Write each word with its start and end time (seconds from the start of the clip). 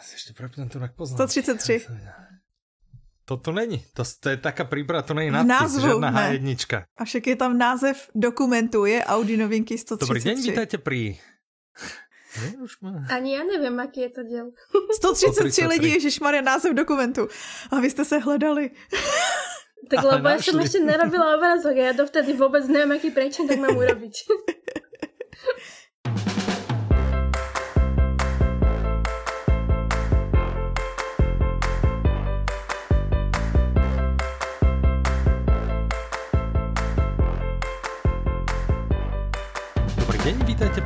Ešte 0.00 0.32
prepnem 0.36 0.68
to, 0.68 0.80
ak 0.80 0.92
poznám. 0.92 1.28
133. 1.28 1.88
To 3.26 3.36
tu 3.36 3.50
není. 3.50 3.82
To, 3.94 4.06
to 4.06 4.26
je 4.30 4.38
taká 4.38 4.64
príprava, 4.64 5.02
to 5.02 5.14
není 5.14 5.34
nadpis, 5.34 5.82
žiadna 5.82 6.14
H1. 6.14 6.46
A 6.94 7.02
však 7.02 7.26
je 7.26 7.36
tam 7.36 7.58
název 7.58 7.96
dokumentu, 8.14 8.86
je 8.86 9.02
Audi 9.02 9.34
novinky 9.34 9.74
133. 9.74 10.06
Dobrý 10.06 10.22
deň, 10.22 10.36
vítajte 10.46 10.76
pri... 10.78 11.18
Ne, 12.36 12.48
už 12.62 12.80
má... 12.80 13.02
Ani 13.10 13.34
já 13.34 13.42
nevím, 13.44 13.78
jaký 13.78 14.00
je 14.00 14.10
to 14.10 14.22
děl. 14.22 14.46
133, 14.94 15.32
133 15.32 15.66
lidí, 15.66 15.90
ježišmarja, 15.92 16.40
název 16.42 16.74
dokumentu. 16.74 17.28
A 17.70 17.80
vy 17.80 17.90
jste 17.90 18.04
se 18.04 18.18
hledali. 18.18 18.70
Tak 19.86 20.02
lebo 20.02 20.26
ja 20.26 20.42
som 20.42 20.58
ešte 20.58 20.82
nerobila 20.82 21.38
obrázok 21.38 21.78
a 21.78 21.82
ja 21.90 21.92
dovtedy 21.94 22.34
vôbec 22.34 22.66
neviem, 22.66 22.98
aký 22.98 23.14
prečin 23.14 23.46
tak 23.46 23.62
mám 23.62 23.76
urobiť. 23.82 24.14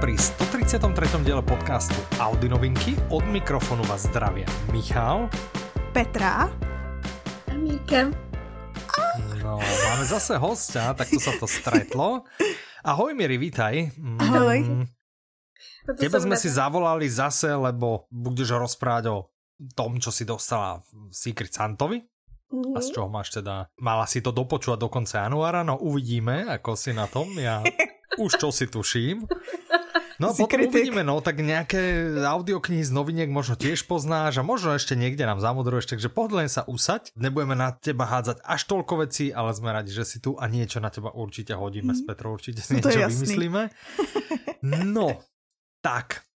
Pri 0.00 0.16
133. 0.16 1.20
diele 1.20 1.44
podcastu 1.44 2.00
Audi 2.16 2.48
novinky. 2.48 2.96
Od 3.12 3.20
mikrofonu 3.20 3.84
vás 3.84 4.08
zdravia 4.08 4.48
Michal, 4.72 5.28
Petra 5.92 6.48
a 7.44 7.52
Mirka. 7.52 8.08
No, 9.44 9.60
máme 9.60 10.04
zase 10.08 10.40
hostia, 10.40 10.96
tak 10.96 11.04
to 11.12 11.20
sa 11.20 11.36
to 11.36 11.44
stretlo. 11.44 12.24
Ahoj 12.80 13.12
Miri, 13.12 13.36
vítaj. 13.36 13.92
Ahoj. 14.24 14.58
Mm, 14.64 14.86
tebe 16.00 16.16
sme 16.16 16.40
si 16.40 16.48
zavolali 16.48 17.04
zase, 17.04 17.52
lebo 17.52 18.08
budeš 18.08 18.56
rozprávať 18.56 19.04
o 19.12 19.28
tom, 19.76 20.00
čo 20.00 20.08
si 20.08 20.24
dostala 20.24 20.80
v 20.80 21.12
Secret 21.12 21.52
Santovi. 21.52 22.00
Mm-hmm. 22.48 22.72
A 22.72 22.78
z 22.80 22.88
čoho 22.96 23.12
máš 23.12 23.36
teda? 23.36 23.68
Mala 23.76 24.08
si 24.08 24.24
to 24.24 24.32
dopočúvať 24.32 24.80
do 24.80 24.88
konca 24.88 25.28
januára, 25.28 25.60
no 25.60 25.76
uvidíme, 25.76 26.48
ako 26.48 26.72
si 26.72 26.96
na 26.96 27.04
tom. 27.04 27.36
Ja 27.36 27.60
už 28.18 28.40
čo 28.40 28.48
si 28.48 28.64
tuším. 28.64 29.28
No 30.20 30.30
a 30.30 30.36
potom 30.36 30.68
uvidíme, 30.68 31.00
no, 31.00 31.24
tak 31.24 31.40
nejaké 31.40 32.12
audioknihy 32.20 32.84
z 32.84 32.92
noviniek 32.92 33.32
možno 33.32 33.56
tiež 33.56 33.88
poznáš 33.88 34.36
a 34.36 34.44
možno 34.44 34.76
ešte 34.76 34.92
niekde 34.92 35.24
nám 35.24 35.40
zamudruješ, 35.40 35.96
takže 35.96 36.12
pohodlne 36.12 36.44
sa 36.44 36.68
usať. 36.68 37.16
Nebudeme 37.16 37.56
na 37.56 37.72
teba 37.72 38.04
hádzať 38.04 38.44
až 38.44 38.60
toľko 38.68 39.08
vecí, 39.08 39.32
ale 39.32 39.56
sme 39.56 39.72
radi, 39.72 39.96
že 39.96 40.04
si 40.04 40.20
tu 40.20 40.36
a 40.36 40.44
niečo 40.44 40.76
na 40.76 40.92
teba 40.92 41.08
určite 41.16 41.56
hodíme 41.56 41.96
mm. 41.96 41.98
s 41.98 42.02
Petrou, 42.04 42.36
určite 42.36 42.60
si 42.60 42.76
no 42.76 42.84
niečo 42.84 43.00
vymyslíme. 43.00 43.62
No, 44.60 45.24
tak, 45.80 46.28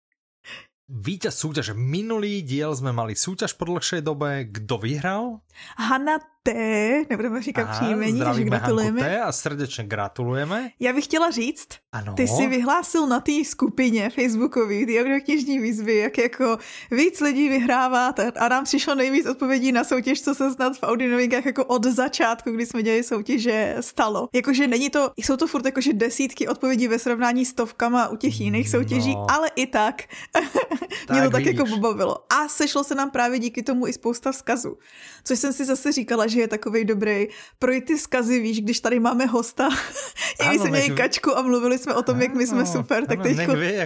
Víťaz 0.84 1.40
súťaže. 1.40 1.72
Minulý 1.72 2.44
diel 2.44 2.76
sme 2.76 2.92
mali 2.92 3.16
súťaž 3.16 3.56
po 3.56 3.64
dlhšej 3.64 4.04
dobe. 4.04 4.44
Kdo 4.48 4.76
vyhral? 4.76 5.40
Hanna 5.80 6.20
T, 6.46 7.06
nebudeme 7.10 7.42
říkat 7.42 7.70
příjmení, 7.70 8.22
že 8.34 8.44
gratulujeme. 8.44 9.00
T 9.00 9.20
a 9.20 9.32
srdečně 9.32 9.84
gratulujeme. 9.84 10.70
Já 10.80 10.92
bych 10.92 11.04
chtěla 11.04 11.30
říct, 11.30 11.68
ano. 11.92 12.14
ty 12.14 12.28
si 12.28 12.46
vyhlásil 12.46 13.06
na 13.06 13.20
té 13.20 13.32
skupině 13.44 14.10
facebookový, 14.10 14.86
ty 14.86 15.00
audioknižní 15.00 15.58
výzvy, 15.58 15.96
jak 15.96 16.18
jako 16.18 16.58
víc 16.90 17.20
lidí 17.20 17.48
vyhrává 17.48 18.14
a 18.38 18.48
nám 18.48 18.64
přišlo 18.64 18.94
nejvíc 18.94 19.26
odpovědí 19.26 19.72
na 19.72 19.84
soutěž, 19.84 20.22
co 20.22 20.34
se 20.34 20.52
snad 20.52 20.76
v 20.76 20.82
Audi 20.82 21.08
novinkách 21.08 21.46
jako 21.46 21.64
od 21.64 21.84
začátku, 21.84 22.50
kdy 22.50 22.66
jsme 22.66 22.82
dělali 22.82 23.02
soutěže, 23.02 23.76
stalo. 23.80 24.28
Jakože 24.32 24.66
není 24.66 24.90
to, 24.90 25.10
jsou 25.16 25.36
to 25.36 25.46
furt 25.46 25.64
jakože 25.64 25.92
desítky 25.92 26.48
odpovědí 26.48 26.88
ve 26.88 26.98
srovnání 26.98 27.44
s 27.44 27.54
stovkama 27.54 28.08
u 28.08 28.16
těch 28.16 28.40
jiných 28.40 28.70
soutěží, 28.70 29.14
no. 29.14 29.26
ale 29.30 29.48
i 29.56 29.66
tak, 29.66 30.02
tak 30.32 30.44
mě 31.10 31.22
to 31.22 31.30
tak 31.30 31.44
jako 31.44 31.64
pobavilo. 31.66 32.16
A 32.32 32.48
sešlo 32.48 32.84
se 32.84 32.94
nám 32.94 33.10
právě 33.10 33.38
díky 33.38 33.62
tomu 33.62 33.86
i 33.86 33.92
spousta 33.92 34.32
vzkazů. 34.32 34.76
Což 35.24 35.38
jsem 35.38 35.52
si 35.52 35.64
zase 35.64 35.92
říkala, 35.92 36.26
že 36.34 36.40
je 36.40 36.48
takový 36.50 36.84
dobrý 36.84 37.30
pro 37.58 37.70
ty 37.86 37.94
vzkazy, 37.94 38.40
víš, 38.42 38.60
když 38.66 38.80
tady 38.80 38.98
máme 38.98 39.26
hosta, 39.26 39.70
i 40.42 40.48
my 40.48 40.58
jsme 40.58 40.70
měli 40.70 40.90
kačku 40.90 41.30
a 41.38 41.42
mluvili 41.42 41.78
jsme 41.78 41.94
o 41.94 42.02
tom, 42.02 42.18
jak 42.18 42.34
my 42.34 42.46
jsme 42.46 42.66
super, 42.66 43.06
tak 43.06 43.22
teď 43.22 43.38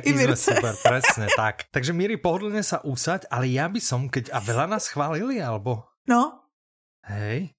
i 0.03 0.13
Mirce. 0.13 0.55
super, 0.55 0.75
presne, 0.83 1.27
tak. 1.37 1.69
Takže 1.69 1.93
Miri, 1.93 2.17
pohodlne 2.17 2.65
sa 2.65 2.81
úsať, 2.81 3.29
ale 3.29 3.53
ja 3.53 3.69
by 3.69 3.81
som, 3.81 4.09
keď, 4.09 4.33
a 4.33 4.41
veľa 4.41 4.67
nás 4.73 4.89
chválili, 4.89 5.37
alebo? 5.45 5.85
No. 6.09 6.49
Hej. 7.05 7.53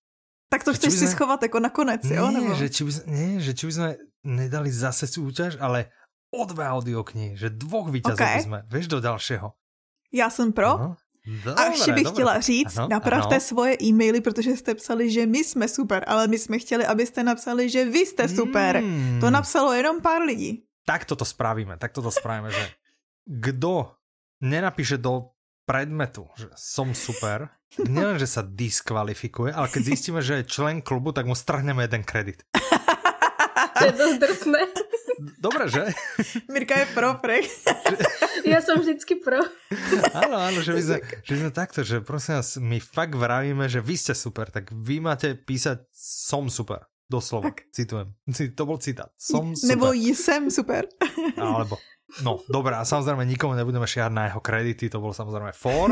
Tak 0.50 0.66
to 0.66 0.74
chceš 0.74 0.97
si 0.97 1.06
sme... 1.06 1.13
schovat 1.13 1.46
jako 1.46 1.59
nakonec, 1.62 2.02
nie, 2.09 2.18
jo? 2.18 2.34
Nebo? 2.34 2.58
Že 2.58 2.68
či 2.74 2.81
by, 2.81 2.92
nie, 3.06 3.30
že 3.38 3.53
či 3.53 3.63
by 3.69 3.74
sme 3.78 3.90
nedali 4.25 4.74
zase 4.74 5.06
súťaž, 5.06 5.62
ale 5.62 5.94
o 6.34 6.42
dve 6.50 6.66
audioknihy, 6.66 7.38
že 7.38 7.53
dvoch 7.53 7.94
víťazov 7.94 8.18
okay. 8.18 8.42
by 8.42 8.46
sme, 8.46 8.59
vieš, 8.66 8.88
do 8.90 9.00
ďalšieho. 9.00 9.47
Já 10.13 10.30
jsem 10.30 10.53
pro. 10.53 10.68
Uh-huh. 10.68 10.96
Dobre, 11.29 11.53
a 11.53 11.69
ještě 11.69 11.91
bych 11.91 12.03
dobré. 12.03 12.16
chtěla 12.16 12.40
říct, 12.40 12.78
ano, 12.78 12.88
napravte 12.91 13.35
ano. 13.35 13.41
svoje 13.41 13.78
e-maily, 13.81 14.22
protože 14.22 14.57
jste 14.57 14.75
psali, 14.75 15.12
že 15.12 15.25
my 15.25 15.44
jsme 15.44 15.67
super, 15.67 16.03
ale 16.07 16.28
my 16.28 16.38
jsme 16.40 16.59
chtěli, 16.59 16.85
abyste 16.85 17.23
napsali, 17.23 17.69
že 17.69 17.85
vy 17.85 18.00
jste 18.00 18.28
super. 18.28 18.81
Mm. 18.81 19.17
To 19.22 19.29
napsalo 19.29 19.73
jenom 19.73 20.01
pár 20.01 20.22
lidí. 20.22 20.63
Tak 20.85 21.06
toto 21.06 21.25
spravíme, 21.25 21.78
tak 21.78 21.94
toto 21.94 22.12
spravíme, 22.12 22.51
že 22.51 22.66
kdo 23.29 23.94
nenapíše 24.41 24.97
do 24.97 25.38
predmetu, 25.69 26.25
že 26.34 26.50
som 26.57 26.97
super, 26.97 27.53
nielen, 27.78 28.18
že 28.18 28.25
sa 28.25 28.41
diskvalifikuje, 28.41 29.53
ale 29.53 29.69
keď 29.69 29.81
zistíme, 29.94 30.18
že 30.25 30.41
je 30.41 30.50
člen 30.50 30.81
klubu, 30.81 31.13
tak 31.13 31.29
mu 31.29 31.38
strhneme 31.38 31.85
jeden 31.85 32.01
kredit. 32.01 32.41
To 33.79 33.85
je 33.88 33.95
dosť 33.95 34.17
drsné. 34.19 34.62
Dobre, 35.40 35.63
že? 35.72 35.84
Mirka 36.51 36.79
je 36.84 36.88
pro, 36.91 37.16
prej. 37.19 37.47
Ja 38.47 38.63
som 38.63 38.79
vždycky 38.79 39.19
pro. 39.19 39.40
Áno, 40.16 40.35
áno, 40.35 40.59
že 40.63 40.72
my, 40.75 40.81
sme, 40.84 40.97
že 41.23 41.34
sme 41.40 41.51
takto, 41.51 41.84
že 41.84 42.00
prosím 42.00 42.39
vás, 42.39 42.56
my 42.59 42.78
fakt 42.79 43.16
vravíme, 43.16 43.68
že 43.68 43.84
vy 43.84 43.95
ste 44.00 44.16
super, 44.16 44.47
tak 44.47 44.72
vy 44.72 45.03
máte 45.03 45.35
písať 45.35 45.88
som 45.91 46.47
super. 46.47 46.88
Doslova, 47.09 47.50
tak. 47.50 47.66
citujem. 47.73 48.13
To 48.53 48.63
bol 48.69 48.78
citát. 48.78 49.09
Som 49.18 49.51
super. 49.57 49.69
Nebo 49.73 49.97
jsem 49.97 50.53
super. 50.53 50.85
Alebo, 51.41 51.81
no, 52.22 52.45
dobré, 52.45 52.78
a 52.78 52.85
samozrejme 52.85 53.25
nikomu 53.25 53.57
nebudeme 53.57 53.89
šiať 53.89 54.13
na 54.13 54.29
jeho 54.29 54.38
kredity, 54.38 54.94
to 54.94 55.01
bol 55.01 55.09
samozrejme 55.09 55.50
for. 55.57 55.89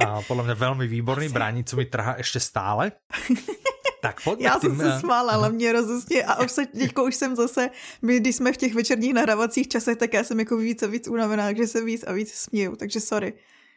A 0.00 0.24
podľa 0.24 0.48
mňa 0.48 0.56
veľmi 0.56 0.86
výborný, 0.88 1.28
bránicu 1.28 1.76
mi 1.76 1.84
trhá 1.84 2.16
ešte 2.16 2.40
stále. 2.40 2.96
Tak 4.04 4.20
pojďme 4.20 4.44
Já 4.44 4.60
jsem 4.60 4.76
se 4.76 4.94
eh, 4.94 5.00
smála, 5.00 5.32
ale 5.32 5.48
mě 5.50 5.72
rozostě 5.72 6.24
a 6.24 6.44
už 6.44 6.50
se, 6.50 6.66
teďko 6.66 7.04
už 7.04 7.14
jsem 7.14 7.36
zase, 7.36 7.70
my 8.02 8.20
když 8.20 8.36
jsme 8.36 8.52
v 8.52 8.56
těch 8.56 8.74
večerních 8.74 9.14
nahrávacích 9.14 9.68
časech, 9.68 9.96
tak 9.96 10.12
já 10.12 10.24
jsem 10.24 10.38
jako 10.40 10.56
víc 10.56 10.82
a 10.82 10.86
víc 10.86 11.08
unavená, 11.08 11.44
takže 11.44 11.66
se 11.66 11.84
víc 11.84 12.04
a 12.06 12.12
víc 12.12 12.32
směju, 12.32 12.76
takže 12.76 13.00
sorry. 13.00 13.32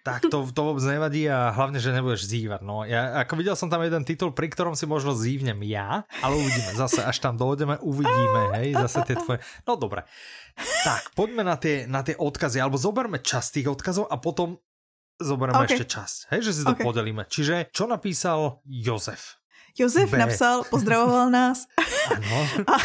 Tak 0.07 0.23
to, 0.31 0.47
to 0.55 0.61
vôbec 0.63 0.87
nevadí 0.87 1.27
a 1.27 1.51
hlavne, 1.51 1.83
že 1.83 1.91
nebudeš 1.91 2.31
zývať. 2.31 2.63
No, 2.63 2.87
ja, 2.87 3.27
ako 3.27 3.43
videl 3.43 3.59
som 3.59 3.67
tam 3.67 3.83
jeden 3.83 4.07
titul, 4.07 4.31
pri 4.31 4.47
ktorom 4.47 4.71
si 4.71 4.87
možno 4.87 5.11
zívnem 5.11 5.59
ja, 5.67 6.07
ale 6.23 6.39
uvidíme. 6.39 6.71
Zase, 6.79 7.03
až 7.03 7.19
tam 7.19 7.35
dojdeme, 7.35 7.75
uvidíme, 7.83 8.55
hej, 8.55 8.71
zase 8.87 9.03
tie 9.03 9.19
tvoje... 9.19 9.43
No 9.67 9.75
dobre. 9.75 10.07
Tak, 10.87 11.11
poďme 11.11 11.43
na 11.43 11.59
tie, 11.59 11.91
na 11.91 12.07
tie 12.07 12.15
odkazy, 12.15 12.63
alebo 12.63 12.79
zoberme 12.79 13.19
časť 13.19 13.59
tých 13.59 13.67
odkazov 13.67 14.07
a 14.07 14.15
potom 14.15 14.55
zoberieme 15.19 15.67
okay. 15.67 15.75
ešte 15.75 15.99
časť, 15.99 16.17
hej, 16.31 16.39
že 16.39 16.51
si 16.55 16.61
to 16.63 16.71
okay. 16.71 16.87
podelíme. 16.87 17.27
Čiže, 17.27 17.75
čo 17.75 17.83
napísal 17.83 18.63
Jozef? 18.63 19.43
Josef 19.77 20.11
B. 20.11 20.17
napsal, 20.17 20.63
pozdravoval 20.69 21.29
nás. 21.29 21.67
Ano. 22.11 22.47
A 22.73 22.77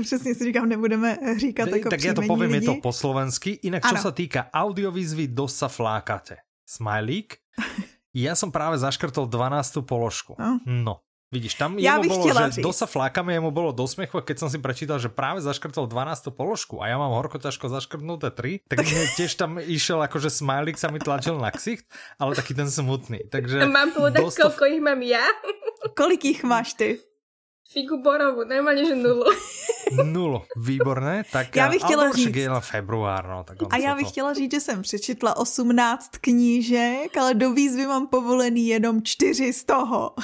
přesně 0.00 0.34
si 0.34 0.44
říkám, 0.44 0.68
nebudeme 0.68 1.18
říkat 1.36 1.68
jako 1.68 1.88
Tak 1.90 2.04
já 2.04 2.14
to 2.14 2.22
povím, 2.26 2.50
lidi. 2.50 2.66
je 2.66 2.74
to 2.74 2.80
po 2.80 2.92
slovensky. 2.92 3.50
Inak, 3.50 3.82
čo 3.84 3.96
ano. 4.00 4.02
sa 4.02 4.12
týka 4.12 4.48
audiovizvy, 4.48 5.28
dosť 5.28 5.56
sa 5.56 5.68
flákate. 5.68 6.36
Smajlík. 6.66 7.36
Ja 8.12 8.36
som 8.36 8.52
práve 8.52 8.76
zaškrtol 8.76 9.24
12. 9.24 9.88
položku. 9.88 10.36
No. 10.36 10.60
no. 10.68 11.00
Vidíš, 11.32 11.56
tam 11.56 11.80
ja 11.80 11.96
jemu 11.96 12.12
bolo, 12.12 12.28
že 12.28 12.60
říct. 12.60 12.60
dosa 12.60 12.84
flákame, 12.84 13.32
jemu 13.32 13.48
bolo 13.48 13.72
do 13.72 13.88
smiechu, 13.88 14.20
keď 14.20 14.36
som 14.36 14.48
si 14.52 14.60
prečítal, 14.60 15.00
že 15.00 15.08
práve 15.08 15.40
zaškrtol 15.40 15.88
12. 15.88 16.28
položku 16.36 16.84
a 16.84 16.92
ja 16.92 17.00
mám 17.00 17.08
horko 17.16 17.40
ťažko 17.40 17.72
zaškrtnuté 17.72 18.28
3, 18.28 18.68
tak, 18.68 18.84
tak... 18.84 19.16
tiež 19.16 19.32
tam 19.40 19.56
išiel 19.56 19.96
akože 20.04 20.28
smajlik 20.28 20.76
sa 20.76 20.92
mi 20.92 21.00
tlačil 21.00 21.40
na 21.40 21.48
ksicht, 21.48 21.88
ale 22.20 22.36
taký 22.36 22.52
ten 22.52 22.68
smutný. 22.68 23.32
Takže 23.32 23.64
mám 23.64 23.96
povedať, 23.96 24.28
dosta... 24.28 24.44
koľko 24.44 24.76
ich 24.76 24.84
mám 24.84 25.00
ja? 25.00 25.24
Kolik 25.96 26.24
jich 26.24 26.44
máš 26.44 26.74
ty? 26.74 26.98
Figu 27.72 28.02
borovu, 28.02 28.44
normálně, 28.44 28.84
že 28.86 28.96
nulu. 28.96 29.24
Nulu, 30.04 30.42
výborné. 30.56 31.24
Tak 31.32 31.56
já 31.56 31.68
bych 31.68 31.82
chtěla 31.82 32.12
říct. 32.12 32.36
je 32.36 32.50
február, 32.60 33.28
no, 33.28 33.44
tak 33.44 33.56
A 33.70 33.76
já 33.76 33.94
bych 33.94 34.04
to... 34.04 34.10
chtěla 34.10 34.34
říct, 34.34 34.50
že 34.52 34.60
jsem 34.60 34.82
přečetla 34.82 35.36
18 35.36 36.10
knížek, 36.20 37.16
ale 37.16 37.34
do 37.34 37.52
výzvy 37.52 37.86
mám 37.86 38.06
povolený 38.06 38.66
jenom 38.66 39.02
4 39.02 39.52
z 39.52 39.64
toho. 39.64 40.14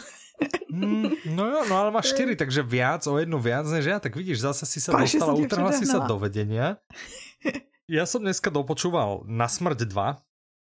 Mm, 0.70 1.10
no 1.34 1.46
jo, 1.46 1.64
no 1.68 1.76
ale 1.76 1.90
máš 1.90 2.06
4, 2.06 2.36
takže 2.36 2.62
viac, 2.62 3.06
o 3.06 3.18
jednu 3.18 3.38
viac 3.38 3.66
než 3.66 3.84
ja, 3.84 3.98
tak 4.00 4.16
vidíš, 4.16 4.40
zase 4.40 4.66
si 4.66 4.78
Páš, 4.90 5.12
dostala, 5.12 5.34
utrhla 5.34 5.72
si 5.72 5.86
sa 5.86 5.98
do 5.98 6.18
vedenia. 6.18 6.78
Ja 7.88 8.04
som 8.04 8.20
dneska 8.20 8.52
dopočúval 8.52 9.24
Na 9.24 9.48
smrť 9.48 9.88
2, 9.88 10.27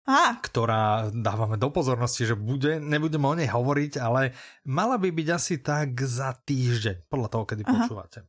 a. 0.05 0.37
ktorá 0.37 1.09
dávame 1.09 1.57
do 1.57 1.73
pozornosti, 1.73 2.29
že 2.29 2.37
bude, 2.37 2.77
nebudeme 2.77 3.25
o 3.25 3.33
nej 3.33 3.49
hovoriť, 3.49 3.97
ale 3.97 4.37
mala 4.69 5.01
by 5.01 5.09
byť 5.09 5.27
asi 5.33 5.57
tak 5.65 5.97
za 6.05 6.37
týždeň, 6.45 7.09
podľa 7.09 7.29
toho, 7.33 7.43
kedy 7.49 7.61
Aha. 7.65 7.73
počúvate. 7.73 8.19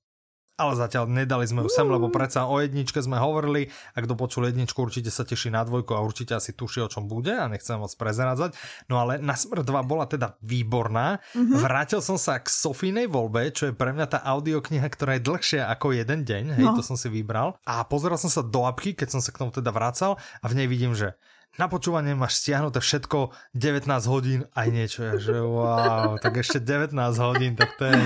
ale 0.56 0.72
zatiaľ 0.72 1.04
nedali 1.12 1.44
sme 1.44 1.68
ju 1.68 1.68
sem, 1.68 1.84
lebo 1.84 2.08
predsa 2.08 2.48
o 2.48 2.56
jedničke 2.56 2.96
sme 3.04 3.20
hovorili 3.20 3.68
a 3.92 4.00
kto 4.00 4.16
počul 4.16 4.48
jedničku 4.48 4.80
určite 4.80 5.12
sa 5.12 5.28
teší 5.28 5.52
na 5.52 5.60
dvojku 5.68 5.92
a 5.92 6.00
určite 6.00 6.32
asi 6.32 6.56
tuší 6.56 6.80
o 6.80 6.88
čom 6.88 7.12
bude 7.12 7.36
a 7.36 7.44
nechcem 7.44 7.76
moc 7.76 7.92
prezeradzať. 7.92 8.56
No 8.88 8.96
ale 8.96 9.20
na 9.20 9.36
smrť 9.36 9.68
2 9.68 9.84
bola 9.84 10.08
teda 10.08 10.40
výborná. 10.40 11.20
Mm-hmm. 11.36 11.60
Vrátil 11.60 12.00
som 12.00 12.16
sa 12.16 12.40
k 12.40 12.48
Sofínej 12.48 13.04
voľbe, 13.04 13.52
čo 13.52 13.68
je 13.68 13.76
pre 13.76 13.92
mňa 13.92 14.08
tá 14.08 14.18
audiokniha, 14.24 14.88
ktorá 14.88 15.20
je 15.20 15.28
dlhšia 15.28 15.68
ako 15.76 15.92
jeden 15.92 16.24
deň, 16.24 16.56
hej, 16.56 16.64
no. 16.64 16.72
to 16.72 16.80
som 16.80 16.96
si 16.96 17.12
vybral. 17.12 17.60
A 17.68 17.84
pozeral 17.84 18.16
som 18.16 18.32
sa 18.32 18.40
do 18.40 18.64
apky, 18.64 18.96
keď 18.96 19.12
som 19.12 19.20
sa 19.20 19.36
k 19.36 19.44
tomu 19.44 19.52
teda 19.52 19.68
vracal 19.68 20.16
a 20.16 20.44
v 20.48 20.56
nej 20.56 20.64
vidím, 20.72 20.96
že 20.96 21.20
na 21.56 21.66
počúvanie 21.66 22.12
máš 22.12 22.44
stiahnuté 22.44 22.80
všetko 22.80 23.32
19 23.56 23.88
hodín 24.12 24.40
aj 24.52 24.68
niečo. 24.68 25.00
Ja, 25.04 25.14
že 25.16 25.36
wow, 25.40 26.20
tak 26.20 26.40
ešte 26.40 26.60
19 26.60 26.92
hodín, 27.20 27.56
tak 27.56 27.76
to 27.80 27.88
je, 27.88 27.96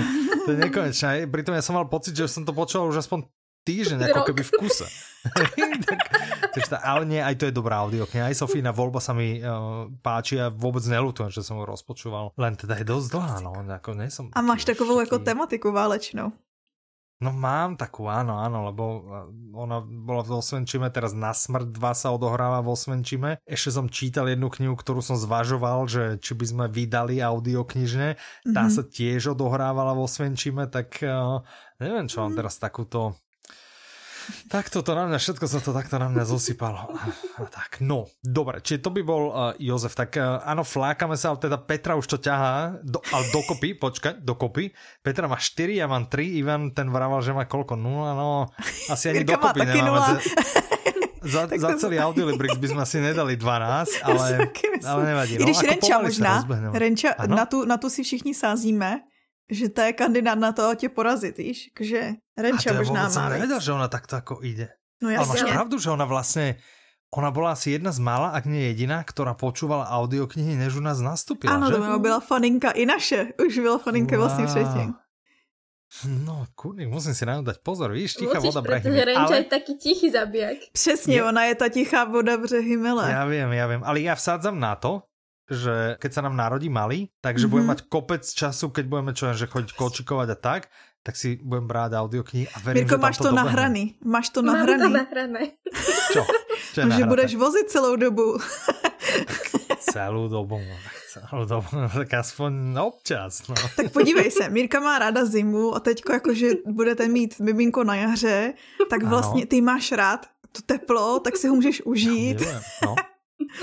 to 0.47 0.49
je 0.55 0.57
nekonečné. 0.57 1.27
Pritom 1.27 1.55
ja 1.55 1.63
som 1.63 1.75
mal 1.75 1.87
pocit, 1.91 2.15
že 2.15 2.31
som 2.31 2.47
to 2.47 2.55
počúval 2.55 2.91
už 2.91 3.03
aspoň 3.03 3.27
týždeň, 3.61 4.09
ako 4.09 4.21
keby 4.33 4.41
v 4.41 4.51
kuse. 4.57 4.85
tak, 5.37 5.53
tak, 6.65 6.81
ale 6.81 7.05
nie, 7.05 7.21
aj 7.21 7.37
to 7.37 7.45
je 7.45 7.53
dobrá 7.53 7.85
audiokniha. 7.85 8.33
Aj 8.33 8.35
Sofína 8.35 8.73
voľba 8.73 8.97
sa 8.97 9.13
mi 9.13 9.37
uh, 9.37 9.85
páči 10.01 10.41
a 10.41 10.49
vôbec 10.49 10.81
nelutujem, 10.89 11.29
že 11.29 11.45
som 11.45 11.61
ho 11.61 11.65
rozpočúval. 11.69 12.33
Len 12.41 12.57
teda 12.57 12.81
je 12.81 12.85
dosť 12.89 13.07
dlhá, 13.13 13.37
no. 13.45 13.53
Ako 13.61 13.93
nie 13.93 14.09
som 14.09 14.33
a 14.33 14.41
máš 14.41 14.65
takovou 14.65 14.99
jako 14.99 15.19
tematiku 15.19 15.71
válečnou. 15.71 16.33
No 17.21 17.29
mám 17.29 17.77
takú, 17.77 18.09
áno, 18.09 18.41
áno, 18.41 18.73
lebo 18.73 18.83
eh, 18.83 19.01
ona 19.53 19.77
bola 19.85 20.25
v 20.25 20.41
Osvenčime, 20.41 20.89
teraz 20.89 21.13
na 21.13 21.37
smrť 21.37 21.69
2 21.69 21.93
sa 21.93 22.09
odohráva 22.09 22.65
v 22.65 22.73
Osvenčime. 22.73 23.37
Ešte 23.45 23.77
som 23.77 23.85
čítal 23.85 24.25
jednu 24.25 24.49
knihu, 24.49 24.73
ktorú 24.73 25.05
som 25.05 25.13
zvažoval, 25.13 25.85
že 25.85 26.03
či 26.17 26.33
by 26.33 26.45
sme 26.49 26.65
vydali 26.65 27.21
audioknižne. 27.21 28.17
Tá 28.49 28.65
mm-hmm. 28.65 28.73
sa 28.73 28.81
tiež 28.81 29.37
odohrávala 29.37 29.93
v 29.93 30.09
Osvenčime, 30.09 30.65
tak 30.65 30.97
uh, 31.05 31.45
neviem, 31.77 32.09
čo 32.09 32.25
mám 32.25 32.33
teraz 32.33 32.57
takúto 32.57 33.13
Takto 34.47 34.83
to 34.83 34.91
na 34.93 35.07
mňa, 35.07 35.17
všetko 35.17 35.45
sa 35.47 35.59
to 35.63 35.71
takto 35.71 35.95
na 35.97 36.11
mňa 36.11 36.23
zosypalo. 36.27 36.91
Tak, 37.39 37.81
no, 37.81 38.11
dobre, 38.21 38.59
čiže 38.61 38.83
to 38.85 38.89
by 38.93 39.01
bol 39.01 39.23
uh, 39.31 39.55
Jozef, 39.57 39.95
tak 39.95 40.19
uh, 40.19 40.43
áno, 40.43 40.61
flákame 40.61 41.15
sa, 41.15 41.33
ale 41.33 41.39
teda 41.41 41.57
Petra 41.57 41.95
už 41.97 42.05
to 42.05 42.17
ťahá, 42.19 42.83
do, 42.83 43.01
ale 43.09 43.23
dokopy, 43.33 43.79
počkaj, 43.79 44.21
dokopy. 44.21 44.75
Petra 45.01 45.25
má 45.25 45.39
4, 45.39 45.73
ja 45.73 45.87
mám 45.87 46.05
3, 46.05 46.41
Ivan 46.41 46.75
ten 46.75 46.91
vraval, 46.91 47.23
že 47.23 47.33
má 47.33 47.47
koľko? 47.47 47.79
0, 47.79 47.87
no, 48.17 48.51
asi 48.91 49.09
ani 49.09 49.23
Mirka 49.25 49.39
dokopy 49.39 49.59
nemáme. 49.65 50.19
Za, 51.21 51.41
za, 51.55 51.57
za 51.57 51.69
celý 51.77 51.97
Audiolibrix 52.01 52.57
by 52.57 52.67
sme 52.69 52.81
asi 52.83 52.97
nedali 53.01 53.37
12, 53.37 54.01
ale, 54.07 54.51
ale 54.85 55.01
nevadí. 55.05 55.33
No, 55.37 55.41
I 55.41 55.43
když 55.49 55.59
Renča 55.61 55.95
možná, 56.01 56.33
Renča, 56.73 57.09
na 57.25 57.45
tu, 57.45 57.65
na 57.65 57.77
tu 57.77 57.89
si 57.89 58.03
všichni 58.03 58.33
sázíme, 58.33 59.01
že 59.51 59.69
to 59.69 59.81
je 59.81 59.93
kandidát 59.93 60.39
na 60.39 60.51
to 60.51 60.75
tě 60.75 60.89
porazit, 60.89 61.37
víš? 61.37 61.69
Takže 61.77 62.13
Renča 62.41 62.73
možná 62.73 63.07
má 63.07 63.25
nevedel, 63.29 63.59
že 63.61 63.71
ona 63.71 63.87
takto 63.87 64.17
ako 64.17 64.41
ide. 64.41 64.73
No 65.01 65.09
jasne. 65.09 65.21
Ale 65.21 65.29
máš 65.31 65.43
pravdu, 65.49 65.75
že 65.77 65.89
ona 65.89 66.05
vlastne 66.05 66.61
ona 67.11 67.27
bola 67.27 67.51
asi 67.51 67.75
jedna 67.75 67.91
z 67.91 67.99
mála, 67.99 68.31
ak 68.31 68.47
nie 68.47 68.71
jediná, 68.71 69.03
ktorá 69.03 69.35
počúvala 69.35 69.83
audioknihy, 69.99 70.55
než 70.55 70.79
u 70.79 70.83
nás 70.83 71.03
nastúpila, 71.03 71.59
Ano, 71.59 71.67
že? 71.67 71.75
to 71.75 71.99
byla 71.99 72.19
faninka 72.23 72.71
i 72.71 72.87
naše. 72.87 73.35
Už 73.35 73.59
byla 73.59 73.77
faninka 73.77 74.15
wow. 74.15 74.19
vlastně 74.25 74.45
předtím. 74.45 74.95
No, 76.23 76.47
kurník, 76.55 76.87
musím 76.87 77.11
si 77.11 77.27
na 77.27 77.43
dať 77.43 77.59
pozor, 77.67 77.91
víš, 77.91 78.15
tichá 78.15 78.39
Musíš, 78.39 78.47
voda 78.47 78.61
brehy. 78.63 78.81
Protože 78.81 79.05
Renča 79.05 79.27
ale... 79.27 79.37
je 79.37 79.43
taký 79.43 79.73
tichý 79.75 80.07
zabijak. 80.11 80.57
Přesně, 80.71 81.15
je... 81.15 81.23
ona 81.23 81.43
je 81.43 81.55
ta 81.55 81.69
tichá 81.69 82.03
voda 82.03 82.37
břehy 82.37 82.77
mele. 82.77 83.11
Ja 83.11 83.27
viem, 83.27 83.51
ja 83.51 83.67
viem, 83.67 83.83
ale 83.83 83.99
ja 83.99 84.15
vsádzam 84.15 84.55
na 84.55 84.79
to, 84.79 85.03
že 85.51 85.99
keď 85.99 86.11
sa 86.15 86.21
nám 86.23 86.39
narodí 86.39 86.71
malý, 86.71 87.11
takže 87.19 87.43
mm-hmm. 87.43 87.51
budem 87.51 87.67
mať 87.75 87.79
kopec 87.91 88.23
času, 88.23 88.71
keď 88.71 88.85
budeme 88.87 89.11
čo 89.11 89.35
že 89.35 89.51
chodiť 89.51 89.75
kočikovať 89.75 90.27
a 90.31 90.37
tak, 90.39 90.71
tak 91.01 91.17
si 91.17 91.41
budem 91.41 91.67
brát 91.67 91.93
audioknihy 91.93 92.47
a 92.53 92.57
verím, 92.61 92.85
Mirko, 92.85 92.95
že 92.95 93.01
máš 93.01 93.17
to, 93.17 93.23
to 93.23 93.31
nahraný. 93.33 93.83
Máš 94.05 94.27
to 94.29 94.41
nahraný. 94.41 94.93
Mám 94.93 94.93
to 94.93 94.97
nahrané. 95.01 95.41
Čo? 96.13 96.21
Čo 96.73 96.79
je 96.81 96.91
že 96.93 97.03
budeš 97.09 97.31
vozit 97.35 97.67
celou 97.73 97.97
dobu. 97.97 98.37
celou 99.91 100.29
dobu, 100.29 100.61
no, 100.61 100.77
celou 101.09 101.45
dobu, 101.45 101.67
no, 101.73 101.89
tak 101.89 102.13
aspoň 102.13 102.77
občas. 102.77 103.49
No. 103.49 103.55
Tak 103.75 103.91
podívej 103.91 104.31
se, 104.31 104.49
Mírka 104.49 104.79
má 104.79 104.99
ráda 104.99 105.25
zimu 105.25 105.75
a 105.75 105.79
teďko 105.79 106.13
jakože 106.13 106.47
budete 106.69 107.07
mít 107.07 107.39
miminko 107.39 107.83
na 107.83 107.95
jaře, 107.95 108.53
tak 108.89 109.03
vlastně 109.03 109.45
ty 109.45 109.61
máš 109.61 109.91
rád 109.91 110.25
to 110.51 110.61
teplo, 110.61 111.19
tak 111.19 111.37
si 111.37 111.47
ho 111.47 111.55
můžeš 111.55 111.81
užít. 111.85 112.41
Ja, 112.41 112.61
no. 112.85 112.95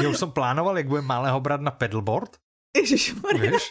Ja 0.02 0.10
už 0.10 0.18
som 0.18 0.34
plánoval, 0.34 0.76
jak 0.76 0.90
budem 0.90 1.06
malého 1.06 1.40
brať 1.40 1.60
na 1.64 1.70
pedalboard. 1.70 2.36
Ježišmarja. 2.76 3.40
Vieš, 3.48 3.64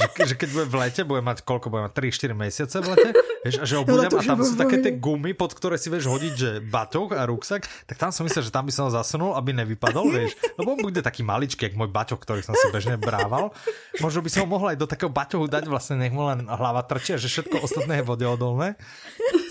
že, 0.00 0.06
že 0.32 0.34
keď 0.34 0.48
bude 0.56 0.66
v 0.72 0.74
lete, 0.80 1.00
bude 1.04 1.20
mať 1.20 1.44
koľko, 1.44 1.68
bude 1.68 1.84
mať 1.84 1.92
3-4 1.92 2.32
mesiace 2.32 2.76
v 2.80 2.86
lete, 2.96 3.10
vieš, 3.44 3.56
a 3.60 3.64
že 3.68 3.74
ho 3.76 3.84
budem, 3.84 4.08
a 4.08 4.22
tam 4.24 4.40
sú 4.40 4.56
také 4.56 4.80
tie 4.80 4.96
gumy, 4.96 5.36
pod 5.36 5.52
ktoré 5.52 5.76
si 5.76 5.92
vieš 5.92 6.08
hodiť, 6.08 6.34
že 6.34 6.50
baťoch 6.64 7.12
a 7.12 7.28
ruksak, 7.28 7.68
tak 7.84 7.96
tam 8.00 8.08
som 8.08 8.24
myslel, 8.24 8.48
že 8.48 8.52
tam 8.52 8.64
by 8.64 8.72
som 8.72 8.88
ho 8.88 8.92
zasunul, 8.96 9.36
aby 9.36 9.52
nevypadol, 9.52 10.08
vieš, 10.08 10.40
lebo 10.56 10.72
on 10.72 10.80
bude 10.80 11.04
taký 11.04 11.20
maličký, 11.20 11.68
jak 11.68 11.76
môj 11.76 11.92
baťoch, 11.92 12.16
ktorý 12.16 12.40
som 12.40 12.56
si 12.56 12.64
bežne 12.72 12.96
brával. 12.96 13.52
Možno 14.00 14.24
by 14.24 14.28
som 14.32 14.48
ho 14.48 14.48
mohol 14.48 14.72
aj 14.72 14.78
do 14.80 14.88
takého 14.88 15.12
baťohu 15.12 15.44
dať, 15.44 15.68
vlastne 15.68 16.00
nech 16.00 16.10
mu 16.10 16.24
len 16.24 16.48
hlava 16.48 16.80
trčia, 16.88 17.20
že 17.20 17.28
všetko 17.28 17.60
ostatné 17.60 18.00
je 18.00 18.04
vodeodolné. 18.08 18.80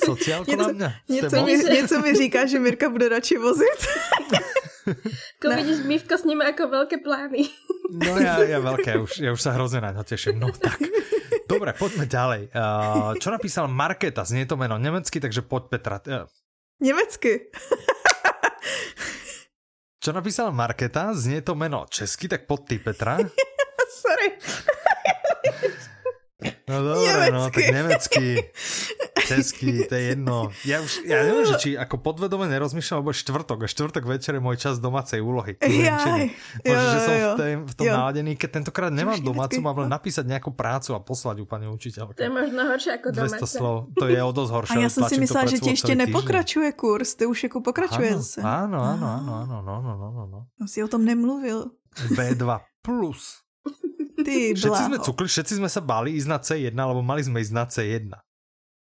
Sociálko 0.02 0.52
něco, 0.52 0.64
na 0.64 0.74
mňa. 0.74 0.90
Něco 1.10 1.46
mi, 1.46 1.54
něco 1.58 1.96
mi 2.02 2.16
říká, 2.16 2.46
že 2.46 2.60
Mirka 2.60 2.90
bude 2.90 3.10
radši 3.10 3.38
vozit. 3.38 3.80
Ako 5.40 5.46
ne. 5.50 5.56
vidíš, 5.62 5.80
Mívko 5.86 6.16
s 6.18 6.24
ním 6.26 6.42
ako 6.42 6.70
veľké 6.70 7.02
plány. 7.04 7.50
No 7.90 8.22
ja, 8.22 8.38
ja 8.46 8.62
veľké, 8.62 9.02
už, 9.02 9.12
ja 9.22 9.34
už 9.34 9.42
sa 9.42 9.58
hrozne 9.58 9.82
na 9.82 9.90
ňo 9.90 10.06
teším. 10.06 10.38
No 10.38 10.54
tak, 10.54 10.78
dobre, 11.50 11.74
poďme 11.74 12.06
ďalej. 12.06 12.54
Uh, 12.54 13.18
čo 13.18 13.34
napísal 13.34 13.66
Marketa, 13.66 14.22
znie 14.22 14.46
to 14.46 14.54
meno 14.54 14.78
nemecky, 14.78 15.18
takže 15.18 15.42
poď 15.42 15.64
Petra. 15.74 15.98
Uh. 16.06 16.30
Nemecky. 16.80 17.50
čo 20.04 20.10
napísal 20.14 20.54
Marketa, 20.54 21.12
znie 21.18 21.42
to 21.42 21.58
meno 21.58 21.90
česky, 21.90 22.30
tak 22.30 22.46
poď 22.46 22.62
ty 22.70 22.76
Petra. 22.78 23.18
Sorry. 24.04 24.38
No 26.70 26.86
dobre, 26.86 27.02
nemecky. 27.02 27.34
no 27.34 27.42
tak 27.50 27.66
nemecky 27.74 28.26
český, 29.30 29.70
to 29.90 29.94
je 29.96 30.04
jedno. 30.14 30.36
Ja 30.66 30.78
už, 30.82 31.06
ja 31.06 31.26
neviem, 31.26 31.46
že 31.46 31.56
či 31.58 31.70
ako 31.74 32.02
podvedome 32.02 32.46
nerozmýšľam, 32.50 33.02
lebo 33.06 33.12
štvrtok, 33.14 33.66
a 33.66 33.68
štvrtok 33.70 34.04
večer 34.06 34.38
je 34.38 34.42
môj 34.42 34.58
čas 34.58 34.78
domácej 34.78 35.22
úlohy. 35.22 35.58
Jaj, 35.62 36.30
Možno, 36.62 36.86
že 36.94 37.00
som 37.02 37.14
v, 37.14 37.34
tém, 37.38 37.58
v 37.66 37.74
tom 37.74 37.86
jo. 37.90 37.94
naladený, 37.94 38.32
keď 38.38 38.50
tentokrát 38.62 38.94
nemám 38.94 39.18
domácu, 39.22 39.58
mám 39.62 39.78
len 39.86 39.90
napísať 39.90 40.26
nejakú 40.30 40.54
prácu 40.54 40.94
a 40.94 41.00
poslať 41.02 41.42
ju 41.42 41.46
pani 41.50 41.66
učiteľke. 41.70 42.18
To 42.18 42.26
je 42.26 42.34
možno 42.34 42.62
horšie 42.70 42.92
ako 43.02 43.08
domáce. 43.14 43.50
slov, 43.50 43.76
to 43.98 44.06
je 44.06 44.20
o 44.22 44.32
dosť 44.32 44.52
horšie. 44.54 44.78
A 44.78 44.84
ja 44.86 44.90
som 44.94 45.04
si 45.10 45.16
myslela, 45.18 45.46
že 45.50 45.58
ti 45.58 45.72
ešte 45.74 45.94
nepokračuje 45.98 46.70
kurz, 46.78 47.18
ty 47.18 47.26
už 47.26 47.50
ako 47.50 47.66
pokračuje 47.66 48.14
zase. 48.22 48.40
Áno, 48.46 48.78
áno, 48.82 49.06
áno, 49.06 49.32
áno, 49.46 49.58
no, 49.66 49.76
no, 49.82 49.94
no, 49.98 50.08
no. 50.14 50.24
no. 50.30 50.66
Si 50.70 50.86
o 50.86 50.90
tom 50.90 51.02
nemluvil. 51.02 51.74
B2 52.14 52.46
plus. 52.86 53.49
Ty 54.24 54.36
všetci 54.60 54.84
sme 54.92 54.98
cukli, 55.00 55.28
všetci 55.28 55.54
sme 55.60 55.70
sa 55.72 55.82
báli 55.84 56.16
ísť 56.20 56.28
na 56.28 56.38
C1, 56.40 56.76
lebo 56.76 57.02
mali 57.02 57.22
sme 57.24 57.40
ísť 57.40 57.54
na 57.54 57.66
C1. 57.66 58.12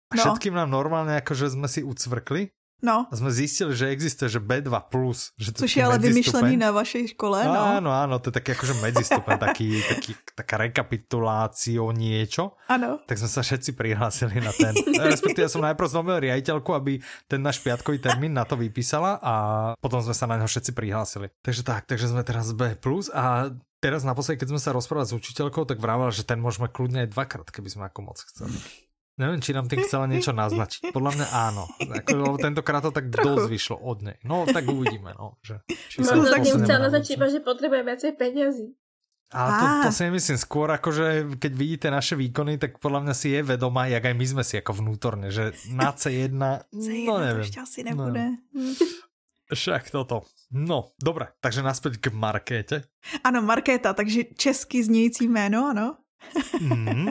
A 0.09 0.13
no. 0.17 0.21
všetkým 0.25 0.57
nám 0.57 0.73
normálne 0.73 1.21
akože 1.21 1.53
sme 1.53 1.69
si 1.69 1.85
ucvrkli. 1.85 2.49
No. 2.79 3.11
A 3.11 3.15
sme 3.19 3.35
zistili, 3.35 3.75
že 3.75 3.91
existuje, 3.91 4.31
že 4.31 4.39
B2+. 4.39 4.71
Že 5.35 5.51
Což 5.51 5.67
je 5.67 5.83
ale 5.83 5.99
vymyšlený 5.99 6.55
na 6.63 6.71
vašej 6.71 7.19
škole, 7.19 7.43
no. 7.43 7.83
Áno, 7.83 7.91
áno, 7.91 8.23
to 8.23 8.31
je 8.31 8.39
taký 8.39 8.55
akože 8.55 8.79
medzistupeň, 8.79 9.35
taký, 9.51 9.83
taký, 9.83 10.13
taká 10.39 10.63
rekapitulácio 10.63 11.83
niečo. 11.91 12.55
Áno. 12.71 13.03
Tak 13.03 13.19
sme 13.19 13.27
sa 13.27 13.43
všetci 13.43 13.75
prihlásili 13.75 14.39
na 14.39 14.55
ten. 14.55 14.79
Respektíve 15.11 15.43
ja 15.43 15.51
som 15.51 15.67
najprv 15.67 15.91
zlomil 15.91 16.23
riaditeľku, 16.31 16.71
aby 16.71 17.03
ten 17.27 17.43
náš 17.43 17.59
piatkový 17.67 17.99
termín 17.99 18.31
na 18.31 18.47
to 18.47 18.55
vypísala 18.55 19.19
a 19.19 19.35
potom 19.83 19.99
sme 19.99 20.15
sa 20.15 20.31
na 20.31 20.39
ňo 20.39 20.47
všetci 20.47 20.71
prihlásili. 20.71 21.35
Takže 21.43 21.67
tak, 21.67 21.91
takže 21.91 22.15
sme 22.15 22.23
teraz 22.23 22.55
B+, 22.55 22.79
a 23.11 23.51
teraz 23.79 24.03
naposledy, 24.03 24.43
keď 24.43 24.49
sme 24.55 24.61
sa 24.63 24.71
rozprávali 24.75 25.09
s 25.11 25.17
učiteľkou, 25.17 25.67
tak 25.67 25.79
vravala, 25.79 26.15
že 26.15 26.27
ten 26.27 26.39
môžeme 26.39 26.71
kľudne 26.71 27.07
aj 27.07 27.15
dvakrát, 27.15 27.49
keby 27.51 27.69
sme 27.71 27.85
ako 27.87 28.01
moc 28.07 28.19
chceli. 28.21 28.55
Neviem, 29.19 29.43
či 29.43 29.51
nám 29.51 29.67
tým 29.67 29.83
chcela 29.83 30.07
niečo 30.07 30.31
naznačiť. 30.31 30.95
Podľa 30.95 31.11
mňa 31.19 31.27
áno. 31.35 31.67
Ako, 31.67 32.11
lebo 32.15 32.37
tentokrát 32.39 32.87
to 32.87 32.95
tak 32.95 33.11
Trochu. 33.11 33.27
dosť 33.27 33.47
vyšlo 33.51 33.77
od 33.83 33.99
nej. 34.07 34.19
No, 34.23 34.47
tak 34.47 34.63
uvidíme. 34.71 35.11
No, 35.19 35.43
že, 35.43 35.59
či 35.91 36.07
no, 36.07 36.23
tak 36.23 36.47
im 36.47 36.63
chcela 36.63 36.87
naznačiť, 36.87 37.19
že 37.19 37.43
potrebuje 37.43 37.83
viacej 37.83 38.13
peniazy. 38.15 38.79
Ale 39.29 39.51
to, 39.61 39.67
to 39.85 39.91
si 39.93 40.09
myslím 40.09 40.39
skôr, 40.41 40.73
akože 40.73 41.37
keď 41.37 41.53
vidíte 41.53 41.89
naše 41.93 42.17
výkony, 42.17 42.57
tak 42.57 42.81
podľa 42.81 43.05
mňa 43.05 43.15
si 43.19 43.29
je 43.37 43.45
vedomá, 43.45 43.85
jak 43.85 44.01
aj 44.01 44.17
my 44.17 44.25
sme 44.25 44.43
si 44.47 44.57
ako 44.57 44.81
vnútorne, 44.81 45.29
že 45.29 45.53
na 45.69 45.93
C1, 45.93 46.33
C1 46.73 47.05
no 47.05 47.21
neviem. 47.21 47.45
to 47.45 47.61
asi 47.61 47.85
nebude. 47.85 48.41
No. 48.57 48.73
Však 49.55 49.91
toto. 49.91 50.23
No, 50.53 50.93
dobre, 51.01 51.33
takže 51.41 51.65
naspäť 51.65 51.97
k 52.01 52.13
Markéte. 52.13 52.85
Ano, 53.25 53.43
Markéta, 53.43 53.93
takže 53.93 54.25
česky 54.37 54.85
znějící 54.85 55.29
jméno, 55.29 55.67
ano? 55.71 55.97
Mm. 56.61 57.09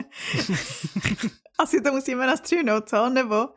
Asi 1.58 1.80
to 1.80 1.92
musíme 1.92 2.26
nastřihnout, 2.26 2.88
co? 2.88 3.10
Nebo? 3.10 3.48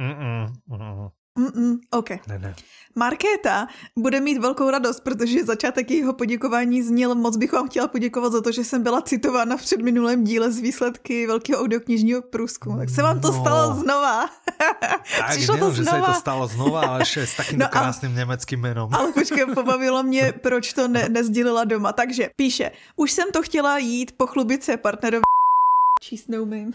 Mm-mm, 0.00 0.46
mm-mm. 0.68 1.10
Mm-mm, 1.36 1.78
OK. 1.90 2.10
Ne, 2.10 2.38
ne. 2.38 2.54
Markéta 2.98 3.66
bude 3.96 4.20
mít 4.20 4.38
velkou 4.38 4.70
radost, 4.70 5.00
protože 5.00 5.44
začátek 5.44 5.90
jejího 5.90 6.12
poděkování 6.12 6.82
zněl 6.82 7.14
moc 7.14 7.36
bych 7.36 7.52
vám 7.52 7.68
chtěla 7.68 7.88
poděkovat 7.88 8.32
za 8.32 8.40
to, 8.40 8.52
že 8.52 8.64
jsem 8.64 8.82
byla 8.82 9.02
citována 9.02 9.56
v 9.56 9.60
předminulém 9.60 10.24
díle 10.24 10.52
z 10.52 10.58
výsledky 10.58 11.26
Velkého 11.26 11.62
audioknižního 11.62 12.22
průzkumu. 12.22 12.78
Tak 12.78 12.90
se 12.90 13.02
vám 13.02 13.20
to 13.20 13.32
no. 13.32 13.40
stalo 13.40 13.74
znova. 13.74 14.30
Tak, 15.18 15.30
Přišlo 15.30 15.54
nevím, 15.54 15.68
to 15.68 15.74
znova. 15.74 15.98
že 15.98 16.04
se 16.04 16.12
to 16.12 16.20
stalo 16.20 16.46
znova, 16.46 16.80
ale 16.80 17.00
ještě 17.00 17.26
s 17.26 17.36
takým 17.36 17.58
no 17.62 17.68
krásným 17.68 18.12
a, 18.12 18.14
německým 18.14 18.60
jménem. 18.60 18.88
Ale 18.92 19.12
počkej, 19.12 19.46
pobavilo 19.54 20.02
mě, 20.02 20.32
proč 20.42 20.72
to 20.72 20.88
ne, 20.88 21.08
nezdělila 21.10 21.64
doma. 21.64 21.92
Takže 21.92 22.30
píše, 22.36 22.70
už 22.96 23.12
jsem 23.12 23.30
to 23.32 23.42
chtěla 23.42 23.78
jít 23.78 24.12
pochlubit 24.16 24.64
se 24.64 24.76
partnerovi 24.76 25.22
číst 26.00 26.28
neumím. 26.28 26.74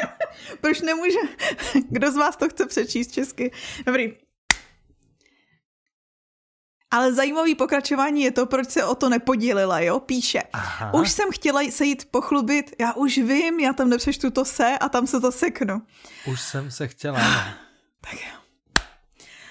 Proč 0.60 0.80
nemůže? 0.80 1.18
Kdo 1.88 2.12
z 2.12 2.16
vás 2.16 2.36
to 2.36 2.48
chce 2.48 2.66
přečíst 2.66 3.12
česky? 3.12 3.52
Dobrý. 3.86 4.16
Ale 6.90 7.14
zajímavý 7.14 7.54
pokračování 7.54 8.22
je 8.22 8.30
to, 8.30 8.46
proč 8.46 8.70
se 8.70 8.84
o 8.84 8.94
to 8.94 9.08
nepodílila, 9.08 9.80
jo? 9.80 10.00
Píše. 10.00 10.42
Aha. 10.52 10.94
Už 10.94 11.10
jsem 11.10 11.28
chtěla 11.32 11.60
se 11.70 11.84
jít 11.84 12.08
pochlubit, 12.10 12.74
já 12.80 12.92
už 12.92 13.18
vím, 13.18 13.60
já 13.60 13.72
tam 13.72 13.88
nepřeštu 13.88 14.30
to 14.30 14.44
se 14.44 14.78
a 14.78 14.88
tam 14.88 15.06
se 15.06 15.20
zaseknu. 15.20 15.82
Už 16.26 16.40
jsem 16.40 16.70
se 16.70 16.88
chtěla, 16.88 17.18
no. 17.18 17.24
tak 18.00 18.12
jo. 18.12 18.38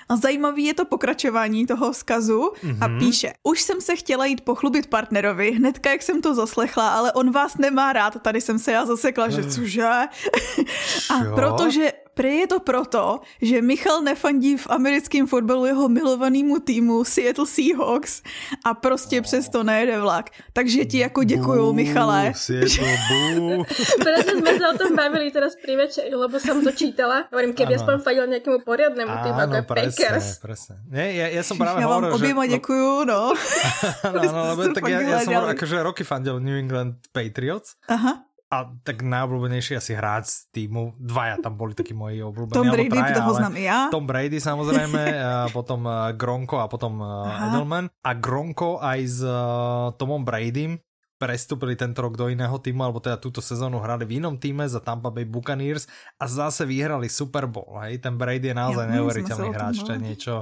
A 0.10 0.16
zajímavý 0.16 0.66
je 0.66 0.74
to 0.74 0.86
pokračování 0.86 1.66
toho 1.66 1.92
vzkazu 1.92 2.52
mm-hmm. 2.64 2.78
a 2.82 2.88
mhm. 2.88 3.00
píše, 3.00 3.34
už 3.44 3.62
jsem 3.62 3.82
se 3.82 3.96
chtěla 3.96 4.26
jít 4.26 4.42
pochlubit 4.42 4.88
partnerovi, 4.88 5.52
hnedka 5.52 5.92
jak 5.92 6.02
jsem 6.02 6.22
to 6.22 6.36
zaslechla, 6.36 6.90
ale 6.90 7.14
on 7.14 7.32
vás 7.32 7.58
nemá 7.58 7.94
rád, 7.94 8.22
tady 8.22 8.42
jsem 8.42 8.60
se 8.60 8.72
já 8.72 8.86
zasekla, 8.86 9.30
že 9.30 9.44
cože? 9.44 9.84
a 11.10 11.36
protože 11.36 11.92
Prý 12.18 12.42
je 12.42 12.48
to 12.50 12.60
proto, 12.66 13.22
že 13.38 13.62
Michal 13.62 14.02
nefandí 14.02 14.58
v 14.58 14.68
americkém 14.74 15.30
fotbalu 15.30 15.70
jeho 15.70 15.86
milovanému 15.86 16.60
týmu 16.66 17.06
Seattle 17.06 17.46
Seahawks 17.46 18.26
a 18.66 18.74
prostě 18.74 19.22
oh. 19.22 19.24
přesto 19.24 19.64
nejede 19.64 20.02
vlak. 20.02 20.30
Takže 20.54 20.86
ti 20.86 20.98
jako 20.98 21.24
děkuju, 21.24 21.66
bú, 21.66 21.74
Michale. 21.74 22.34
Seattle, 22.36 22.98
bú. 23.38 23.64
Protože 24.04 24.32
jsme 24.34 24.58
se 24.58 24.64
o 24.74 24.78
tom 24.78 24.96
bavili 24.96 25.32
teraz 25.32 25.54
pri 25.62 25.76
večeri, 25.76 26.16
lebo 26.16 26.40
jsem 26.40 26.64
to 26.64 26.72
čítala. 26.72 27.30
Hovorím, 27.32 27.54
keby 27.54 27.76
aspoň 27.76 28.00
fandil 28.00 28.28
nějakému 28.28 28.60
poriadnému 28.66 29.14
týmu, 29.24 29.40
jako 29.40 29.56
je 29.56 29.62
Packers. 29.62 30.40
Presne. 30.42 30.76
Nie, 30.90 31.14
ja, 31.14 31.28
ja 31.38 31.44
som 31.44 31.60
práve 31.60 31.84
ja 31.84 31.88
hovoril, 31.88 32.10
vám 32.10 32.18
oběma 32.18 32.44
že... 32.46 32.52
děkuju, 32.58 33.06
no. 33.06 33.22
no, 34.16 34.22
no, 34.34 34.42
lebo 34.56 34.62
tak 34.74 34.90
ja, 34.90 35.00
ja 35.02 35.20
som 35.22 35.34
akože 35.38 35.76
roky 35.84 36.04
fandil 36.04 36.40
New 36.40 36.58
England 36.58 36.98
Patriots. 37.14 37.78
Aha 37.86 38.28
a 38.48 38.72
tak 38.88 39.04
najobľúbenejší 39.04 39.76
asi 39.76 39.92
hráč 39.92 40.32
z 40.32 40.38
týmu, 40.56 40.96
dvaja 40.96 41.44
tam 41.44 41.60
boli 41.60 41.76
takí 41.76 41.92
moji 41.92 42.24
obľúbení. 42.24 42.56
Tom 42.56 42.72
Brady, 42.72 42.96
traja, 42.96 43.18
toho 43.20 43.32
znám 43.36 43.56
i 43.60 43.64
ja. 43.68 43.80
Tom 43.92 44.06
Brady 44.08 44.40
samozrejme, 44.40 45.02
a 45.44 45.52
potom 45.52 45.84
eh, 45.84 46.16
Gronko 46.16 46.64
a 46.64 46.72
potom 46.72 47.04
eh, 47.04 47.08
Aha. 47.08 47.52
Edelman. 47.52 47.92
A 48.08 48.12
Gronko 48.16 48.80
aj 48.80 49.00
s 49.04 49.20
uh, 49.20 49.92
Tomom 50.00 50.24
Bradym 50.24 50.80
prestúpili 51.18 51.74
tento 51.74 52.06
rok 52.06 52.14
do 52.14 52.30
iného 52.30 52.54
týmu, 52.62 52.86
alebo 52.86 53.02
teda 53.02 53.18
túto 53.18 53.42
sezónu 53.42 53.82
hrali 53.82 54.06
v 54.06 54.22
inom 54.22 54.38
týme 54.38 54.64
za 54.70 54.78
Tampa 54.78 55.10
Bay 55.10 55.26
Buccaneers 55.26 55.90
a 56.22 56.30
zase 56.30 56.64
vyhrali 56.64 57.10
Super 57.10 57.50
Bowl. 57.50 57.82
Hej? 57.84 58.06
Ten 58.06 58.16
Brady 58.16 58.54
je 58.54 58.56
naozaj 58.56 58.86
ja, 58.86 58.94
neuveriteľný 59.02 59.50
hráč, 59.50 59.82
to 59.82 59.98
je 59.98 60.00
niečo, 60.00 60.34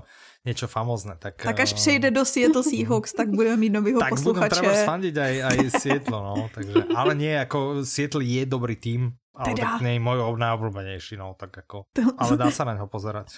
niečo 0.46 0.70
famózne. 0.70 1.18
Tak, 1.18 1.42
tak 1.42 1.60
až 1.60 1.74
přejde 1.74 2.14
do 2.14 2.26
Seattle 2.26 2.64
Seahawks, 2.64 3.14
tak 3.14 3.34
budeme 3.34 3.58
mít 3.58 3.74
novýho 3.74 4.00
tak 4.00 4.10
posluchače. 4.10 4.50
Tak 4.50 4.60
budem 4.62 4.72
treba 4.72 4.86
sfandiť 4.86 5.16
aj, 5.18 5.34
aj 5.42 5.58
Seattle, 5.82 6.22
no. 6.22 6.36
Takže, 6.54 6.74
ale 6.94 7.12
nie, 7.18 7.34
ako 7.34 7.82
Seattle 7.82 8.22
je 8.22 8.44
dobrý 8.46 8.78
tým, 8.78 9.18
ale 9.36 9.52
teda. 9.52 9.76
tak 9.76 9.84
nie 9.84 10.00
je 10.00 10.02
môj 10.06 10.18
najobľúbenejší, 10.40 11.20
no, 11.20 11.36
tak 11.36 11.52
ako, 11.68 11.92
ale 12.16 12.32
dá 12.40 12.48
sa 12.56 12.64
na 12.64 12.80
neho 12.80 12.88
pozerať. 12.88 13.36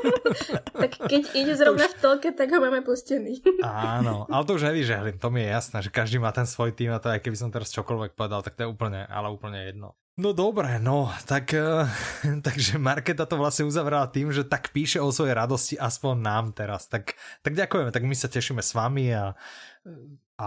tak 0.80 0.96
keď 0.96 1.22
ide 1.36 1.52
zrovna 1.60 1.84
už... 1.84 1.92
v 1.92 1.96
telke, 2.00 2.28
tak 2.32 2.48
ho 2.48 2.58
máme 2.62 2.80
pustený. 2.80 3.44
Áno, 3.60 4.24
ale 4.32 4.42
to 4.48 4.56
už 4.56 4.72
nevyžehlím, 4.72 5.20
to 5.20 5.28
mi 5.28 5.44
je 5.44 5.48
jasné, 5.52 5.78
že 5.84 5.90
každý 5.92 6.16
má 6.16 6.32
ten 6.32 6.48
svoj 6.48 6.72
tým 6.72 6.88
a 6.94 7.02
to 7.02 7.12
aj 7.12 7.20
keby 7.20 7.36
som 7.36 7.52
teraz 7.52 7.68
čokoľvek 7.68 8.16
povedal, 8.16 8.40
tak 8.40 8.56
to 8.56 8.64
je 8.64 8.72
úplne, 8.72 9.04
ale 9.12 9.28
úplne 9.28 9.60
jedno. 9.60 9.92
No 10.16 10.32
dobré, 10.32 10.80
no, 10.80 11.12
tak, 11.28 11.52
uh, 11.52 11.84
takže 12.46 12.80
Marketa 12.80 13.28
to 13.28 13.36
vlastne 13.36 13.68
uzavrela 13.68 14.08
tým, 14.08 14.32
že 14.32 14.48
tak 14.48 14.72
píše 14.72 14.96
o 14.96 15.12
svojej 15.12 15.36
radosti 15.36 15.76
aspoň 15.76 16.14
nám 16.16 16.44
teraz. 16.56 16.88
Tak, 16.88 17.12
tak 17.44 17.52
ďakujeme, 17.52 17.92
tak 17.92 18.00
my 18.00 18.16
sa 18.16 18.32
tešíme 18.32 18.64
s 18.64 18.72
vami 18.72 19.12
a... 19.12 19.36
a... 20.40 20.46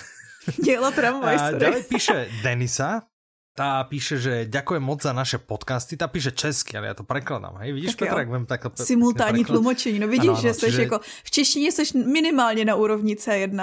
Diela 0.64 0.92
tramvaj, 0.92 1.36
A 1.40 1.44
ďalej 1.56 1.88
píše 1.88 2.28
Denisa, 2.44 3.08
tá 3.56 3.80
píše, 3.88 4.20
že 4.20 4.44
ďakujem 4.44 4.84
moc 4.84 5.00
za 5.00 5.16
naše 5.16 5.40
podcasty, 5.40 5.96
tá 5.96 6.04
píše 6.04 6.36
česky, 6.36 6.76
ale 6.76 6.92
ja 6.92 6.94
to 7.00 7.08
prekladám, 7.08 7.56
hej, 7.64 7.72
vidíš 7.72 7.96
tak 7.96 8.12
Petra, 8.12 8.20
jak 8.20 8.30
vím 8.36 8.44
takhle 8.44 8.70
Simultánní 8.84 9.48
tlumočení, 9.48 9.96
no 9.96 10.12
vidíš, 10.12 10.28
ano, 10.28 10.38
ano, 10.38 10.44
že 10.44 10.54
seš 10.54 10.70
čiže... 10.76 10.82
jako, 10.82 11.00
v 11.24 11.30
češtině 11.30 11.72
seš 11.72 11.92
minimálně 11.92 12.64
na 12.68 12.76
úrovni 12.76 13.16
C1. 13.16 13.56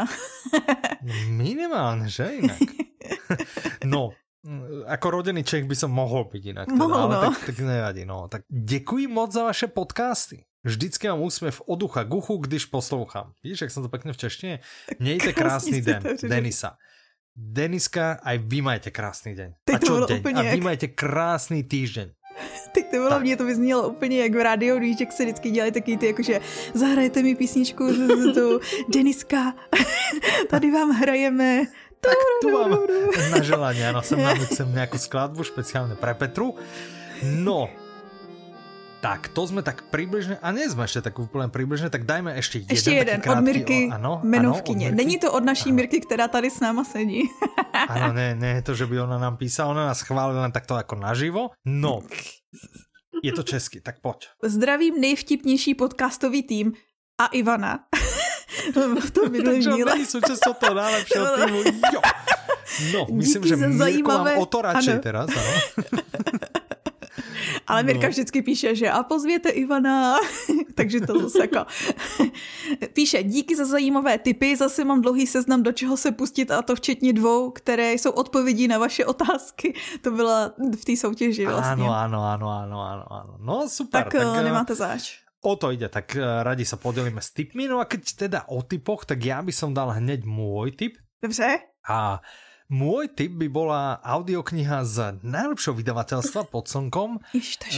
minimálně, 1.30 2.10
že 2.10 2.26
inak. 2.26 2.58
no, 3.86 4.18
ako 4.88 5.08
rodený 5.12 5.44
Čech 5.44 5.68
by 5.68 5.76
som 5.76 5.92
mohol 5.92 6.32
byť 6.32 6.44
inak. 6.56 6.68
Teda, 6.72 6.80
mohol, 6.80 6.96
ale 6.96 7.16
no. 7.16 7.22
tak, 7.28 7.52
tak 7.52 7.58
nevadí. 7.60 8.04
No. 8.08 8.28
Tak 8.32 8.48
děkuji 8.48 9.08
moc 9.08 9.32
za 9.32 9.44
vaše 9.44 9.68
podcasty. 9.68 10.46
Vždycky 10.64 11.08
mám 11.08 11.22
úsměv 11.22 11.62
od 11.66 11.84
ucha 11.84 12.04
k 12.04 12.14
uchu, 12.14 12.38
když 12.38 12.66
poslouchám. 12.66 13.32
Vidíš, 13.44 13.62
jak 13.62 13.72
jsem 13.72 13.84
to 13.84 13.90
pekne 13.90 14.14
v 14.14 14.18
češtině? 14.18 14.60
Mějte 15.00 15.34
krásný 15.34 15.82
den, 15.82 16.04
Denisa. 16.24 16.78
Deniska, 17.38 18.18
aj 18.26 18.38
vy 18.38 18.66
majte 18.66 18.90
krásný 18.90 19.36
den. 19.38 19.54
Teď 19.62 19.76
A 19.76 19.80
čo 19.80 19.94
deň? 20.10 20.22
A 20.36 20.42
vy 20.42 20.58
majte 20.58 20.88
krásný 20.90 21.62
týždeň. 21.64 22.10
Teď 22.74 22.86
to 22.90 22.98
bylo, 22.98 23.20
mě 23.20 23.38
to 23.38 23.46
vyznělo 23.46 23.90
úplně 23.90 24.22
jak 24.22 24.34
v 24.34 24.44
rádiu, 24.44 24.78
když 24.78 25.00
jak 25.00 25.12
se 25.12 25.24
vždycky 25.24 25.52
dělají 25.52 25.72
taky 25.72 25.98
ty, 25.98 26.06
jakože 26.06 26.40
zahrajete 26.74 27.24
mi 27.24 27.36
písničku, 27.36 27.88
tu 28.34 28.60
Deniska, 28.90 29.54
tady 30.50 30.72
vám 30.72 30.92
hrajeme 30.92 31.66
tak 32.02 32.18
tu 32.42 32.48
mám 32.50 32.72
na 33.32 33.40
želanie, 33.42 33.84
áno, 33.90 34.02
sem 34.06 34.22
nám 34.22 34.38
chcem 34.46 34.68
nejakú 34.78 34.98
skladbu 34.98 35.42
špeciálne 35.44 35.98
pre 35.98 36.14
Petru. 36.14 36.54
No, 37.24 37.70
tak 39.02 39.28
to 39.28 39.48
jsme 39.48 39.62
tak 39.62 39.82
přibližně, 39.82 40.38
a 40.42 40.52
nie 40.52 40.70
jsme 40.70 40.84
ještě 40.84 41.02
tak 41.02 41.20
úplně 41.20 41.48
přibližně, 41.48 41.90
tak 41.90 42.04
dajme 42.04 42.36
ještě 42.36 42.58
jeden 42.60 42.76
Ještě 42.76 42.92
jeden, 42.92 43.22
od 43.30 43.42
Mirky 43.42 43.90
ano, 43.94 44.20
Menovkyně. 44.24 44.88
Ano, 44.88 44.94
od 44.94 44.98
Není 44.98 45.20
to 45.20 45.32
od 45.32 45.44
naší 45.44 45.70
ano. 45.70 45.76
Mirky, 45.76 46.02
která 46.02 46.28
tady 46.28 46.50
s 46.50 46.60
náma 46.60 46.84
sedí. 46.84 47.24
ano, 47.88 48.14
ne, 48.14 48.36
ne 48.36 48.62
to, 48.62 48.76
že 48.76 48.86
by 48.86 49.02
ona 49.02 49.18
nám 49.18 49.38
písala, 49.38 49.72
ona 49.72 49.86
nás 49.86 50.02
chválila 50.02 50.50
takto 50.50 50.78
jako 50.78 50.96
naživo. 50.96 51.50
No, 51.66 52.02
je 53.24 53.32
to 53.32 53.44
česky, 53.44 53.82
tak 53.82 54.02
pojď. 54.02 54.28
Zdravím 54.44 55.02
nejvtipnější 55.02 55.76
podcastový 55.76 56.44
tým 56.44 56.74
a 57.22 57.26
Ivana. 57.26 57.80
v 59.00 59.12
tom 59.12 59.32
minulém 59.32 59.60
díle. 59.60 59.92
Takže 59.92 60.06
součastou 60.06 60.54
toho 60.54 60.74
najlepšího 60.74 61.26
týmu. 61.26 61.64
Jo. 61.94 62.02
No, 62.94 63.08
myslím, 63.12 63.44
Díky 63.44 63.50
že 63.50 63.56
Mirko 63.56 63.78
zajímavé... 63.78 64.32
mám 64.32 64.42
o 64.42 64.46
to 64.46 64.62
radšej 64.62 64.94
ano. 64.94 65.02
teraz, 65.02 65.30
ano. 65.30 65.52
Ale 67.68 67.84
Mirka 67.84 68.08
no. 68.08 68.10
vždycky 68.10 68.42
píše, 68.42 68.76
že 68.76 68.92
a 68.92 69.04
pozvěte 69.04 69.50
Ivana, 69.50 70.16
takže 70.76 71.02
to 71.02 71.20
zase 71.20 71.40
jako... 71.40 71.66
píše, 72.94 73.24
díky 73.24 73.56
za 73.56 73.66
zajímavé 73.66 74.18
tipy, 74.18 74.56
zase 74.56 74.84
mám 74.84 75.02
dlouhý 75.02 75.28
seznam, 75.28 75.64
do 75.64 75.72
čeho 75.72 75.98
se 75.98 76.12
pustit 76.12 76.52
a 76.52 76.62
to 76.62 76.76
včetně 76.76 77.14
dvou, 77.14 77.52
které 77.52 77.94
jsou 77.94 78.12
odpovědí 78.12 78.68
na 78.68 78.78
vaše 78.78 79.06
otázky. 79.06 79.74
To 80.02 80.12
byla 80.12 80.54
v 80.80 80.86
té 80.86 80.96
soutěži 80.96 81.46
vlastně. 81.46 81.84
Ano, 81.84 81.94
ano, 81.94 82.24
ano, 82.24 82.50
ano, 82.50 82.82
ano, 82.82 83.06
ano. 83.10 83.38
No 83.40 83.70
super. 83.70 84.04
Tak, 84.04 84.14
tak 84.14 84.38
eh, 84.40 84.44
nemáte 84.44 84.76
záč 84.76 85.27
o 85.44 85.54
to 85.56 85.74
ide, 85.74 85.90
tak 85.92 86.18
eh, 86.18 86.22
radi 86.22 86.66
sa 86.66 86.80
podelíme 86.80 87.22
s 87.22 87.34
tipmi. 87.34 87.70
No 87.70 87.82
a 87.82 87.86
keď 87.86 88.02
teda 88.28 88.40
o 88.50 88.64
typoch, 88.66 89.06
tak 89.06 89.22
ja 89.22 89.42
by 89.42 89.54
som 89.54 89.74
dal 89.76 89.94
hneď 89.94 90.26
môj 90.26 90.74
tip. 90.74 90.98
Dobře. 91.22 91.66
A 91.90 92.22
môj 92.70 93.10
tip 93.16 93.34
by 93.40 93.48
bola 93.48 93.98
audiokniha 94.04 94.84
z 94.84 95.24
najlepšieho 95.24 95.76
vydavateľstva 95.78 96.42
pod 96.52 96.68
slnkom. 96.68 97.24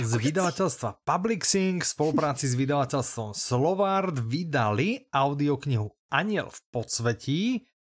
z 0.09 0.13
vydavateľstva 0.17 1.05
Publixing 1.05 1.79
v 1.79 1.87
spolupráci 1.87 2.49
s 2.49 2.57
vydavateľstvom 2.57 3.31
Slovard 3.37 4.17
vydali 4.17 5.07
audioknihu 5.13 5.87
Aniel 6.09 6.49
v 6.49 6.59
podsvetí. 6.73 7.41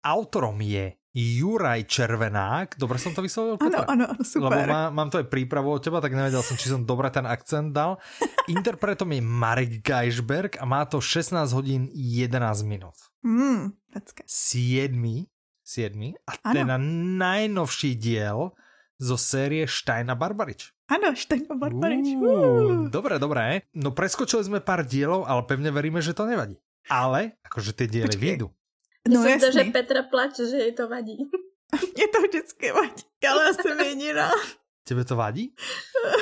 Autorom 0.03 0.59
je 0.59 0.99
Juraj 1.19 1.83
Červenák, 1.83 2.79
dobre 2.79 2.95
som 2.95 3.11
to 3.11 3.19
vyslovil? 3.19 3.59
Ano, 3.59 3.83
ano, 3.83 4.05
super. 4.23 4.63
Lebo 4.63 4.71
má, 4.71 4.87
mám 4.87 5.11
to 5.11 5.19
aj 5.19 5.27
prípravu 5.27 5.75
od 5.75 5.83
teba, 5.83 5.99
tak 5.99 6.15
nevedel 6.15 6.39
som, 6.39 6.55
či 6.55 6.71
som 6.71 6.87
dobre 6.87 7.11
ten 7.11 7.27
akcent 7.27 7.75
dal. 7.75 7.99
Interpretom 8.47 9.11
je 9.11 9.19
Marek 9.19 9.83
Geisberg 9.83 10.55
a 10.55 10.63
má 10.63 10.87
to 10.87 11.03
16 11.03 11.35
hodín 11.51 11.91
11 11.91 12.63
minút. 12.63 12.95
Mm, 13.19 13.75
7. 14.23 15.27
7. 15.67 16.15
A 16.23 16.31
ano. 16.39 16.55
teda 16.55 16.75
najnovší 17.19 17.99
diel 17.99 18.55
zo 18.95 19.15
série 19.19 19.67
Stein 19.67 20.07
a 20.07 20.15
Barbarič. 20.15 20.71
Áno, 20.87 21.11
Stein 21.19 21.43
a 21.51 21.55
Barbarič. 21.59 22.15
Uh, 22.15 22.87
dobre, 22.87 23.19
dobre. 23.19 23.67
No 23.75 23.91
preskočili 23.91 24.47
sme 24.47 24.59
pár 24.63 24.87
dielov, 24.87 25.27
ale 25.27 25.43
pevne 25.43 25.69
veríme, 25.69 25.99
že 25.99 26.15
to 26.15 26.23
nevadí. 26.23 26.55
Ale, 26.89 27.37
akože 27.45 27.75
tie 27.75 27.87
diely 27.91 28.15
vyjdú. 28.15 28.49
No 29.15 29.23
jsem 29.23 29.39
to, 29.39 29.51
že 29.51 29.63
Petra 29.63 30.03
plače, 30.03 30.45
že 30.45 30.57
jej 30.57 30.71
to 30.71 30.87
vadí. 30.87 31.17
Mě 31.95 32.07
to 32.07 32.21
vždycky 32.21 32.71
vadí, 32.71 33.03
ale 33.29 33.43
já 33.43 33.53
jsem 33.53 33.79
jediná. 33.79 34.31
Tebe 34.89 35.05
to 35.05 35.15
vadí? 35.15 35.53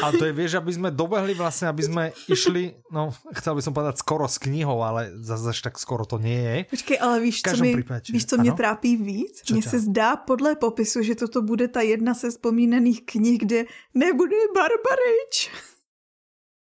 A 0.04 0.12
to 0.12 0.28
je, 0.28 0.36
vieš, 0.36 0.60
aby 0.60 0.76
sme 0.76 0.92
dobehli 0.92 1.32
vlastne, 1.32 1.72
aby 1.72 1.88
sme 1.88 2.04
išli, 2.28 2.76
no, 2.92 3.16
chcel 3.40 3.56
by 3.56 3.62
som 3.64 3.72
povedať 3.72 4.04
skoro 4.04 4.28
s 4.28 4.36
knihou, 4.44 4.84
ale 4.84 5.16
zase 5.24 5.56
tak 5.64 5.80
skoro 5.80 6.04
to 6.04 6.20
nie 6.20 6.36
je. 6.36 6.58
Počkej, 6.76 6.98
ale 7.00 7.24
víš, 7.24 7.48
co, 7.48 7.56
mi, 7.64 7.72
prípade, 7.72 8.12
víš, 8.12 8.26
co 8.26 8.36
mě 8.38 8.52
trápí 8.52 8.98
víc? 8.98 9.40
Mně 9.52 9.64
se 9.64 9.80
zdá 9.80 10.20
podle 10.20 10.56
popisu, 10.56 11.00
že 11.00 11.16
toto 11.16 11.42
bude 11.42 11.68
ta 11.72 11.82
jedna 11.82 12.12
se 12.12 12.28
vzpomínaných 12.30 13.06
knih, 13.06 13.40
kde 13.40 13.60
nebude 13.94 14.36
Barbarič. 14.52 15.48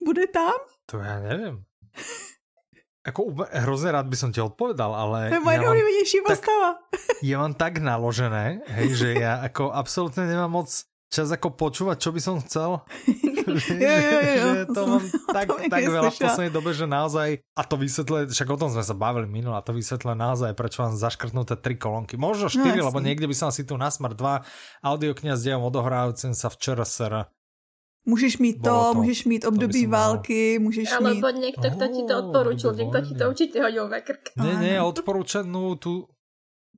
Bude 0.02 0.28
tam? 0.28 0.58
To 0.86 0.98
já 0.98 1.20
nevím. 1.20 1.64
Ako 3.02 3.34
hrozně 3.52 3.92
rád 3.92 4.06
by 4.06 4.16
som 4.16 4.30
ti 4.30 4.42
odpovedal, 4.42 4.94
ale... 4.94 5.34
To 5.34 5.36
je 5.36 5.40
moje 5.42 5.58
ja 5.58 6.22
postava. 6.22 6.70
Ja 7.26 7.38
mám 7.42 7.54
tak 7.54 7.82
naložené, 7.82 8.62
hej, 8.66 8.88
že 8.98 9.10
ja 9.18 9.42
ako 9.42 9.74
absolútne 9.74 10.26
nemám 10.26 10.62
moc 10.62 10.70
čas 11.10 11.30
ako 11.34 11.54
počúvať, 11.54 11.98
čo 11.98 12.10
by 12.14 12.22
som 12.22 12.38
chcel. 12.46 12.82
že, 13.62 13.74
jo, 13.78 13.96
jo, 13.98 14.20
jo. 14.22 14.46
že 14.54 14.62
to 14.70 14.82
mám 14.86 15.04
tak, 15.34 15.46
to 15.50 15.56
tak 15.68 15.82
veľa 15.84 16.12
v 16.14 16.20
poslednej 16.22 16.54
dobe, 16.54 16.72
že 16.72 16.86
naozaj, 16.86 17.30
a 17.42 17.62
to 17.66 17.76
vysvetľuje, 17.78 18.24
však 18.32 18.48
o 18.54 18.58
tom 18.58 18.70
sme 18.70 18.84
sa 18.86 18.96
bavili 18.96 19.28
minul, 19.28 19.58
a 19.58 19.66
to 19.66 19.74
vysvetľuje 19.74 20.16
naozaj, 20.18 20.52
prečo 20.54 20.86
mám 20.86 20.96
zaškrtnuté 20.96 21.58
tri 21.58 21.76
kolónky. 21.76 22.16
Možno 22.16 22.48
no, 22.48 22.54
štyri, 22.54 22.80
no, 22.80 22.94
lebo 22.94 23.02
niekde 23.02 23.26
by 23.28 23.36
som 23.36 23.50
si 23.50 23.66
tu 23.66 23.76
na 23.76 23.90
Smart 23.90 24.16
2 24.16 24.86
audiokniha 24.86 25.36
s 25.36 25.46
dejom 25.46 25.66
odohrávajúcim 25.68 26.38
sa 26.38 26.48
včera 26.54 26.86
sera 26.86 27.34
Můžeš 28.06 28.38
mít 28.38 28.54
to, 28.54 28.70
to, 28.70 28.94
můžeš 28.94 29.26
mít 29.26 29.46
období 29.46 29.88
války, 29.88 30.60
můžeš 30.60 30.92
Ale 30.92 31.14
mít... 31.14 31.24
Ale 31.24 31.34
někdo, 31.34 31.70
kdo 31.70 31.88
ti 31.88 32.04
to 32.08 32.28
odporučil, 32.28 32.74
někdo 32.74 33.02
ti 33.02 33.16
to 33.16 33.30
určitě 33.30 33.62
hodil 33.62 33.90
ve 33.90 34.02
krk. 34.02 34.30
Ne, 34.38 34.60
ne, 34.60 34.82
odporučenou 34.82 35.76
tu 35.76 36.08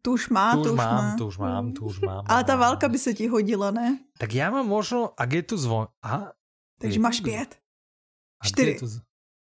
tu 0.03 0.19
už 0.19 0.29
má, 0.29 0.53
tu 0.53 0.59
už, 0.59 0.67
už 0.67 0.77
mám, 0.77 1.03
má. 1.03 1.15
tu 1.17 1.27
už 1.27 1.37
mám, 1.37 1.73
tu 1.73 1.85
už 1.85 1.99
mám. 1.99 2.23
Ale 2.27 2.43
ta 2.43 2.55
válka 2.55 2.89
by 2.89 2.97
se 2.99 3.13
ti 3.13 3.27
hodila, 3.27 3.71
ne? 3.71 3.99
Tak 4.19 4.33
já 4.33 4.51
mám 4.51 4.67
možno, 4.67 5.13
ak 5.17 5.33
je 5.33 5.43
tu 5.43 5.57
zvon... 5.57 5.87
Aha. 6.01 6.33
Takže 6.81 6.99
máš 6.99 7.21
pět. 7.21 7.55
Čtyři. 8.43 8.77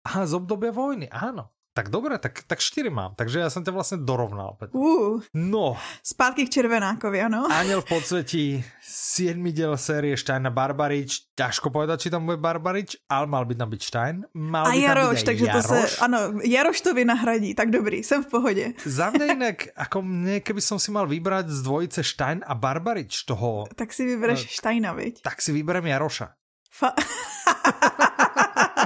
Aha, 0.06 0.26
z 0.26 0.34
obdobia 0.34 0.70
vojny, 0.70 1.10
áno. 1.10 1.50
Tak 1.72 1.88
dobré, 1.88 2.18
tak, 2.18 2.44
tak 2.46 2.58
čtyři 2.58 2.90
mám, 2.90 3.14
takže 3.16 3.38
já 3.38 3.50
jsem 3.50 3.64
to 3.64 3.72
vlastně 3.72 3.96
dorovnal. 3.96 4.56
Uh, 4.70 5.20
no. 5.34 5.76
Zpátky 6.04 6.46
k 6.46 6.50
Červenákovi, 6.50 7.22
ano. 7.22 7.48
Aniel 7.52 7.80
v 7.80 7.88
podsvětí, 7.88 8.64
7 8.82 9.52
diel 9.52 9.76
série 9.76 10.16
Stein 10.16 10.46
a 10.46 10.50
Barbarič, 10.50 11.32
ťažko 11.32 11.72
povedať, 11.72 12.00
či 12.00 12.08
tam 12.12 12.28
bude 12.28 12.36
Barbarič, 12.36 12.96
ale 13.08 13.26
mal 13.26 13.48
by 13.48 13.54
tam 13.54 13.70
být 13.70 13.82
Stein. 13.82 14.24
Mal 14.34 14.66
a 14.66 14.74
Jaroš, 14.74 15.22
takže 15.22 15.46
Jaroš. 15.46 15.62
to 15.62 15.68
se, 15.68 15.96
ano, 16.04 16.18
Jaroš 16.44 16.80
to 16.80 16.94
vynahradí, 16.94 17.54
tak 17.54 17.70
dobrý, 17.70 18.04
jsem 18.04 18.24
v 18.24 18.26
pohodě. 18.26 18.72
Za 18.84 19.10
mě 19.10 19.24
jinak, 19.24 19.56
jako 19.78 20.02
mě, 20.02 20.40
keby 20.40 20.60
som 20.60 20.78
si 20.78 20.90
mal 20.90 21.08
vybrať 21.08 21.48
z 21.48 21.62
dvojice 21.62 22.04
Stein 22.04 22.44
a 22.46 22.54
Barbarič 22.54 23.24
toho... 23.24 23.64
Tak 23.76 23.92
si 23.92 24.04
vybereš 24.04 24.44
no, 24.44 24.50
Steina, 24.50 24.92
viď? 24.92 25.22
Tak 25.22 25.42
si 25.42 25.52
vyberem 25.52 25.86
Jaroša. 25.86 26.28
Fa- 26.68 26.92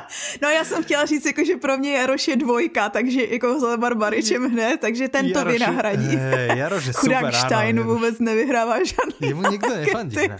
no 0.42 0.48
já 0.48 0.64
jsem 0.64 0.82
chtěla 0.82 1.06
říct, 1.06 1.26
jako, 1.26 1.44
že 1.44 1.56
pro 1.56 1.78
mě 1.78 1.92
Jaroš 1.92 2.28
je 2.28 2.36
dvojka, 2.36 2.88
takže 2.88 3.26
jako 3.30 3.60
za 3.60 3.76
Barbaričem 3.76 4.50
hned, 4.50 4.80
takže 4.80 5.08
ten 5.08 5.32
to 5.32 5.44
vynahradí. 5.44 6.16
Hey, 6.16 6.58
Jaroš 6.58 6.86
je 6.86 6.92
Chudák 6.96 7.18
super, 7.18 7.34
Stein 7.34 7.80
ano, 7.80 7.94
vůbec 7.94 8.18
nevyhrává 8.18 8.76
žádný 8.84 9.28
Jemu 9.28 9.42
nikdo 9.50 9.68
nefandí, 9.68 10.16
ne? 10.16 10.38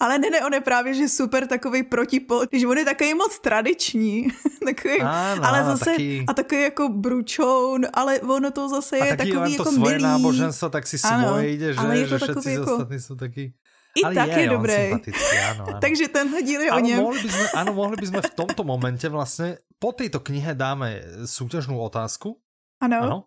Ale 0.00 0.18
ne, 0.18 0.30
ne, 0.30 0.46
on 0.46 0.54
je 0.54 0.60
právě, 0.60 0.94
že 0.94 1.08
super 1.08 1.46
takový 1.46 1.82
protipol, 1.82 2.46
že 2.52 2.66
on 2.66 2.78
je 2.78 2.84
takový 2.84 3.14
moc 3.14 3.38
tradiční, 3.38 4.28
takový, 4.64 5.00
ano, 5.00 5.44
ale 5.44 5.64
zase, 5.64 5.84
taky... 5.84 6.24
a 6.28 6.34
takový 6.34 6.62
jako 6.62 6.88
bručoun, 6.88 7.86
ale 7.94 8.20
ono 8.20 8.50
to 8.50 8.68
zase 8.68 8.96
je 8.96 9.16
takový 9.16 9.52
jako 9.52 9.70
milý. 9.70 9.76
svoje 9.76 9.98
náboženstvo, 9.98 10.68
tak 10.68 10.86
si 10.86 10.96
ano, 11.04 11.28
svoje 11.28 11.52
ide, 11.52 11.74
že, 11.74 11.80
ale 11.80 11.98
je 11.98 12.06
to 12.06 12.18
že 12.18 12.24
všetci 12.24 12.50
jako... 12.50 12.72
ostatní 12.72 13.00
jsou 13.00 13.14
taky... 13.14 13.52
I 13.98 14.00
ale 14.06 14.14
tak 14.14 14.28
je, 14.30 14.38
je 14.38 14.46
dobrý. 14.48 14.82
Áno, 15.50 15.62
áno. 15.66 15.80
Takže 15.84 16.08
tenhle 16.08 16.42
díl 16.42 16.60
je 16.60 16.70
o 16.72 16.78
něm. 16.78 16.98
Mohli 17.02 17.20
by 17.26 17.30
sme, 17.34 17.46
áno, 17.58 17.70
mohli 17.74 17.96
by 17.98 18.06
sme 18.06 18.20
v 18.22 18.32
tomto 18.38 18.62
momente 18.62 19.06
vlastne, 19.10 19.58
po 19.82 19.90
tejto 19.90 20.22
knihe 20.22 20.54
dáme 20.54 21.02
súťažnú 21.26 21.74
otázku. 21.82 22.38
Ano. 22.78 22.98
Ano. 23.02 23.18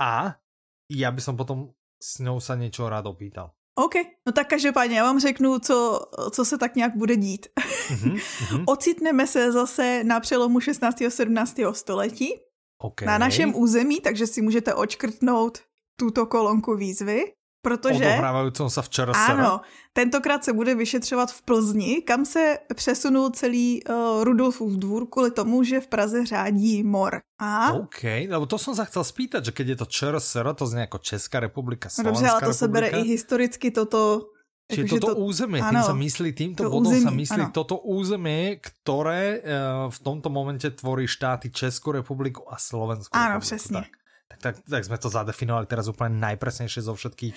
A 0.00 0.40
já 0.88 1.10
by 1.12 1.20
som 1.20 1.36
potom 1.36 1.76
s 2.00 2.20
ňou 2.20 2.40
sa 2.40 2.56
niečo 2.56 2.88
rád 2.88 3.06
opýtal. 3.06 3.52
OK, 3.74 3.94
no 4.26 4.32
tak 4.32 4.48
každopádně 4.48 4.96
já 4.96 5.04
vám 5.04 5.20
řeknu, 5.20 5.58
co, 5.58 6.00
co 6.30 6.44
se 6.44 6.58
tak 6.58 6.76
nějak 6.76 6.96
bude 6.96 7.16
dít. 7.16 7.46
Mm-hmm, 7.56 8.14
mm-hmm. 8.14 8.64
Ocitneme 8.66 9.26
se 9.26 9.52
zase 9.52 10.04
na 10.04 10.20
přelomu 10.20 10.60
16. 10.60 11.00
a 11.00 11.10
17. 11.10 11.56
století 11.72 12.32
okay. 12.78 13.06
na 13.06 13.18
našem 13.18 13.56
území, 13.56 14.00
takže 14.00 14.26
si 14.26 14.42
můžete 14.42 14.74
očkrtnout 14.74 15.58
tuto 15.96 16.26
kolonku 16.26 16.76
výzvy. 16.76 17.32
Protože... 17.64 18.04
Odohrávajícím 18.04 18.70
se 18.70 18.82
včera 18.82 19.12
Ano, 19.12 19.60
tentokrát 19.92 20.44
se 20.44 20.52
bude 20.52 20.74
vyšetřovat 20.74 21.32
v 21.32 21.42
Plzni, 21.42 22.02
kam 22.02 22.24
se 22.24 22.58
přesunul 22.74 23.30
celý 23.30 23.80
uh, 23.84 24.24
Rudolfův 24.24 24.72
dvůr 24.72 25.06
kvůli 25.08 25.30
tomu, 25.30 25.64
že 25.64 25.80
v 25.80 25.86
Praze 25.86 26.26
řádí 26.26 26.82
mor. 26.82 27.20
A? 27.40 27.72
OK, 27.72 28.28
lebo 28.28 28.46
to 28.46 28.58
jsem 28.58 28.74
se 28.74 28.84
chcel 28.84 29.04
spýtať, 29.04 29.44
že 29.44 29.52
keď 29.52 29.66
je 29.68 29.76
to 29.76 29.86
ČRSR, 29.86 30.54
to 30.54 30.66
zní 30.66 30.80
jako 30.80 30.98
Česká 30.98 31.40
republika, 31.40 31.88
Slovenská 31.88 32.10
no 32.10 32.14
Dobře, 32.14 32.30
ale 32.30 32.40
to 32.40 32.46
republika. 32.46 32.58
se 32.58 32.68
bere 32.68 32.88
i 32.88 33.08
historicky 33.08 33.70
toto 33.70 34.20
Čiže 34.64 34.82
jako, 34.82 34.96
toto 34.96 35.14
to, 35.14 35.20
území, 35.20 35.60
ano, 35.60 35.68
tým 35.68 35.82
sa 35.84 35.92
myslí, 35.92 36.28
týmto 36.32 36.64
to 36.64 36.70
bodom 36.72 36.88
území, 36.88 37.04
sa 37.04 37.12
myslí 37.12 37.42
ano. 37.44 37.52
toto 37.52 37.76
území, 37.84 38.40
ktoré 38.64 39.44
uh, 39.44 39.92
v 39.92 39.98
tomto 40.00 40.32
momente 40.32 40.64
tvorí 40.72 41.04
štáty 41.04 41.52
Českou 41.52 41.92
republiku 42.00 42.48
a 42.48 42.56
Slovenskou 42.56 43.12
Ano, 43.12 43.36
republiku. 43.36 43.44
přesně. 43.44 43.76
Tak. 43.84 44.03
Tak, 44.34 44.42
tak, 44.42 44.54
tak 44.66 44.82
sme 44.82 44.98
to 44.98 45.08
zadefinovali 45.08 45.66
teraz 45.70 45.86
úplne 45.86 46.18
najpresnejšie 46.18 46.82
zo 46.82 46.94
všetkých 46.98 47.34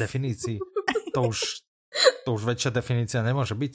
definícií. 0.00 0.56
To 1.12 1.28
už, 1.28 1.64
to 2.24 2.28
už 2.32 2.42
väčšia 2.48 2.70
definícia 2.72 3.20
nemôže 3.20 3.52
byť. 3.52 3.74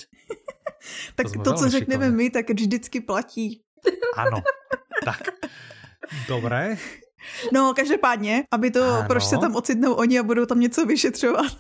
tak 1.18 1.26
to, 1.30 1.44
to 1.44 1.52
co 1.54 1.66
řekneme 1.70 2.10
my, 2.10 2.30
tak 2.30 2.50
vždycky 2.50 3.02
platí. 3.02 3.62
Ano, 4.18 4.42
tak. 5.06 5.30
Dobré. 6.28 6.78
No, 7.54 7.74
každopádně, 7.74 8.44
aby 8.52 8.72
to, 8.72 8.84
ano. 8.84 9.08
proč 9.08 9.24
se 9.24 9.38
tam 9.38 9.56
ocitnou 9.56 9.94
oni 9.94 10.20
a 10.20 10.24
budou 10.24 10.46
tam 10.46 10.60
něco 10.60 10.86
vyšetřovat. 10.86 11.52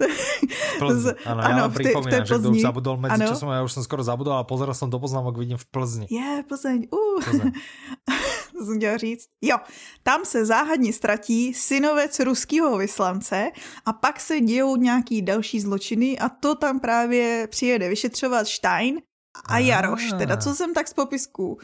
Plzni. 0.79 1.11
Ano, 1.25 1.43
ano, 1.43 1.57
já 1.57 1.67
v, 1.67 1.73
té, 1.73 1.91
v 2.01 2.09
té 2.09 2.21
Plzni. 2.21 2.49
už 2.49 2.61
zabudol 2.61 2.97
mezi 2.97 3.19
časom, 3.27 3.49
já 3.49 3.63
už 3.63 3.73
jsem 3.73 3.83
skoro 3.83 4.03
zabudol 4.03 4.33
a 4.33 4.43
pozeral 4.43 4.73
jsem 4.73 4.89
do 4.89 4.99
poznámok, 4.99 5.37
vidím 5.37 5.57
v 5.57 5.65
Plzni. 5.65 6.07
Je, 6.09 6.19
yeah, 6.19 6.45
Plzeň, 6.45 6.87
uh. 6.91 7.23
Plzeň. 7.23 7.51
to 8.57 8.65
jsem 8.65 8.77
chtěla 8.77 8.97
říct. 8.97 9.27
Jo, 9.41 9.57
tam 10.03 10.25
se 10.25 10.45
záhadně 10.45 10.93
ztratí 10.93 11.53
synovec 11.53 12.19
ruského 12.19 12.77
vyslance 12.77 13.51
a 13.85 13.93
pak 13.93 14.19
se 14.19 14.39
dějou 14.39 14.75
nějaký 14.75 15.21
další 15.21 15.59
zločiny 15.59 16.19
a 16.19 16.29
to 16.29 16.55
tam 16.55 16.79
právě 16.79 17.47
přijede 17.47 17.89
vyšetřovat 17.89 18.47
Stein 18.47 19.01
a 19.45 19.57
Jaroš. 19.59 20.13
Teda 20.17 20.37
co 20.37 20.55
jsem 20.55 20.73
tak 20.73 20.87
z 20.87 20.93
popisku 20.93 21.57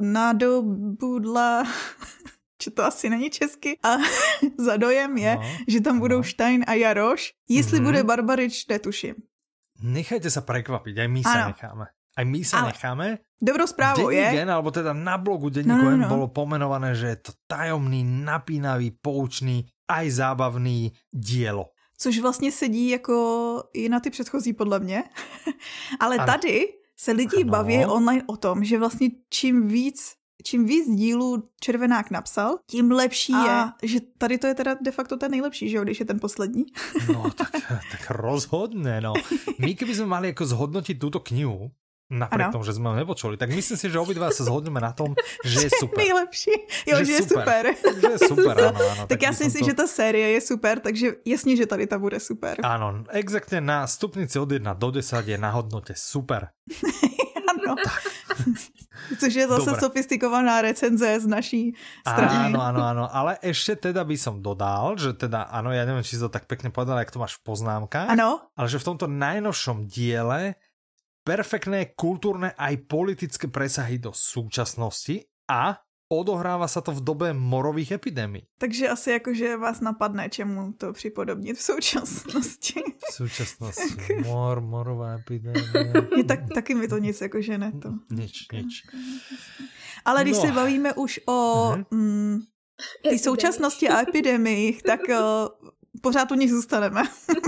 nadobudla 0.00 1.64
že 2.64 2.70
to 2.70 2.84
asi 2.84 3.10
není 3.10 3.30
česky. 3.30 3.78
A 3.82 3.96
za 4.58 4.76
dojem 4.76 5.18
je, 5.18 5.36
no, 5.36 5.42
že 5.68 5.80
tam 5.80 5.98
budou 5.98 6.16
no. 6.16 6.24
Stein 6.24 6.64
a 6.66 6.74
Jaroš. 6.74 7.32
Jestli 7.48 7.78
mm-hmm. 7.78 7.84
bude 7.84 8.04
Barbarič, 8.04 8.66
netuším. 8.66 9.14
Nechajte 9.82 10.30
se 10.30 10.40
překvapit, 10.40 10.98
aj 10.98 11.08
my 11.08 11.22
se 11.22 11.44
necháme. 11.46 11.86
Aj 12.16 12.24
my 12.24 12.44
se 12.44 12.62
necháme. 12.62 13.18
Dobrou 13.42 13.66
zprávou 13.66 14.10
je... 14.10 14.30
Gen, 14.32 14.50
alebo 14.50 14.70
teda 14.70 14.90
na 14.92 15.14
blogu 15.18 15.50
Denníku 15.50 15.78
no, 15.78 15.90
no, 15.94 15.96
no. 15.96 16.08
bolo 16.10 16.26
pomenované, 16.26 16.98
že 16.98 17.06
je 17.06 17.18
to 17.30 17.32
tajomný, 17.46 18.02
napínavý, 18.02 18.90
poučný, 18.90 19.62
aj 19.86 20.10
zábavný 20.10 20.92
dielo. 21.14 21.70
Což 21.98 22.18
vlastně 22.18 22.52
sedí 22.52 22.88
jako 22.88 23.16
i 23.74 23.88
na 23.88 24.00
ty 24.00 24.10
předchozí 24.10 24.52
podle 24.52 24.78
mě. 24.78 25.04
Ale 26.00 26.16
ano. 26.16 26.26
tady 26.26 26.68
se 26.96 27.12
lidi 27.12 27.42
ano. 27.42 27.50
baví 27.50 27.86
online 27.86 28.22
o 28.26 28.36
tom, 28.36 28.64
že 28.64 28.78
vlastně 28.78 29.08
čím 29.30 29.68
víc 29.68 30.18
čím 30.44 30.66
víc 30.66 30.86
dílů 30.96 31.50
Červenák 31.60 32.10
napsal, 32.10 32.58
tím 32.70 32.90
lepší 32.90 33.32
a... 33.32 33.74
je, 33.82 33.88
že 33.88 33.98
tady 34.18 34.38
to 34.38 34.46
je 34.46 34.54
teda 34.54 34.74
de 34.80 34.90
facto 34.90 35.16
ten 35.16 35.30
nejlepší, 35.30 35.70
že 35.70 35.76
jo, 35.76 35.84
když 35.84 36.00
je 36.00 36.06
ten 36.06 36.20
poslední. 36.20 36.64
No, 37.12 37.30
tak, 37.30 37.50
tak 37.92 38.10
rozhodne, 38.10 39.00
no. 39.00 39.12
My 39.58 39.74
keby 39.74 39.94
sme 39.94 40.06
mali 40.06 40.26
jako 40.30 40.46
zhodnotiť 40.46 40.96
túto 40.98 41.20
knihu, 41.20 41.74
napriek 42.10 42.52
tomu, 42.52 42.64
že 42.64 42.72
jsme 42.72 42.88
ho 42.88 42.96
nepočuli, 42.96 43.36
tak 43.36 43.50
myslím 43.50 43.76
si, 43.76 43.90
že 43.90 43.98
obidva 43.98 44.30
se 44.30 44.44
zhodneme 44.44 44.80
na 44.80 44.92
tom, 44.92 45.14
že 45.44 45.60
je 45.60 45.70
super. 45.78 45.98
Nejlepší. 45.98 46.50
Jo, 46.86 46.96
že, 46.98 47.04
že 47.04 47.12
je 47.12 47.22
super. 47.22 47.62
Že 48.00 48.08
je 48.08 48.18
super, 48.18 48.56
ano, 48.68 48.80
ano. 48.90 48.96
tak, 48.96 49.08
tak 49.08 49.22
já 49.22 49.32
si 49.32 49.44
myslím, 49.44 49.62
to... 49.62 49.68
že 49.70 49.74
ta 49.74 49.86
série 49.86 50.30
je 50.30 50.40
super, 50.40 50.80
takže 50.80 51.12
jasně, 51.24 51.56
že 51.56 51.66
tady 51.66 51.86
ta 51.86 51.98
bude 51.98 52.20
super. 52.20 52.56
Ano, 52.62 53.04
exaktně 53.08 53.60
na 53.60 53.86
stupnici 53.86 54.38
od 54.38 54.52
1 54.52 54.72
do 54.72 54.90
10 54.90 55.28
je 55.28 55.38
na 55.38 55.50
hodnotě 55.50 55.94
super. 55.96 56.48
ano. 57.48 57.76
Tak. 57.84 58.02
Což 59.20 59.34
je 59.34 59.48
zase 59.48 59.70
Dobre. 59.70 59.80
sofistikovaná 59.80 60.62
recenze 60.62 61.20
z 61.20 61.26
naší 61.26 61.62
strany. 62.04 62.52
Áno, 62.52 62.60
áno, 62.60 62.82
áno, 62.82 63.04
ale 63.08 63.38
ešte 63.40 63.90
teda 63.90 64.04
by 64.04 64.16
som 64.18 64.42
dodal, 64.42 64.98
že 65.00 65.14
teda, 65.16 65.48
áno, 65.48 65.72
ja 65.72 65.86
neviem, 65.88 66.04
či 66.04 66.18
si 66.18 66.22
to 66.22 66.30
tak 66.30 66.44
pekne 66.44 66.68
povedal, 66.68 66.98
jak 67.00 67.10
to 67.10 67.22
máš 67.22 67.40
v 67.40 67.42
poznámkach, 67.48 68.10
ano. 68.10 68.42
ale 68.54 68.66
že 68.68 68.78
v 68.78 68.86
tomto 68.94 69.06
najnovšom 69.08 69.88
diele 69.88 70.58
perfektné 71.28 71.92
kultúrne 71.92 72.56
aj 72.56 72.88
politické 72.88 73.52
presahy 73.52 74.00
do 74.00 74.16
súčasnosti 74.16 75.28
a 75.44 75.76
odohrává 76.08 76.64
sa 76.64 76.80
to 76.80 76.96
v 76.96 77.04
dobe 77.04 77.28
morových 77.36 78.00
epidémií. 78.00 78.48
Takže 78.56 78.88
asi 78.88 79.20
jakože 79.20 79.60
vás 79.60 79.84
napadne, 79.84 80.32
čemu 80.32 80.72
to 80.80 80.96
připodobnit 80.96 81.60
v 81.60 81.62
současnosti. 81.62 82.80
V 82.80 83.12
současnosti. 83.12 84.24
Mor, 84.24 84.64
morová 84.64 85.20
epidémie. 85.20 85.92
Je 86.16 86.24
tak, 86.24 86.48
taky 86.48 86.72
mi 86.72 86.88
to 86.88 86.96
nic 86.96 87.20
jakože 87.20 87.60
ne 87.60 87.72
to. 87.76 87.92
Nič, 88.08 88.48
nič. 88.48 88.88
Ale 90.04 90.24
když 90.24 90.36
no. 90.36 90.40
se 90.40 90.52
bavíme 90.52 90.94
už 90.96 91.20
o 91.28 91.32
uh-huh. 91.76 91.84
mm, 91.92 92.40
ty 93.08 93.18
současnosti 93.18 93.88
a 93.88 94.00
epidemii, 94.00 94.80
tak 94.80 95.00
uh, 95.12 95.52
pořád 96.02 96.32
u 96.32 96.34
nich 96.34 96.50
zůstaneme 96.50 97.02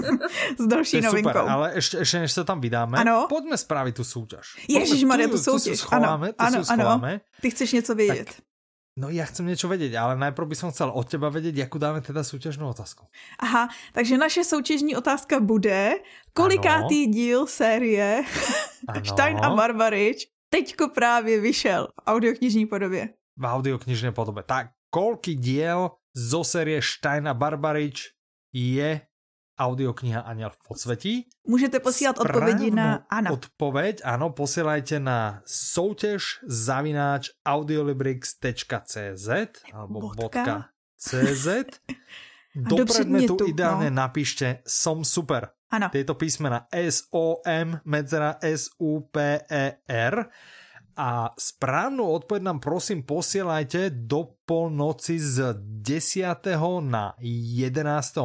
s 0.59 0.67
další 0.67 1.01
novinkou. 1.01 1.31
Super, 1.31 1.51
ale 1.51 1.75
ještě, 1.75 1.97
ještě 1.99 2.19
než 2.19 2.33
se 2.33 2.45
tam 2.45 2.61
vydáme, 2.61 2.99
ano? 2.99 3.27
pojďme 3.29 3.57
spravit 3.57 3.95
tu 3.95 4.05
soutěž. 4.05 4.67
Ježíš 4.69 5.05
Maria, 5.05 5.29
tu 5.29 5.39
soutěž. 5.39 5.81
Tu 5.81 5.87
schováme, 5.87 6.33
ano, 6.39 6.51
tu 6.51 6.57
ano, 6.57 6.65
schováme. 6.65 7.21
Ty 7.41 7.51
chceš 7.51 7.73
něco 7.73 7.95
vědět. 7.95 8.27
Tak, 8.27 8.37
No 8.99 9.07
ja 9.09 9.23
chcem 9.25 9.47
niečo 9.47 9.71
vedieť, 9.71 9.97
ale 9.97 10.19
najprv 10.19 10.51
by 10.51 10.57
som 10.59 10.69
chcel 10.75 10.91
od 10.91 11.07
teba 11.07 11.31
vedieť, 11.31 11.57
jakú 11.57 11.79
dáme 11.79 12.03
teda 12.03 12.27
súťažnú 12.27 12.69
otázku. 12.69 13.07
Aha, 13.39 13.71
takže 13.95 14.19
naše 14.19 14.45
soutěžní 14.45 14.99
otázka 14.99 15.41
bude, 15.41 16.03
kolikátý 16.35 17.07
ano. 17.07 17.13
díl 17.15 17.41
série 17.47 18.27
Stein 19.11 19.39
a 19.41 19.55
Barbarič 19.55 20.27
teďko 20.51 20.89
právě 20.89 21.41
vyšel 21.41 21.89
v 21.89 22.03
audioknižní 22.07 22.67
podobě? 22.67 23.09
V 23.39 23.45
audioknižné 23.47 24.13
podobe. 24.13 24.43
Tak, 24.43 24.75
koľký 24.91 25.39
diel 25.39 25.97
zo 26.13 26.43
série 26.45 26.83
Stein 26.83 27.25
a 27.31 27.35
Barbarič 27.35 28.11
je 28.53 29.01
audiokniha 29.61 30.21
Aniel 30.21 30.51
v 30.51 30.59
podsvetí. 30.69 31.29
Můžete 31.47 31.81
posílat 31.81 32.19
odpovědi 32.19 32.71
na... 32.71 33.07
Ano. 33.11 33.33
Odpověď, 33.33 34.01
ano, 34.05 34.31
posílajte 34.31 35.01
na 35.01 35.43
soutěž 35.47 36.23
zavináč 36.47 37.29
audiolibrix.cz 37.47 39.29
alebo 39.73 40.11
bodka. 40.17 40.69
.cz 40.97 41.49
Do, 42.55 42.83
do 42.83 42.85
predmetu 42.87 43.39
no. 43.39 43.47
ideálne 43.47 43.95
no. 43.95 44.03
napíšte 44.03 44.67
som 44.67 45.07
super. 45.07 45.55
Ano. 45.71 45.87
Tieto 45.87 46.19
písmena 46.19 46.67
S-O-M 46.75 47.79
medzera 47.87 48.43
S-U-P-E-R 48.43 50.15
a 51.01 51.33
správnu 51.33 52.05
odpoveď 52.05 52.45
nám 52.45 52.61
prosím 52.61 53.01
posielajte 53.01 53.89
do 54.05 54.37
polnoci 54.45 55.17
z 55.17 55.57
10. 55.81 56.45
na 56.85 57.17
11. 57.25 57.73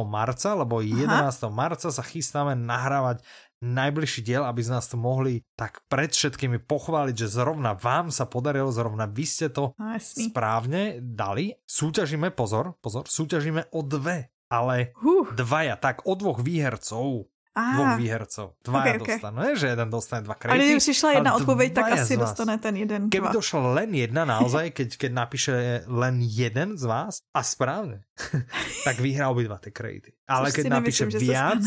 marca, 0.04 0.52
lebo 0.52 0.84
11. 0.84 1.08
Aha. 1.08 1.48
marca 1.48 1.88
sa 1.88 2.04
chystáme 2.04 2.52
nahrávať 2.52 3.24
najbližší 3.64 4.20
diel, 4.20 4.44
aby 4.44 4.60
z 4.60 4.76
nás 4.76 4.92
to 4.92 5.00
mohli 5.00 5.40
tak 5.56 5.80
pred 5.88 6.12
všetkými 6.12 6.60
pochváliť, 6.68 7.16
že 7.16 7.40
zrovna 7.40 7.72
vám 7.72 8.12
sa 8.12 8.28
podarilo, 8.28 8.68
zrovna 8.68 9.08
vy 9.08 9.24
ste 9.24 9.48
to 9.48 9.72
Jasný. 9.80 10.28
správne 10.28 11.00
dali. 11.00 11.56
Súťažíme, 11.64 12.28
pozor, 12.36 12.76
pozor, 12.84 13.08
súťažíme 13.08 13.72
o 13.72 13.80
dve, 13.80 14.28
ale 14.52 14.92
uh. 15.00 15.32
dvaja, 15.32 15.80
tak 15.80 16.04
o 16.04 16.12
dvoch 16.12 16.44
výhercov 16.44 17.24
Aha. 17.56 17.72
dvoch 17.72 17.96
výhercov. 17.96 18.46
Dva 18.60 18.84
okay, 18.84 19.00
okay. 19.00 19.16
dostanú. 19.16 19.36
Ne, 19.40 19.50
že 19.56 19.66
jeden 19.72 19.88
dostane 19.88 20.22
dva 20.28 20.36
kredity. 20.36 20.52
Ale 20.52 20.60
kdyby 20.60 20.80
přišla 20.80 21.08
jedna 21.12 21.32
odpověď, 21.34 21.70
tak 21.72 21.86
asi 21.92 22.14
dostane 22.16 22.54
ten 22.60 22.74
jeden. 22.76 23.00
Keby 23.08 23.28
došla 23.32 23.60
len 23.80 23.90
jedna 23.96 24.28
naozaj, 24.28 24.76
keď, 24.76 24.88
keď 25.00 25.10
napíše 25.16 25.54
len 25.88 26.20
jeden 26.20 26.76
z 26.76 26.84
vás 26.84 27.24
a 27.32 27.40
správne, 27.40 28.04
tak 28.86 29.00
vyhrá 29.00 29.32
obidva 29.32 29.56
tie 29.56 29.72
kredity. 29.72 30.12
Ale 30.28 30.52
Což 30.52 30.56
keď 30.60 30.64
napíše 30.68 31.04
nemyslím, 31.08 31.24
viac, 31.32 31.64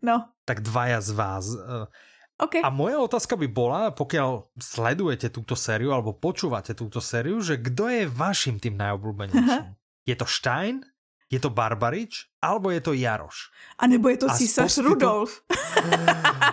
no. 0.00 0.16
tak 0.48 0.64
dvaja 0.64 1.04
z 1.04 1.10
vás. 1.12 1.44
Eh, 1.52 1.84
okay. 2.40 2.64
A 2.64 2.72
moja 2.72 2.96
otázka 3.04 3.36
by 3.36 3.48
bola, 3.52 3.92
pokiaľ 3.92 4.56
sledujete 4.56 5.28
túto 5.28 5.52
sériu 5.52 5.92
alebo 5.92 6.16
počúvate 6.16 6.72
túto 6.72 7.04
sériu, 7.04 7.44
že 7.44 7.60
kdo 7.60 7.92
je 7.92 8.08
vašim 8.08 8.56
tým 8.56 8.80
najobľúbenejším? 8.80 9.68
Je 10.08 10.14
to 10.16 10.24
Stein? 10.24 10.80
Je 11.26 11.42
to 11.42 11.50
Barbarič? 11.50 12.30
Alebo 12.38 12.70
je 12.70 12.78
to 12.78 12.94
Jaroš? 12.94 13.50
A 13.82 13.90
nebo 13.90 14.06
je 14.06 14.16
to 14.22 14.28
císař 14.30 14.78
Rudolf? 14.78 15.42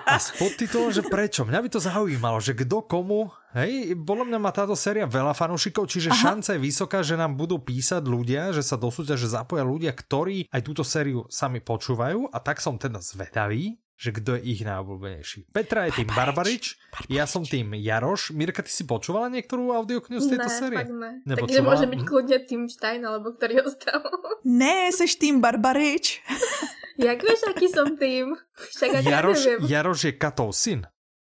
A 0.10 0.18
s 0.18 0.34
podtitulom, 0.34 0.90
že 0.90 1.06
prečo? 1.06 1.46
Mňa 1.46 1.60
by 1.62 1.70
to 1.70 1.80
zaujímalo, 1.80 2.42
že 2.42 2.58
kdo 2.58 2.82
komu... 2.82 3.30
Hej, 3.54 3.94
bolo 3.94 4.26
mňa 4.26 4.40
má 4.42 4.50
táto 4.50 4.74
séria 4.74 5.06
veľa 5.06 5.38
fanúšikov, 5.38 5.86
čiže 5.86 6.10
Aha. 6.10 6.18
šanca 6.18 6.58
je 6.58 6.66
vysoká, 6.66 7.06
že 7.06 7.14
nám 7.14 7.38
budú 7.38 7.62
písať 7.62 8.02
ľudia, 8.02 8.50
že 8.50 8.66
sa 8.66 8.82
do 8.82 8.90
súťaže 8.90 9.30
zapoja 9.30 9.62
ľudia, 9.62 9.94
ktorí 9.94 10.50
aj 10.50 10.62
túto 10.66 10.82
sériu 10.82 11.30
sami 11.30 11.62
počúvajú 11.62 12.34
a 12.34 12.38
tak 12.42 12.58
som 12.58 12.82
teda 12.82 12.98
zvedavý, 12.98 13.78
že 13.93 14.10
kdo 14.12 14.36
je 14.36 14.41
ich 14.43 14.62
najobľúbenejší. 14.65 15.53
Petra 15.53 15.88
je 15.88 16.03
tým 16.03 16.10
Barbarič, 16.10 16.75
Barbarič, 16.91 17.12
ja 17.13 17.29
som 17.29 17.45
tým 17.45 17.77
Jaroš. 17.77 18.34
Mirka, 18.34 18.65
ty 18.65 18.71
si 18.73 18.84
počúvala 18.84 19.29
niektorú 19.29 19.71
audioknihu 19.71 20.19
z 20.19 20.38
tejto 20.38 20.49
ne, 20.49 20.58
série? 20.58 20.79
Ne, 21.23 21.36
Takže 21.38 21.62
môže 21.62 21.86
byť 21.88 22.01
kľudne 22.03 22.38
tým 22.43 22.62
Stein, 22.67 23.06
alebo 23.06 23.32
ktorý 23.38 23.63
ostal. 23.63 24.01
Ne, 24.43 24.89
seš 24.89 25.21
tým 25.21 25.39
Barbarič. 25.39 26.19
Jak 26.99 27.25
vieš, 27.25 27.41
aký 27.49 27.67
som 27.73 27.97
tým? 27.97 28.38
Však 28.53 29.01
Jaroš, 29.01 29.39
ja 29.65 29.82
Jaroš 29.82 29.99
je 30.10 30.13
Katov 30.13 30.53
syn. 30.53 30.86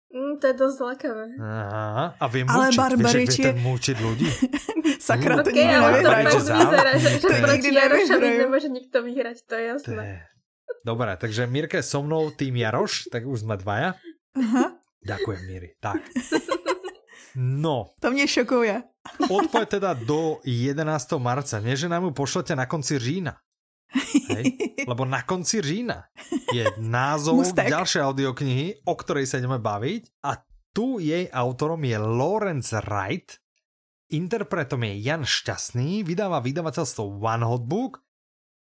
Mm, 0.09 0.41
to 0.41 0.45
je 0.49 0.55
dosť 0.57 0.79
lákavé. 0.81 1.25
Aha, 1.37 2.07
a 2.17 2.25
viem 2.33 2.49
Ale 2.49 2.73
mučiť. 2.73 2.79
Barbarič 2.81 3.29
Vieš, 3.29 3.45
je... 3.45 3.53
mučiť 3.61 3.97
ľudí? 4.01 4.31
Sakra, 5.09 5.45
to 5.45 5.53
okay, 5.53 5.69
ale 5.69 6.01
to 6.01 6.09
fakt 6.09 6.49
vyzerá, 6.49 6.93
že, 6.97 7.09
že 7.21 7.29
proti 7.45 7.69
Jarošovi 7.77 8.29
nemôže 8.41 8.69
nikto 8.73 9.05
vyhrať, 9.05 9.37
to 9.45 9.55
je 9.57 9.65
jasné. 9.69 10.05
Dobre, 10.89 11.13
takže 11.21 11.45
Mirka 11.45 11.77
je 11.77 11.85
so 11.85 12.01
mnou, 12.01 12.33
tým 12.33 12.57
Jaroš, 12.57 13.13
tak 13.13 13.29
už 13.29 13.45
sme 13.45 13.61
dvaja. 13.61 13.93
Aha. 14.33 14.81
Ďakujem, 15.05 15.41
Miri. 15.45 15.71
Tak. 15.77 16.01
No. 17.39 17.95
To 18.01 18.11
mě 18.11 18.29
šokuje. 18.29 18.83
Odpoveď 19.31 19.69
teda 19.69 19.95
do 19.95 20.43
11. 20.43 21.23
marca. 21.23 21.61
Nie, 21.63 21.79
že 21.79 21.87
nám 21.87 22.03
ju 22.03 22.11
pošlete 22.11 22.57
na 22.57 22.67
konci 22.67 22.99
října. 22.99 23.39
Hej? 24.35 24.45
Lebo 24.89 25.05
na 25.05 25.23
konci 25.23 25.63
října 25.63 26.03
je 26.51 26.67
názov 26.83 27.47
Mustek. 27.47 27.71
ďalšej 27.71 28.03
audioknihy, 28.03 28.67
o 28.85 28.95
ktorej 28.99 29.31
sa 29.31 29.39
ideme 29.39 29.63
baviť 29.63 30.19
a 30.27 30.35
tu 30.75 30.99
jej 30.99 31.31
autorom 31.31 31.79
je 31.85 31.95
Lawrence 31.95 32.75
Wright, 32.75 33.39
interpretom 34.11 34.83
je 34.83 34.99
Jan 34.99 35.23
Šťastný, 35.23 36.03
vydáva 36.03 36.43
vydavateľstvo 36.43 37.23
One 37.23 37.47
Hot 37.47 37.65
Book, 37.71 38.03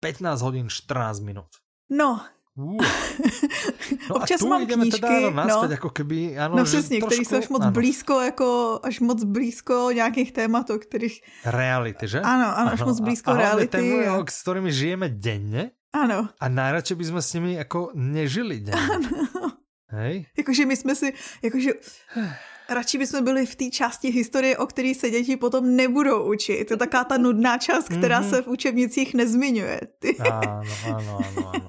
15 0.06 0.38
hodín 0.46 0.66
14 0.70 1.18
minút. 1.26 1.50
No. 1.90 2.20
Uh. 2.56 2.76
No 4.08 4.14
Občas 4.20 4.40
mám 4.42 4.66
knížky, 4.66 5.00
teda 5.00 5.30
no. 5.30 5.64
ako 5.64 5.90
keby, 5.90 6.38
ano, 6.38 6.56
no 6.56 6.64
přesně, 6.64 6.98
trošku, 6.98 7.06
který 7.06 7.24
jsou 7.24 7.36
až 7.36 7.48
moc 7.48 7.62
ano. 7.62 7.72
blízko, 7.72 8.20
jako 8.20 8.80
až 8.82 9.00
moc 9.00 9.24
blízko 9.24 9.90
nějakých 9.92 10.32
témat, 10.32 10.70
o 10.70 10.78
kterých... 10.78 11.22
Reality, 11.44 12.08
že? 12.08 12.20
Ano, 12.20 12.46
ano, 12.46 12.56
ano 12.56 12.70
až 12.72 12.80
moc 12.80 13.00
blízko 13.00 13.30
a, 13.30 13.36
reality. 13.36 14.06
A... 14.06 14.24
s 14.28 14.42
ktorými 14.44 14.72
žijeme 14.72 15.08
denne. 15.08 15.72
Ano. 15.92 16.28
A 16.36 16.46
najradšej 16.48 16.96
by 17.00 17.04
sme 17.04 17.20
s 17.24 17.30
nimi 17.32 17.50
jako 17.56 17.96
nežili 17.96 18.60
denne. 18.60 18.76
Ano. 18.76 19.56
Hej? 19.88 20.28
Jakože 20.36 20.66
my 20.66 20.76
jsme 20.76 20.94
si, 20.94 21.08
jakože 21.42 21.70
radši 22.68 22.98
bychom 22.98 23.24
byli 23.24 23.46
v 23.46 23.56
té 23.56 23.70
části 23.70 24.10
historie, 24.10 24.56
o 24.56 24.66
které 24.66 24.94
se 24.94 25.10
děti 25.10 25.36
potom 25.36 25.76
nebudou 25.76 26.32
učit. 26.32 26.64
To 26.64 26.74
je 26.74 26.78
taká 26.78 27.04
ta 27.04 27.18
nudná 27.18 27.58
část, 27.58 27.88
která 27.88 28.22
mm-hmm. 28.22 28.30
se 28.30 28.42
v 28.42 28.48
učebnicích 28.48 29.14
nezmiňuje. 29.14 29.80
Áno, 30.20 30.72
áno, 30.86 31.12
áno, 31.18 31.42
áno. 31.54 31.68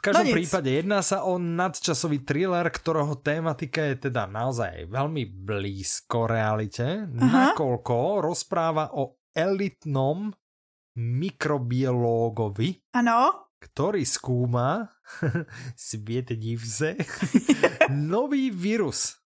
V 0.00 0.08
každom 0.08 0.32
no 0.32 0.32
prípade 0.32 0.72
jedná 0.72 1.04
sa 1.04 1.28
o 1.28 1.36
nadčasový 1.36 2.24
thriller, 2.24 2.64
ktorého 2.72 3.20
tematika 3.20 3.84
je 3.92 4.08
teda 4.08 4.24
naozaj 4.24 4.88
veľmi 4.88 5.28
blízko 5.28 6.24
realite, 6.24 7.04
Aha. 7.04 7.52
nakoľko 7.52 8.24
rozpráva 8.24 8.96
o 8.96 9.20
elitnom 9.36 10.32
mikrobiológovi, 10.96 12.96
ano. 12.96 13.52
ktorý 13.60 14.00
skúma, 14.08 14.88
si 15.76 16.00
viete 16.00 16.32
divze, 16.32 16.96
nový 17.92 18.48
vírus. 18.48 19.20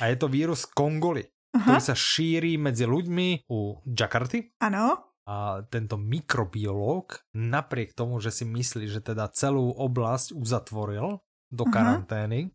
A 0.00 0.12
je 0.12 0.16
to 0.16 0.28
vírus 0.28 0.68
Kongoli, 0.68 1.24
Aha. 1.56 1.62
ktorý 1.64 1.80
sa 1.80 1.96
šíri 1.96 2.60
medzi 2.60 2.84
ľuďmi 2.84 3.48
u 3.48 3.80
Jakarty. 3.84 4.60
Ano. 4.60 5.16
A 5.28 5.60
tento 5.68 6.00
mikrobiológ, 6.00 7.20
napriek 7.36 7.92
tomu, 7.92 8.16
že 8.16 8.32
si 8.32 8.48
myslí, 8.48 8.88
že 8.88 9.04
teda 9.04 9.28
celú 9.28 9.76
oblasť 9.76 10.32
uzatvoril 10.32 11.20
do 11.52 11.64
karantény, 11.68 12.48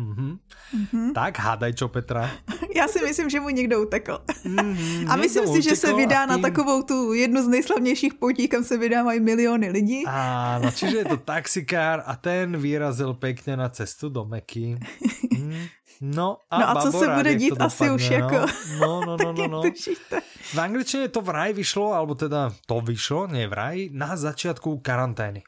Mm-hmm. 0.00 0.32
Mm-hmm. 0.72 1.06
Tak 1.12 1.32
hádaj 1.36 1.72
čo, 1.76 1.92
Petra. 1.92 2.30
Já 2.76 2.88
si 2.88 3.04
myslím, 3.04 3.30
že 3.30 3.40
mu 3.40 3.48
někdo 3.48 3.82
utekl. 3.82 4.18
Mm-hmm, 4.44 5.10
a 5.10 5.16
myslím 5.16 5.46
si, 5.48 5.62
že 5.62 5.76
se 5.76 5.92
vydá 5.92 6.26
tým... 6.26 6.28
na 6.28 6.38
takovou 6.38 6.82
tu 6.82 7.12
jednu 7.12 7.42
z 7.42 7.48
nejslavnějších 7.48 8.14
poutí, 8.14 8.48
kam 8.48 8.64
se 8.64 8.78
vydávají 8.78 9.20
miliony 9.20 9.70
lidí. 9.70 10.04
Áno, 10.06 10.70
čiže 10.72 11.04
je 11.04 11.04
to 11.04 11.18
taxikár 11.30 12.02
a 12.06 12.16
ten 12.16 12.56
vyrazil 12.56 13.14
pekne 13.14 13.56
na 13.60 13.68
cestu 13.68 14.08
do 14.08 14.24
Meky. 14.24 14.78
Mm. 15.36 15.68
No 16.00 16.36
a, 16.50 16.58
no 16.58 16.68
a 16.68 16.82
co 16.82 16.92
se 16.92 17.08
bude 17.08 17.34
dít 17.34 17.60
asi 17.60 17.84
dopadne, 17.84 17.94
už 17.94 18.10
jako... 18.10 18.46
No, 18.80 19.00
no, 19.06 19.16
no, 19.16 19.32
no, 19.32 19.46
no. 19.62 19.62
V 20.40 20.58
angličtine 20.58 21.08
to 21.08 21.20
vraj 21.20 21.52
vyšlo, 21.52 21.92
alebo 21.92 22.16
teda 22.16 22.50
to 22.66 22.80
vyšlo, 22.80 23.28
nie 23.28 23.44
vraj, 23.44 23.92
na 23.92 24.16
začiatku 24.16 24.80
karantény. 24.80 25.44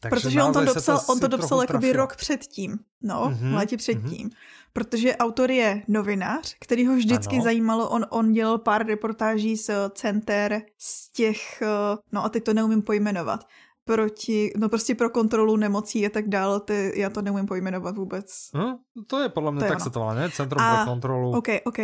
Takže 0.00 0.28
Protože 0.28 0.42
on 0.42 0.52
to 0.52 0.64
dopsal, 0.64 0.98
to 0.98 1.12
on 1.12 1.20
to 1.20 1.28
dopsal 1.28 1.60
jakoby 1.60 1.92
rok 1.92 2.16
předtím. 2.16 2.78
No, 3.02 3.30
mm-hmm, 3.30 3.54
létě 3.54 3.76
předtím. 3.76 4.28
Mm-hmm. 4.28 4.36
Protože 4.72 5.16
autor 5.16 5.50
je 5.50 5.82
novinář, 5.88 6.56
který 6.60 6.86
ho 6.86 6.94
vždycky 6.94 7.36
ano. 7.36 7.44
zajímalo. 7.44 7.88
On, 7.88 8.06
on 8.10 8.32
dělal 8.32 8.58
pár 8.58 8.86
reportáží 8.86 9.56
z 9.56 9.70
center 9.94 10.62
z 10.78 11.12
těch, 11.12 11.62
eh, 11.62 11.96
no 12.12 12.24
a 12.24 12.28
teď 12.28 12.44
to 12.44 12.54
neumím 12.54 12.82
pojmenovat, 12.82 13.44
proti, 13.86 14.52
no 14.56 14.68
prostě 14.68 14.94
pro 14.94 15.10
kontrolu 15.10 15.56
nemocí 15.56 16.06
a 16.06 16.10
tak 16.10 16.28
dále, 16.28 16.60
ty, 16.60 16.92
já 17.00 17.10
to 17.10 17.22
neumím 17.22 17.46
pojmenovat 17.46 17.96
vůbec. 17.96 18.50
Hm, 18.56 19.04
to 19.06 19.20
je 19.20 19.28
podle 19.28 19.52
mě, 19.52 19.60
tak 19.60 19.70
ono. 19.70 19.80
se 19.80 19.90
to 19.90 19.98
volá, 19.98 20.14
ne? 20.14 20.30
Centrum 20.30 20.62
a, 20.62 20.76
pro 20.76 20.92
kontrolu. 20.92 21.30
Ok, 21.30 21.48
ok. 21.64 21.78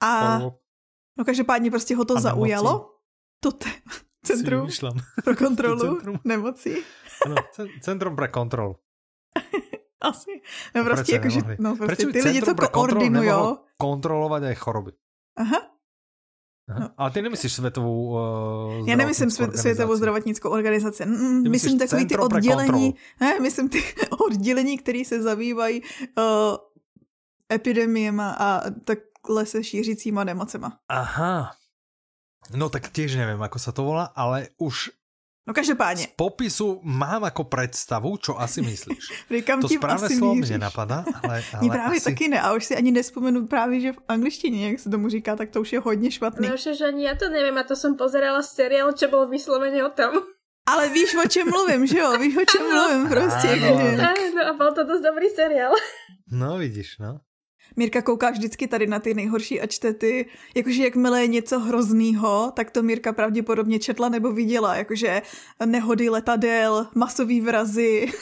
A, 0.00 0.38
no 1.18 1.24
každopádně 1.26 1.70
prostě 1.70 1.96
ho 1.96 2.04
to 2.04 2.20
zaujalo. 2.20 2.90
To 3.40 3.52
te, 3.52 3.68
centrum 4.26 4.68
pro 5.24 5.36
kontrolu 5.36 5.80
centrum. 5.80 6.20
nemocí. 6.24 6.76
Ano, 7.26 7.34
centrum 7.80 8.16
pro 8.16 8.28
kontrolu. 8.28 8.76
Asi. 10.00 10.30
No 10.74 10.84
prostě 10.84 11.14
jakože, 11.14 11.40
no 11.58 11.76
prostě 11.76 12.06
ty 12.06 12.22
lidi, 12.22 12.42
co 12.42 12.54
koordinujou. 12.72 13.58
kontrolovat 13.78 14.42
aj 14.42 14.54
choroby. 14.54 14.92
Aha. 15.36 15.75
No. 16.68 16.90
Ale 16.96 17.10
ty 17.10 17.22
nemyslíš 17.22 17.52
světovou 17.52 18.18
uh, 18.78 18.88
Já 18.88 18.96
nemyslím 18.96 19.30
svět, 19.30 19.58
světovou 19.58 19.96
zdravotnickou 19.96 20.50
organizaci. 20.50 21.06
Mm, 21.06 21.50
myslím 21.50 21.78
takový 21.78 22.06
ty 22.06 22.16
oddělení, 22.18 22.94
ne, 23.20 23.40
myslím 23.40 23.68
ty 23.68 23.82
oddělení, 24.26 24.78
které 24.78 25.02
se 25.06 25.22
zabývají 25.22 25.82
uh, 25.82 26.24
epidemiema 27.52 28.30
a 28.30 28.70
takhle 28.70 29.46
se 29.46 29.64
šířícíma 29.64 30.24
nemocema. 30.24 30.78
Aha. 30.88 31.54
No 32.54 32.70
tak 32.70 32.94
tiež 32.94 33.18
nevím, 33.18 33.42
ako 33.42 33.58
sa 33.58 33.74
to 33.74 33.82
volá, 33.82 34.14
ale 34.14 34.54
už 34.62 34.94
No 35.46 35.54
každopádně. 35.54 36.04
Z 36.04 36.06
popisu 36.06 36.80
mám 36.82 37.22
jako 37.22 37.44
představu, 37.44 38.16
čo 38.16 38.40
asi 38.40 38.62
myslíš. 38.62 38.98
Říkám 39.30 39.60
to 39.60 39.68
správné 39.68 40.08
slovo 40.08 40.34
mi 40.34 40.46
nenapadá, 40.46 41.04
ale, 41.22 41.42
ale 41.52 41.60
Mě 41.60 41.70
právě 41.70 41.96
asi... 41.96 42.04
taky 42.04 42.28
ne, 42.28 42.40
a 42.40 42.52
už 42.52 42.64
si 42.64 42.76
ani 42.76 42.92
nespomenu 42.92 43.46
právě, 43.46 43.80
že 43.80 43.92
v 43.92 43.98
angličtině, 44.08 44.70
jak 44.70 44.80
se 44.80 44.90
tomu 44.90 45.08
říká, 45.08 45.36
tak 45.36 45.50
to 45.50 45.60
už 45.60 45.72
je 45.72 45.80
hodně 45.80 46.10
špatný. 46.10 46.48
No, 46.48 46.56
že 46.56 46.86
ani 46.86 47.04
já 47.04 47.14
to 47.14 47.28
nevím, 47.28 47.58
a 47.58 47.62
to 47.62 47.76
jsem 47.76 47.96
pozerala 47.96 48.42
seriál, 48.42 48.92
čo 48.92 49.08
byl 49.08 49.28
vysloveně 49.28 49.84
o 49.84 49.90
tom. 49.90 50.10
Ale 50.68 50.88
víš, 50.88 51.16
o 51.24 51.28
čem 51.28 51.50
mluvím, 51.50 51.86
že 51.86 51.98
jo? 51.98 52.18
Víš, 52.18 52.36
o 52.36 52.44
čem 52.44 52.62
mluvím 52.72 53.08
prostě. 53.08 53.48
Ano, 53.48 53.80
no 54.34 54.46
a 54.46 54.52
byl 54.52 54.72
to 54.72 54.84
dost 54.84 55.02
dobrý 55.02 55.28
seriál. 55.28 55.72
No, 56.30 56.58
vidíš, 56.58 56.98
no. 56.98 57.18
Mirka 57.76 58.02
kouká 58.02 58.30
vždycky 58.30 58.68
tady 58.68 58.86
na 58.86 58.98
ty 58.98 59.14
nejhorší 59.14 59.60
a 59.60 59.66
čte 59.66 59.92
ty, 59.92 60.26
jakože 60.54 60.84
jakmile 60.84 61.20
je 61.20 61.26
něco 61.26 61.60
hroznýho, 61.60 62.52
tak 62.56 62.70
to 62.70 62.82
Mirka 62.82 63.12
pravděpodobně 63.12 63.78
četla 63.78 64.08
nebo 64.08 64.32
viděla, 64.32 64.76
jakože 64.76 65.22
nehody 65.64 66.08
letadel, 66.08 66.86
masový 66.94 67.40
vrazy. 67.40 68.06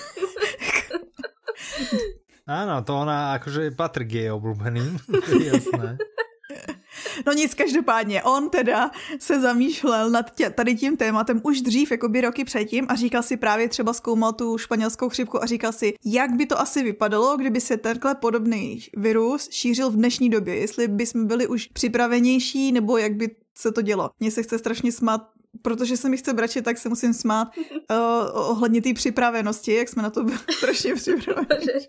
Áno, 2.44 2.84
to 2.84 2.92
ona 2.92 3.40
akože 3.40 3.72
patrí 3.72 4.04
k 4.04 4.12
jej 4.12 4.28
jasné. 5.48 5.96
No 7.26 7.32
nic, 7.32 7.54
každopádně, 7.54 8.22
on 8.22 8.50
teda 8.50 8.90
se 9.18 9.40
zamýšlel 9.40 10.10
nad 10.10 10.34
tě, 10.34 10.50
tady 10.50 10.74
tím 10.74 10.96
tématem 10.96 11.40
už 11.44 11.60
dřív, 11.60 11.90
jako 11.90 12.08
by 12.08 12.20
roky 12.20 12.44
předtím 12.44 12.86
a 12.88 12.94
říkal 12.94 13.22
si 13.22 13.36
právě 13.36 13.68
třeba 13.68 13.92
zkoumal 13.92 14.32
tu 14.32 14.58
španělskou 14.58 15.08
chřipku 15.08 15.42
a 15.42 15.46
říkal 15.46 15.72
si, 15.72 15.94
jak 16.04 16.32
by 16.32 16.46
to 16.46 16.60
asi 16.60 16.82
vypadalo, 16.82 17.36
kdyby 17.36 17.60
se 17.60 17.76
tenhle 17.76 18.14
podobný 18.14 18.80
virus 18.96 19.48
šířil 19.50 19.90
v 19.90 19.96
dnešní 19.96 20.30
době, 20.30 20.56
jestli 20.56 20.88
by 20.88 21.06
jsme 21.06 21.24
byli 21.24 21.46
už 21.46 21.66
připravenější 21.66 22.72
nebo 22.72 22.98
jak 22.98 23.14
by 23.14 23.36
se 23.54 23.72
to 23.72 23.82
dělo. 23.82 24.10
Mně 24.20 24.30
se 24.30 24.42
chce 24.42 24.58
strašně 24.58 24.92
smát 24.92 25.34
protože 25.62 25.96
se 25.96 26.08
mi 26.08 26.16
chce 26.16 26.32
bračit, 26.32 26.64
tak 26.64 26.78
se 26.78 26.88
musím 26.88 27.14
smát 27.14 27.48
uh, 27.90 27.96
ohledně 28.32 28.82
té 28.82 28.94
připravenosti, 28.94 29.74
jak 29.74 29.88
jsme 29.88 30.02
na 30.02 30.10
to 30.10 30.24
byli 30.24 30.38
strašně 30.50 30.94
připraveni. 30.94 31.88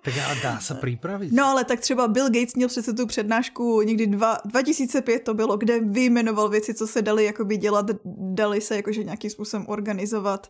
Tak 0.00 0.14
a 0.16 0.34
dá 0.42 0.60
se 0.60 0.74
připravit. 0.74 1.32
No 1.32 1.44
ale 1.44 1.64
tak 1.64 1.80
třeba 1.80 2.08
Bill 2.08 2.26
Gates 2.26 2.54
měl 2.54 2.68
přece 2.68 2.92
tu 2.92 3.06
přednášku 3.06 3.82
někdy 3.82 4.06
dva, 4.06 4.38
2005 4.44 5.18
to 5.18 5.34
bylo, 5.34 5.56
kde 5.56 5.80
vyjmenoval 5.80 6.48
věci, 6.48 6.74
co 6.74 6.86
se 6.86 7.02
dali 7.02 7.24
jakoby 7.24 7.56
dělat, 7.56 7.86
dali 8.34 8.60
se 8.60 8.76
jakože 8.76 9.04
nějakým 9.04 9.30
způsobem 9.30 9.66
organizovat. 9.68 10.46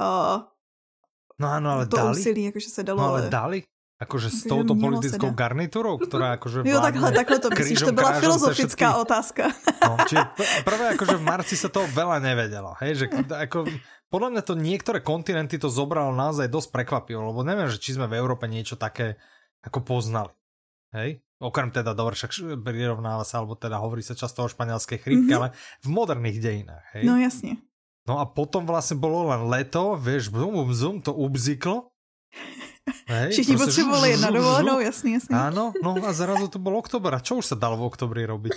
Uh, 0.00 0.42
no 1.38 1.48
ano, 1.48 1.70
ale 1.70 1.86
to 1.86 1.96
dali? 1.96 2.20
úsilí, 2.20 2.44
jakože 2.44 2.68
se 2.68 2.82
dalo. 2.82 3.00
No 3.00 3.08
ale, 3.08 3.20
ale... 3.20 3.30
dali? 3.30 3.62
Akože 4.00 4.32
s 4.32 4.48
touto 4.48 4.72
politickou 4.72 5.28
garniturou, 5.36 6.00
ktorá 6.00 6.40
akože 6.40 6.64
Jo, 6.64 6.80
takhle, 6.80 7.12
takhle 7.12 7.36
to 7.36 7.52
myslíš, 7.52 7.84
to 7.84 7.92
byla 7.92 8.16
filozofická 8.16 8.96
otázka. 8.96 9.52
No, 9.84 10.00
čiže 10.08 10.24
prvé 10.64 10.96
akože 10.96 11.20
v 11.20 11.24
marci 11.28 11.52
sa 11.52 11.68
to 11.68 11.84
veľa 11.84 12.16
nevedelo, 12.16 12.72
hej, 12.80 12.96
že 12.96 13.06
ako, 13.28 13.68
podľa 14.10 14.28
mňa 14.34 14.42
to 14.42 14.54
niektoré 14.58 14.98
kontinenty 15.00 15.56
to 15.56 15.70
zobralo 15.70 16.10
naozaj 16.10 16.50
dosť 16.50 16.68
prekvapivo, 16.74 17.30
lebo 17.30 17.46
neviem, 17.46 17.70
že 17.70 17.78
či 17.78 17.94
sme 17.94 18.10
v 18.10 18.18
Európe 18.18 18.50
niečo 18.50 18.74
také 18.74 19.16
ako 19.62 19.86
poznali, 19.86 20.34
hej. 20.92 21.22
Okrem 21.40 21.72
teda, 21.72 21.96
dobre, 21.96 22.12
však 22.20 22.60
prirovnáva 22.60 23.24
sa, 23.24 23.40
alebo 23.40 23.56
teda 23.56 23.80
hovorí 23.80 24.04
sa 24.04 24.12
často 24.12 24.44
o 24.44 24.52
španielskej 24.52 25.00
chrípke, 25.00 25.32
mm 25.32 25.32
-hmm. 25.32 25.38
ale 25.40 25.56
v 25.80 25.88
moderných 25.88 26.38
dejinách, 26.42 26.84
hej. 26.92 27.04
No 27.08 27.16
jasne. 27.16 27.56
No 28.04 28.20
a 28.20 28.28
potom 28.28 28.66
vlastne 28.66 29.00
bolo 29.00 29.30
len 29.30 29.48
leto, 29.48 29.96
vieš, 29.96 30.28
bum, 30.28 30.52
bum, 30.52 30.74
zum, 30.74 31.00
to 31.00 31.14
ubziklo 31.14 31.89
Hej, 33.06 33.30
Všichni 33.30 33.56
potřebovali 33.56 34.10
jedna 34.10 34.30
dovolenou, 34.30 34.80
jasný, 34.80 35.12
jasný. 35.12 35.34
Áno, 35.36 35.74
no 35.82 35.98
a 36.06 36.12
zrazu 36.14 36.48
to 36.48 36.58
bol 36.58 36.78
oktober. 36.78 37.14
A 37.14 37.20
čo 37.20 37.42
už 37.42 37.46
sa 37.46 37.56
dalo 37.58 37.76
v 37.76 37.86
oktobri 37.90 38.22
robiť? 38.26 38.54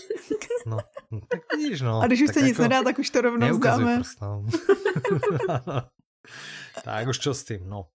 No, 0.64 0.80
no 1.12 1.20
tak 1.28 1.44
vidíš, 1.52 1.82
no. 1.82 2.00
A 2.02 2.08
když 2.08 2.22
už 2.22 2.34
se 2.34 2.42
nic 2.42 2.56
jako, 2.56 2.62
nedá, 2.62 2.84
tak 2.84 3.00
už 3.00 3.10
to 3.10 3.22
rovnou 3.22 3.50
vzdáme. 3.52 4.02
No. 4.22 4.46
tak 6.86 7.08
už 7.08 7.20
čo 7.20 7.34
s 7.34 7.44
tím, 7.44 7.68
no. 7.68 7.92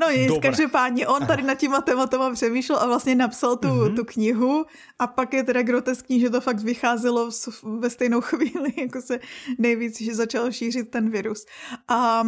No 0.00 0.10
nic, 0.10 0.28
Dobre. 0.28 0.48
každopádně 0.48 1.06
on 1.06 1.26
tady 1.26 1.42
nad 1.42 1.58
těma 1.58 1.80
tématama 1.80 2.32
přemýšlel 2.32 2.78
a 2.78 2.86
vlastně 2.86 3.14
napsal 3.14 3.56
tu, 3.56 3.68
mm-hmm. 3.68 3.96
tu 3.96 4.04
knihu 4.04 4.64
a 4.98 5.06
pak 5.06 5.32
je 5.32 5.42
teda 5.44 5.62
groteskní, 5.62 6.20
že 6.20 6.30
to 6.30 6.40
fakt 6.40 6.60
vycházelo 6.60 7.30
ve 7.78 7.90
stejnou 7.90 8.20
chvíli, 8.30 8.72
jako 8.78 9.02
se 9.02 9.20
nejvíc, 9.58 10.00
že 10.00 10.14
začal 10.14 10.52
šířit 10.52 10.90
ten 10.90 11.10
virus. 11.10 11.46
A 11.88 12.22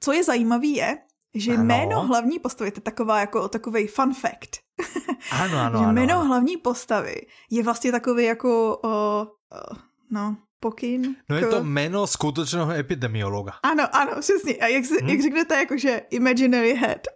co 0.00 0.12
je 0.12 0.24
zajímavý 0.24 0.74
je, 0.74 0.98
že 1.34 1.52
ano. 1.52 1.64
jméno 1.64 2.06
hlavní 2.06 2.38
postavy, 2.38 2.70
to 2.70 2.78
je 2.78 2.82
taková 2.82 3.20
jako 3.20 3.48
takový 3.48 3.86
fun 3.86 4.14
fact. 4.14 4.56
Ano, 5.30 5.58
ano, 5.58 5.78
že 5.82 5.86
jméno 5.86 6.14
ano. 6.14 6.24
hlavní 6.24 6.56
postavy 6.56 7.16
je 7.50 7.62
vlastně 7.62 7.92
takový 7.92 8.24
jako, 8.24 8.80
uh, 8.84 8.90
uh, 8.90 9.78
no, 10.10 10.36
pokyn. 10.62 11.16
No 11.28 11.36
je 11.36 11.46
to 11.46 11.64
jméno 11.64 12.06
skutečného 12.06 12.70
epidemiologa. 12.70 13.52
Ano, 13.62 13.96
ano, 13.96 14.12
přesně. 14.20 14.54
A 14.54 14.66
jak, 14.66 14.84
se, 14.84 14.94
hmm? 15.00 15.08
jak 15.08 15.22
řeknete, 15.22 15.54
jakože 15.56 16.02
imaginary 16.10 16.74
head. 16.74 17.06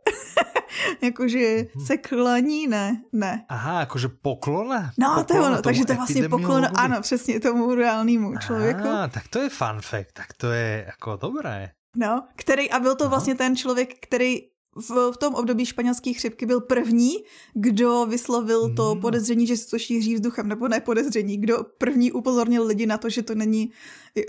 jakože 1.02 1.56
hmm. 1.74 1.86
se 1.86 1.96
klaní, 1.96 2.66
ne, 2.66 3.02
ne. 3.12 3.44
Aha, 3.48 3.80
jakože 3.80 4.08
poklona? 4.08 4.92
No, 4.98 5.08
poklona 5.08 5.24
to 5.24 5.34
je 5.34 5.40
ono, 5.40 5.62
takže 5.62 5.84
to 5.84 5.92
je 5.92 5.96
vlastně 5.96 6.28
poklon, 6.28 6.66
ano, 6.74 7.00
přesně 7.00 7.40
tomu 7.40 7.74
reálnému 7.74 8.36
člověku. 8.38 8.88
Aha, 8.88 9.08
tak 9.08 9.28
to 9.28 9.38
je 9.38 9.48
fun 9.48 9.80
fact, 9.80 10.12
tak 10.12 10.32
to 10.36 10.50
je 10.50 10.84
jako 10.86 11.16
dobré. 11.16 11.70
No, 11.96 12.22
který, 12.36 12.70
a 12.70 12.80
byl 12.80 12.94
to 12.94 13.08
vlastně 13.08 13.34
ten 13.34 13.56
člověk, 13.56 13.94
který 14.00 14.40
v, 14.76 15.12
v 15.12 15.16
tom 15.16 15.34
období 15.34 15.66
španělské 15.66 16.12
chřipky 16.12 16.46
byl 16.46 16.60
první, 16.60 17.12
kdo 17.54 18.06
vyslovil 18.06 18.74
to 18.74 18.94
mm. 18.94 19.00
podezření, 19.00 19.46
že 19.46 19.56
se 19.56 19.70
to 19.70 19.78
šíří 19.78 20.14
vzduchem, 20.14 20.48
nebo 20.48 20.68
ne 20.68 20.80
podezření, 20.80 21.36
kdo 21.36 21.58
první 21.78 22.12
upozornil 22.12 22.66
lidi 22.66 22.86
na 22.86 22.98
to, 22.98 23.10
že 23.10 23.22
to 23.22 23.34
není 23.34 23.72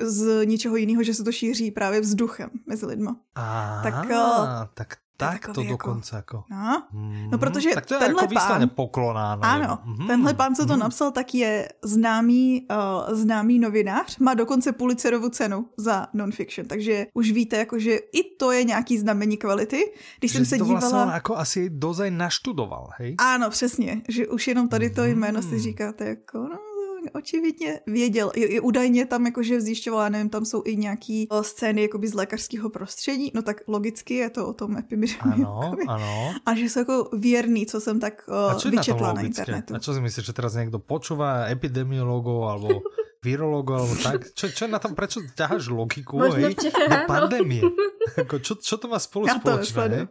z 0.01 0.45
ničeho 0.45 0.75
jiného, 0.75 1.03
že 1.03 1.13
se 1.13 1.23
to 1.23 1.32
šíří 1.32 1.71
právě 1.71 2.01
vzduchem 2.01 2.49
mezi 2.65 2.86
lidma. 2.86 3.19
A, 3.36 3.80
tak, 3.84 4.06
uh, 4.06 4.67
tak 4.73 4.97
tak 5.17 5.45
to 5.53 5.62
jako, 5.62 5.71
dokonce 5.71 6.15
jako. 6.15 6.43
No, 6.49 6.84
mm, 6.91 7.30
no 7.32 7.38
protože 7.38 7.69
tak 7.73 7.86
to 7.86 7.93
je 7.93 7.99
tenhle 7.99 8.23
jako 8.23 8.34
pán, 8.34 8.69
pokloná. 8.75 9.34
Ano, 9.34 9.80
mm, 9.86 10.08
tenhle 10.08 10.34
pán, 10.34 10.56
co 10.56 10.65
to 10.65 10.73
mm. 10.73 10.80
napsal, 10.80 11.12
tak 11.12 11.36
je 11.36 11.69
známý, 11.84 12.67
uh, 12.71 13.15
známý 13.15 13.60
novinář, 13.60 14.17
má 14.17 14.34
dokonce 14.34 14.71
Pulitzerovu 14.71 15.30
cenu 15.30 15.69
za 15.77 16.08
non-fiction, 16.13 16.67
takže 16.67 17.08
už 17.13 17.32
víte, 17.32 17.58
jako, 17.58 17.80
že 17.80 17.95
i 17.95 18.23
to 18.39 18.51
je 18.51 18.63
nějaký 18.63 18.97
znamení 18.97 19.38
kvality. 19.38 19.93
Když 20.19 20.32
že 20.32 20.38
jsem 20.38 20.45
se 20.45 20.58
to 20.58 20.65
dívala... 20.65 20.89
Vlastně 20.89 21.13
jako 21.13 21.38
asi 21.38 21.69
dozaj 21.69 22.12
naštudoval, 22.12 22.89
hej? 22.97 23.15
Ano, 23.17 23.49
přesně, 23.49 24.01
že 24.10 24.27
už 24.27 24.47
jenom 24.47 24.69
tady 24.69 24.89
to 24.89 25.03
jméno 25.06 25.41
si 25.41 25.60
říkáte, 25.60 26.06
jako 26.06 26.38
no, 26.38 26.60
očividně 27.12 27.80
věděl. 27.88 28.32
Je, 28.36 28.54
je 28.54 28.62
údajně 28.62 29.06
tam 29.06 29.26
jakože 29.26 29.62
zjišťoval, 29.62 30.04
já 30.04 30.10
nevím, 30.10 30.30
tam 30.30 30.46
jsou 30.46 30.63
i 30.65 30.76
nějaký 30.76 31.28
scény 31.41 31.82
jakoby 31.82 32.08
z 32.08 32.13
lékařského 32.13 32.70
prostředí, 32.70 33.32
no 33.34 33.41
tak 33.41 33.62
logicky 33.67 34.13
je 34.13 34.30
to 34.30 34.48
o 34.48 34.54
tom 34.54 34.78
epidemii. 34.78 35.17
Ano, 35.20 35.72
ano. 35.88 36.34
A 36.46 36.56
že 36.56 36.65
jsou 36.65 36.80
jako 36.80 37.10
věrný, 37.13 37.65
co 37.65 37.82
jsem 37.82 38.00
tak 38.00 38.30
uh, 38.63 38.72
vyčetla 38.72 39.08
na, 39.08 39.13
na 39.13 39.22
internetu. 39.22 39.76
A 39.76 39.80
co 39.80 39.93
si 39.93 40.02
myslíš, 40.02 40.26
že 40.26 40.34
teraz 40.34 40.54
někdo 40.56 40.80
počúva 40.80 41.48
epidemiologov 41.52 42.50
alebo 42.50 42.82
virologov 43.26 43.78
alebo 43.80 43.96
tak? 44.04 44.20
Čo, 44.34 44.50
čo 44.50 44.63
na 44.67 44.80
tom, 44.80 44.96
prečo 44.96 45.20
ťaháš 45.36 45.67
logiku 45.70 46.22
hej, 46.24 46.56
do 46.56 46.98
pandémie? 47.08 47.63
Ako, 48.15 48.39
čo, 48.39 48.56
čo 48.56 48.80
to 48.80 48.88
má 48.88 49.00
spolu 49.00 49.28
ja 49.28 49.36
spoločné? 49.38 50.08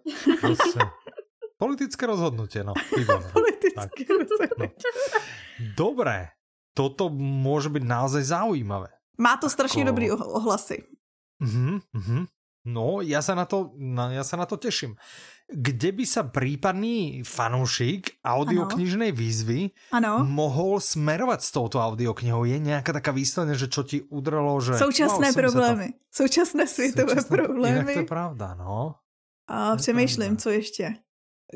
Politické 1.56 2.04
rozhodnutie, 2.04 2.60
no. 2.60 2.76
Politické 3.36 4.04
rozhodnutie. 4.04 4.88
No. 4.92 5.16
Dobre, 5.72 6.35
toto 6.76 7.08
môže 7.16 7.72
byť 7.72 7.82
naozaj 7.88 8.22
zaujímavé. 8.28 8.92
Má 9.16 9.40
to 9.40 9.48
strašně 9.48 9.82
Ako... 9.82 9.88
dobrý 9.88 10.12
ohlasy. 10.12 10.84
Uh-huh. 11.40 11.80
No, 12.66 13.00
ja 13.00 13.22
sa 13.22 13.38
na 13.38 13.48
to, 13.48 13.72
no, 13.78 14.10
ja 14.10 14.24
sa 14.24 14.36
na 14.36 14.44
to 14.44 14.60
teším. 14.60 14.98
Kde 15.46 15.94
by 15.94 16.04
sa 16.04 16.26
prípadný 16.26 17.22
fanúšik 17.22 18.18
audioknižnej 18.26 19.14
výzvy 19.14 19.70
ano. 19.94 20.26
mohol 20.26 20.82
smerovať 20.82 21.40
s 21.46 21.50
touto 21.54 21.78
audioknihou? 21.78 22.42
Je 22.42 22.58
nejaká 22.58 22.90
taká 22.90 23.14
výsledne, 23.14 23.54
že 23.54 23.70
čo 23.70 23.86
ti 23.86 24.02
udrelo, 24.10 24.58
že... 24.58 24.74
Současné 24.74 25.30
wow, 25.30 25.38
problémy. 25.38 25.88
To... 25.94 26.26
Současné 26.26 26.66
světové 26.66 27.22
Současné... 27.22 27.36
problémy. 27.36 27.78
Jinak 27.78 27.94
to 27.94 28.00
je 28.02 28.10
pravda, 28.10 28.54
no. 28.58 28.94
A 29.46 29.76
přemýšlím, 29.76 30.36
co 30.36 30.50
ještě. 30.50 31.05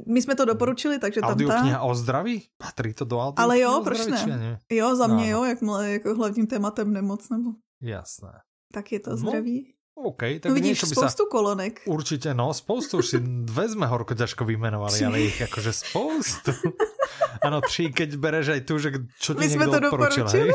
My 0.06 0.22
jsme 0.22 0.34
to 0.34 0.44
doporučili, 0.44 0.98
takže 0.98 1.20
tam 1.20 1.38
ta... 1.38 1.60
kniha 1.60 1.80
o 1.82 1.94
zdraví? 1.94 2.42
Patří 2.58 2.94
to 2.94 3.04
do 3.04 3.32
Ale 3.36 3.58
jo, 3.58 3.80
proč 3.84 4.06
ne? 4.06 4.26
ne? 4.26 4.58
Jo, 4.70 4.96
za 4.96 5.06
mě 5.06 5.24
no. 5.24 5.30
jo, 5.30 5.44
jakmile 5.44 5.90
jako 5.90 6.14
hlavním 6.14 6.46
tématem 6.46 6.92
nemoc 6.92 7.28
nebo... 7.28 7.50
Jasné. 7.82 8.32
Tak 8.72 8.92
je 8.92 9.00
to 9.00 9.10
no, 9.10 9.16
zdraví. 9.16 9.74
OK, 9.94 10.40
tak 10.40 10.48
no 10.48 10.54
vidíš, 10.54 10.80
by 10.80 10.86
spoustu 10.96 11.24
sa... 11.26 11.30
kolonek. 11.30 11.84
Určite, 11.84 12.32
no, 12.32 12.54
spoustu 12.56 13.04
už 13.04 13.06
si 13.06 13.18
dve 13.20 13.68
sme 13.68 13.84
horko 13.84 14.16
ťažko 14.16 14.48
vymenovali, 14.48 14.96
ale 15.04 15.28
ich 15.28 15.36
akože 15.44 15.72
spoustu. 15.76 16.56
Áno, 17.46 17.60
tři, 17.60 17.92
keď 17.92 18.10
bereš 18.16 18.46
aj 18.56 18.60
tu, 18.64 18.74
že 18.80 18.96
čo 19.20 19.36
ti 19.36 19.44
My 19.44 19.46
niekto 19.48 19.76
odporučil, 19.76 20.24
hej? 20.28 20.48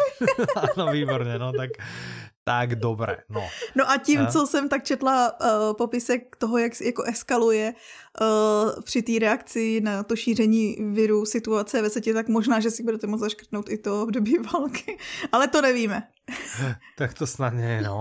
Áno, 0.73 0.89
výborne, 0.95 1.37
no 1.37 1.53
tak 1.53 1.77
tak 2.45 2.75
dobré, 2.75 3.17
no. 3.29 3.49
No 3.75 3.89
a 3.89 3.97
tím, 3.97 4.21
a? 4.21 4.25
co 4.25 4.47
jsem 4.47 4.69
tak 4.69 4.83
četla 4.83 5.39
uh, 5.41 5.73
popisek 5.77 6.35
toho, 6.35 6.57
jak 6.57 6.81
jako 6.81 7.03
eskaluje 7.03 7.73
uh, 8.21 8.81
při 8.83 9.01
té 9.01 9.19
reakci 9.19 9.81
na 9.81 10.03
to 10.03 10.15
šíření 10.15 10.77
viru 10.93 11.25
situace 11.25 11.81
ve 11.81 11.89
světě, 11.89 12.13
tak 12.13 12.27
možná, 12.27 12.59
že 12.59 12.71
si 12.71 12.83
budete 12.83 13.07
moct 13.07 13.19
zaškrtnout 13.19 13.69
i 13.69 13.77
to 13.77 14.03
období 14.03 14.37
války. 14.53 14.97
Ale 15.31 15.47
to 15.47 15.61
nevíme. 15.61 16.07
tak 16.97 17.13
to 17.13 17.27
snad 17.27 17.53
nie, 17.53 17.81
no. 17.81 17.99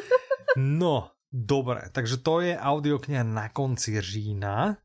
no, 0.56 1.10
dobré, 1.32 1.82
takže 1.92 2.16
to 2.16 2.40
je 2.40 2.58
audiokniha 2.58 3.22
na 3.22 3.48
konci 3.48 4.00
října. 4.00 4.76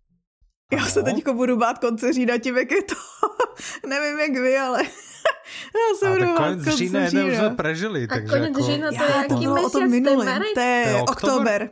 Já 0.72 0.86
se 0.86 1.04
teďko 1.04 1.34
budu 1.34 1.58
bát 1.58 1.80
konce 1.80 2.14
října 2.14 2.38
tím, 2.38 2.58
jak 2.58 2.72
je 2.72 2.84
to. 2.84 2.96
Nevím, 3.88 4.20
jak 4.20 4.32
vy, 4.32 4.58
ale 4.58 4.84
já 5.76 5.98
se 6.00 6.10
budu 6.10 6.26
bát 6.26 6.38
konec 6.38 6.64
října 6.64 7.00
jeden 7.00 7.26
už 7.26 7.38
jsme 7.38 7.50
prežili. 7.50 8.04
A 8.04 8.08
takže 8.08 8.28
konec 8.28 8.48
jako... 8.48 8.64
října 8.64 8.90
to 8.90 9.04
je 9.04 9.12
jaký 9.18 9.48
měsíc? 9.48 9.66
O 9.66 9.70
tom 9.70 9.90
minulý. 9.90 10.28
To 10.54 10.60
je 10.60 11.02
oktober. 11.02 11.70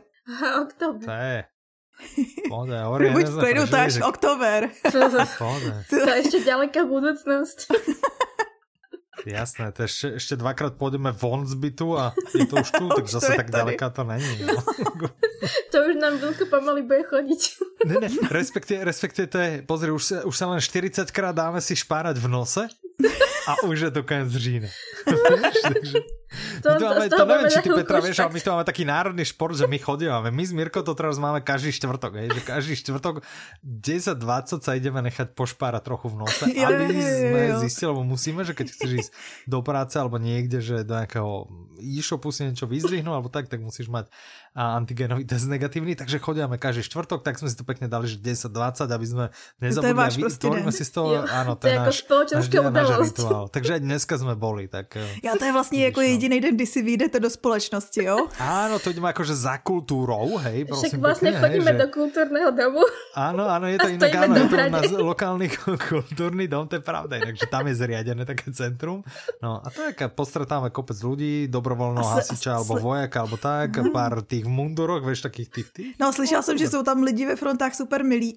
Oktober. 0.62 1.04
To 1.04 1.10
je. 1.10 1.44
Pohodě, 2.48 3.10
Buď 3.12 3.26
v 3.26 3.38
klidu, 3.38 3.66
to 3.66 3.76
až 3.76 4.00
oktober. 4.00 4.70
To 5.90 5.96
je 5.96 6.16
ještě 6.16 6.44
daleká 6.44 6.84
budoucnost. 6.84 7.72
Jasné, 9.26 9.72
to 9.72 9.84
ešte, 9.84 10.16
ešte 10.16 10.34
dvakrát 10.36 10.76
pôjdeme 10.80 11.12
von 11.12 11.44
z 11.44 11.54
bytu 11.56 11.96
a 11.98 12.16
je 12.32 12.46
to 12.48 12.60
už 12.60 12.70
tu, 12.72 12.84
tak 12.98 13.06
zase 13.08 13.36
tak 13.36 13.48
ďaleká 13.50 13.90
to 13.92 14.04
není. 14.04 14.44
No. 14.46 14.56
to 15.72 15.76
už 15.84 15.94
nám 16.00 16.18
Vilko 16.18 16.44
pomaly 16.48 16.82
bude 16.82 17.04
chodiť. 17.04 17.40
ne, 17.84 17.96
ne, 18.00 18.08
respektive, 18.30 18.84
respektive 18.84 19.26
to 19.28 19.38
je, 19.38 19.50
pozri, 19.64 19.90
už 19.92 20.02
sa, 20.04 20.16
už 20.24 20.34
sa 20.36 20.46
len 20.48 20.60
40 20.60 21.08
krát 21.10 21.36
dáme 21.36 21.60
si 21.60 21.76
špárať 21.76 22.16
v 22.16 22.28
nose 22.28 22.64
a 23.48 23.52
už 23.64 23.88
je 23.88 23.90
to 23.90 24.02
konec 24.02 24.32
října. 24.32 24.68
Takže... 25.62 26.19
To, 26.62 26.68
my 26.70 26.78
to, 26.78 26.84
máme, 26.86 27.06
to 27.10 27.24
neviem, 27.26 27.50
či 27.50 27.60
ty 27.60 27.70
Petra 27.74 27.98
vieš, 27.98 28.18
ale 28.22 28.30
my 28.30 28.40
to 28.40 28.50
máme 28.54 28.66
taký 28.66 28.84
národný 28.86 29.24
šport, 29.26 29.58
že 29.58 29.66
my 29.66 29.78
chodíme. 29.82 30.30
My 30.30 30.44
s 30.46 30.52
Mirko 30.54 30.86
to 30.86 30.94
teraz 30.94 31.18
máme 31.18 31.42
každý 31.42 31.74
štvrtok, 31.74 32.12
hej, 32.22 32.28
že 32.30 32.40
každý 32.46 32.74
štvrtok 32.78 33.26
10-20 33.66 34.62
sa 34.62 34.72
ideme 34.78 35.02
nechať 35.02 35.34
pošpárať 35.34 35.82
trochu 35.82 36.06
v 36.14 36.16
nose, 36.22 36.44
aby 36.46 36.94
sme 37.02 37.42
zistili, 37.66 37.90
lebo 37.90 38.06
musíme, 38.06 38.46
že 38.46 38.54
keď 38.54 38.66
chceš 38.70 38.90
ísť 39.06 39.10
do 39.50 39.58
práce 39.66 39.98
alebo 39.98 40.22
niekde, 40.22 40.62
že 40.62 40.86
do 40.86 40.94
nejakého 40.94 41.50
e-shopu 41.82 42.30
si 42.30 42.46
niečo 42.46 42.70
vyzdvihnú 42.70 43.10
alebo 43.10 43.26
tak, 43.26 43.50
tak 43.50 43.58
musíš 43.58 43.90
mať 43.90 44.06
a 44.50 44.74
antigenový 44.74 45.22
test 45.22 45.46
negatívny, 45.46 45.94
takže 45.94 46.18
chodíme 46.18 46.58
každý 46.58 46.82
štvrtok, 46.82 47.22
tak 47.22 47.38
sme 47.38 47.46
si 47.46 47.54
to 47.54 47.62
pekne 47.62 47.86
dali, 47.86 48.10
že 48.10 48.18
10-20, 48.18 48.82
aby 48.90 49.06
sme 49.06 49.24
nezabudli. 49.62 49.78
To 49.78 49.86
je 49.86 49.94
váš 49.94 50.14
si 50.74 50.82
z 50.82 50.90
toho, 50.90 51.22
áno, 51.22 51.54
to, 51.54 51.62
to 51.62 51.66
je 51.70 51.78
náš, 51.78 51.98
náš, 52.74 52.90
rituál. 52.98 53.46
Takže 53.46 53.78
aj 53.78 53.82
dneska 53.86 54.14
sme 54.18 54.34
boli. 54.34 54.66
Tak, 54.66 54.98
ja 55.22 55.38
to 55.38 55.46
je 55.46 55.52
vlastne 55.54 55.78
ako 55.86 56.02
jediný 56.20 56.36
den, 56.40 56.52
kdy 56.52 56.66
si 56.68 56.84
vyjdete 56.84 57.16
do 57.16 57.30
společnosti, 57.32 57.96
jo? 58.04 58.28
Áno, 58.36 58.76
to 58.76 58.92
ideme 58.92 59.08
akože 59.08 59.32
za 59.32 59.56
kultúrou, 59.64 60.36
hej, 60.44 60.68
prosím. 60.68 61.00
Však 61.00 61.00
vlastne 61.00 61.32
pekne, 61.32 61.40
chodíme 61.40 61.72
hej, 61.72 61.80
do 61.80 61.86
kultúrneho 61.88 62.50
domu. 62.52 62.84
Áno, 63.16 63.48
áno, 63.48 63.64
je 63.72 63.78
to 63.80 63.88
inak, 63.88 64.12
áno, 64.12 64.36
je 64.36 64.46
to 64.52 64.56
na 64.68 64.80
lokálny 65.00 65.48
kultúrny 65.90 66.44
dom, 66.44 66.68
to 66.68 66.76
je 66.76 66.84
pravda, 66.84 67.16
inak, 67.16 67.40
že 67.40 67.48
tam 67.48 67.64
je 67.64 67.74
zriadené 67.80 68.28
také 68.28 68.52
centrum. 68.52 69.00
No 69.40 69.64
a 69.64 69.66
to 69.72 69.80
je, 69.88 69.96
postretáme 70.12 70.68
kopec 70.68 71.00
ľudí, 71.00 71.48
dobrovoľného 71.48 72.04
hasiča, 72.20 72.60
alebo 72.60 72.92
vojaka, 72.92 73.16
alebo 73.24 73.40
tak, 73.40 73.80
pár 73.88 74.20
tých 74.20 74.44
v 74.44 74.52
munduroch, 74.52 75.00
vieš, 75.00 75.24
takých 75.24 75.48
tých 75.48 75.68
tých. 75.72 75.90
No, 75.96 76.12
slyšela 76.12 76.42
jsem, 76.42 76.58
že 76.58 76.68
jsou 76.68 76.82
tam 76.82 77.02
lidi 77.02 77.26
ve 77.26 77.36
frontách 77.36 77.74
super 77.74 78.04
milí. 78.04 78.36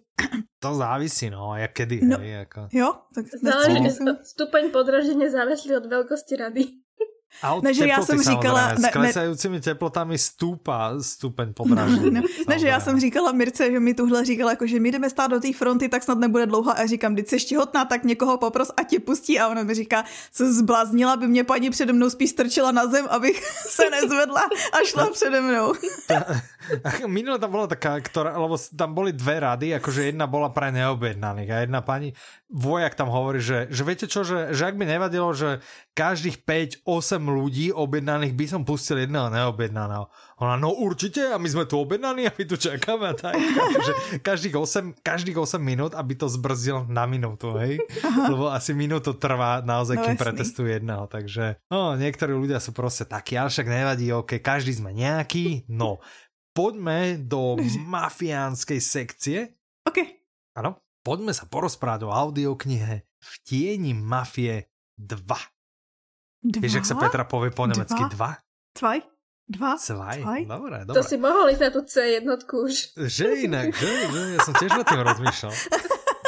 To 0.64 0.76
závisí, 0.76 1.30
no, 1.30 1.56
jak 1.56 1.74
kedy, 1.74 2.00
no, 2.04 2.18
hej, 2.18 2.32
jako. 2.32 2.68
Jo, 2.72 2.94
tak 3.16 3.26
Záleží, 3.44 3.90
stupeň 4.24 4.72
podražení 4.72 5.30
závislí 5.30 5.76
od 5.76 5.86
velkosti 5.86 6.36
rady. 6.36 6.64
A 7.42 7.54
od 7.54 7.64
ne, 7.64 7.74
že 7.74 7.88
já 7.88 8.02
jsem 8.02 8.22
říkala... 8.22 8.74
Ne, 8.74 8.90
s 8.90 8.92
klesajícími 8.92 9.62
teplotami 9.62 10.18
stúpa 10.18 11.00
stupeň 11.02 11.54
podražení. 11.54 12.12
ne, 12.16 12.22
ne, 12.48 12.60
že 12.60 12.68
já 12.68 12.80
jsem 12.80 13.00
říkala 13.00 13.32
Mirce, 13.32 13.72
že 13.72 13.80
mi 13.80 13.94
tuhle 13.94 14.26
říkala, 14.26 14.52
jako, 14.52 14.68
že 14.68 14.80
my 14.80 14.92
jdeme 14.92 15.10
stát 15.10 15.32
do 15.32 15.40
té 15.40 15.54
fronty, 15.54 15.90
tak 15.90 16.04
snad 16.04 16.18
nebude 16.18 16.46
dlouho. 16.46 16.72
A 16.72 16.86
říkám, 16.86 17.14
když 17.14 17.30
jsi 17.30 17.38
těhotná, 17.38 17.86
tak 17.86 18.04
někoho 18.04 18.38
popros 18.38 18.72
a 18.78 18.84
ti 18.84 19.00
pustí. 19.00 19.40
A 19.40 19.48
ona 19.48 19.64
mi 19.64 19.74
říká, 19.74 20.04
co 20.34 20.54
zbláznila 20.54 21.18
by 21.18 21.28
mě 21.28 21.44
paní 21.44 21.70
přede 21.70 21.94
mnou 21.94 22.10
spíš 22.10 22.30
strčila 22.30 22.72
na 22.72 22.88
zem, 22.88 23.06
abych 23.10 23.46
se 23.70 23.90
nezvedla 23.90 24.42
a 24.74 24.78
šla 24.86 25.10
přede 25.10 25.42
mnou. 25.42 25.74
Minule 27.08 27.40
tam 27.40 27.52
bola 27.52 27.68
taká, 27.68 28.00
ktorá, 28.00 28.40
lebo 28.40 28.56
tam 28.56 28.96
boli 28.96 29.12
dve 29.12 29.44
rady, 29.44 29.76
akože 29.76 30.08
jedna 30.08 30.32
bola 30.32 30.48
pre 30.48 30.72
neobjednaných 30.72 31.50
a 31.52 31.58
jedna 31.68 31.84
pani, 31.84 32.16
vojak 32.48 32.96
tam 32.96 33.12
hovorí, 33.12 33.44
že, 33.44 33.68
že 33.68 33.84
viete 33.84 34.06
čo, 34.08 34.24
že, 34.24 34.56
že 34.56 34.64
ak 34.72 34.80
by 34.80 34.86
nevadilo, 34.88 35.34
že 35.36 35.60
každých 35.92 36.46
5-8 36.88 37.20
ľudí 37.28 37.72
objednaných 37.72 38.34
by 38.36 38.46
som 38.48 38.62
pustil 38.64 39.00
jedného 39.04 39.32
neobjednaného. 39.32 40.08
Ona, 40.44 40.60
no 40.60 40.76
určite, 40.76 41.32
a 41.32 41.40
my 41.40 41.48
sme 41.48 41.64
tu 41.64 41.80
objednaní 41.80 42.28
a 42.28 42.36
my 42.36 42.44
tu 42.44 42.60
čakáme 42.60 43.12
a 43.12 43.16
tak. 43.16 43.40
že 43.84 43.94
každých 44.20 44.56
8, 44.58 45.00
každých 45.00 45.38
8 45.40 45.62
minút, 45.62 45.92
aby 45.96 46.20
to 46.20 46.28
zbrzdil 46.28 46.90
na 46.92 47.08
minútu, 47.08 47.56
hej? 47.56 47.80
Lebo 48.04 48.52
asi 48.52 48.76
minútu 48.76 49.16
trvá 49.16 49.64
naozaj, 49.64 49.96
no, 50.00 50.04
kým 50.04 50.18
pretestuje 50.20 50.82
jedného. 50.82 51.08
Takže, 51.08 51.64
no, 51.72 51.96
niektorí 51.96 52.36
ľudia 52.36 52.60
sú 52.60 52.76
proste 52.76 53.08
takí, 53.08 53.40
ale 53.40 53.54
však 53.54 53.68
nevadí, 53.70 54.12
ok, 54.12 54.44
každý 54.44 54.76
sme 54.76 54.92
nejaký, 54.92 55.70
no. 55.72 56.04
Poďme 56.54 57.18
do 57.18 57.58
mafiánskej 57.94 58.80
sekcie. 58.84 59.40
OK. 59.86 60.00
Áno, 60.58 60.82
poďme 61.02 61.34
sa 61.34 61.50
porozprávať 61.50 62.06
o 62.06 62.14
audioknihe 62.14 63.06
V 63.18 63.32
tieni 63.48 63.98
mafie 63.98 64.70
2. 65.00 65.53
Dva? 66.44 66.60
Víš, 66.60 66.84
jak 66.84 66.88
sa 66.88 67.00
Petra 67.00 67.24
povie 67.24 67.56
po 67.56 67.64
nemecky? 67.64 68.04
Dva? 68.12 68.36
Dva? 68.76 68.94
Dva? 69.44 69.76
Cvaj? 69.76 70.20
Cvaj? 70.24 70.42
Dobre, 70.48 70.78
dobre. 70.88 70.96
To 70.96 71.02
si 71.04 71.16
mohol 71.20 71.52
ísť 71.52 71.64
na 71.68 71.70
tú 71.72 71.82
C 71.84 71.96
jednotku 72.20 72.68
už. 72.68 72.76
Že 72.96 73.48
inak, 73.48 73.76
že, 73.76 73.88
že 73.88 74.20
ja 74.36 74.40
som 74.44 74.54
tiež 74.56 74.72
na 74.72 74.84
tým 74.88 75.02
rozmýšľal. 75.04 75.54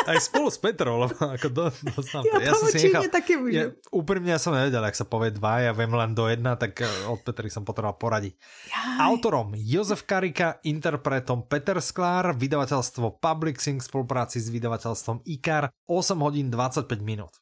Aj 0.06 0.20
spolu 0.22 0.54
s 0.54 0.62
Petrou, 0.62 1.02
lebo 1.02 1.18
ako 1.18 1.48
do, 1.50 1.64
do 1.74 2.00
Ja, 2.30 2.38
ja 2.38 2.54
som 2.54 2.70
si 2.70 2.94
nechal, 2.94 3.10
taky 3.10 3.42
môžu. 3.42 3.58
Ja, 3.58 3.66
úprimne 3.90 4.30
ja 4.30 4.38
som 4.38 4.54
nevedel, 4.54 4.84
ak 4.86 4.94
sa 4.94 5.02
povie 5.02 5.34
dva, 5.34 5.66
ja 5.66 5.74
viem 5.74 5.90
len 5.90 6.14
do 6.14 6.30
jedna, 6.30 6.54
tak 6.54 6.78
eh, 6.78 6.88
od 7.10 7.26
Petry 7.26 7.50
som 7.50 7.66
potreboval 7.66 7.98
poradiť. 7.98 8.38
Jaj. 8.70 9.02
Autorom 9.02 9.58
Jozef 9.58 10.06
Karika, 10.06 10.62
interpretom 10.62 11.50
Peter 11.50 11.82
Sklár, 11.82 12.38
vydavateľstvo 12.38 13.18
Publixing 13.18 13.82
v 13.82 13.88
spolupráci 13.90 14.38
s 14.38 14.54
vydavateľstvom 14.54 15.26
IKAR, 15.26 15.74
8 15.90 16.22
hodín 16.22 16.54
25 16.54 16.86
minút. 17.02 17.42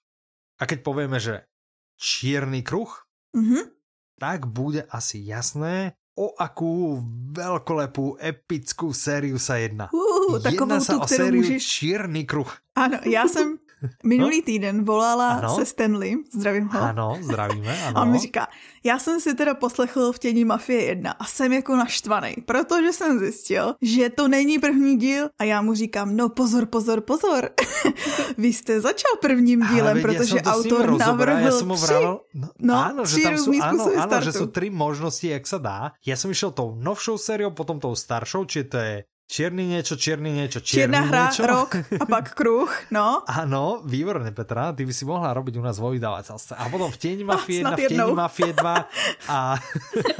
A 0.55 0.63
keď 0.63 0.87
povieme, 0.87 1.19
že 1.19 1.43
čierny 2.03 2.67
kruh, 2.67 2.91
mm-hmm. 3.31 3.63
tak 4.19 4.51
bude 4.51 4.83
asi 4.91 5.23
jasné, 5.23 5.95
o 6.13 6.35
akú 6.37 7.01
veľkolepú 7.33 8.21
epickú 8.21 8.93
sériu 8.93 9.39
sa 9.39 9.57
jedná. 9.57 9.89
Uh, 9.89 10.37
jedná 10.37 10.77
sa 10.77 10.99
tu, 10.99 11.01
o 11.01 11.07
sériu 11.07 11.41
můžeš... 11.41 11.63
Čierny 11.63 12.23
kruh. 12.27 12.51
Ano, 12.75 12.99
já 13.05 13.27
jsem 13.27 13.57
Minulý 14.03 14.39
no? 14.39 14.45
týden 14.45 14.85
volala 14.85 15.29
ano? 15.29 15.55
se 15.55 15.65
Stanley, 15.65 16.17
zdravím 16.33 16.67
ho. 16.67 16.81
Ano, 16.81 17.17
zdravíme, 17.21 17.83
ano. 17.87 17.97
A 17.97 18.01
on 18.01 18.11
mi 18.11 18.19
říká, 18.19 18.47
já 18.83 18.99
jsem 18.99 19.19
si 19.19 19.33
teda 19.35 19.53
poslechl 19.53 20.11
v 20.11 20.19
tění 20.19 20.45
Mafie 20.45 20.83
1 20.83 21.11
a 21.11 21.25
jsem 21.25 21.53
jako 21.53 21.75
naštvaný, 21.75 22.35
protože 22.45 22.93
jsem 22.93 23.19
zjistil, 23.19 23.75
že 23.81 24.09
to 24.09 24.27
není 24.27 24.59
první 24.59 24.97
díl 24.97 25.29
a 25.39 25.43
já 25.43 25.61
mu 25.61 25.73
říkám, 25.73 26.15
no 26.15 26.29
pozor, 26.29 26.65
pozor, 26.65 27.01
pozor. 27.01 27.49
Vy 28.37 28.53
jste 28.53 28.81
začal 28.81 29.11
prvním 29.21 29.67
dílem, 29.67 29.97
Ale 29.97 30.01
protože 30.01 30.35
ja 30.35 30.53
autor 30.53 30.97
navrhl 30.97 31.51
som 31.51 31.69
tři, 31.75 31.93
no, 32.33 32.49
no, 32.59 32.73
áno, 32.73 33.01
že 33.05 33.17
tam 33.21 33.33
áno, 33.61 33.83
áno, 33.93 34.07
startu. 34.07 34.25
že 34.25 34.31
sú 34.33 34.45
tri 34.49 34.67
možnosti, 34.69 35.27
jak 35.27 35.45
sa 35.45 35.59
dá. 35.59 35.79
Ja 36.05 36.15
som 36.17 36.29
išiel 36.33 36.51
tou 36.53 36.75
novšou 36.77 37.17
sériou, 37.17 37.51
potom 37.53 37.77
tou 37.77 37.93
staršou, 37.93 38.45
či 38.45 38.65
to 38.65 38.77
je 38.77 38.95
Čierny 39.23 39.65
niečo, 39.65 39.95
čierny 39.95 40.35
niečo, 40.35 40.59
čierny 40.59 40.93
Čierna 40.93 41.01
hra, 41.07 41.23
niečo. 41.31 41.43
rok 41.55 41.71
a 41.79 42.03
pak 42.05 42.35
kruh, 42.35 42.69
no. 42.91 43.23
Áno, 43.23 43.79
výborne 43.81 44.29
Petra, 44.35 44.75
ty 44.75 44.83
by 44.83 44.93
si 44.93 45.07
mohla 45.07 45.31
robiť 45.31 45.57
u 45.57 45.63
nás 45.63 45.79
vo 45.79 45.95
vydavateľstve. 45.95 46.53
A 46.59 46.63
potom 46.67 46.91
v 46.91 46.97
Tieni 46.99 47.23
Mafie 47.31 47.63
1, 47.63 47.65
Snad 47.65 47.79
v 47.79 47.81
jednou. 47.87 48.07
Mafie 48.13 48.51
2 48.51 48.61
a 49.33 49.37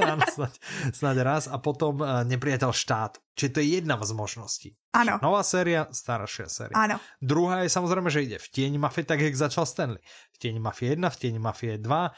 áno, 0.01 0.23
snáď, 0.23 0.53
snáď 0.95 1.17
raz 1.21 1.43
a 1.51 1.59
potom 1.59 1.99
uh, 1.99 2.23
Nepriateľ 2.23 2.71
štát. 2.71 3.19
Čiže 3.33 3.49
to 3.51 3.59
je 3.59 3.67
jedna 3.81 3.97
z 3.99 4.13
možností. 4.15 4.69
Ano, 4.93 5.17
Nová 5.19 5.41
séria, 5.41 5.89
staršia 5.89 6.47
séria. 6.47 6.73
ano. 6.77 7.01
Druhá 7.17 7.65
je 7.65 7.69
samozrejme, 7.73 8.07
že 8.07 8.23
ide 8.23 8.37
v 8.39 8.47
Tieni 8.49 8.79
Mafie, 8.79 9.03
tak 9.03 9.19
jak 9.19 9.33
začal 9.35 9.65
Stanley. 9.67 10.01
V 10.31 10.37
Tieni 10.39 10.61
Mafie 10.63 10.93
1, 10.95 11.01
v 11.01 11.17
Tieni 11.19 11.41
Mafie 11.43 11.75
2, 11.75 11.85
uh, 11.85 12.09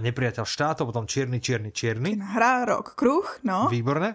Nepriateľ 0.00 0.44
štátu, 0.46 0.86
potom 0.86 1.04
Čierny, 1.04 1.42
Čierny, 1.42 1.74
Čierny. 1.74 2.14
Hra, 2.20 2.62
rok, 2.68 2.94
kruh, 2.94 3.26
no. 3.42 3.66
Výborné. 3.68 4.14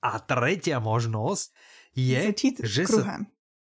A 0.00 0.16
tretia 0.18 0.80
možnosť 0.80 1.52
je, 1.92 2.20
Začít 2.32 2.56
že 2.64 2.84
sa, 2.84 2.90
kruhem. 3.04 3.22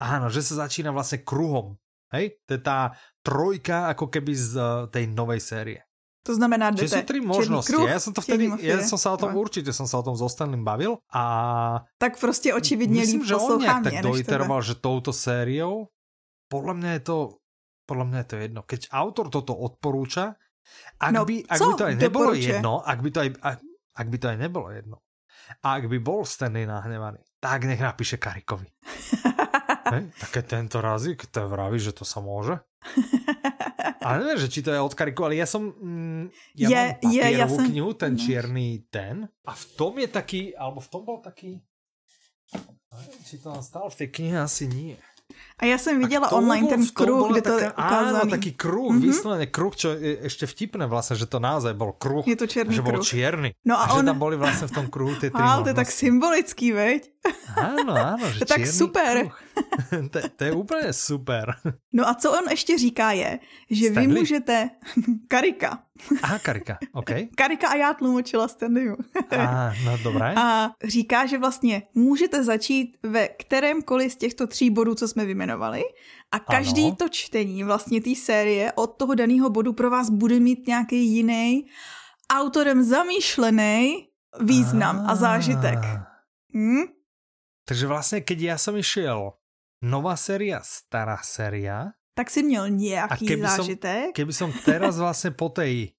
áno, 0.01 0.27
že 0.33 0.41
sa 0.41 0.65
začína 0.65 0.91
vlastne 0.91 1.21
kruhom. 1.21 1.77
Hej? 2.15 2.41
To 2.49 2.51
je 2.57 2.63
tá 2.63 2.95
trojka 3.21 3.93
ako 3.93 4.09
keby 4.09 4.33
z 4.33 4.51
uh, 4.57 4.67
tej 4.89 5.11
novej 5.11 5.41
série. 5.43 5.81
To 6.25 6.33
znamená, 6.33 6.73
Čiže 6.73 7.05
sú 7.05 7.05
tri 7.05 7.21
možnosti. 7.21 7.69
kruh, 7.69 7.85
ja 7.85 8.01
som 8.01 8.17
to 8.17 8.25
vtedy, 8.25 8.49
mafie. 8.49 8.65
ja 8.65 8.81
som 8.81 8.97
sa 8.97 9.13
o 9.13 9.21
tom 9.21 9.37
No. 9.37 9.45
určite 9.45 9.69
som 9.77 9.85
sa 9.85 10.01
o 10.01 10.05
tom 10.09 10.17
s 10.17 10.25
bavil 10.65 10.97
a 11.13 11.85
Tak 12.01 12.17
prostě 12.21 12.55
očividně 12.55 13.01
myslím, 13.05 13.25
že 13.29 13.37
on 13.37 13.61
nejak 13.61 13.85
tak 13.85 14.01
doiteroval, 14.01 14.63
že 14.65 14.75
touto 14.81 15.13
sériou 15.13 15.93
podľa 16.49 16.75
mňa 16.81 16.91
je 16.97 17.03
to 17.05 17.17
podľa 17.85 18.05
mňa 18.09 18.19
je 18.25 18.25
to 18.25 18.37
jedno. 18.41 18.61
Keď 18.65 18.81
autor 18.97 19.29
toto 19.29 19.53
odporúča, 19.53 20.41
ak, 20.97 21.13
No, 21.13 21.29
by, 21.29 21.45
ak 21.45 21.59
by 21.61 21.73
to 21.77 21.85
aj 21.85 21.95
nebolo 22.01 22.33
jedno, 22.33 22.81
ak 22.81 22.99
by 23.05 23.11
to 23.13 23.19
aj, 23.21 23.29
ak, 23.45 23.57
ak 23.93 24.07
by 24.09 24.17
to 24.17 24.27
aj 24.33 24.39
nebolo 24.41 24.69
jedno, 24.73 24.97
a 25.61 25.67
ak 25.77 25.87
by 25.87 25.99
bol 26.01 26.25
Stanley 26.25 26.65
nahnevaný, 26.65 27.21
tak 27.39 27.65
nech 27.65 27.81
napíše 27.81 28.17
Karikovi. 28.17 28.67
Hej? 29.93 30.03
Také 30.17 30.41
tento 30.43 30.81
razik, 30.81 31.29
to 31.29 31.45
vraví, 31.45 31.77
že 31.77 31.93
to 31.93 32.09
sa 32.09 32.25
môže. 32.25 32.57
Ale 34.01 34.21
neviem, 34.21 34.41
že 34.41 34.53
či 34.53 34.61
to 34.61 34.73
je 34.73 34.81
od 34.81 34.93
Kariku, 34.93 35.25
ale 35.25 35.41
ja 35.41 35.49
som... 35.49 35.73
Mm, 35.77 36.29
ja 36.57 36.69
Je- 36.69 36.93
mám 37.01 37.13
je, 37.13 37.25
ja 37.41 37.47
som- 37.49 37.65
knihu, 37.65 37.91
ten 37.97 38.13
no. 38.17 38.21
čierny 38.21 38.85
ten. 38.93 39.25
A 39.45 39.53
v 39.53 39.65
tom 39.77 39.97
je 39.97 40.09
taký, 40.09 40.53
alebo 40.53 40.81
v 40.81 40.89
tom 40.93 41.03
bol 41.05 41.19
taký... 41.25 41.61
Neviem, 42.93 43.21
či 43.25 43.41
to 43.41 43.51
tam 43.51 43.65
stále 43.65 43.89
v 43.89 43.97
tej 44.05 44.09
knihe 44.13 44.37
asi 44.39 44.65
nie. 44.69 44.97
A 45.55 45.65
já 45.65 45.79
jsem 45.79 45.99
viděla 45.99 46.27
A 46.27 46.29
k 46.29 46.31
tomu 46.31 46.43
online 46.43 46.67
bol- 46.67 46.71
ten 46.71 46.83
kruh, 46.91 47.31
kde 47.31 47.43
to 47.43 47.53
je 47.59 47.65
taká, 47.71 47.83
Áno, 47.83 48.11
ukázaný. 48.11 48.31
taký 48.31 48.51
kruh, 48.53 48.91
Mhm. 48.93 49.01
vyslovene 49.01 49.47
kruh, 49.47 49.73
čo 49.73 49.89
je 49.95 50.13
ešte 50.23 50.45
vtipné 50.47 50.85
vlastne, 50.85 51.15
že 51.15 51.27
to 51.27 51.39
naozaj 51.39 51.73
bol 51.73 51.95
kruh. 51.95 52.27
Je 52.27 52.35
to 52.35 52.47
černý 52.47 52.75
že 52.75 52.83
bol 52.83 52.99
čierny. 52.99 53.55
No 53.63 53.79
a 53.79 53.87
a 53.87 53.95
že 53.95 54.03
on- 54.03 54.07
tam 54.07 54.19
boli 54.19 54.35
vlastne 54.35 54.67
v 54.67 54.75
tom 54.75 54.87
kruhu 54.91 55.15
tie 55.15 55.31
tri 55.31 55.39
Ale 55.39 55.63
to 55.63 55.71
je 55.71 55.77
tak 55.77 55.87
možnosti. 55.87 56.03
symbolický, 56.03 56.67
veď? 56.73 57.01
Áno, 57.55 57.93
áno, 57.95 58.25
že 58.29 58.39
To 58.39 58.45
je 58.45 58.51
tak 58.51 58.61
čierny 58.67 58.75
super. 58.75 59.15
Kruh. 59.25 59.35
To, 60.11 60.19
to 60.37 60.41
je 60.45 60.53
úplne 60.53 60.93
super. 60.93 61.55
No 61.93 62.09
a 62.09 62.15
co 62.15 62.33
on 62.33 62.49
ještě 62.51 62.79
říká 62.79 63.13
je, 63.13 63.39
že 63.71 63.87
vy 63.89 63.95
Stanley? 63.95 64.19
můžete... 64.21 64.71
Karika. 65.29 65.83
Aha, 66.23 66.39
Karika, 66.39 66.79
OK. 66.93 67.11
Karika 67.37 67.69
a 67.69 67.75
já 67.77 67.95
tlumočila 67.95 68.49
Stanleymu. 68.49 68.97
Á, 69.31 69.73
no 69.85 69.99
dobré. 70.03 70.35
A 70.37 70.71
říká, 70.85 71.27
že 71.27 71.39
vlastně 71.39 71.83
můžete 71.95 72.45
začít 72.45 72.97
ve 73.03 73.29
kterémkoliv 73.29 74.13
z 74.13 74.17
těchto 74.17 74.47
tří 74.47 74.71
bodů, 74.71 74.95
co 74.95 75.09
jsme 75.09 75.25
vyjmenovali 75.25 75.83
a 76.33 76.39
každý 76.39 76.85
Ano. 76.85 76.97
to 76.97 77.09
čtení 77.09 77.65
vlastně 77.65 78.01
té 78.01 78.15
série 78.15 78.73
od 78.73 78.87
toho 78.97 79.15
daného 79.15 79.51
bodu 79.51 79.73
pro 79.73 79.91
vás 79.91 80.11
bude 80.11 80.41
mít 80.41 80.67
nějaký 80.67 81.07
jiný 81.07 81.67
autorem 82.33 82.83
zamýšlený 82.83 84.09
význam 84.41 85.07
a 85.07 85.15
zážitek. 85.15 85.79
Á. 85.79 86.07
Hm? 86.55 86.91
Takže 87.65 87.87
vlastne, 87.89 88.19
keď 88.21 88.39
ja 88.41 88.57
som 88.61 88.77
išiel 88.77 89.33
nová 89.85 90.17
séria, 90.17 90.65
stará 90.65 91.21
séria, 91.21 91.93
Tak 92.17 92.31
si 92.31 92.43
měl 92.43 92.69
nějaký 92.69 93.27
keby 93.27 93.43
som- 93.49 93.57
zážitek. 93.69 94.15
keby 94.15 94.33
som 94.33 94.49
teraz 94.65 94.97
vlastne 94.97 95.31
po 95.31 95.51
tej 95.51 95.93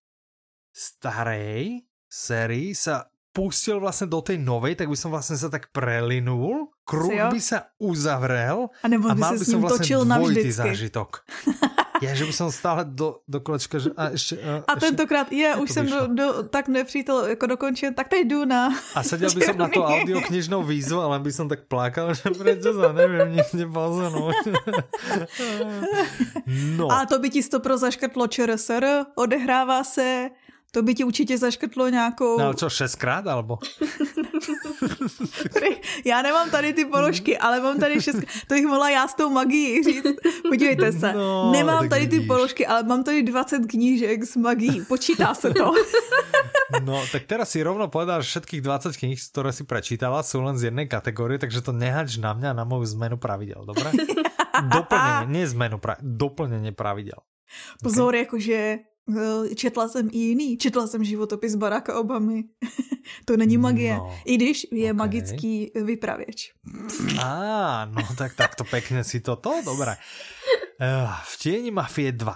starej 0.71 1.83
sérii 2.07 2.71
sa 2.71 3.07
pustil 3.29 3.83
vlastne 3.83 4.07
do 4.07 4.23
tej 4.23 4.39
novej, 4.39 4.79
tak 4.79 4.87
by 4.87 4.95
som 4.95 5.11
vlastne 5.11 5.35
sa 5.35 5.51
tak 5.51 5.69
prelinul, 5.69 6.71
kruh 6.87 7.11
by 7.27 7.35
sa 7.37 7.67
uzavrel 7.77 8.71
A 8.79 8.87
nebo 8.87 9.11
a 9.11 9.13
by 9.13 9.19
mal 9.19 9.31
se 9.35 9.39
by 9.39 9.45
som 9.45 9.59
vlastne 9.59 9.75
točil 9.83 10.01
dvojitý 10.01 10.51
zážitok. 10.51 11.09
Ja, 12.03 12.11
že 12.11 12.27
by 12.27 12.33
som 12.35 12.51
stále 12.51 12.83
do, 12.83 13.23
do 13.23 13.39
kolečka, 13.39 13.79
že 13.79 13.91
a 13.95 14.11
ešte... 14.11 14.35
A, 14.43 14.67
A 14.67 14.73
ešte, 14.75 14.91
tentokrát, 14.91 15.31
je, 15.31 15.55
už 15.55 15.71
jsem 15.71 15.85
do, 15.87 16.07
do, 16.07 16.27
tak 16.43 16.67
nepřítel 16.67 17.25
jako 17.25 17.45
dokončil, 17.47 17.93
tak 17.93 18.07
teď 18.07 18.27
jdu 18.27 18.45
na... 18.45 18.69
a 18.95 19.03
sedel 19.03 19.31
by 19.31 19.41
som 19.41 19.57
na 19.57 19.67
to 19.67 19.79
audioknižnou 19.83 20.63
výzvu, 20.63 20.99
ale 20.99 21.19
by 21.19 21.31
som 21.31 21.47
tak 21.47 21.71
plakal, 21.71 22.13
že 22.13 22.31
prečo 22.35 22.75
sa 22.75 22.91
neviem 22.91 23.31
nič 23.35 23.55
nepoznúť. 23.55 24.37
No. 26.77 26.91
A 26.91 27.05
to 27.05 27.19
by 27.19 27.29
ti 27.29 27.43
stopro 27.43 27.77
zaškrtlo 27.77 28.27
ČRSR, 28.27 29.15
odehrává 29.15 29.83
se, 29.83 30.29
to 30.75 30.83
by 30.83 30.91
ti 30.95 31.03
určitě 31.07 31.37
zaškrtlo 31.39 31.87
nějakou... 31.89 32.35
No 32.39 32.51
čo, 32.53 32.67
šestkrát, 32.69 33.23
alebo? 33.27 33.59
Já 36.05 36.21
nemám 36.21 36.49
tady 36.51 36.73
ty 36.73 36.85
položky, 36.85 37.37
ale 37.37 37.59
mám 37.59 37.79
tady 37.79 38.01
šest... 38.01 38.19
To 38.47 38.53
bych 38.55 38.65
mohla 38.65 38.89
já 38.89 39.07
s 39.07 39.13
tou 39.13 39.29
magií 39.29 39.83
říct. 39.83 40.03
Podívejte 40.49 40.91
se, 40.91 41.13
No, 41.13 41.51
nemám 41.51 41.89
tady 41.89 42.07
ty 42.07 42.15
vidíš. 42.19 42.27
položky, 42.27 42.67
ale 42.67 42.83
mám 42.83 43.03
tady 43.03 43.23
20 43.23 43.59
knížek 43.65 44.23
s 44.23 44.35
magií. 44.35 44.81
Počítá 44.87 45.33
se 45.33 45.53
to. 45.53 45.71
No, 46.83 46.97
tak 47.11 47.29
teraz 47.29 47.53
si 47.53 47.61
rovno 47.63 47.87
povedal, 47.93 48.25
že 48.25 48.35
všetkých 48.35 48.61
20 48.65 48.97
kníh, 48.97 49.19
ktoré 49.21 49.53
si 49.53 49.63
prečítala, 49.69 50.25
sú 50.25 50.41
len 50.41 50.57
z 50.57 50.73
jednej 50.73 50.89
kategórie, 50.89 51.37
takže 51.37 51.61
to 51.61 51.69
nehač 51.69 52.17
na 52.17 52.33
mňa, 52.33 52.57
na 52.57 52.65
moju 52.65 52.89
zmenu 52.97 53.21
pravidel, 53.21 53.61
dobre? 53.63 53.93
Doplnenie, 54.75 55.29
nie 55.29 55.45
zmenu, 55.45 55.77
pra- 55.77 56.01
doplnenie 56.01 56.73
pravidel. 56.73 57.21
Pozor, 57.85 58.17
jakože 58.17 58.57
eh, 58.57 58.81
četla 59.55 59.87
jsem 59.87 60.09
i 60.11 60.17
jiný. 60.17 60.57
Četla 60.57 60.87
jsem 60.87 61.03
životopis 61.03 61.55
Baracka 61.55 61.99
Obamy. 61.99 62.43
to 63.25 63.37
není 63.37 63.57
magie. 63.57 63.95
No, 63.95 64.17
I 64.25 64.37
když 64.37 64.63
je 64.71 64.89
okej. 64.91 64.93
magický 64.93 65.71
vypravěč. 65.75 66.53
Á, 67.21 67.85
no 67.85 68.01
tak 68.17 68.33
takto 68.35 68.63
pekne 68.63 69.03
si 69.03 69.19
to, 69.21 69.35
to 69.35 69.61
dobre. 69.65 69.97
Eh, 70.81 71.07
V 71.23 71.33
tieni 71.37 71.71
Mafie 71.71 72.11
2. 72.11 72.35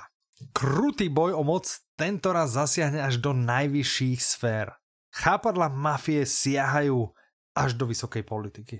Krutý 0.53 1.09
boj 1.09 1.33
o 1.33 1.43
moc 1.43 1.67
tento 1.99 2.31
raz 2.31 2.51
zasiahne 2.55 3.03
až 3.03 3.17
do 3.19 3.33
najvyšších 3.35 4.23
sfér. 4.23 4.71
Chápadla 5.11 5.67
mafie 5.67 6.23
siahajú 6.23 7.11
až 7.57 7.73
do 7.75 7.83
vysokej 7.91 8.23
politiky. 8.23 8.77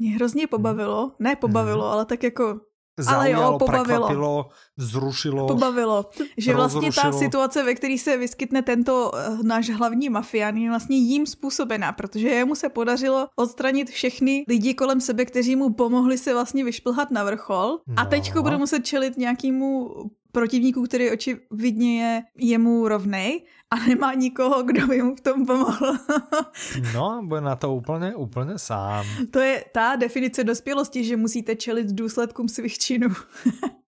Mě 0.00 0.10
hrozně 0.18 0.46
pobavilo. 0.46 1.14
Ne 1.22 1.36
pobavilo, 1.36 1.84
Mhm. 1.84 1.92
ale 1.92 2.04
tak 2.06 2.22
jako 2.22 2.60
Zaujalo, 2.98 3.44
Ale 3.44 3.52
jo, 3.52 3.58
pobavilo. 3.58 3.84
prekvapilo, 3.84 4.48
zrušilo. 4.76 5.46
pobavilo, 5.46 6.10
že 6.36 6.54
vlastně 6.54 6.92
ta 6.92 7.12
situace, 7.12 7.62
ve 7.62 7.74
které 7.74 7.98
se 7.98 8.16
vyskytne 8.16 8.62
tento 8.62 9.12
eh, 9.14 9.36
náš 9.42 9.70
hlavní 9.70 10.08
mafián, 10.08 10.56
je 10.56 10.68
vlastně 10.68 10.96
jím 10.96 11.26
způsobená, 11.26 11.92
protože 11.92 12.28
jemu 12.28 12.54
se 12.54 12.68
podařilo 12.68 13.28
odstranit 13.36 13.90
všechny 13.90 14.44
lidi 14.48 14.74
kolem 14.74 15.00
sebe, 15.00 15.24
kteří 15.24 15.56
mu 15.56 15.72
pomohli 15.72 16.18
se 16.18 16.32
vlastně 16.32 16.64
vyšplhat 16.64 17.10
na 17.10 17.24
vrchol 17.24 17.78
a 17.96 18.04
No. 18.04 18.10
teďko 18.10 18.42
bude 18.42 18.56
muset 18.56 18.80
čelit 18.86 19.16
nějakému 19.16 19.90
protivníku, 20.36 20.84
který 20.84 21.10
očividně 21.10 22.02
je 22.02 22.22
jemu 22.36 22.88
rovnej 22.88 23.48
a 23.72 23.76
nemá 23.88 24.14
nikoho, 24.14 24.62
kdo 24.62 24.86
by 24.86 25.02
mu 25.02 25.16
v 25.16 25.20
tom 25.20 25.46
pomohl. 25.46 25.96
No, 26.94 27.22
bude 27.24 27.40
na 27.40 27.56
to 27.56 27.74
úplně, 27.74 28.14
úplně 28.14 28.58
sám. 28.58 29.06
to 29.30 29.40
je 29.40 29.64
ta 29.72 29.96
definice 29.96 30.44
dospělosti, 30.44 31.04
že 31.04 31.16
musíte 31.16 31.56
čelit 31.56 31.86
důsledkům 31.86 32.48
svých 32.48 32.78
činů. 32.78 33.08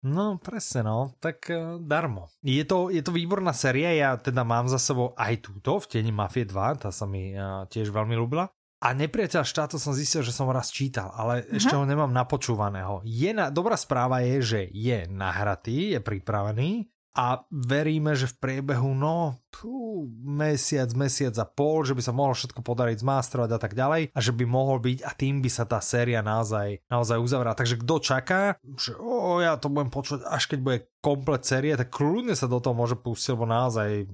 No, 0.03 0.39
presne, 0.39 0.83
no. 0.87 1.11
Tak 1.21 1.51
uh, 1.51 1.83
darmo. 1.83 2.31
Je 2.39 2.65
to, 2.65 2.87
je 2.91 3.03
to 3.03 3.11
výborná 3.11 3.51
séria, 3.51 3.91
ja 3.91 4.15
teda 4.15 4.47
mám 4.47 4.71
za 4.71 4.79
sebou 4.79 5.11
aj 5.19 5.43
túto, 5.43 5.83
v 5.83 5.87
Teni 5.91 6.15
Mafie 6.15 6.47
2, 6.47 6.87
tá 6.87 6.95
sa 6.95 7.03
mi 7.03 7.35
uh, 7.35 7.67
tiež 7.67 7.91
veľmi 7.91 8.15
ľúbila. 8.15 8.47
A 8.79 8.95
nepriateľ 8.95 9.43
štátu 9.43 9.75
som 9.75 9.91
zistil, 9.91 10.23
že 10.23 10.31
som 10.31 10.47
ho 10.47 10.55
raz 10.55 10.71
čítal, 10.71 11.11
ale 11.11 11.43
Aha. 11.43 11.59
ešte 11.59 11.75
ho 11.75 11.83
nemám 11.83 12.15
napočúvaného. 12.15 13.03
Je 13.03 13.35
na, 13.35 13.51
dobrá 13.51 13.75
správa 13.75 14.23
je, 14.23 14.37
že 14.39 14.61
je 14.71 15.11
nahratý, 15.11 15.99
je 15.99 16.01
pripravený 16.01 16.87
a 17.19 17.43
veríme, 17.51 18.15
že 18.15 18.31
v 18.31 18.39
priebehu, 18.39 18.95
no, 18.95 19.43
pú, 19.51 20.07
mesiac, 20.23 20.87
mesiac 20.95 21.35
a 21.43 21.43
pol, 21.43 21.83
že 21.83 21.99
by 21.99 22.03
sa 22.07 22.15
mohlo 22.15 22.39
všetko 22.39 22.63
podariť 22.63 23.03
zmastrovať 23.03 23.51
a 23.51 23.59
tak 23.59 23.75
ďalej 23.75 24.15
a 24.15 24.19
že 24.23 24.31
by 24.31 24.45
mohol 24.47 24.79
byť 24.79 25.03
a 25.03 25.11
tým 25.11 25.43
by 25.43 25.51
sa 25.51 25.67
tá 25.67 25.83
séria 25.83 26.23
naozaj, 26.23 26.79
naozaj 26.87 27.19
uzavrela. 27.19 27.59
Takže 27.59 27.83
kto 27.83 27.95
čaká, 27.99 28.43
že 28.63 28.95
o, 28.95 29.43
ja 29.43 29.59
to 29.59 29.67
budem 29.67 29.91
počuť 29.91 30.23
až 30.23 30.47
keď 30.47 30.59
bude 30.63 30.79
komplet 31.03 31.43
série, 31.43 31.75
tak 31.75 31.91
kľudne 31.91 32.39
sa 32.39 32.47
do 32.47 32.63
toho 32.63 32.79
môže 32.79 32.95
pustiť, 32.95 33.35
lebo 33.35 33.51
naozaj 33.51 34.07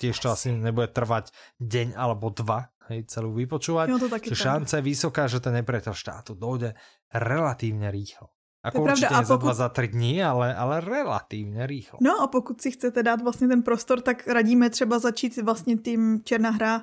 tiež 0.00 0.16
to 0.16 0.32
asi 0.32 0.54
nebude 0.54 0.88
trvať 0.94 1.34
deň 1.60 1.98
alebo 1.98 2.32
dva, 2.32 2.72
hej, 2.90 3.04
celú 3.06 3.32
vypočúvať. 3.32 3.86
Jo, 3.88 3.98
to 3.98 4.08
taky 4.08 4.34
šanca 4.34 4.80
je 4.80 4.84
vysoká, 4.84 5.28
že 5.28 5.40
ten 5.40 5.54
nepriateľ 5.56 5.94
štátu 5.94 6.32
dojde 6.34 6.74
relatívne 7.12 7.90
rýchlo. 7.90 8.28
To 8.58 8.68
Ako 8.74 8.84
pravda, 8.84 8.92
určite 8.92 9.14
a 9.14 9.18
nie 9.22 9.26
za 9.26 9.34
pokud- 9.38 9.44
dva, 9.46 9.54
za 9.54 9.68
tri 9.70 9.86
dní, 9.88 10.14
ale, 10.22 10.48
ale 10.50 10.74
relatívne 10.82 11.62
rýchlo. 11.66 11.98
No 12.02 12.20
a 12.20 12.26
pokud 12.26 12.60
si 12.60 12.70
chcete 12.74 13.02
dát 13.02 13.22
vlastně 13.22 13.48
ten 13.48 13.62
prostor, 13.62 14.00
tak 14.00 14.26
radíme 14.28 14.70
třeba 14.70 14.98
začít 14.98 15.36
vlastně 15.42 15.76
tím 15.76 16.20
Černá 16.24 16.50
hra 16.50 16.82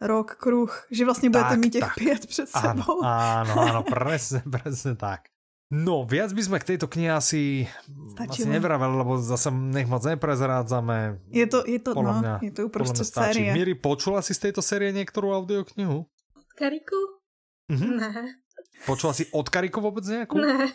rok, 0.00 0.36
kruh, 0.36 0.86
že 0.90 1.04
vlastně 1.04 1.30
budete 1.30 1.48
tak, 1.50 1.58
mít 1.58 1.70
těch 1.70 1.80
tak. 1.80 1.94
pět 1.94 2.26
před 2.26 2.48
sebou. 2.48 3.02
Áno, 3.04 3.54
áno, 3.58 3.80
presne, 3.94 4.42
presne 4.44 4.94
tak. 4.96 5.20
No, 5.66 6.06
viac 6.06 6.30
by 6.30 6.42
sme 6.46 6.56
k 6.62 6.74
tejto 6.74 6.86
knihe 6.86 7.10
asi, 7.10 7.66
asi 8.22 8.46
nevraveli, 8.46 9.02
lebo 9.02 9.18
zase 9.18 9.50
nech 9.50 9.90
moc 9.90 10.06
neprezrádzame. 10.06 11.26
Je 11.34 11.42
to, 11.50 11.66
je 11.66 11.82
to, 11.82 11.90
no, 11.90 12.22
mňa, 12.22 12.34
je 12.38 12.52
to 12.54 12.60
uprostřed 12.70 13.10
série. 13.10 13.50
Miri, 13.50 13.74
počula 13.74 14.22
si 14.22 14.30
z 14.30 14.46
tejto 14.46 14.62
série 14.62 14.94
niektorú 14.94 15.34
audioknihu? 15.34 16.06
Kariku? 16.54 17.18
Mhm. 17.66 17.86
Ne. 17.98 18.10
Počula 18.86 19.10
si 19.10 19.26
od 19.34 19.50
Kariku 19.50 19.82
vôbec 19.82 20.06
nejakú? 20.06 20.38
Ne. 20.38 20.70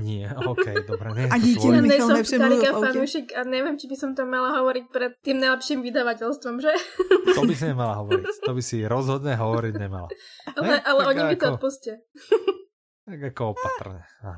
Nie, 0.00 0.32
ok, 0.32 0.88
dobre. 0.88 1.12
Nie, 1.12 1.28
Ani 1.28 1.52
ti 1.52 1.68
ja 1.68 1.84
Michal 1.84 2.16
Karika 2.24 2.72
fanúšik 2.72 3.36
a 3.36 3.44
neviem, 3.44 3.76
či 3.76 3.92
by 3.92 3.96
som 4.00 4.10
to 4.16 4.24
mala 4.24 4.56
hovoriť 4.56 4.84
pred 4.88 5.12
tým 5.20 5.36
najlepším 5.44 5.84
vydavateľstvom, 5.84 6.54
že? 6.64 6.72
To 7.36 7.44
by 7.44 7.52
si 7.52 7.64
nemala 7.68 8.00
hovoriť. 8.00 8.24
To 8.48 8.56
by 8.56 8.62
si 8.64 8.80
rozhodne 8.88 9.36
hovoriť 9.36 9.74
nemala. 9.76 10.08
Ale, 10.56 10.80
ale 10.80 11.00
oni 11.12 11.22
mi 11.28 11.36
to 11.36 11.52
odpustia. 11.52 12.00
Tak 13.02 13.20
ako 13.34 13.42
opatrne. 13.58 14.02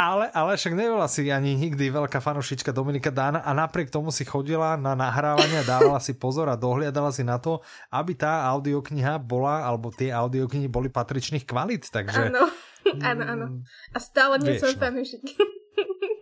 Ale, 0.00 0.32
ale 0.32 0.56
však 0.56 0.72
nebola 0.72 1.04
si 1.12 1.28
ani 1.28 1.52
nikdy 1.60 1.92
veľká 1.92 2.24
fanušička 2.24 2.72
Dominika 2.72 3.12
Dána 3.12 3.44
a 3.44 3.52
napriek 3.52 3.92
tomu 3.92 4.08
si 4.08 4.24
chodila 4.24 4.72
na 4.80 4.96
nahrávanie, 4.96 5.60
dávala 5.60 6.00
si 6.00 6.16
pozor 6.16 6.48
a 6.48 6.56
dohliadala 6.56 7.12
si 7.12 7.20
na 7.20 7.36
to, 7.36 7.60
aby 7.92 8.16
tá 8.16 8.48
audiokniha 8.48 9.20
bola, 9.20 9.60
alebo 9.60 9.92
tie 9.92 10.08
audioknihy 10.08 10.72
boli 10.72 10.88
patričných 10.88 11.44
kvalit, 11.44 11.92
takže... 11.92 12.32
Áno, 12.32 12.48
áno, 12.96 13.22
áno. 13.28 13.46
A 13.92 13.98
stále 14.00 14.40
nie 14.40 14.56
som 14.56 14.72
fanušik. 14.72 15.20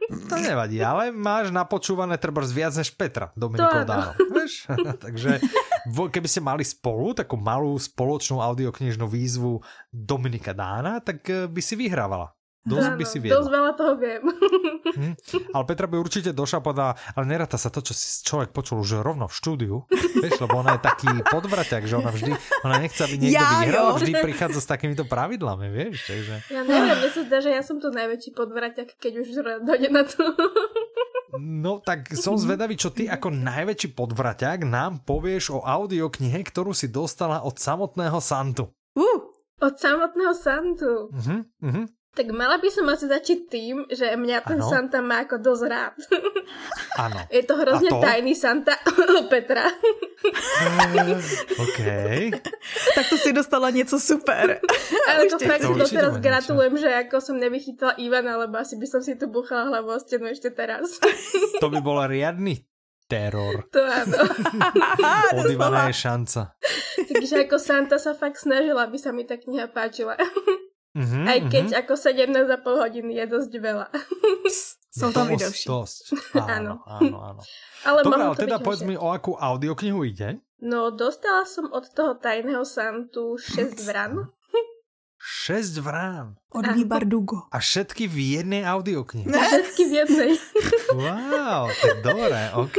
To 0.08 0.36
nevadí, 0.40 0.80
ale 0.82 1.14
máš 1.14 1.54
napočúvané 1.54 2.16
treba 2.18 2.40
viac 2.42 2.72
než 2.74 2.90
Petra 2.96 3.30
Dominikov 3.38 3.84
Dáno. 3.86 4.10
Vieš? 4.16 4.66
Takže 5.06 5.38
keby 5.88 6.28
ste 6.28 6.40
mali 6.44 6.64
spolu 6.66 7.16
takú 7.16 7.40
malú 7.40 7.76
spoločnú 7.76 8.40
audioknižnú 8.42 9.06
výzvu 9.08 9.62
Dominika 9.88 10.52
Dána, 10.52 11.00
tak 11.00 11.24
eh, 11.28 11.46
by 11.48 11.60
si 11.62 11.74
vyhrávala. 11.74 12.32
Dosť 12.68 12.90
by 13.00 13.04
si 13.08 13.18
viedla. 13.22 13.40
Dosť 13.40 13.50
veľa 13.50 13.72
toho 13.74 13.92
viem. 13.96 14.22
Hm? 14.88 15.14
Ale 15.52 15.64
Petra 15.68 15.84
by 15.84 16.00
určite 16.00 16.32
došla 16.32 16.64
podá, 16.64 16.96
ale 17.12 17.28
neráta 17.28 17.60
sa 17.60 17.68
to, 17.68 17.84
čo 17.84 17.92
si 17.92 18.24
človek 18.24 18.56
počul 18.56 18.80
už 18.80 19.04
rovno 19.04 19.28
v 19.28 19.34
štúdiu, 19.36 19.74
vieš, 20.16 20.40
lebo 20.40 20.64
ona 20.64 20.80
je 20.80 20.80
taký 20.80 21.12
podvraťak, 21.28 21.84
že 21.84 22.00
ona 22.00 22.08
vždy, 22.08 22.32
ona 22.64 22.80
nechce, 22.80 23.04
aby 23.04 23.20
niekto 23.20 23.36
ja, 23.36 23.68
vyhral, 23.68 23.94
vždy 24.00 24.12
prichádza 24.16 24.64
s 24.64 24.66
takýmito 24.66 25.04
pravidlami, 25.04 25.68
vieš, 25.68 26.08
takže... 26.08 26.34
Ja 26.48 26.64
neviem, 26.64 26.98
mne 27.04 27.10
sa 27.12 27.20
zdá, 27.20 27.38
že 27.44 27.50
ja 27.52 27.60
som 27.60 27.78
tu 27.78 27.92
najväčší 27.92 28.32
podvraťak, 28.32 28.96
keď 28.96 29.12
už 29.22 29.28
dojde 29.68 29.92
na 29.92 30.02
to. 30.08 30.24
No 31.36 31.84
tak 31.84 32.08
som 32.16 32.40
zvedavý, 32.40 32.80
čo 32.80 32.88
ty 32.88 33.04
ako 33.04 33.28
najväčší 33.28 33.92
podvraťák 33.92 34.64
nám 34.64 35.04
povieš 35.04 35.52
o 35.52 35.60
audioknihe, 35.60 36.40
ktorú 36.40 36.72
si 36.72 36.88
dostala 36.88 37.44
od 37.44 37.60
samotného 37.60 38.16
Santu. 38.24 38.72
Uh, 38.96 39.28
od 39.60 39.74
samotného 39.76 40.32
Santu. 40.32 41.12
Uh-huh, 41.12 41.44
uh-huh. 41.60 41.84
Tak 42.18 42.34
mala 42.34 42.58
by 42.58 42.66
som 42.66 42.82
asi 42.90 43.06
začať 43.06 43.46
tým, 43.46 43.86
že 43.86 44.10
mňa 44.10 44.42
ten 44.42 44.58
ano. 44.58 44.66
Santa 44.66 44.98
má 44.98 45.22
ako 45.22 45.38
dosť 45.38 45.64
rád. 45.70 45.94
Áno. 47.06 47.14
Je 47.30 47.46
to 47.46 47.54
hrozne 47.54 47.94
to? 47.94 48.02
tajný 48.02 48.34
Santa 48.34 48.74
Petra. 49.30 49.70
OK. 51.62 51.80
tak 52.98 53.04
to 53.06 53.16
si 53.22 53.30
dostala 53.30 53.70
něco 53.70 53.94
super. 54.02 54.58
Ale 55.06 55.30
to 55.30 55.38
fakt 55.38 55.62
to 55.62 55.78
doteraz 55.78 56.18
gratulujem, 56.18 56.74
že 56.74 56.90
ako 57.06 57.22
som 57.22 57.38
nevychytala 57.38 57.94
Ivana, 58.02 58.34
lebo 58.34 58.58
asi 58.58 58.74
by 58.74 58.86
som 58.90 58.98
si 58.98 59.14
tu 59.14 59.30
buchala 59.30 59.70
hlavu 59.70 59.94
o 59.94 59.98
stenu 60.02 60.26
ešte 60.26 60.50
teraz. 60.50 60.98
to 61.62 61.70
by 61.70 61.78
bola 61.78 62.10
riadny 62.10 62.66
teror. 63.06 63.62
To 63.70 63.78
áno. 63.78 64.26
Od 65.38 65.46
Ivana 65.54 65.86
je 65.86 65.94
šanca. 66.02 66.58
Takže 67.14 67.46
ako 67.46 67.56
Santa 67.62 67.96
sa 68.02 68.18
fakt 68.18 68.42
snažila, 68.42 68.90
aby 68.90 68.98
sa 68.98 69.14
mi 69.14 69.22
tá 69.22 69.38
kniha 69.38 69.70
páčila. 69.70 70.18
Mm-hmm, 70.98 71.24
Aj 71.30 71.38
keď 71.46 71.66
mm-hmm. 71.70 71.80
ako 71.86 71.92
17,5 71.94 72.82
hodiny 72.82 73.12
je 73.22 73.24
dosť 73.30 73.52
veľa. 73.54 73.86
Som 74.98 75.14
tam 75.14 75.30
i 75.30 75.38
další. 75.38 75.70
Dosť, 75.70 76.18
áno, 76.58 76.82
áno, 76.82 77.16
áno. 77.22 77.42
Ale 77.86 78.02
Dobre, 78.02 78.22
ale 78.24 78.34
teda 78.34 78.58
povedz 78.58 78.82
mi, 78.82 78.98
o 78.98 79.14
akú 79.14 79.38
audioknihu 79.38 80.02
ide? 80.02 80.42
No, 80.58 80.90
dostala 80.90 81.46
som 81.46 81.70
od 81.70 81.86
toho 81.94 82.18
tajného 82.18 82.66
Santu 82.66 83.38
6 83.38 83.86
vran. 83.86 84.26
6 85.18 85.78
vrán. 85.82 86.34
Od 86.50 86.66
Bardugo. 86.86 87.46
A 87.54 87.62
všetky 87.62 88.10
v 88.10 88.42
jednej 88.42 88.66
audioknihe. 88.66 89.30
A 89.30 89.38
všetky 89.38 89.82
v 89.86 89.92
jednej. 90.02 90.30
Wow, 90.98 91.70
to 91.70 91.84
je 91.84 91.96
dobré, 92.02 92.42
OK, 92.58 92.78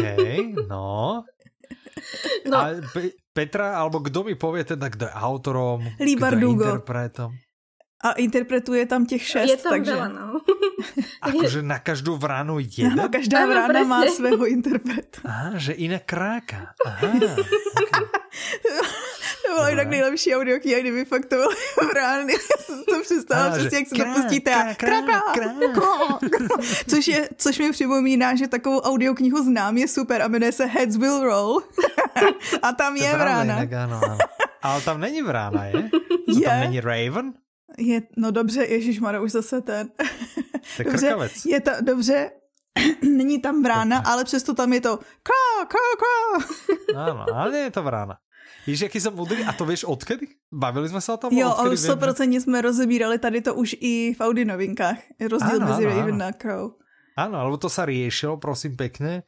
no. 0.68 1.24
no. 2.48 2.58
A 2.58 2.80
Pe- 2.92 3.16
Petra, 3.32 3.80
alebo 3.80 4.04
kto 4.04 4.28
mi 4.28 4.36
povie 4.36 4.68
teda, 4.68 4.92
kto 4.92 5.08
je 5.08 5.14
autorom, 5.14 5.80
Lee 6.04 6.20
kto 6.20 6.36
je 6.36 6.48
interpretom? 6.52 7.32
A 8.00 8.12
interpretuje 8.16 8.86
tam 8.86 9.06
těch 9.06 9.28
šest, 9.28 9.50
je 9.50 9.58
tam 9.58 9.72
takže... 9.76 9.92
Veľa, 9.92 10.08
no. 10.08 10.40
Akože 11.28 11.60
na 11.68 11.84
každou 11.84 12.16
vranu 12.16 12.64
jeden? 12.64 12.96
No, 12.96 13.12
každá 13.12 13.44
ano, 13.44 13.52
vrana 13.52 13.68
presne. 13.68 13.92
má 13.92 14.00
svého 14.08 14.44
interpreta. 14.48 15.20
Aha, 15.28 15.60
že 15.60 15.76
inak 15.76 16.08
kráka. 16.08 16.72
Aha, 16.88 17.12
To 19.46 19.56
bylo 19.56 19.68
jinak 19.70 19.88
nejlepší 19.88 20.36
audiokniha, 20.36 20.80
kdyby 20.80 21.06
fakt 21.06 21.26
to 21.26 21.36
bylo 21.36 21.50
vrány. 21.92 22.34
Já 22.34 22.58
jsem 22.64 22.84
to 22.90 23.02
představila 23.02 23.50
přesně, 23.58 23.78
jak 23.78 23.88
se 23.88 23.96
to 23.96 24.06
pustíte. 24.16 24.76
Kráka, 24.78 25.22
což, 26.90 27.08
je, 27.08 27.30
což 27.38 27.60
mi 27.60 27.72
připomíná, 27.72 28.36
že 28.36 28.48
takovou 28.48 28.80
audioknihu 28.80 29.44
znám, 29.44 29.78
je 29.78 29.88
super 29.88 30.22
a 30.22 30.28
jmenuje 30.28 30.52
se 30.52 30.66
Heads 30.66 30.98
Will 30.98 31.24
Roll. 31.24 31.64
a 32.62 32.72
tam 32.72 32.96
je 32.96 33.14
vrána. 33.16 33.60
Ale 34.62 34.82
tam 34.82 35.00
není 35.00 35.22
vrána, 35.22 35.66
je? 35.66 35.90
je. 36.28 36.46
Tam 36.48 36.60
není 36.60 36.80
Raven? 36.80 37.34
Je, 37.78 38.02
no 38.18 38.32
dobře, 38.32 38.66
Ježíš 38.66 39.00
Mara, 39.00 39.22
už 39.22 39.32
zase 39.32 39.62
ten. 39.62 39.90
To 40.78 40.84
dobře, 40.84 41.16
je 41.46 41.62
to, 41.62 41.72
dobře, 41.82 42.32
není 43.02 43.42
tam 43.42 43.64
vrána, 43.64 44.00
ale 44.06 44.24
přesto 44.24 44.54
tam 44.54 44.74
je 44.74 44.82
to 44.82 44.98
ká, 44.98 45.66
ká, 45.68 45.86
ká. 46.00 46.18
Áno, 47.00 47.26
ale 47.36 47.58
je 47.58 47.72
to 47.72 47.84
vrána. 47.84 48.18
Víš, 48.68 48.82
jaký 48.82 49.00
jsem 49.00 49.14
mudrý? 49.14 49.44
A 49.44 49.54
to 49.54 49.66
víš 49.66 49.84
odkedy? 49.84 50.28
Bavili 50.54 50.90
jsme 50.90 51.02
se 51.02 51.14
o 51.14 51.18
tom? 51.18 51.34
Jo, 51.34 51.50
odkedy 51.50 51.76
100% 51.76 52.30
vím, 52.30 52.42
jsme 52.42 52.62
rozebírali 52.62 53.20
tady 53.20 53.42
to 53.42 53.56
už 53.56 53.76
i 53.80 54.14
v 54.14 54.22
Audi 54.22 54.46
novinkách. 54.46 54.98
Rozdíl 55.30 55.60
mezi 55.60 55.86
Raven 55.86 56.24
a 56.24 56.32
Crow. 56.32 56.72
Áno, 57.20 57.36
alebo 57.36 57.60
to 57.60 57.68
sa 57.68 57.84
riešilo, 57.84 58.40
prosím 58.40 58.80
pekne, 58.80 59.28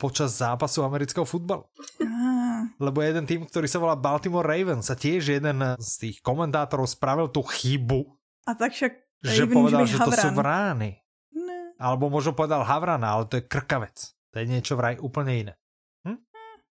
počas 0.00 0.36
zápasu 0.40 0.82
amerického 0.82 1.24
futbalu. 1.24 1.68
Lebo 2.80 3.00
jeden 3.00 3.24
tým, 3.24 3.44
ktorý 3.44 3.68
sa 3.68 3.80
volá 3.80 3.96
Baltimore 3.96 4.44
Ravens 4.44 4.88
a 4.92 4.96
tiež 4.96 5.38
jeden 5.40 5.58
z 5.76 5.90
tých 6.00 6.16
komentátorov 6.20 6.88
spravil 6.88 7.28
tú 7.32 7.44
chybu. 7.44 8.04
A 8.46 8.52
tak 8.56 8.72
však 8.72 9.06
že 9.24 9.44
povedal, 9.48 9.88
že 9.88 9.98
to 9.98 10.12
sú 10.12 10.28
vrány. 10.36 11.00
Ne. 11.34 11.74
Alebo 11.80 12.12
možno 12.12 12.36
povedal 12.36 12.62
Havrana, 12.62 13.16
ale 13.16 13.24
to 13.26 13.40
je 13.40 13.44
krkavec. 13.48 13.96
To 14.32 14.36
je 14.38 14.46
niečo 14.46 14.76
vraj 14.76 15.00
úplne 15.00 15.32
iné. 15.32 15.54
Hm? 16.04 16.18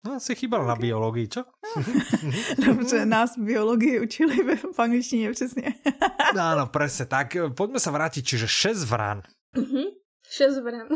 No, 0.05 0.11
si 0.21 0.37
chýbal 0.37 0.63
okay. 0.63 0.71
na 0.71 0.77
biologii, 0.77 1.27
čo? 1.27 1.43
Dobře, 2.67 3.07
nás 3.07 3.39
biologii 3.39 4.01
učili 4.01 4.37
v 4.73 4.79
angličtině 4.79 5.33
přesně. 5.33 5.75
Áno, 6.37 6.69
presne 6.69 7.07
tak. 7.07 7.33
Poďme 7.57 7.81
sa 7.81 7.91
vrátiť, 7.95 8.23
čiže 8.23 8.47
6 8.47 8.85
vrán. 8.85 9.25
Mhm, 9.57 9.97
6 10.29 10.61
vrán. 10.61 10.89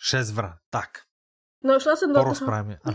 6 0.00 0.32
vrán, 0.32 0.56
tak. 0.72 1.04
No 1.62 1.78
šla 1.78 1.94
som 1.94 2.10
do 2.10 2.18
toho 2.18 2.34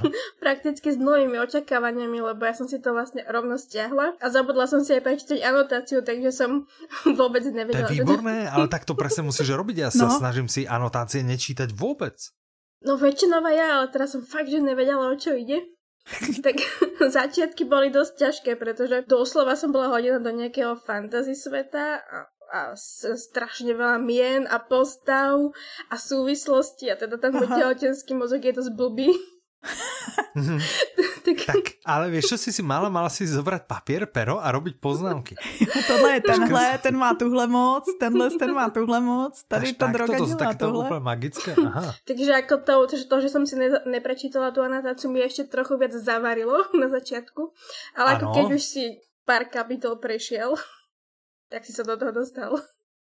prakticky 0.44 0.92
s 0.92 1.00
mnohými 1.00 1.40
očakávaniami, 1.40 2.20
lebo 2.20 2.44
ja 2.44 2.52
som 2.52 2.68
si 2.68 2.84
to 2.84 2.92
vlastne 2.92 3.24
rovno 3.24 3.56
stiahla 3.56 4.20
a 4.20 4.26
zabudla 4.28 4.68
som 4.68 4.84
si 4.84 4.92
aj 4.92 5.08
prečítať 5.08 5.40
anotáciu, 5.40 6.04
takže 6.04 6.36
som 6.36 6.68
vôbec 7.20 7.48
nevedela. 7.48 7.88
To 7.88 7.96
je 7.96 8.04
výborné, 8.04 8.48
že... 8.48 8.52
ale 8.52 8.66
tak 8.68 8.84
to 8.84 8.94
presne 8.94 9.24
musíš 9.32 9.56
robiť. 9.56 9.88
Ja 9.88 9.90
sa 9.90 10.12
no. 10.12 10.14
snažím 10.14 10.52
si 10.52 10.68
anotácie 10.68 11.24
nečítať 11.24 11.72
vôbec. 11.72 12.20
No 12.84 13.00
väčšinová 13.00 13.52
ja, 13.56 13.68
ale 13.82 13.90
teraz 13.90 14.14
som 14.14 14.22
fakt, 14.22 14.54
že 14.54 14.62
nevedela, 14.62 15.10
o 15.10 15.16
čo 15.18 15.34
ide. 15.34 15.64
tak 16.46 16.62
začiatky 17.04 17.68
boli 17.68 17.92
dosť 17.92 18.14
ťažké, 18.16 18.52
pretože 18.56 19.04
doslova 19.10 19.60
som 19.60 19.76
bola 19.76 19.92
hodina 19.92 20.24
do 20.24 20.32
nejakého 20.32 20.80
fantasy 20.80 21.36
sveta 21.36 22.00
a 22.00 22.18
a 22.52 22.74
strašne 23.16 23.76
veľa 23.76 24.00
mien 24.00 24.48
a 24.48 24.60
postav 24.64 25.52
a 25.92 25.96
súvislosti 25.96 26.88
a 26.92 26.96
teda 26.96 27.20
ten 27.20 27.36
môj 27.36 27.48
tehotenský 27.48 28.16
mozog 28.16 28.44
je 28.44 28.54
dosť 28.56 28.72
blbý. 28.74 29.12
tak... 31.26 31.40
tak, 31.44 31.66
ale 31.84 32.14
vieš, 32.14 32.36
čo 32.36 32.38
si 32.38 32.50
si 32.56 32.64
mala? 32.64 32.88
Mala 32.88 33.10
si 33.12 33.28
zobrať 33.28 33.68
papier, 33.68 34.08
pero 34.08 34.40
a 34.40 34.48
robiť 34.54 34.80
poznámky. 34.80 35.34
Tohle 35.88 36.20
je 36.20 36.22
tenhle, 36.22 36.66
ten 36.80 36.96
má 36.96 37.12
tuhle 37.18 37.48
moc, 37.48 37.84
tenhle 38.00 38.32
ten 38.32 38.52
má 38.54 38.70
tuhle 38.70 39.00
moc, 39.02 39.34
tady 39.48 39.74
ta 39.74 39.88
droga 39.88 40.18
to, 40.18 40.26
dělá 40.26 40.38
tak 40.38 40.58
to 40.58 40.72
úplne 40.72 41.04
magické, 41.04 41.52
aha. 41.58 41.94
Takže 42.08 42.32
ako 42.46 42.56
to, 42.64 42.74
to, 43.10 43.16
že 43.22 43.30
som 43.30 43.44
si 43.44 43.58
ne, 43.58 43.82
neprečítala 43.90 44.54
tú 44.54 44.62
anotáciu, 44.64 45.12
mi 45.12 45.20
ešte 45.26 45.50
trochu 45.50 45.76
viac 45.76 45.92
zavarilo 45.92 46.70
na 46.82 46.88
začiatku, 46.88 47.52
ale 47.98 48.10
ano. 48.16 48.18
ako 48.18 48.26
keď 48.38 48.48
už 48.54 48.64
si 48.64 48.84
pár 49.28 49.52
kapitol 49.52 50.00
prešiel, 50.00 50.56
tak 51.48 51.64
si 51.64 51.72
sa 51.72 51.84
do 51.84 51.96
toho 51.96 52.12
dostal. 52.12 52.52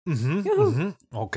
Mhm, 0.09 0.41
mhm, 0.41 0.89
OK. 1.21 1.37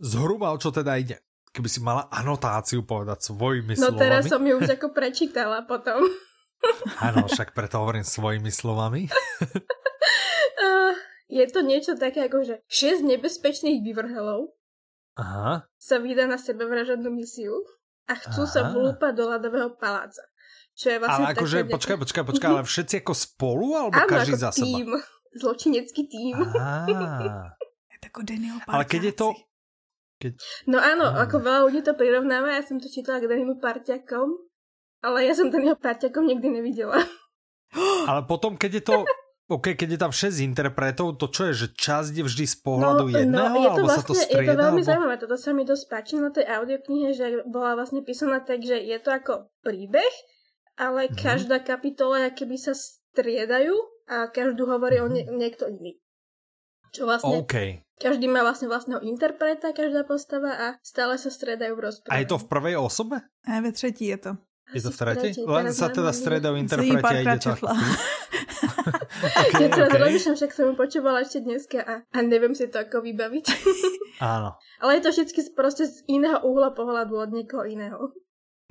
Zhruba 0.00 0.56
o 0.56 0.56
čo 0.56 0.72
teda 0.72 0.96
ide? 0.96 1.20
Keby 1.52 1.68
si 1.68 1.84
mala 1.84 2.08
anotáciu 2.08 2.88
povedať 2.88 3.28
svojimi 3.28 3.76
no, 3.76 3.92
slovami. 3.92 4.00
No 4.00 4.00
teraz 4.00 4.22
som 4.32 4.40
ju 4.40 4.56
už 4.56 4.80
ako 4.80 4.96
prečítala 4.96 5.68
potom. 5.68 6.00
Áno, 7.04 7.28
však 7.28 7.52
preto 7.52 7.84
hovorím 7.84 8.06
svojimi 8.06 8.48
slovami. 8.48 9.12
uh, 10.56 10.94
je 11.36 11.44
to 11.52 11.60
niečo 11.60 11.92
také 12.00 12.32
ako, 12.32 12.48
že 12.48 12.64
6 12.72 13.04
nebezpečných 13.04 13.84
vyvrhelov 13.84 14.56
Aha. 15.20 15.68
sa 15.76 15.96
vydá 16.00 16.24
na 16.24 16.40
sebevražednú 16.40 17.12
misiu 17.12 17.60
a 18.08 18.16
chcú 18.16 18.48
Aha. 18.48 18.52
sa 18.56 18.60
vlúpať 18.72 19.12
do 19.12 19.28
ľadového 19.28 19.76
paláca. 19.76 20.24
Čo 20.72 20.96
je 20.96 20.98
vlastne 21.04 21.28
ale 21.28 21.36
akože, 21.36 21.58
počkaj, 21.68 21.96
počkaj, 22.00 22.24
počkaj, 22.24 22.48
ale 22.48 22.64
všetci 22.64 23.04
ako 23.04 23.12
spolu, 23.12 23.76
alebo 23.76 24.00
Áno, 24.00 24.08
každý 24.08 24.40
ako 24.40 24.40
za 24.40 24.50
seba? 24.56 24.96
Zločinecký 25.32 26.02
tým. 26.08 26.36
Je 27.88 27.96
to 28.00 28.06
ako 28.08 28.20
Daniel 28.24 28.56
Ale 28.68 28.84
keď 28.84 29.02
je 29.08 29.14
to... 29.16 29.26
Keď... 30.20 30.32
No 30.70 30.78
áno, 30.78 31.10
hmm. 31.10 31.18
ako 31.24 31.36
veľa 31.42 31.60
ľudí 31.66 31.80
to 31.82 31.98
prirovnáva, 31.98 32.54
ja 32.54 32.62
som 32.62 32.78
to 32.78 32.86
čítala 32.86 33.18
k 33.18 33.26
Danielu 33.26 33.58
Parťakom, 33.58 34.38
ale 35.02 35.26
ja 35.26 35.34
som 35.34 35.50
Daniel 35.50 35.74
Parťakom 35.74 36.30
nikdy 36.30 36.62
nevidela. 36.62 37.02
Ale 38.10 38.22
potom, 38.28 38.54
keď 38.54 38.70
je 38.78 38.84
to 38.84 38.96
OK, 39.50 39.76
keď 39.76 39.88
je 39.96 40.00
tam 40.00 40.12
6 40.14 40.40
interpretov, 40.40 41.20
to 41.20 41.28
čo 41.28 41.50
je, 41.50 41.66
že 41.66 41.66
časť 41.76 42.14
je 42.16 42.24
vždy 42.24 42.44
z 42.48 42.56
pohľadu 42.64 43.04
no, 43.04 43.12
jedného, 43.12 43.52
no, 43.52 43.60
je 43.60 43.68
to 43.68 43.72
alebo 43.74 43.88
vlastne, 43.90 44.00
sa 44.00 44.08
to 44.08 44.14
strieda? 44.14 44.40
Je 44.40 44.48
to 44.48 44.62
veľmi 44.64 44.80
alebo... 44.80 44.88
zaujímavé, 44.88 45.14
toto 45.20 45.36
sa 45.36 45.50
mi 45.52 45.62
dosť 45.68 45.84
páči 45.92 46.14
na 46.16 46.30
tej 46.32 46.46
audioknihe, 46.48 47.08
že 47.12 47.26
bola 47.44 47.76
vlastne 47.76 48.00
písaná 48.00 48.40
tak, 48.40 48.64
že 48.64 48.80
je 48.80 48.98
to 49.02 49.10
ako 49.12 49.52
príbeh, 49.60 50.14
ale 50.80 51.10
mm-hmm. 51.10 51.20
každá 51.20 51.60
kapitola 51.60 52.32
keby 52.32 52.56
sa 52.56 52.72
striedajú 52.72 53.76
a 54.12 54.28
každú 54.28 54.68
hovorí 54.68 55.00
o 55.00 55.08
nie, 55.08 55.24
niekto 55.24 55.72
iný. 55.72 55.96
Čo 56.92 57.08
vlastne... 57.08 57.40
Okay. 57.40 57.80
Každý 57.96 58.28
má 58.28 58.44
vlastne 58.44 58.68
vlastného 58.68 59.00
interpreta, 59.06 59.72
každá 59.72 60.04
postava 60.04 60.52
a 60.52 60.66
stále 60.84 61.16
sa 61.16 61.32
stredajú 61.32 61.78
v 61.78 61.80
rozprávaní. 61.88 62.18
A 62.18 62.20
je 62.20 62.28
to 62.28 62.36
v 62.36 62.46
prvej 62.50 62.74
osobe? 62.76 63.24
A 63.46 63.62
ve 63.62 63.72
třetí 63.72 64.10
je 64.10 64.18
to. 64.18 64.32
Je 64.74 64.80
to 64.82 64.90
v 64.90 64.98
tretej? 64.98 65.30
Len 65.38 65.70
sa 65.70 65.88
teda 65.92 66.10
stredajú 66.10 66.58
interpreti 66.58 66.98
a 66.98 67.12
ide 67.22 67.38
to. 67.40 67.54
okay, 69.48 69.66
ja 69.66 69.68
teraz 69.70 69.90
okay. 69.90 70.00
rozlišam, 70.00 70.34
však 70.34 70.50
som 70.54 70.64
ju 70.72 70.74
počúvala 70.74 71.22
ešte 71.22 71.42
dneska 71.42 71.80
a, 71.82 71.94
a 72.06 72.18
neviem 72.22 72.54
si 72.56 72.66
to 72.68 72.82
ako 72.82 73.02
vybaviť. 73.04 73.44
Áno. 74.22 74.56
Ale 74.82 74.98
je 74.98 75.02
to 75.02 75.10
vždy 75.12 75.52
proste 75.54 75.84
z 75.86 76.02
iného 76.10 76.42
uhla 76.42 76.74
pohľadu 76.74 77.14
od 77.18 77.30
niekoho 77.30 77.64
iného. 77.66 78.12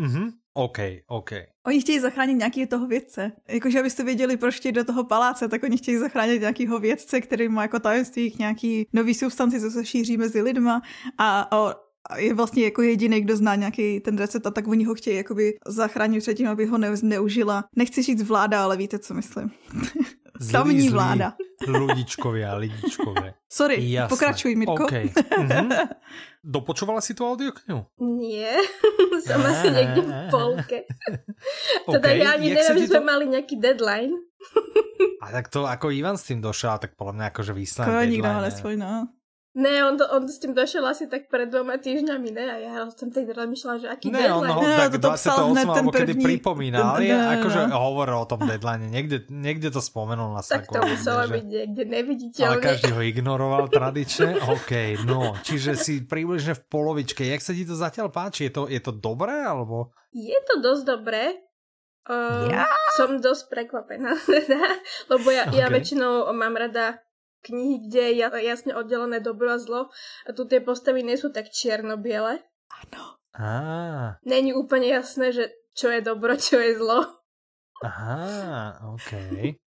Mhm, 0.02 0.41
OK, 0.54 0.78
OK. 1.08 1.32
Oni 1.68 1.82
chtějí 1.82 2.00
zachránit 2.00 2.34
nějakého 2.34 2.68
toho 2.68 2.88
vědce. 2.88 3.32
Jakože 3.48 3.80
abyste 3.80 4.04
věděli, 4.04 4.38
proč 4.38 4.56
chtějí 4.56 4.72
do 4.72 4.84
toho 4.84 5.04
paláce, 5.04 5.48
tak 5.48 5.64
oni 5.64 5.78
chtějí 5.78 5.98
zachránit 5.98 6.40
nějakého 6.40 6.80
vědce, 6.80 7.22
který 7.22 7.50
má 7.50 7.62
jako 7.62 7.80
tajemství 7.80 8.36
nějaký 8.40 8.88
nový 8.94 9.14
substanci, 9.14 9.62
co 9.62 9.72
se 9.72 9.86
šíří 9.86 10.18
mezi 10.18 10.42
lidma 10.42 10.82
a, 11.18 11.42
a 11.42 12.18
je 12.18 12.34
vlastně 12.34 12.64
jako 12.64 12.82
jediný, 12.82 13.22
kdo 13.22 13.38
zná 13.38 13.56
nějaký 13.56 14.00
ten 14.00 14.18
recept 14.18 14.46
a 14.46 14.52
tak 14.52 14.68
oni 14.68 14.86
ho 14.86 14.96
chtějí 14.96 15.18
jakoby 15.18 15.54
zachránit 15.68 16.20
předtím, 16.20 16.48
aby 16.48 16.66
ho 16.66 16.78
neužila. 17.04 17.64
Nechci 17.76 18.04
říct 18.04 18.22
vláda, 18.24 18.64
ale 18.64 18.78
víte, 18.78 19.00
co 19.00 19.14
myslím. 19.14 19.52
Tamní 20.52 20.90
vláda. 20.90 21.34
Ludičkovia, 21.68 22.56
lidičkové. 22.56 23.34
Sorry, 23.50 23.92
Jasne. 23.92 24.10
pokračuj, 24.10 24.56
Mirko. 24.56 24.84
Okay. 24.84 25.10
Mhm. 25.40 25.70
Dopočúvala 26.42 27.06
si 27.06 27.14
tú 27.14 27.22
audioknihu? 27.22 27.86
Nie, 28.02 28.58
som 29.30 29.46
asi 29.46 29.70
niekde 29.70 30.02
v 30.02 30.12
polke. 30.34 30.90
Teda 31.94 32.10
okay. 32.10 32.18
ja 32.18 32.34
ani 32.34 32.50
neviem, 32.50 32.78
že 32.82 32.90
sme 32.90 33.02
to... 33.02 33.06
mali 33.06 33.26
nejaký 33.30 33.62
deadline. 33.62 34.18
A 35.22 35.30
tak 35.30 35.54
to 35.54 35.70
ako 35.70 35.94
Ivan 35.94 36.18
s 36.18 36.26
tým 36.26 36.42
došiel, 36.42 36.82
tak 36.82 36.98
podľa 36.98 37.14
mňa 37.14 37.26
akože 37.30 37.54
výsledný 37.54 37.94
deadline. 37.94 38.14
Nikto 38.18 38.32
ale 38.34 38.50
svoj, 38.50 38.76
no. 38.82 39.21
Ne, 39.52 39.84
on, 39.84 39.98
to, 40.00 40.08
on 40.08 40.28
s 40.32 40.40
tím 40.40 40.54
došel 40.54 40.88
asi 40.88 41.08
tak 41.08 41.28
před 41.28 41.52
dvoma 41.52 41.78
týždňami, 41.78 42.32
ne? 42.32 42.52
A 42.52 42.58
já 42.58 42.92
jsem 42.92 43.12
teď 43.12 43.36
rozmýšlela, 43.36 43.78
že 43.78 43.88
aký 43.90 44.12
ne, 44.12 44.20
deadline. 44.20 44.52
on 44.52 44.64
ho 44.64 44.64
tak 44.64 44.92
to 44.92 44.98
28 44.98 45.70
alebo 45.70 45.92
kedy 45.92 46.14
pripomínal, 46.24 46.96
ale 46.96 47.12
akože 47.12 47.60
hovoril 47.76 48.18
o 48.24 48.28
tom 48.32 48.48
deadline, 48.48 48.88
niekde, 48.88 49.28
niekde 49.28 49.68
to 49.68 49.84
spomenul 49.84 50.32
na 50.32 50.40
Tak 50.40 50.72
to 50.72 50.80
muselo 50.80 51.28
byť 51.28 51.44
niekde 51.44 51.84
neviditeľne. 51.84 52.64
Ale 52.64 52.64
každý 52.64 52.96
ho 52.96 53.04
ignoroval 53.04 53.68
tradične. 53.68 54.40
OK, 54.56 55.04
no, 55.04 55.36
čiže 55.44 55.76
si 55.76 56.00
približne 56.00 56.56
v 56.56 56.64
polovičke. 56.72 57.28
Jak 57.28 57.44
sa 57.44 57.52
ti 57.52 57.68
to 57.68 57.76
zatiaľ 57.76 58.08
páči? 58.08 58.48
Je 58.48 58.56
to, 58.56 58.72
je 58.72 58.80
to 58.80 58.96
dobré, 58.96 59.36
alebo? 59.36 59.92
Je 60.16 60.40
to 60.48 60.64
dosť 60.64 60.84
dobré. 60.88 61.36
Uh, 62.08 62.48
ja? 62.48 62.66
Som 62.96 63.20
dosť 63.20 63.52
prekvapená, 63.52 64.16
teda, 64.32 64.64
lebo 65.12 65.28
ja, 65.28 65.44
okay. 65.52 65.60
ja 65.60 65.68
väčšinou 65.68 66.32
mám 66.32 66.56
rada 66.56 67.04
knihy, 67.44 67.90
kde 67.90 68.04
je 68.18 68.28
jasne 68.46 68.72
oddelené 68.74 69.20
dobro 69.20 69.54
a 69.54 69.60
zlo 69.60 69.82
a 70.26 70.30
tu 70.32 70.46
tie 70.46 70.62
postavy 70.62 71.02
nie 71.02 71.18
sú 71.18 71.34
tak 71.34 71.50
čierno-biele. 71.50 72.42
Áno. 72.72 73.04
Ah. 73.32 74.20
Není 74.28 74.52
úplne 74.54 74.92
jasné, 74.92 75.32
že 75.32 75.52
čo 75.76 75.88
je 75.88 76.04
dobro, 76.04 76.36
čo 76.36 76.60
je 76.60 76.76
zlo. 76.76 77.22
Aha, 77.82 78.78
OK. 78.94 79.10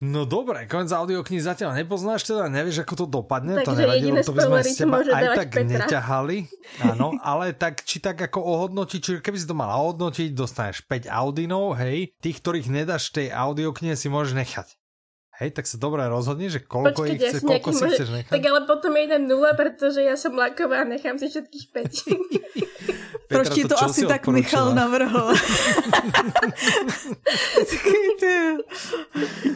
No 0.04 0.28
dobre, 0.28 0.68
konec 0.68 0.92
audioknihy 0.92 1.40
zatiaľ 1.40 1.72
nepoznáš, 1.80 2.28
teda 2.28 2.44
nevieš, 2.52 2.84
ako 2.84 2.94
to 3.00 3.06
dopadne, 3.08 3.56
Takže 3.56 3.64
to 3.64 3.72
nevadilo, 3.72 4.16
to 4.20 4.32
by 4.36 4.40
sme 4.44 4.60
s 4.60 4.76
teba 4.76 4.98
aj 5.00 5.26
tak 5.32 5.48
Petra. 5.48 5.88
neťahali. 5.88 6.36
Áno, 6.92 7.16
ale 7.24 7.56
tak 7.56 7.80
či 7.88 8.04
tak 8.04 8.20
ako 8.20 8.44
ohodnotiť, 8.44 9.00
či 9.00 9.10
keby 9.24 9.40
si 9.40 9.48
to 9.48 9.56
mala 9.56 9.80
ohodnotiť, 9.80 10.28
dostaneš 10.36 10.84
5 10.92 11.08
audinov, 11.08 11.80
hej, 11.80 12.12
tých, 12.20 12.44
ktorých 12.44 12.68
nedáš 12.68 13.08
tej 13.16 13.32
audioknihe 13.32 13.96
si 13.96 14.12
môžeš 14.12 14.36
nechať. 14.36 14.68
Hej, 15.43 15.59
tak 15.59 15.66
sa 15.66 15.74
dobre 15.74 16.07
rozhodni, 16.07 16.47
že 16.47 16.62
koľko 16.62 17.03
Počkej, 17.03 17.18
ich 17.18 17.22
chce, 17.34 17.43
koľko 17.43 17.70
si 17.74 17.82
môže... 17.82 17.99
chceš 17.99 18.14
nechať. 18.14 18.30
Tak 18.30 18.45
ale 18.47 18.61
potom 18.62 18.95
je 18.95 19.03
jeden 19.11 19.22
nula, 19.26 19.59
pretože 19.59 19.99
ja 19.99 20.14
som 20.14 20.38
laková 20.38 20.86
a 20.86 20.86
nechám 20.86 21.18
si 21.18 21.26
všetkých 21.26 21.66
5. 23.26 23.26
Proč 23.26 23.51
ti 23.51 23.66
to, 23.66 23.74
to 23.74 23.76
asi 23.82 24.07
tak 24.07 24.22
Michal 24.30 24.70
navrhl? 24.70 25.34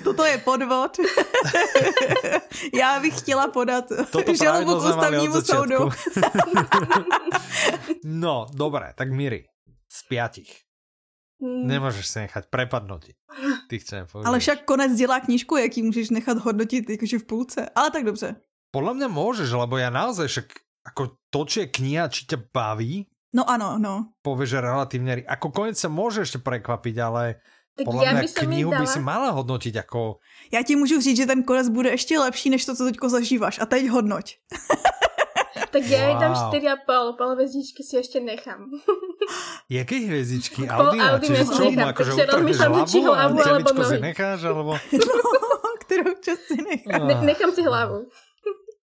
Toto 0.05 0.24
je 0.24 0.39
podvod. 0.39 0.99
Já 2.74 3.01
bych 3.01 3.18
chtěla 3.18 3.49
podat 3.49 3.84
žalobu 4.43 4.80
k 4.80 4.84
ústavnímu 4.84 5.43
soudu. 5.43 5.91
no, 8.05 8.47
dobré, 8.55 8.93
tak 8.97 9.11
Miri, 9.12 9.45
z 9.87 10.03
piatich. 10.09 10.65
Hmm. 11.43 11.66
Nemůžeš 11.66 12.07
se 12.07 12.20
nechat 12.20 12.47
prepadnout. 12.47 13.05
Ty 13.68 13.78
chcem 13.78 14.07
Ale 14.24 14.39
však 14.39 14.64
konec 14.64 14.93
dělá 14.97 15.20
knížku, 15.20 15.57
jaký 15.57 15.82
můžeš 15.82 16.11
nechat 16.11 16.39
hodnotit 16.39 16.91
jakože 16.91 17.18
v 17.18 17.24
půlce. 17.24 17.68
Ale 17.74 17.91
tak 17.91 18.05
dobře. 18.05 18.37
Podle 18.70 18.95
mě 18.95 19.09
můžeš, 19.09 19.51
lebo 19.51 19.76
já 19.76 19.91
naozaj 19.91 20.28
však 20.28 20.45
ako 20.87 21.18
to, 21.30 21.45
či 21.45 21.61
je 21.61 21.66
kniha, 21.66 22.09
či 22.09 22.26
tě 22.26 22.37
baví. 22.55 23.07
No 23.34 23.51
ano, 23.51 23.78
no. 23.78 24.09
Pověš, 24.22 24.51
že 24.51 24.61
relatívne, 24.61 25.26
ako 25.28 25.51
konec 25.51 25.78
se 25.78 25.89
může 25.89 26.20
ještě 26.20 26.39
prekvapit, 26.39 26.99
ale 26.99 27.34
tak 27.76 27.84
podle 27.84 28.05
já 28.05 28.12
mě 28.12 28.28
knihu 28.28 28.70
by 28.70 28.87
si 28.87 29.01
mala 29.01 29.30
hodnotit 29.30 29.74
jako... 29.74 30.18
Já 30.53 30.62
ti 30.62 30.76
můžu 30.76 31.01
říct, 31.01 31.16
že 31.16 31.26
ten 31.26 31.43
konec 31.43 31.68
bude 31.68 31.91
ještě 31.91 32.18
lepší, 32.18 32.51
než 32.51 32.64
to, 32.64 32.76
co 32.76 32.84
teďko 32.84 33.09
zažíváš. 33.09 33.59
A 33.59 33.66
teď 33.66 33.89
hodnoť. 33.89 34.34
Tak 35.76 35.90
já 35.90 36.08
wow. 36.08 36.20
tam 36.20 36.32
4,5, 36.32 37.16
pol 37.16 37.28
hvězdičky 37.28 37.82
si 37.82 37.96
ještě 37.96 38.20
nechám. 38.20 38.70
Jaké 39.70 39.96
hvězdičky? 39.96 40.68
Audi, 40.68 41.00
Audi 41.00 41.26
čiže 41.26 41.44
čo, 41.44 41.64
nechám, 41.68 41.88
akože 41.88 42.10
utrhneš 42.14 42.56
hlavu, 42.56 43.02
hlavu 43.04 43.38
alebo 43.44 43.84
si 43.84 43.98
necháš, 44.00 44.40
alebo... 44.48 44.72
No, 44.96 45.70
kterou 45.84 46.16
časť 46.24 46.42
si 46.48 46.56
nechám. 46.56 47.06
Ne, 47.06 47.14
nechám 47.28 47.52
si 47.52 47.60
hlavu. 47.60 48.08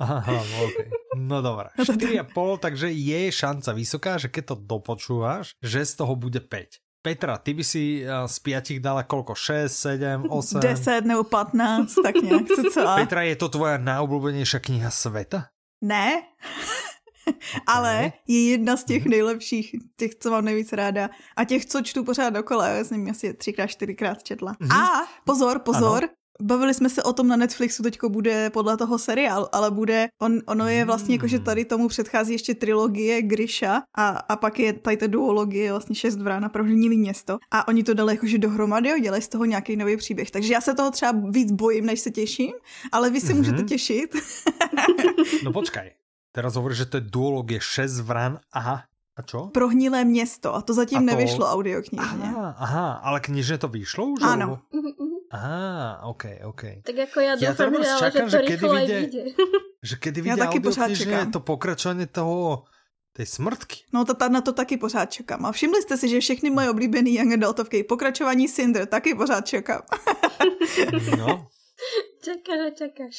Aha, 0.03 0.19
okay. 0.43 0.91
No 1.15 1.39
dobré. 1.39 1.71
4,5, 1.79 2.59
takže 2.59 2.91
je 2.91 3.31
šanca 3.31 3.71
vysoká, 3.71 4.17
že 4.19 4.27
keď 4.27 4.43
to 4.51 4.55
dopočúvaš, 4.59 5.55
že 5.63 5.85
z 5.87 5.93
toho 5.95 6.19
bude 6.19 6.43
5. 6.43 6.81
Petra, 7.01 7.39
ty 7.39 7.55
by 7.55 7.63
si 7.63 8.03
z 8.05 8.37
piatich 8.43 8.83
dala 8.83 9.07
koľko? 9.07 9.33
6, 9.33 9.71
7, 9.71 10.29
8? 10.29 10.59
10 10.59 11.05
nebo 11.07 11.23
15, 11.23 11.95
tak 12.03 12.15
nějak, 12.19 12.45
co 12.73 12.81
Petra, 12.95 13.21
je 13.23 13.35
to 13.39 13.47
tvoja 13.49 13.77
najobľúbenejšia 13.79 14.59
kniha 14.59 14.91
sveta? 14.91 15.49
Ne, 15.81 16.23
ale 17.67 18.13
je 18.27 18.49
jedna 18.49 18.77
z 18.77 18.83
těch 18.83 19.05
nejlepších, 19.05 19.75
těch, 19.97 20.15
co 20.15 20.31
mám 20.31 20.45
nejvíc 20.45 20.73
ráda. 20.73 21.09
A 21.35 21.43
těch, 21.43 21.65
co 21.65 21.81
čtu 21.81 22.03
pořád 22.03 22.29
dokola, 22.29 22.67
já 22.67 22.83
jsem 22.83 23.09
asi 23.09 23.33
třikrát, 23.33 23.67
čtyřikrát 23.67 24.23
četla. 24.23 24.53
Mm-hmm. 24.53 24.75
A 24.75 25.07
pozor, 25.25 25.59
pozor, 25.59 26.03
ano. 26.03 26.13
Bavili 26.41 26.73
jsme 26.73 26.89
se 26.89 27.03
o 27.03 27.13
tom 27.13 27.27
na 27.27 27.35
Netflixu, 27.35 27.83
teďko 27.83 28.09
bude 28.09 28.49
podle 28.49 28.77
toho 28.77 28.99
seriál, 28.99 29.49
ale 29.51 29.71
bude, 29.71 30.07
on, 30.21 30.39
ono 30.45 30.67
je 30.67 30.85
vlastně 30.85 31.15
jako, 31.15 31.27
že 31.27 31.37
hmm. 31.37 31.45
tady 31.45 31.65
tomu 31.65 31.87
předchází 31.87 32.33
ještě 32.33 32.55
trilogie 32.55 33.21
Grisha 33.21 33.83
a, 33.97 34.07
a 34.07 34.35
pak 34.35 34.59
je 34.59 34.73
tady 34.73 34.97
ta 34.97 35.07
duologie, 35.07 35.71
vlastně 35.71 35.95
šest 35.95 36.17
vrán 36.17 36.45
a 36.45 36.49
prohnilý 36.49 36.97
město 36.97 37.37
a 37.51 37.67
oni 37.67 37.83
to 37.83 37.93
dali 37.93 38.13
jakože 38.13 38.37
dohromady 38.37 38.91
a 38.91 38.99
dělají 38.99 39.21
z 39.21 39.27
toho 39.27 39.45
nějaký 39.45 39.75
nový 39.75 39.97
příběh. 39.97 40.31
Takže 40.31 40.53
já 40.53 40.61
se 40.61 40.73
toho 40.73 40.91
třeba 40.91 41.13
víc 41.29 41.51
bojím, 41.51 41.85
než 41.85 41.99
se 41.99 42.11
těším, 42.11 42.51
ale 42.91 43.09
vy 43.09 43.21
se 43.21 43.27
mm-hmm. 43.27 43.37
můžete 43.37 43.63
těšit. 43.63 44.15
no 45.43 45.53
počkaj, 45.53 45.91
Teraz 46.31 46.55
hovoríš, 46.55 46.77
že 46.77 46.85
to 46.87 46.97
je 46.97 47.11
duologie 47.11 47.59
6 47.59 48.07
vran 48.07 48.39
a 48.55 48.87
a 49.11 49.21
čo? 49.21 49.51
Prohnilé 49.51 50.07
město 50.07 50.55
a 50.55 50.61
to 50.61 50.73
zatím 50.73 50.97
a 50.97 51.01
to... 51.01 51.05
nevyšlo 51.05 51.45
audioknižně. 51.45 52.23
Aha, 52.23 52.55
aha, 52.57 52.93
ale 52.93 53.19
knižně 53.19 53.57
to 53.57 53.67
vyšlo 53.67 54.05
už? 54.05 54.23
Ano. 54.23 54.31
Alebo... 54.31 54.59
Aha, 55.31 56.03
ok, 56.03 56.23
ok. 56.43 56.63
Tak 56.83 56.95
jako 56.95 57.19
já 57.19 57.35
doufám, 57.35 57.73
ja 57.73 57.83
že, 57.83 57.99
čakám, 57.99 58.29
že, 58.29 58.37
to 58.37 58.43
že 58.43 58.47
kedy 58.47 58.67
vyjde, 58.67 59.21
že 59.83 59.95
kedy 59.95 60.21
vyjde 60.21 60.43
audioknižně 60.47 61.31
to 61.31 61.39
pokračovanie 61.39 62.07
toho 62.07 62.63
Tej 63.11 63.25
smrtky. 63.25 63.91
No 63.91 64.05
to 64.07 64.15
na 64.29 64.41
to 64.41 64.53
taky 64.53 64.77
pořád 64.77 65.11
čekám. 65.11 65.45
A 65.45 65.51
všimli 65.51 65.81
jste 65.81 65.97
si, 65.97 66.09
že 66.09 66.19
všechny 66.19 66.49
moje 66.49 66.69
oblíbené 66.69 67.09
young 67.09 67.33
adultovky, 67.33 67.83
pokračování 67.83 68.47
Cinder, 68.47 68.87
taky 68.87 69.15
pořád 69.15 69.47
čekám. 69.47 69.81
no. 71.17 71.47
Čekáš 72.25 72.59
a 72.67 72.69
čekáš. 72.69 73.15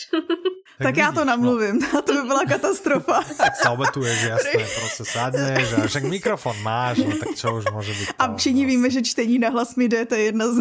Tak, 0.79 0.83
tak 0.83 0.97
já 0.97 1.13
to 1.13 1.19
no. 1.19 1.25
namluvím, 1.25 1.79
no. 1.79 2.03
to 2.07 2.13
by 2.13 2.23
byla 2.23 2.45
katastrofa. 2.45 3.23
tak 3.37 3.57
sa 3.57 3.71
obetuješ, 3.71 4.23
jasné, 4.33 4.65
prostě 4.81 5.05
sadneš 5.05 5.73
a 5.73 5.87
však 5.87 6.05
mikrofon 6.05 6.57
máš, 6.63 6.99
no 6.99 7.19
tak 7.19 7.37
čo 7.37 7.55
už 7.55 7.65
může 7.73 7.93
být. 7.93 8.09
A 8.19 8.37
všichni 8.37 8.67
víme, 8.67 8.91
že 8.91 9.03
čtení 9.03 9.39
na 9.39 9.49
hlas 9.49 9.77
mi 9.77 9.89
jde, 9.89 10.07
to 10.07 10.15
je 10.15 10.23
jedna 10.23 10.47
z 10.49 10.59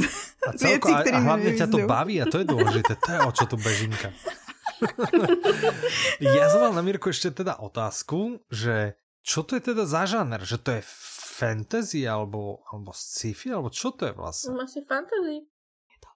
a 0.48 0.54
celko, 0.54 0.88
věcí, 0.88 1.02
které 1.02 1.18
A 1.18 1.20
hlavně 1.20 1.54
tě 1.54 1.68
to 1.68 1.78
baví 1.78 2.22
a 2.22 2.26
to 2.26 2.38
je 2.38 2.44
důležité, 2.44 2.96
to 3.06 3.12
je 3.12 3.20
o 3.20 3.32
čo 3.32 3.46
tu 3.46 3.58
bežinka. 3.58 4.12
ja 6.18 6.50
som 6.50 6.66
mal 6.66 6.74
na 6.74 6.82
Mirku 6.82 7.14
ešte 7.14 7.30
teda 7.30 7.62
otázku, 7.62 8.42
že 8.50 8.98
čo 9.22 9.46
to 9.46 9.54
je 9.54 9.62
teda 9.62 9.86
za 9.86 10.10
žáner? 10.10 10.42
Že 10.42 10.58
to 10.58 10.70
je 10.74 10.82
fantasy 11.38 12.02
alebo, 12.10 12.66
alebo 12.66 12.90
sci-fi? 12.90 13.54
Alebo 13.54 13.70
čo 13.70 13.94
to 13.94 14.10
je 14.10 14.14
vlastne? 14.18 14.58
Asi 14.58 14.82
fantasy. 14.82 15.46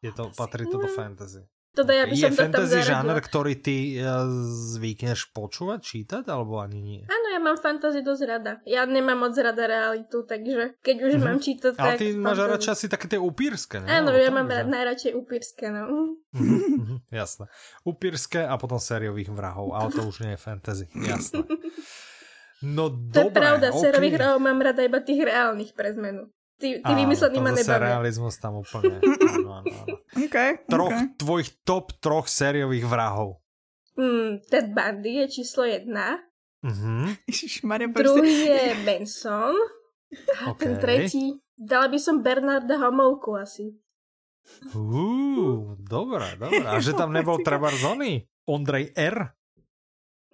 Je 0.01 0.11
to, 0.13 0.33
patrí 0.33 0.65
to 0.65 0.81
do 0.81 0.89
fantasy. 0.89 1.45
Teda 1.75 1.91
ja 1.91 2.05
by 2.07 2.15
je 2.15 2.23
som 2.23 2.31
to 2.31 2.39
fantasy 2.39 2.79
žáner, 2.87 3.19
ktorý 3.19 3.53
ty 3.59 3.99
uh, 3.99 4.23
zvykneš 4.79 5.35
počúvať, 5.35 5.79
čítať, 5.83 6.23
alebo 6.31 6.63
ani 6.63 6.79
nie? 6.79 7.01
Áno, 7.03 7.27
ja 7.35 7.39
mám 7.43 7.59
fantasy 7.59 7.99
dosť 7.99 8.23
rada. 8.23 8.51
Ja 8.63 8.87
nemám 8.87 9.27
moc 9.27 9.35
rada 9.35 9.67
realitu, 9.67 10.23
takže 10.23 10.79
keď 10.79 10.95
už 11.03 11.11
mm-hmm. 11.19 11.27
mám 11.27 11.37
čítať, 11.43 11.71
Ale 11.75 11.99
ty 11.99 12.15
máš 12.15 12.39
radšej 12.39 12.71
asi 12.71 12.87
také 12.87 13.11
tie 13.11 13.19
upírske, 13.19 13.83
ne? 13.83 13.91
Áno, 13.91 14.15
ja 14.15 14.31
mám 14.31 14.47
že... 14.47 14.63
najradšej 14.63 15.13
upírske, 15.19 15.67
no. 15.67 16.15
Mm-hmm, 16.31 17.11
jasné. 17.11 17.51
Upírske 17.83 18.39
a 18.39 18.55
potom 18.55 18.79
sériových 18.79 19.35
vrahov, 19.35 19.75
ale 19.75 19.91
to 19.91 20.07
už 20.07 20.23
nie 20.23 20.33
je 20.33 20.39
fantasy, 20.39 20.85
jasné. 20.95 21.43
No 22.63 22.87
to 22.89 23.29
dobré, 23.29 23.29
je 23.29 23.35
pravda, 23.35 23.67
okay. 23.69 23.81
sériových 23.83 24.15
vrahov 24.15 24.39
mám 24.39 24.57
rada 24.57 24.81
iba 24.81 24.97
tých 25.03 25.27
reálnych 25.27 25.75
pre 25.75 25.91
zmenu. 25.91 26.31
Ty, 26.55 26.79
ty 26.79 26.91
vymyslený 26.95 27.37
ma 27.43 27.51
nebavia. 27.51 27.99
realizmus 27.99 28.39
tam 28.39 28.63
úplne. 28.63 29.03
áno, 29.03 29.49
áno, 29.59 29.71
áno. 29.83 29.95
Okay, 30.15 30.63
troch, 30.71 30.87
okay. 30.87 31.11
Tvojich 31.19 31.49
top 31.67 31.99
troch 31.99 32.31
sériových 32.31 32.87
vrahov. 32.87 33.43
Mm, 33.99 34.39
Ted 34.47 34.71
Bundy 34.71 35.23
je 35.23 35.25
číslo 35.27 35.67
jedna. 35.67 36.23
Mm-hmm. 36.63 37.03
Ježišmarja, 37.27 37.87
Druhý 37.91 38.37
je 38.47 38.63
Benson. 38.87 39.55
A 40.39 40.55
okay. 40.55 40.59
ten 40.63 40.71
tretí, 40.79 41.25
dala 41.59 41.91
by 41.91 41.99
som 41.99 42.23
Bernarda 42.23 42.79
Homolku 42.79 43.35
asi. 43.35 43.75
Uuu, 44.71 45.75
dobré, 45.75 46.39
dobré. 46.39 46.63
A 46.63 46.79
že 46.79 46.95
tam 46.95 47.11
nebol 47.11 47.41
treba 47.43 47.67
zóny? 47.75 48.23
Ondrej 48.47 48.95
R? 48.95 49.34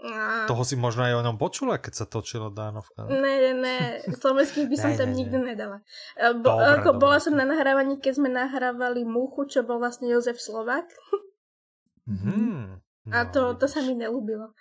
A... 0.02 0.50
Toho 0.50 0.66
si 0.66 0.74
možno 0.74 1.06
aj 1.06 1.14
o 1.14 1.22
ňom 1.22 1.38
počula, 1.38 1.78
keď 1.78 1.94
sa 1.94 2.06
točila 2.10 2.50
Dánovka. 2.50 3.06
Ne, 3.06 3.36
ne, 3.38 3.54
ne, 3.54 3.78
slovenských 4.10 4.66
by 4.66 4.78
som 4.78 4.92
ne, 4.94 4.98
tam 4.98 5.10
ne, 5.14 5.18
nikdy 5.22 5.38
ne. 5.38 5.46
nedala. 5.54 5.78
E, 6.18 6.34
bo, 6.34 6.58
dobre, 6.58 6.66
ako, 6.74 6.90
dobre. 6.98 7.02
Bola 7.06 7.18
som 7.22 7.34
na 7.38 7.46
nahrávaní, 7.46 8.02
keď 8.02 8.14
sme 8.18 8.30
nahrávali 8.34 9.06
Muchu, 9.06 9.46
čo 9.46 9.62
bol 9.62 9.78
vlastne 9.78 10.10
Jozef 10.10 10.42
Slovak. 10.42 10.90
Mm, 12.10 12.82
no, 12.82 13.14
A 13.14 13.30
to, 13.30 13.54
to 13.62 13.70
sa 13.70 13.86
mi 13.86 13.94
nelúbilo. 13.94 14.58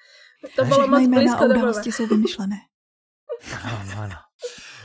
To 0.56 0.62
bolo 0.68 0.84
moc 0.88 1.08
blízko 1.08 1.48
domova. 1.48 1.72
sú 1.72 2.04
vymyšlené. 2.04 2.68
Áno, 3.64 3.92
áno. 3.96 4.18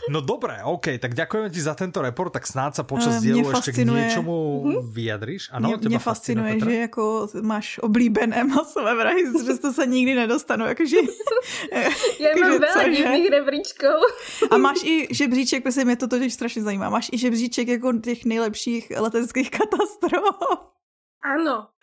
No 0.09 0.21
dobré, 0.21 0.61
OK, 0.63 1.01
tak 1.01 1.17
ďakujeme 1.17 1.49
ti 1.49 1.61
za 1.61 1.73
tento 1.73 2.01
report, 2.01 2.33
tak 2.33 2.45
snáď 2.45 2.81
sa 2.81 2.83
počas 2.85 3.17
uh, 3.17 3.21
dielu 3.25 3.49
ešte 3.49 3.73
k 3.73 3.89
niečomu 3.89 4.35
mm-hmm. 4.35 4.81
vyjadriš. 4.93 5.49
Ano, 5.51 5.69
mě, 5.69 5.77
mě 5.89 5.99
fascinuje, 5.99 6.53
fascinuje 6.53 6.75
že 6.75 6.81
jako 6.81 7.27
máš 7.41 7.79
oblíbené 7.81 8.43
masové 8.43 8.95
vrahy, 8.95 9.23
že 9.45 9.57
to 9.57 9.73
se 9.73 9.85
nikdy 9.87 10.15
nedostanu. 10.15 10.65
Jakože, 10.65 10.97
Já 12.19 12.29
jako, 12.29 12.39
mám 12.39 12.59
veľa 12.59 12.83
divných 12.89 13.29
rebríčkov. 13.29 13.99
A 14.51 14.57
máš 14.57 14.83
i 14.83 15.07
žebříček, 15.11 15.63
protože 15.63 15.85
mě 15.85 15.95
to 15.95 16.07
totiž 16.07 16.33
strašně 16.33 16.61
zajímá, 16.61 16.89
máš 16.89 17.09
i 17.13 17.17
žebříček 17.17 17.67
jako 17.67 17.93
těch 17.93 18.25
nejlepších 18.25 18.91
leteckých 18.97 19.49
katastrof. 19.51 20.74
Áno. 21.25 21.73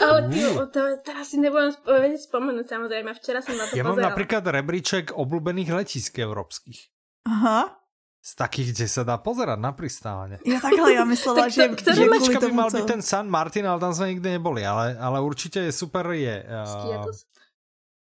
Ale 0.00 0.18
ty, 0.28 0.40
to, 0.72 0.80
teraz 1.04 1.32
si 1.32 1.36
nebudem 1.40 1.72
vedieť 1.84 2.28
spomenúť 2.28 2.66
samozrejme. 2.68 3.12
Včera 3.16 3.40
som 3.44 3.56
na 3.56 3.68
to 3.68 3.76
Ja 3.76 3.84
pozerala. 3.84 3.92
mám 3.92 4.04
napríklad 4.12 4.44
rebríček 4.44 5.12
obľúbených 5.12 5.70
letisk 5.72 6.20
európskych. 6.20 6.92
Aha. 7.28 7.76
Z 8.22 8.38
takých, 8.38 8.68
kde 8.72 8.86
sa 8.86 9.02
dá 9.02 9.18
pozerať 9.18 9.58
na 9.58 9.74
pristávanie. 9.74 10.38
Ja 10.46 10.62
takhle, 10.62 10.94
ja 10.94 11.02
myslela, 11.02 11.50
že, 11.50 11.74
že 11.74 12.06
kvôli 12.06 12.38
tomu, 12.38 12.54
by 12.54 12.54
mal 12.54 12.70
co... 12.70 12.78
byť 12.78 12.86
ten 12.86 13.02
San 13.02 13.26
Martin, 13.26 13.66
ale 13.66 13.82
tam 13.82 13.90
sme 13.90 14.14
nikdy 14.14 14.38
neboli. 14.38 14.62
Ale, 14.62 14.94
ale 14.94 15.18
určite 15.18 15.58
je 15.66 15.72
super 15.74 16.06
je... 16.14 16.36
Uh, 16.46 16.62
Skiatos? 16.62 17.18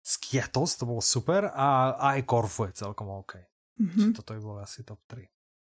Skiatos, 0.01 0.71
to 0.81 0.85
bolo 0.89 1.03
super. 1.05 1.53
A, 1.53 1.93
a 2.01 2.07
aj 2.17 2.25
Korfu 2.25 2.71
je 2.73 2.81
celkom 2.81 3.13
OK. 3.13 3.37
Mm-hmm. 3.77 4.17
toto 4.17 4.33
by 4.33 4.41
bolo 4.41 4.59
asi 4.65 4.89
top 4.89 5.05
3. 5.05 5.21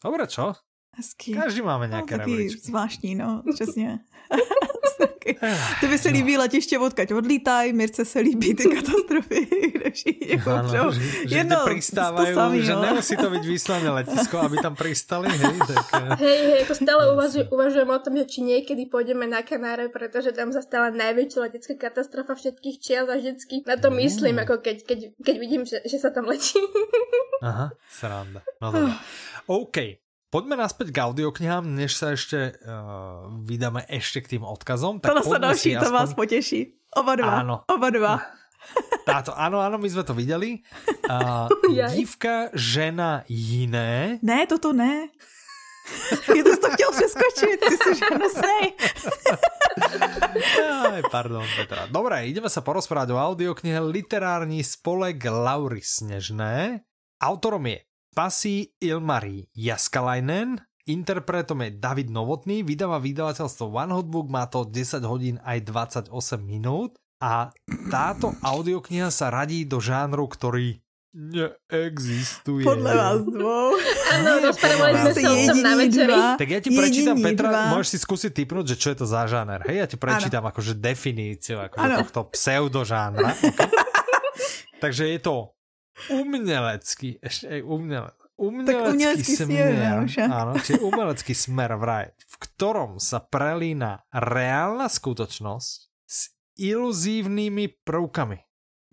Dobre, 0.04 0.28
čo? 0.28 0.52
Hezky. 0.96 1.34
Každý 1.34 1.62
máme 1.62 1.88
nějaké 1.88 2.18
no, 2.18 2.20
taky 2.20 2.50
zvláštní, 2.50 3.16
no, 3.16 3.44
přesně. 3.54 4.00
to 5.82 5.88
by 5.88 5.98
se 5.98 6.10
líbí 6.10 6.38
letiště 6.38 6.80
odkaď 6.80 7.12
odlítaj, 7.12 7.74
Mirce 7.74 8.06
se 8.06 8.20
líbí 8.20 8.56
ty 8.56 8.64
katastrofy, 8.76 9.48
kde 9.74 9.92
všichni 9.92 10.28
jako 10.32 10.50
ano, 10.50 10.92
že, 10.92 11.02
že 11.28 11.36
jedno, 11.38 11.58
pristávají, 11.64 12.36
samý, 12.36 12.62
že 12.62 12.74
no. 12.74 12.82
nemusí 12.82 13.18
to 13.18 13.30
být 13.30 13.46
výsledné 13.46 13.90
letisko, 13.90 14.38
aby 14.38 14.58
tam 14.58 14.76
pristali, 14.76 15.30
hej, 15.30 15.60
tak... 15.68 15.86
Eh. 15.94 16.16
Hej, 16.16 16.38
hej, 16.38 16.60
jako 16.60 16.76
stále 16.76 17.14
uvažujem, 17.14 17.48
uvažujem 17.52 17.90
o 17.90 18.00
tom, 18.00 18.18
že 18.18 18.26
či 18.26 18.42
někdy 18.42 18.86
půjdeme 18.86 19.28
na 19.28 19.42
Kanáre, 19.42 19.90
protože 19.90 20.32
tam 20.32 20.52
zastala 20.52 20.90
největší 20.90 21.40
letecká 21.40 21.74
katastrofa 21.78 22.36
všetkých 22.36 22.80
čias 22.80 23.10
a 23.10 23.16
vždycky 23.16 23.64
na 23.68 23.76
to 23.76 23.90
myslím, 23.92 24.32
mm. 24.32 24.38
jako 24.38 24.58
keď, 24.58 24.84
keď, 24.84 25.00
keď 25.26 25.40
vidím, 25.40 25.66
že, 25.66 25.78
že 25.86 25.98
se 25.98 26.12
tam 26.12 26.26
letí. 26.26 26.60
Aha, 27.42 27.72
sranda. 27.90 28.42
No 28.62 28.72
dobré. 28.72 28.94
OK, 29.48 29.78
Poďme 30.34 30.58
naspäť 30.58 30.90
k 30.90 30.98
audioknihám, 31.06 31.62
než 31.62 31.94
sa 31.94 32.18
ešte 32.18 32.58
uh, 32.66 33.30
vydáme 33.46 33.86
ešte 33.86 34.26
k 34.26 34.28
tým 34.34 34.44
odkazom. 34.50 34.98
Tak 34.98 35.22
to 35.22 35.30
sa 35.30 35.38
další, 35.38 35.78
aspoň... 35.78 35.86
to 35.86 35.90
vás 35.94 36.12
poteší. 36.18 36.74
Oba 36.90 37.14
dva. 37.14 37.46
Áno. 37.46 37.56
Oba 37.70 37.94
dva. 37.94 38.18
Táto, 39.10 39.38
áno, 39.38 39.62
áno, 39.62 39.78
my 39.78 39.86
sme 39.86 40.02
to 40.02 40.18
videli. 40.18 40.58
Uh, 41.04 41.52
dívka, 41.92 42.48
žena, 42.56 43.28
jiné. 43.28 44.24
Ne, 44.24 44.48
toto 44.48 44.72
ne. 44.72 45.12
Je 46.38 46.40
to 46.40 46.56
to 46.56 46.68
chtěl 46.72 46.92
přeskočit, 46.96 47.60
ty 47.60 47.76
si 47.76 47.92
ženosnej. 48.00 48.64
Aj, 50.64 51.04
pardon, 51.12 51.44
Petra. 51.60 51.92
Dobre, 51.92 52.24
ideme 52.32 52.48
sa 52.48 52.64
porozprávať 52.64 53.12
o 53.12 53.20
audioknihe 53.20 53.84
Literární 53.84 54.64
spolek 54.64 55.20
Laury 55.28 55.84
Snežné. 55.84 56.88
Autorom 57.20 57.68
je 57.68 57.84
Pasi 58.14 58.70
Ilmari 58.78 59.50
Jaskalainen, 59.58 60.62
interpretom 60.86 61.66
je 61.66 61.82
David 61.82 62.14
Novotný, 62.14 62.62
vydáva 62.62 63.02
vydavateľstvo 63.02 63.74
One 63.74 63.90
Hot 63.90 64.06
Book, 64.06 64.30
má 64.30 64.46
to 64.46 64.70
10 64.70 65.02
hodín 65.10 65.42
aj 65.42 65.66
28 65.66 66.14
minút 66.46 66.94
a 67.18 67.50
táto 67.90 68.38
audiokniha 68.46 69.10
sa 69.10 69.34
radí 69.34 69.66
do 69.66 69.82
žánru, 69.82 70.30
ktorý 70.30 70.78
neexistuje. 71.14 72.62
Podle 72.62 72.94
vás 72.94 73.22
dvou. 73.26 73.82
Áno, 74.14 74.30
rozprávali 74.46 74.94
sme 74.94 75.14
sa 75.18 75.30
o 75.34 75.38
tom 75.50 75.60
na 75.62 75.74
večeri. 75.74 76.14
Tak 76.38 76.48
ja 76.54 76.60
ti 76.62 76.70
prečítam, 76.70 77.18
Petra, 77.18 77.50
dva. 77.50 77.64
môžeš 77.74 77.90
si 77.90 77.98
skúsiť 77.98 78.32
typnúť, 78.34 78.66
že 78.74 78.78
čo 78.78 78.88
je 78.94 78.98
to 79.02 79.06
za 79.10 79.26
žáner. 79.26 79.66
Hej, 79.66 79.78
ja 79.78 79.88
ti 79.90 79.98
prečítam 79.98 80.46
ano. 80.46 80.54
akože 80.54 80.78
definíciu 80.78 81.66
akože 81.66 81.90
tohto 82.06 82.22
pseudožánra. 82.30 83.34
Okay? 83.42 83.74
Takže 84.86 85.10
je 85.10 85.20
to 85.22 85.54
umelecký, 86.10 87.20
ešte 87.22 87.46
aj 87.48 87.62
umelec, 87.64 88.16
umelecký 88.38 89.34
smer, 89.36 90.08
smer 90.10 90.30
áno, 90.30 90.52
čiže 90.58 90.82
umelecký 90.82 91.34
smer 91.38 91.78
vraj, 91.78 92.12
v 92.18 92.36
ktorom 92.42 92.98
sa 92.98 93.22
prelína 93.22 94.04
reálna 94.10 94.90
skutočnosť 94.90 95.78
s 96.06 96.20
iluzívnymi 96.58 97.86
prvkami. 97.86 98.40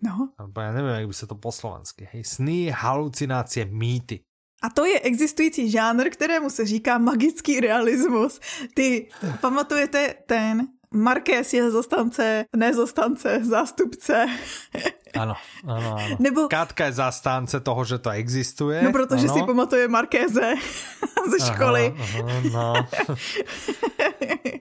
No. 0.01 0.33
Ja 0.37 0.73
neviem, 0.73 1.05
jak 1.05 1.09
by 1.13 1.15
sa 1.15 1.29
to 1.29 1.37
po 1.37 1.53
slovensky. 1.53 2.09
Hej. 2.09 2.25
Sny, 2.25 2.73
halucinácie, 2.73 3.69
mýty. 3.69 4.25
A 4.61 4.69
to 4.69 4.85
je 4.85 4.99
existující 4.99 5.69
žánr, 5.69 6.09
kterému 6.09 6.49
se 6.49 6.65
říká 6.65 6.97
magický 6.97 7.59
realismus. 7.59 8.39
Ty 8.75 9.09
pamatujete 9.41 10.15
ten 10.25 10.67
Marquez 10.93 11.53
je 11.53 11.71
zastánce, 11.71 12.45
nezastánce, 12.55 13.39
zástupce. 13.43 14.25
Ano, 15.19 15.35
ano, 15.67 15.95
ano. 15.97 16.15
Nebo... 16.19 16.47
Katka 16.47 16.85
je 16.85 16.91
zastánce 16.91 17.59
toho, 17.59 17.85
že 17.85 17.97
to 17.97 18.09
existuje. 18.09 18.83
No, 18.83 18.91
protože 18.91 19.27
ano. 19.27 19.33
si 19.33 19.43
pamatuje 19.43 19.87
Markéze 19.87 20.53
ze 21.31 21.53
školy. 21.53 21.93
Aha, 21.99 22.19
aha, 22.19 22.41
no. 22.53 22.73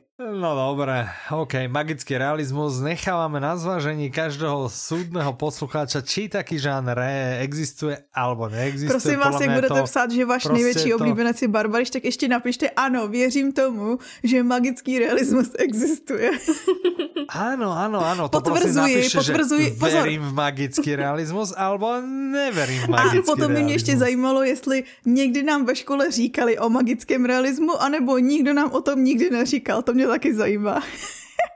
No 0.20 0.52
dobré, 0.52 1.08
ok, 1.32 1.72
magický 1.72 2.20
realizmus. 2.20 2.76
Nechávame 2.84 3.40
na 3.40 3.56
zvážení 3.56 4.12
každého 4.12 4.68
súdneho 4.68 5.32
poslucháča, 5.32 6.04
či 6.04 6.28
taký 6.28 6.60
žánr 6.60 6.92
existuje 7.40 7.96
alebo 8.12 8.52
neexistuje. 8.52 8.92
Prosím 8.92 9.16
vás, 9.16 9.40
jak 9.40 9.56
budete 9.56 9.80
to, 9.80 9.88
psát, 9.88 10.12
že 10.12 10.28
váš 10.28 10.44
největší 10.44 10.92
to... 10.92 10.96
oblíbenec 11.00 11.42
je 11.42 11.48
Barbariš, 11.48 11.90
tak 11.90 12.04
ještě 12.04 12.28
napište 12.28 12.68
ano, 12.68 13.08
věřím 13.08 13.52
tomu, 13.52 13.96
že 14.20 14.44
magický 14.44 14.98
realismus 14.98 15.56
existuje. 15.56 16.30
Áno, 17.30 17.70
áno, 17.70 18.02
áno. 18.02 18.26
To 18.26 18.42
potvrzuji, 18.42 19.06
napíše, 19.06 19.22
potvrzuji. 19.22 19.66
Že 19.70 19.78
pozor. 19.78 20.02
verím 20.02 20.22
v 20.26 20.32
magický 20.34 20.90
realismus, 20.98 21.54
alebo 21.54 22.02
neverím 22.02 22.80
v 22.80 22.88
magický 22.90 23.18
A 23.18 23.22
potom 23.22 23.54
by 23.54 23.62
mě 23.62 23.74
ještě 23.78 23.96
zajímalo, 23.96 24.42
jestli 24.42 24.84
někdy 25.06 25.42
nám 25.42 25.64
ve 25.64 25.76
škole 25.76 26.10
říkali 26.10 26.58
o 26.58 26.66
magickém 26.68 27.24
realismu, 27.24 27.82
anebo 27.82 28.18
nikdo 28.18 28.50
nám 28.54 28.72
o 28.72 28.80
tom 28.80 29.04
nikdy 29.04 29.30
neříkal. 29.30 29.82
To 29.82 29.94
mě 29.94 30.09
taky 30.10 30.34
zajímá. 30.34 30.82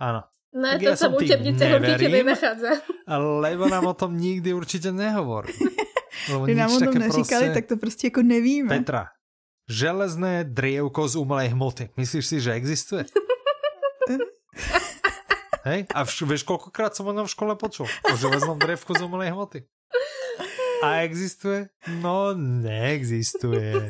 Áno. 0.00 0.22
No 0.54 0.70
tak 0.70 0.98
to 0.98 1.10
v 1.10 1.14
učebnice 1.26 1.62
určite 1.66 2.06
nenachádza. 2.08 2.70
Lebo 3.42 3.66
nám 3.66 3.90
o 3.90 3.94
tom 3.94 4.14
nikdy 4.14 4.54
určite 4.54 4.94
nehovorí. 4.94 5.50
Když 6.44 6.56
nám 6.62 6.70
o 6.70 6.78
tom 6.78 6.94
neříkali, 6.94 7.50
proste... 7.50 7.54
tak 7.54 7.66
to 7.66 7.76
prostě 7.76 8.06
jako 8.06 8.22
nevíme. 8.22 8.78
Petra, 8.78 9.06
železné 9.70 10.44
drievko 10.44 11.08
z 11.08 11.16
umelej 11.16 11.48
hmoty. 11.48 11.90
Myslíš 11.96 12.26
si, 12.26 12.40
že 12.40 12.52
existuje? 12.52 13.04
Hej? 15.64 15.88
A 15.96 16.04
vš- 16.04 16.28
vieš, 16.28 16.44
koľkokrát 16.44 16.92
som 16.92 17.08
o 17.08 17.24
v 17.24 17.30
škole 17.34 17.56
počul? 17.56 17.88
O 18.04 18.14
železnom 18.20 18.60
drievku 18.60 18.92
z 18.92 19.00
umelej 19.00 19.32
hmoty. 19.32 19.64
A 20.84 21.00
existuje? 21.08 21.72
No, 22.04 22.36
neexistuje. 22.36 23.88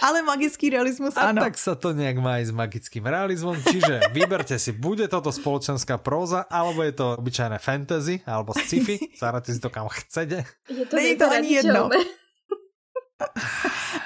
Ale 0.00 0.22
magický 0.22 0.70
realizmus 0.70 1.16
a 1.16 1.30
áno. 1.30 1.40
tak 1.44 1.56
sa 1.56 1.76
to 1.76 1.92
nejak 1.92 2.18
má 2.20 2.40
aj 2.40 2.50
s 2.50 2.52
magickým 2.52 3.04
realizmom. 3.04 3.56
Čiže 3.60 4.06
vyberte 4.16 4.56
si, 4.56 4.72
bude 4.72 5.06
toto 5.06 5.32
spoločenská 5.32 6.00
próza, 6.00 6.44
alebo 6.48 6.84
je 6.84 6.94
to 6.94 7.16
obyčajné 7.20 7.58
fantasy, 7.60 8.22
alebo 8.24 8.56
sci-fi. 8.56 8.96
Zahrajte 9.20 9.50
si 9.52 9.60
to 9.60 9.70
kam 9.72 9.88
chcete. 9.88 10.44
Je 10.68 10.84
to, 10.86 10.96
je 10.96 11.14
to 11.16 11.26
ani 11.28 11.50
jedno. 11.60 11.88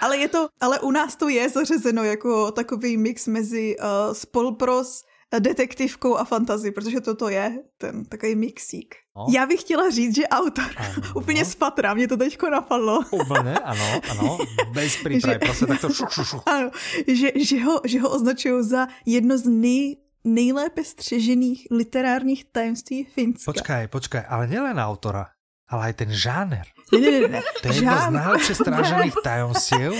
ale 0.04 0.14
je 0.18 0.28
to, 0.28 0.48
ale 0.58 0.82
u 0.82 0.90
nás 0.90 1.16
to 1.16 1.28
je 1.28 1.48
zařazeno 1.48 2.04
jako 2.04 2.50
takový 2.50 2.96
mix 2.96 3.26
mezi 3.26 3.76
uh, 3.78 4.12
spolpros 4.12 5.06
detektivkou 5.38 6.16
a 6.16 6.24
fantazi, 6.24 6.70
protože 6.70 7.00
toto 7.00 7.28
je 7.28 7.58
ten 7.78 8.04
takový 8.04 8.34
mixík. 8.34 8.94
No. 9.16 9.26
Já 9.34 9.46
bych 9.46 9.60
chtěla 9.60 9.90
říct, 9.90 10.16
že 10.16 10.28
autor 10.28 10.70
ano. 10.76 10.94
úplně 11.14 11.44
spatra, 11.44 11.94
mě 11.94 12.08
to 12.08 12.16
teďko 12.16 12.50
napadlo. 12.50 13.00
Úplně, 13.10 13.58
ano, 13.58 14.00
ano, 14.10 14.38
bez 14.72 14.96
přípravy, 15.04 15.38
prostě 15.38 15.66
tak 15.66 15.80
to 15.80 15.90
šuch, 15.90 16.12
šuch, 16.12 16.28
šuch. 16.28 16.42
Ano, 16.46 16.70
že, 17.06 17.30
že, 17.36 17.64
ho, 17.64 17.80
že 17.84 18.00
ho 18.00 18.10
označují 18.10 18.64
za 18.64 18.86
jedno 19.06 19.38
z 19.38 19.46
nej, 19.46 19.96
nejlépe 20.24 20.84
střežených 20.84 21.66
literárních 21.70 22.44
tajemství 22.44 23.04
Finska. 23.04 23.52
Počkaj, 23.52 23.88
počkaj, 23.88 24.22
ale 24.28 24.48
nielen 24.48 24.80
autora, 24.80 25.26
ale 25.68 25.84
aj 25.84 25.92
ten 25.92 26.10
žáner. 26.12 26.73
Ne, 26.92 27.00
ne, 27.00 27.10
ne, 27.10 27.28
ne. 27.28 27.40
To 27.62 27.68
je 27.68 27.74
jedno 27.74 27.96
z 28.08 28.10
nejlepších 28.10 28.56
strážených 28.56 29.14
tajomstiev, 29.24 29.94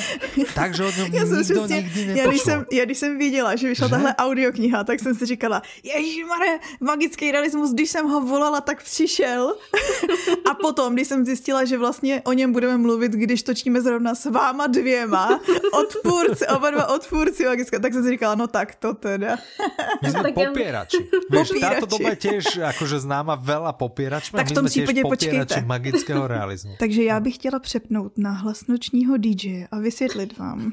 takže 0.55 0.85
o 0.85 0.91
něm 0.91 1.15
já 1.15 1.25
nikdo 1.25 1.43
přesně, 1.43 1.77
nikdy 1.77 2.01
nepočul. 2.07 2.23
Já 2.23 2.27
když, 2.27 2.41
jsem, 2.41 2.67
já 2.73 2.85
když 2.85 2.99
jsem 2.99 3.19
viděla, 3.19 3.57
že 3.57 3.69
vyšla 3.69 3.87
že? 3.89 3.91
tahle 3.91 4.15
audiokniha, 4.15 4.85
tak 4.85 5.01
jsem 5.01 5.15
si 5.15 5.27
říkala, 5.27 5.63
ježišmaré, 5.83 6.59
magický 6.81 7.33
realismus, 7.33 7.73
když 7.73 7.91
jsem 7.91 8.07
ho 8.07 8.21
volala, 8.21 8.61
tak 8.61 8.83
přišel. 8.83 9.55
A 10.51 10.55
potom, 10.55 10.95
když 10.95 11.09
jsem 11.09 11.25
zjistila, 11.25 11.65
že 11.65 11.79
vlastně 11.79 12.23
o 12.25 12.33
něm 12.33 12.53
budeme 12.53 12.77
mluvit, 12.77 13.13
když 13.13 13.43
točíme 13.43 13.81
zrovna 13.81 14.15
s 14.15 14.25
váma 14.25 14.67
dvěma, 14.67 15.41
odpůrci, 15.73 16.47
oba 16.47 16.71
dva 16.71 16.87
odpůrci 16.95 17.45
magické, 17.45 17.79
tak 17.81 17.93
jsem 17.93 18.03
si 18.05 18.11
říkala, 18.11 18.35
no 18.35 18.47
tak 18.47 18.75
to 18.75 18.95
teda. 18.95 19.37
My 20.03 20.11
jsme 20.11 20.33
popírači. 20.33 21.09
Víš, 21.31 21.49
táto 21.61 21.87
doba 21.87 22.09
je 22.11 22.17
tiež 22.17 22.45
akože 22.61 23.01
známa 23.01 23.35
veľa 23.41 23.73
popieračmi. 23.75 24.37
Tak 24.37 24.49
v 24.51 24.55
tom 24.55 24.67
případě 24.67 25.03
počkejte. 25.03 25.63
magického 25.65 26.27
realizmu. 26.27 26.77
Takže 26.85 27.05
já 27.05 27.21
bych 27.21 27.35
chtěla 27.35 27.59
přepnout 27.59 28.19
na 28.19 28.31
hlas 28.31 28.67
nočního 28.67 29.17
DJ 29.17 29.65
a 29.71 29.79
vysvětlit 29.79 30.39
vám, 30.39 30.73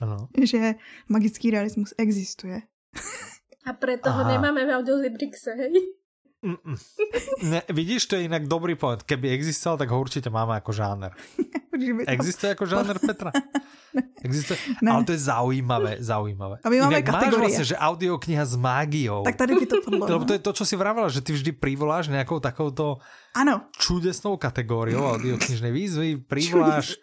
ano. 0.00 0.28
že 0.44 0.74
magický 1.08 1.50
realismus 1.50 1.94
existuje. 1.98 2.62
A 3.66 3.72
preto 3.72 4.10
ho 4.12 4.24
nemáme 4.24 4.66
v 4.66 4.76
audiolibrixe, 4.78 5.50
hej? 5.50 5.72
Ne, 7.42 7.62
vidíš, 7.68 8.06
to 8.06 8.16
je 8.16 8.22
jinak 8.22 8.48
dobrý 8.48 8.74
point. 8.74 9.02
Keby 9.02 9.30
existoval, 9.30 9.78
tak 9.78 9.90
ho 9.90 10.00
určitě 10.00 10.30
máme 10.30 10.54
jako 10.54 10.72
žáner. 10.72 11.12
Existuje 12.06 12.48
jako 12.48 12.66
žáner 12.66 12.98
Petra? 13.06 13.32
Existuje, 14.24 14.58
ne. 14.82 14.92
ale 14.92 15.04
to 15.04 15.12
je 15.12 15.18
zaujímavé, 15.18 15.96
zaujímavé. 15.98 16.56
A 16.64 16.68
my 16.68 16.80
máme 16.80 16.92
Inak 16.92 17.04
kategorie. 17.08 17.32
máš 17.32 17.40
vlastne, 17.40 17.64
že 17.64 17.76
audiokniha 17.80 18.44
s 18.44 18.54
mágiou. 18.56 19.24
Tak 19.24 19.36
tady 19.36 19.54
by 19.54 19.66
to 19.66 19.76
padlo. 19.80 20.04
Lebo 20.06 20.24
to 20.28 20.32
je 20.36 20.42
to, 20.44 20.52
čo 20.52 20.64
si 20.68 20.76
vravela, 20.76 21.08
že 21.08 21.24
ty 21.24 21.32
vždy 21.32 21.56
privoláš 21.56 22.12
nejakou 22.12 22.36
takouto 22.36 23.00
ano. 23.32 23.64
čudesnou 23.80 24.36
kategóriou 24.36 25.08
audioknižnej 25.16 25.72
výzvy, 25.72 26.08
privoláš 26.28 27.00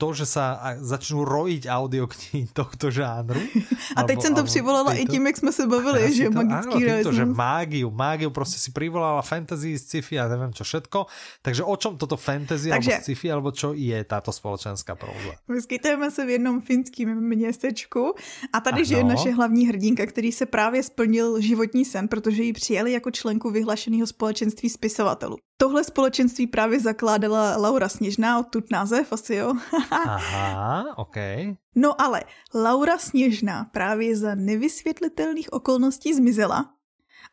to, 0.00 0.08
že 0.16 0.24
sa 0.24 0.76
začnú 0.80 1.28
rojiť 1.28 1.68
audioknihy 1.68 2.56
tohto 2.56 2.88
žánru. 2.88 3.40
A 3.96 4.02
teď 4.02 4.16
alebo, 4.16 4.22
jsem 4.22 4.34
to 4.34 4.44
přivolala 4.44 4.92
i 4.94 5.04
tím, 5.06 5.26
jak 5.26 5.36
jsme 5.36 5.52
se 5.52 5.66
bavili, 5.66 6.14
že 6.14 6.24
to, 6.24 6.40
magický 6.40 6.78
áno, 6.80 6.86
týmto, 6.86 7.12
že 7.12 7.24
mágiu, 7.24 7.90
mágiu 7.90 8.30
prostě 8.30 8.58
si 8.58 8.70
privolala 8.72 9.22
fantasy, 9.22 9.78
sci-fi 9.78 10.20
a 10.20 10.28
nevím 10.28 10.52
čo 10.52 10.64
všetko. 10.64 11.06
Takže 11.42 11.62
o 11.64 11.76
čom 11.76 11.96
toto 12.00 12.16
fantasy 12.16 12.72
Takže, 12.72 12.90
alebo 12.90 13.04
sci-fi, 13.04 13.26
alebo 13.32 13.50
čo 13.52 13.68
je 13.76 13.98
táto 14.04 14.32
společenská 14.32 14.96
próza? 14.96 15.36
Vyskytujeme 15.48 16.10
se 16.10 16.24
v 16.26 16.30
jednom 16.30 16.60
finském 16.60 17.12
městečku 17.28 18.14
a 18.52 18.60
tady 18.60 18.76
ano. 18.76 18.84
žije 18.84 19.04
naše 19.04 19.30
hlavní 19.30 19.68
hrdinka, 19.68 20.06
který 20.06 20.32
se 20.32 20.46
právě 20.46 20.82
splnil 20.82 21.40
životní 21.40 21.84
sen, 21.84 22.08
protože 22.08 22.42
ji 22.42 22.52
přijeli 22.52 22.92
jako 22.92 23.10
členku 23.10 23.50
vyhlašeného 23.50 24.06
společenství 24.06 24.68
spisovatelů. 24.68 25.36
Tohle 25.62 25.84
společenství 25.84 26.46
právě 26.46 26.80
zakládala 26.80 27.56
Laura 27.56 27.88
Sněžná, 27.88 28.38
odtud 28.38 28.64
název 28.70 29.12
asi 29.12 29.34
jo. 29.34 29.54
Aha, 29.90 30.84
ok. 30.96 31.16
No 31.74 32.00
ale 32.00 32.22
Laura 32.54 32.98
Sněžná 32.98 33.64
právě 33.64 34.16
za 34.16 34.34
nevysvětlitelných 34.34 35.52
okolností 35.52 36.14
zmizela. 36.14 36.70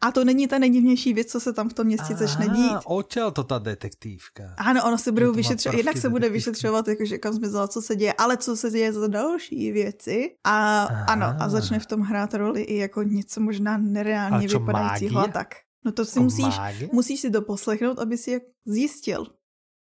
A 0.02 0.12
to 0.12 0.26
není 0.26 0.48
ta 0.48 0.60
nejdivnější 0.60 1.14
věc, 1.14 1.32
co 1.32 1.40
se 1.40 1.54
tam 1.54 1.70
v 1.70 1.74
tom 1.74 1.88
městě 1.88 2.16
začne 2.16 2.48
dít. 2.48 2.78
Odtěl 2.86 3.32
to 3.32 3.44
ta 3.44 3.60
detektivka. 3.60 4.44
Ano, 4.58 4.82
ono 4.86 4.98
se 4.98 5.12
budou 5.12 5.34
vyšetřovat, 5.34 5.78
jednak 5.78 5.98
se 5.98 6.10
bude 6.10 6.30
vyšetřovat, 6.30 6.88
jakože 6.88 7.18
kam 7.18 7.34
zmizela, 7.34 7.68
co 7.68 7.82
se 7.82 7.96
děje, 7.96 8.14
ale 8.14 8.38
co 8.38 8.58
se 8.58 8.70
děje 8.70 8.94
za 8.94 9.08
další 9.08 9.72
věci. 9.72 10.36
A 10.44 10.84
Aha. 10.84 11.06
ano, 11.06 11.26
a 11.40 11.50
začne 11.50 11.80
v 11.80 11.86
tom 11.86 12.02
hrát 12.02 12.34
roli 12.34 12.62
i 12.62 12.78
jako 12.78 13.04
něco 13.04 13.42
možná 13.42 13.78
nereálně 13.78 14.48
vypadajícího 14.48 15.20
a 15.20 15.28
tak. 15.28 15.48
No 15.86 15.92
to 15.92 16.04
si 16.06 16.20
musíš, 16.20 16.56
musíš 16.92 17.20
si 17.20 17.30
to 17.32 17.42
poslechnout, 17.42 18.00
aby 18.00 18.18
si 18.20 18.32
je 18.36 18.40
zjistil. 18.68 19.32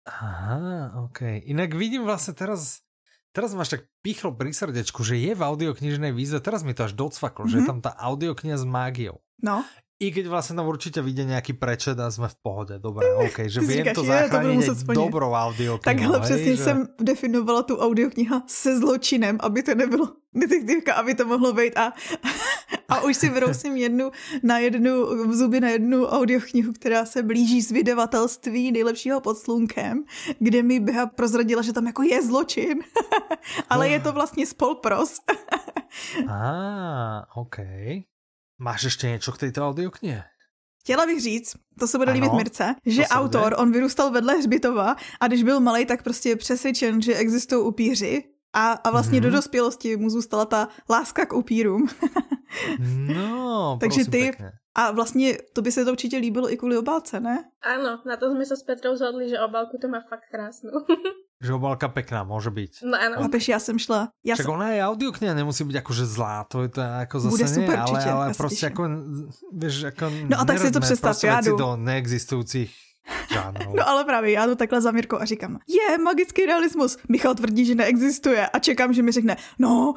Aha, 0.05 0.91
ok. 1.05 1.21
Inak 1.21 1.73
vidím 1.73 2.03
vlastně 2.03 2.33
teraz, 2.33 2.79
teraz 3.31 3.53
máš 3.53 3.69
tak 3.69 3.81
pichlo 4.01 4.35
pri 4.35 4.53
srdečku, 4.53 5.03
že 5.03 5.15
je 5.15 5.31
v 5.35 5.41
audioknižnej 5.41 6.11
výzve, 6.11 6.43
teraz 6.43 6.63
mi 6.63 6.73
to 6.73 6.83
až 6.83 6.93
docvaklo, 6.93 7.45
mm-hmm. 7.45 7.51
že 7.51 7.57
je 7.57 7.61
mhm. 7.63 7.69
tam 7.69 7.79
ta 7.81 7.91
audiokniha 7.95 8.57
s 8.57 8.65
mágiou. 8.65 9.23
No. 9.43 9.63
I 10.03 10.11
keď 10.11 10.27
vlastně 10.27 10.55
tam 10.55 10.67
určitě 10.67 11.01
vyjde 11.01 11.23
nějaký 11.23 11.53
prečet 11.53 11.99
a 11.99 12.11
jsme 12.11 12.27
v 12.27 12.35
pohodě, 12.35 12.79
dobré, 12.79 13.13
ok, 13.15 13.39
že 13.45 13.59
vím 13.59 13.85
to 13.95 14.03
zachránit 14.03 14.69
dobrou 14.93 15.31
audioknihu. 15.31 15.77
Takhle 15.77 16.19
přesně 16.19 16.55
že... 16.55 16.63
jsem 16.63 16.87
definovala 17.01 17.63
tu 17.63 17.77
audiokniha 17.77 18.43
se 18.47 18.79
zločinem, 18.79 19.37
aby 19.39 19.63
to 19.63 19.75
nebylo 19.75 20.07
detektivka, 20.35 20.93
aby 20.93 21.15
to 21.15 21.25
mohlo 21.25 21.53
být 21.53 21.77
a, 21.77 21.93
a 22.89 23.01
už 23.01 23.17
si 23.17 23.29
vrousím 23.29 23.77
jednu 23.77 24.11
na 24.43 24.57
jednu, 24.57 25.05
v 25.27 25.35
zuby 25.35 25.59
na 25.59 25.69
jednu 25.69 26.05
audioknihu, 26.05 26.73
která 26.73 27.05
se 27.05 27.23
blíží 27.23 27.61
z 27.61 27.71
vydavatelství 27.71 28.71
nejlepšího 28.71 29.21
pod 29.21 29.37
slunkem, 29.37 30.03
kde 30.39 30.63
mi 30.63 30.79
Beha 30.79 31.05
prozradila, 31.05 31.61
že 31.61 31.73
tam 31.73 31.87
jako 31.87 32.03
je 32.03 32.23
zločin, 32.23 32.79
ale 33.69 33.89
je 33.89 33.99
to 33.99 34.11
vlastně 34.11 34.45
spolpros. 34.45 35.19
ah, 36.27 37.25
OK. 37.35 37.57
Máš 38.63 38.83
ještě 38.83 39.07
něco 39.07 39.31
k 39.31 39.37
této 39.37 39.67
audioknihe? 39.67 40.23
Chtěla 40.79 41.05
bych 41.05 41.21
říct, 41.21 41.55
to 41.79 41.87
se 41.87 41.97
bude 41.97 42.11
ano, 42.11 42.21
líbit 42.21 42.33
Mirce, 42.33 42.75
že 42.85 43.07
autor, 43.07 43.43
bude. 43.43 43.55
on 43.55 43.71
vyrůstal 43.71 44.11
vedle 44.11 44.33
Hřbitova 44.37 44.95
a 45.19 45.27
když 45.27 45.43
byl 45.43 45.59
malý, 45.59 45.85
tak 45.85 46.03
prostě 46.03 46.29
je 46.29 46.35
přesvědčen, 46.35 47.01
že 47.01 47.15
existují 47.15 47.61
upíři 47.61 48.23
a, 48.53 48.71
a 48.71 48.91
vlastně 48.91 49.19
mm-hmm. 49.19 49.23
do 49.23 49.31
dospělosti 49.31 49.97
mu 49.97 50.09
zůstala 50.09 50.45
ta 50.45 50.67
láska 50.89 51.25
k 51.25 51.33
upírům. 51.33 51.87
no, 53.15 53.77
Takže 53.81 54.05
ty, 54.05 54.31
pekne. 54.31 54.51
A 54.75 54.91
vlastně 54.91 55.37
to 55.53 55.61
by 55.61 55.71
se 55.71 55.85
to 55.85 55.91
určitě 55.91 56.17
líbilo 56.17 56.53
i 56.53 56.57
kvůli 56.57 56.77
obálce, 56.77 57.19
ne? 57.19 57.43
Ano, 57.61 58.01
na 58.05 58.17
to 58.17 58.31
jsme 58.31 58.45
se 58.45 58.57
s 58.57 58.63
Petrou 58.63 58.95
zhodli, 58.95 59.29
že 59.29 59.39
obálku 59.39 59.77
to 59.81 59.87
má 59.87 60.01
fakt 60.09 60.23
krásnou. 60.31 60.71
že 61.43 61.53
obálka 61.53 61.87
pekná 61.87 62.23
může 62.23 62.49
být. 62.49 62.71
No 62.83 62.97
ano. 63.01 63.15
Chápeš, 63.21 63.47
já 63.47 63.59
jsem 63.59 63.79
šla. 63.79 64.09
Já 64.23 64.35
Však 64.35 64.45
jsem... 64.45 64.53
ona 64.53 64.69
je 64.69 64.83
audiokniha, 64.83 65.33
nemusí 65.33 65.63
být 65.63 65.75
jakože 65.75 66.05
zlá, 66.05 66.43
to 66.43 66.61
je 66.61 66.69
to 66.69 66.81
jako 66.81 67.19
zase 67.19 67.29
Bude 67.29 67.47
super, 67.47 67.69
ne, 67.69 67.77
ale, 67.77 68.05
ale 68.05 68.33
prostě 68.33 68.65
jako, 68.65 68.89
víš, 69.53 69.81
jako 69.81 70.11
No 70.29 70.39
a 70.39 70.45
tak 70.45 70.59
si 70.59 70.71
to 70.71 70.79
představ, 70.79 71.23
já 71.23 71.41
jdu. 71.41 71.57
do 71.57 71.75
neexistujících 71.75 72.75
No 73.75 73.89
ale 73.89 74.05
právě 74.05 74.31
já 74.31 74.45
to 74.45 74.55
takhle 74.55 74.81
za 74.81 74.91
Mirkou 74.91 75.19
a 75.19 75.25
říkám, 75.25 75.59
je, 75.67 75.97
magický 75.97 76.45
realismus. 76.45 76.97
Michal 77.09 77.35
tvrdí, 77.35 77.65
že 77.65 77.75
neexistuje 77.75 78.47
a 78.47 78.59
čekám, 78.59 78.93
že 78.93 79.01
mi 79.01 79.11
řekne, 79.11 79.37
no, 79.59 79.93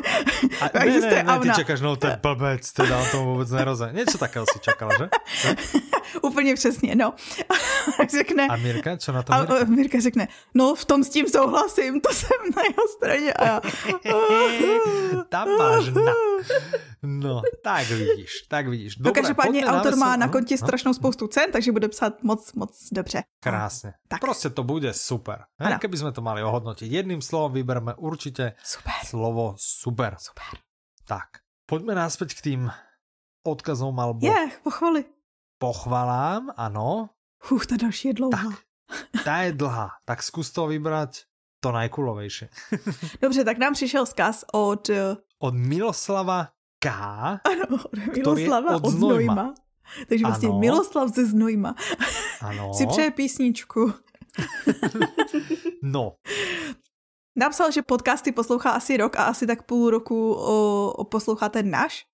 a, 0.60 0.78
existuje 0.78 1.22
ne, 1.22 1.32
ne, 1.32 1.32
ne, 1.32 1.40
ty 1.40 1.50
čekáš, 1.50 1.80
no 1.80 1.96
ten 1.96 2.18
blbec, 2.22 2.72
teda 2.72 2.98
on 2.98 3.06
tomu 3.10 3.32
vůbec 3.32 3.50
nerozumí. 3.50 3.92
Něco 3.92 4.18
takého 4.18 4.46
si 4.52 4.58
čekala, 4.60 4.92
že? 4.98 5.08
Úplně 6.22 6.54
přesně, 6.54 6.94
no. 6.94 7.14
A 8.00 8.06
řekne... 8.06 8.46
A 8.48 8.56
Mirka, 8.56 8.96
co 8.96 9.12
na 9.12 9.22
to 9.22 9.32
Mirka? 9.32 9.58
A 9.58 9.64
Mirka 9.64 10.00
řekne, 10.00 10.28
no 10.54 10.74
v 10.74 10.84
tom 10.84 11.04
s 11.04 11.08
tím 11.08 11.28
souhlasím, 11.28 12.00
to 12.00 12.12
jsem 12.14 12.38
na 12.56 12.62
jeho 12.62 12.88
straně 12.96 13.32
a 13.32 13.44
já... 13.44 13.60
Tam 15.28 15.48
máš 15.58 15.86
na. 15.88 16.12
No, 17.02 17.42
tak 17.62 17.88
vidíš, 17.88 18.30
tak 18.48 18.68
vidíš. 18.68 18.96
Dobre, 18.96 19.08
no 19.08 19.14
každopádně 19.14 19.66
autor 19.66 19.96
má 19.96 20.16
na 20.16 20.28
kontě 20.28 20.58
strašnou 20.58 20.94
spoustu 20.94 21.26
cen, 21.26 21.52
takže 21.52 21.72
bude 21.72 21.88
psát 21.88 22.22
moc, 22.22 22.52
moc 22.52 22.88
dobře. 22.92 23.22
Krásně. 23.40 23.92
Tak. 24.08 24.20
Prostě 24.20 24.50
to 24.50 24.64
bude 24.64 24.94
super. 24.94 25.44
He? 25.58 25.78
Keby 25.78 25.96
jsme 25.96 26.12
to 26.12 26.20
mali 26.20 26.42
ohodnotit 26.42 26.92
jedným 26.92 27.22
slovom, 27.22 27.52
vybereme 27.52 27.94
určitě 27.94 28.52
super. 28.64 28.92
slovo 29.06 29.54
super. 29.58 30.16
Super. 30.18 30.60
Tak, 31.04 31.44
pojďme 31.68 31.92
náspäť 32.00 32.32
k 32.32 32.40
tým 32.40 32.60
odkazom 33.44 33.92
alebo... 33.92 34.24
Je, 34.24 34.32
yeah, 34.32 34.48
pochvaly. 34.64 35.04
Pochvalám, 35.64 36.50
ano. 36.56 37.08
Huch, 37.48 37.66
ta 37.66 37.76
další 37.76 38.08
je 38.08 38.14
dlouhá. 38.14 38.50
Tak, 38.50 39.24
ta 39.24 39.36
je 39.36 39.52
dlhá, 39.52 39.90
tak 40.04 40.22
zkus 40.22 40.52
to 40.52 40.66
vybrat 40.66 41.10
to 41.60 41.72
najkulovější. 41.72 42.46
Dobře, 43.22 43.44
tak 43.44 43.58
nám 43.58 43.72
přišel 43.72 44.04
vzkaz 44.04 44.44
od... 44.52 44.90
Eh, 44.90 45.16
od 45.38 45.54
Miloslava 45.54 46.48
K. 46.78 46.88
Ano, 46.90 47.84
od 47.84 48.14
Miloslava 48.16 48.76
od, 48.76 48.86
od 48.86 48.90
Znojma. 48.90 49.54
Takže 50.08 50.24
vlastně 50.24 50.48
ano. 50.48 50.58
Miloslav 50.58 51.08
ze 51.08 51.26
Znojma. 51.26 51.74
Ano. 52.40 52.74
si 52.74 52.86
přeje 52.86 53.10
písničku. 53.10 53.92
no. 55.82 56.16
Napsal, 57.36 57.70
že 57.70 57.82
podcasty 57.82 58.32
poslouchá 58.32 58.70
asi 58.70 58.96
rok 58.96 59.16
a 59.16 59.24
asi 59.24 59.46
tak 59.46 59.62
půl 59.62 59.90
roku 59.90 60.32
o, 60.34 60.90
o 60.92 61.04
poslouchá 61.04 61.48
ten 61.48 61.70
náš 61.70 62.06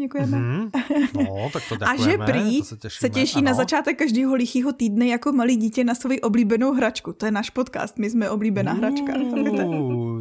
děkujeme. 0.00 0.38
Mm-hmm. 0.38 0.70
No, 1.14 1.50
tak 1.52 1.62
to 1.68 1.76
děkujeme. 1.76 1.94
A 1.94 2.10
že 2.10 2.32
prý 2.32 2.62
se, 2.62 2.76
se 2.88 3.10
těší 3.10 3.38
ano. 3.38 3.44
na 3.44 3.54
začátek 3.54 3.98
každého 3.98 4.34
lichého 4.34 4.72
týdne 4.72 5.06
jako 5.06 5.32
malý 5.32 5.56
dítě 5.56 5.84
na 5.84 5.94
svoji 5.94 6.20
oblíbenou 6.20 6.72
hračku. 6.72 7.12
To 7.12 7.26
je 7.26 7.32
náš 7.32 7.50
podcast, 7.50 7.98
my 7.98 8.10
jsme 8.10 8.30
oblíbená 8.30 8.72
hračka. 8.72 9.12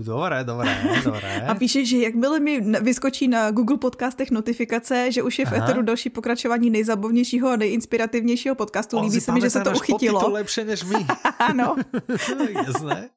Dobré, 0.03 0.43
dobré, 0.43 0.77
dobré. 1.03 1.41
A 1.47 1.55
píše, 1.55 1.85
že 1.85 1.97
jakmile 1.97 2.39
mi 2.39 2.61
vyskočí 2.81 3.27
na 3.27 3.51
Google 3.51 3.77
podcastech 3.77 4.31
notifikace, 4.31 5.11
že 5.11 5.23
už 5.23 5.39
je 5.39 5.45
v 5.45 5.53
Aha. 5.53 5.63
Eteru 5.63 5.81
další 5.81 6.09
pokračování 6.09 6.69
nejzabavnějšího 6.69 7.49
a 7.49 7.55
nejinspirativnějšího 7.55 8.55
podcastu. 8.55 9.01
Líbí 9.01 9.21
se 9.21 9.31
mi, 9.31 9.41
že 9.41 9.49
se 9.49 9.61
to 9.61 9.71
uchytilo. 9.71 10.19
to 10.19 10.31
lepší 10.31 10.63
než 10.63 10.83
my. 10.83 11.05
ano. 11.39 11.75
Jasné. 12.67 13.09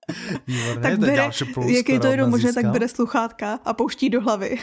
Výborné, 0.46 0.82
tak 0.82 0.98
bere, 0.98 1.30
plus, 1.54 1.70
jak 1.70 1.88
je 1.88 2.00
to 2.00 2.06
jenom 2.06 2.30
možné, 2.30 2.52
tak 2.52 2.66
bere 2.66 2.88
sluchátka 2.88 3.58
a 3.64 3.72
pouští 3.72 4.10
do 4.10 4.20
hlavy. 4.20 4.58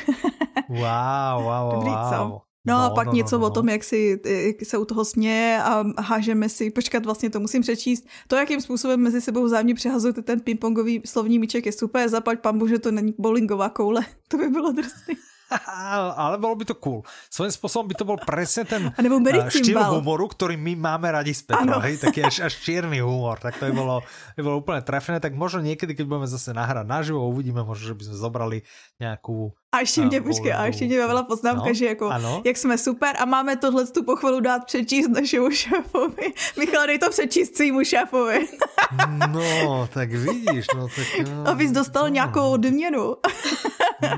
wow, 0.70 1.44
wow 1.44 1.56
wow, 1.56 1.74
Dobrý, 1.76 1.92
co? 2.10 2.42
No, 2.66 2.74
no 2.78 2.84
a 2.84 2.90
pak 2.90 3.08
no, 3.08 3.14
něco 3.14 3.36
no, 3.36 3.42
no. 3.42 3.48
o 3.48 3.50
tom, 3.50 3.70
jak, 3.70 3.84
si, 3.84 4.20
jak 4.26 4.56
se 4.64 4.78
u 4.78 4.86
toho 4.86 5.06
směje 5.06 5.62
a 5.64 5.86
hážeme 6.02 6.50
si, 6.50 6.72
počkat, 6.72 7.06
vlastně 7.06 7.30
to 7.30 7.40
musím 7.40 7.62
přečíst. 7.62 8.08
To, 8.28 8.36
jakým 8.36 8.62
způsobem 8.62 9.00
mezi 9.00 9.22
sebou 9.22 9.46
vzájemně 9.46 9.76
přehazujete 9.76 10.22
ten 10.22 10.40
pingpongový 10.40 11.02
slovní 11.06 11.40
míček 11.40 11.66
je 11.66 11.72
super, 11.72 12.10
zaplať 12.10 12.40
pambu, 12.40 12.68
že 12.68 12.80
to 12.80 12.92
není 12.92 13.14
bowlingová 13.18 13.70
koule. 13.70 14.02
To 14.28 14.38
by 14.38 14.48
bylo 14.48 14.72
drsný. 14.72 15.16
ale 16.18 16.36
bolo 16.42 16.56
by 16.58 16.66
to 16.66 16.76
cool. 16.82 17.06
Svojím 17.30 17.54
spôsobom 17.54 17.86
by 17.94 17.96
to 17.96 18.06
bol 18.08 18.18
presne 18.18 18.66
ten 18.66 18.90
uh, 18.90 19.50
štýl 19.50 19.78
humoru, 19.78 20.26
ktorý 20.26 20.58
my 20.58 20.74
máme 20.74 21.08
radi 21.14 21.38
s 21.38 21.46
Petrou, 21.46 21.82
hej, 21.86 22.02
taký 22.02 22.26
až, 22.26 22.50
až 22.50 22.54
čierny 22.58 23.00
humor, 23.02 23.38
tak 23.38 23.62
to 23.62 23.70
by 23.70 23.74
bolo, 23.74 24.02
by 24.34 24.42
bolo 24.42 24.58
úplne 24.62 24.82
trefné, 24.82 25.22
tak 25.22 25.38
možno 25.38 25.62
niekedy, 25.62 25.94
keď 25.94 26.06
budeme 26.10 26.30
zase 26.30 26.52
nahrať 26.52 26.86
naživo, 26.90 27.22
uvidíme, 27.30 27.62
možno, 27.62 27.94
že 27.94 27.98
by 27.98 28.04
sme 28.10 28.18
zobrali 28.18 28.58
nejakú 28.98 29.54
a 29.76 29.80
ještě 29.80 30.06
mě, 30.06 30.22
počkej, 30.22 30.54
a 30.54 30.66
ještě 30.66 30.86
mě 30.86 31.00
bavila 31.00 31.24
poznámka, 31.24 31.68
no, 31.68 31.74
že 31.74 31.86
jako, 31.86 32.10
ano. 32.10 32.42
jak 32.46 32.58
jsme 32.58 32.78
super 32.78 33.16
a 33.20 33.26
máme 33.26 33.56
tohle 33.56 33.88
tu 33.88 34.04
pochvalu 34.04 34.40
dát 34.40 34.66
přečíst 34.66 35.08
našemu 35.08 35.52
šéfovi. 35.52 36.34
Michal, 36.60 36.88
dej 36.88 37.00
to 37.00 37.10
přečíst 37.10 37.56
svýmu 37.56 37.84
šéfovi. 37.84 38.48
no, 39.32 39.90
tak 39.94 40.12
vidíš, 40.12 40.66
no 40.76 40.88
tak... 40.88 41.28
No, 41.36 41.48
Abys 41.48 41.72
dostal 41.72 42.04
no. 42.04 42.10
nějakou 42.10 42.52
odměnu. 42.52 43.16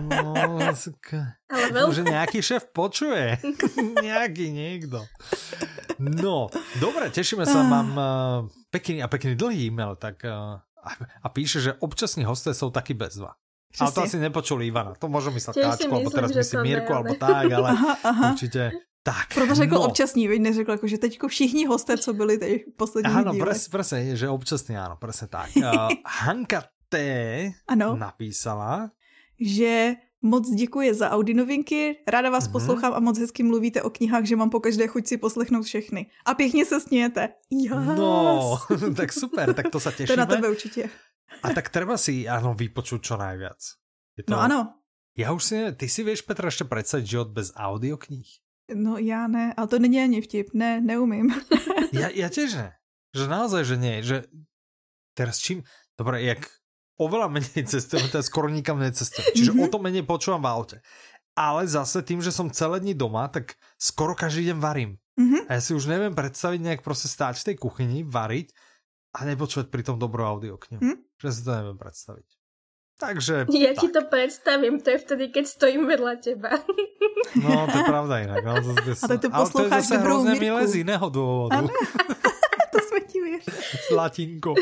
no, 0.02 0.58
Ale. 1.48 1.96
Že 1.96 2.04
nejaký 2.04 2.44
šéf 2.44 2.68
počuje. 2.76 3.40
nejaký 4.04 4.52
niekto. 4.52 5.08
No, 5.96 6.52
dobre, 6.84 7.08
tešíme 7.08 7.48
sa, 7.48 7.64
mám 7.64 7.90
uh, 7.96 8.04
pekný 8.68 9.00
a 9.00 9.08
pekný 9.08 9.40
dlhý 9.40 9.72
e-mail, 9.72 9.96
tak 9.96 10.28
uh, 10.28 10.60
a 11.24 11.28
píše, 11.32 11.62
že 11.64 11.80
občasní 11.80 12.28
hosté 12.28 12.54
jsou 12.54 12.70
taky 12.70 12.94
bezva. 12.94 13.40
Přesně. 13.72 13.84
Ale 13.86 13.92
to 13.94 14.02
asi 14.02 14.20
nepočul 14.20 14.64
Ivana. 14.64 14.94
To 15.00 15.08
můžu 15.08 15.32
myslet 15.32 15.54
Káčku, 15.54 15.96
alebo 15.96 16.10
teraz 16.10 16.36
myslím 16.36 16.62
Mírku, 16.62 16.94
alebo 16.94 17.14
tak, 17.14 17.52
ale 17.52 17.70
aha, 17.70 17.98
aha. 18.04 18.32
určitě 18.32 18.72
tak. 19.08 19.34
Proto 19.34 19.56
řekl 19.56 19.76
no. 19.76 19.82
občasný, 19.82 20.28
veď 20.28 20.42
neřekl, 20.42 20.72
jako, 20.72 20.88
že 20.88 20.98
teďko 20.98 21.28
všichni 21.28 21.66
hosté, 21.66 21.98
co 21.98 22.14
byli 22.14 22.38
teď 22.38 22.62
poslední 22.78 23.14
Ano, 23.14 23.34
presne, 23.72 24.16
že 24.16 24.30
občasný, 24.30 24.76
ano, 24.76 25.00
presne 25.00 25.32
tak. 25.32 25.56
Uh, 25.56 25.96
Hanka 26.28 26.68
T 26.92 27.00
ano. 27.68 27.96
napísala, 27.96 28.92
že 29.40 29.96
moc 30.22 30.50
děkuji 30.50 30.94
za 30.94 31.10
Audi 31.10 31.34
novinky, 31.34 32.04
ráda 32.08 32.30
vás 32.30 32.48
mm-hmm. 32.48 32.52
poslouchám 32.52 32.94
a 32.94 33.00
moc 33.00 33.20
hezky 33.20 33.44
mluvíte 33.44 33.82
o 33.82 33.90
knihách, 33.90 34.26
že 34.26 34.36
mám 34.36 34.50
po 34.50 34.60
každé 34.60 34.88
chuť 34.88 35.08
si 35.08 35.18
poslechnout 35.18 35.64
všechny. 35.64 36.12
A 36.26 36.34
pěkně 36.34 36.66
se 36.66 36.80
snějete. 36.80 37.30
Yes. 37.52 37.72
No, 37.98 38.60
tak 38.96 39.14
super, 39.14 39.54
tak 39.54 39.70
to 39.72 39.80
se 39.80 39.92
těšíme. 39.92 40.16
To 40.16 40.20
na 40.20 40.26
tebe 40.26 40.50
určitě. 40.50 40.90
A 41.44 41.54
tak 41.54 41.70
treba 41.70 41.98
si, 41.98 42.26
ano, 42.26 42.56
vypočuť 42.58 43.00
čo 43.04 43.16
najviac. 43.20 43.60
Je 44.18 44.24
to... 44.26 44.32
No 44.34 44.40
ano. 44.40 44.60
Já 45.18 45.32
už 45.32 45.44
si, 45.44 45.72
ty 45.74 45.90
si 45.90 46.04
vieš, 46.04 46.22
Petra, 46.22 46.48
ještě 46.48 46.64
představit 46.64 47.06
život 47.06 47.28
bez 47.28 47.52
audioknih? 47.56 48.28
No 48.76 48.98
já 48.98 49.28
ne, 49.28 49.54
ale 49.58 49.68
to 49.68 49.80
není 49.80 50.04
ani 50.04 50.22
vtip, 50.22 50.54
ne, 50.54 50.82
neumím. 50.82 51.32
ja, 51.96 52.12
ja 52.12 52.28
tiež 52.28 52.54
ne. 52.60 52.76
Že 53.16 53.32
naozaj, 53.32 53.64
že 53.64 53.76
nie, 53.80 54.04
že 54.04 54.28
teraz 55.16 55.40
čím, 55.40 55.64
dobre, 55.96 56.20
jak 56.28 56.44
oveľa 57.00 57.32
menej 57.32 57.64
cestujem, 57.64 58.12
teda 58.12 58.28
skoro 58.28 58.52
nikam 58.52 58.76
necestujem, 58.84 59.32
čiže 59.34 59.52
mm 59.52 59.58
-hmm. 59.58 59.64
o 59.64 59.72
to 59.72 59.80
menej 59.80 60.04
počúvam 60.04 60.44
v 60.44 60.52
aute. 60.52 60.78
Ale 61.38 61.68
zase 61.68 62.04
tým, 62.04 62.22
že 62.22 62.32
som 62.32 62.52
celé 62.52 62.80
dní 62.80 62.94
doma, 62.94 63.28
tak 63.28 63.56
skoro 63.80 64.16
každý 64.16 64.52
deň 64.52 64.60
varím. 64.60 64.98
Mm 65.16 65.28
-hmm. 65.32 65.42
A 65.48 65.54
ja 65.54 65.62
si 65.62 65.74
už 65.74 65.86
neviem 65.86 66.16
predstaviť 66.16 66.62
nejak 66.62 66.82
prostě 66.82 67.08
stáť 67.08 67.40
v 67.40 67.44
tej 67.44 67.56
kuchyni, 67.56 68.04
variť 68.04 68.52
a 69.16 69.26
nepočúvať 69.26 69.72
pri 69.72 69.84
tom 69.84 70.00
dobrou 70.00 70.26
audioknihu. 70.26 70.84
Mm 70.84 70.92
-hmm 70.92 71.07
že 71.18 71.30
si 71.34 71.42
to 71.46 71.52
neviem 71.54 71.78
predstaviť. 71.78 72.28
Takže... 72.98 73.46
Ja 73.54 73.74
tak. 73.74 73.82
ti 73.82 73.88
to 73.94 74.02
predstavím, 74.10 74.82
to 74.82 74.90
je 74.94 75.00
vtedy, 75.02 75.24
keď 75.30 75.46
stojím 75.46 75.86
vedľa 75.86 76.14
teba. 76.22 76.52
No, 77.38 77.68
to 77.68 77.76
je 77.82 77.86
pravda 77.86 78.24
inak. 78.24 78.40
No, 78.46 78.54
to, 78.62 78.72
to, 78.78 78.94
a 78.94 79.06
to 79.10 79.18
ty 79.18 79.28
ale 79.28 79.50
to 79.50 79.64
je 79.64 79.70
zase 79.70 79.98
hrozně 79.98 80.36
milé 80.40 80.68
z 80.68 80.76
jiného 80.76 81.10
důvodu. 81.10 81.68
to 82.72 82.80
jsme 82.80 83.00
ti 83.00 83.22
věř. 83.22 83.44
S 83.88 83.90
latinkou. 83.92 84.56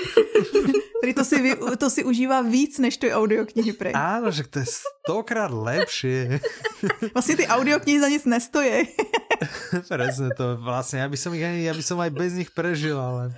to 1.16 1.24
si, 1.26 1.56
to 1.78 1.90
si 1.90 2.04
užívá 2.04 2.42
víc, 2.42 2.80
než 2.80 2.98
ty 2.98 3.14
audioknihy 3.14 3.74
prej. 3.74 3.94
Áno, 3.96 4.32
že 4.32 4.44
to 4.48 4.60
je 4.60 4.68
stokrát 4.72 5.52
lepšie. 5.52 6.40
Vlastně 7.14 7.36
ty 7.36 7.48
audioknihy 7.48 8.00
za 8.00 8.08
nic 8.08 8.26
nestojí. 8.26 8.88
Presne 9.88 10.32
to, 10.34 10.58
vlastne, 10.58 11.04
ja 11.04 11.08
by 11.12 11.18
som, 11.20 11.36
ich 11.36 11.44
ja 11.44 11.74
by 11.76 11.84
som 11.84 12.00
aj 12.00 12.12
bez 12.16 12.34
nich 12.34 12.50
prežil, 12.56 12.96
ale... 12.96 13.36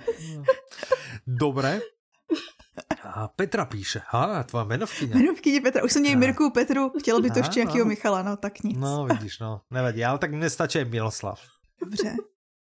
Dobre, 1.26 1.82
a 3.02 3.28
Petra 3.28 3.64
píše, 3.64 4.00
ha, 4.06 4.42
tvá 4.42 4.64
jmenovkyně. 4.64 5.14
Jmenovkyně 5.14 5.60
Petra, 5.60 5.84
už 5.84 5.92
jsem 5.92 6.02
měl 6.02 6.18
Mirku, 6.18 6.50
Petru, 6.50 6.92
chtělo 6.98 7.20
by 7.20 7.30
to 7.30 7.38
ještě 7.38 7.60
nějakého 7.60 7.84
Michala, 7.84 8.22
no 8.22 8.36
tak 8.36 8.62
nic. 8.62 8.78
No 8.78 9.06
vidíš, 9.06 9.38
no, 9.38 9.60
nevadí, 9.70 10.04
ale 10.04 10.18
tak 10.18 10.34
mně 10.34 10.50
stačí 10.50 10.84
Miloslav. 10.84 11.40
Dobře. 11.80 12.16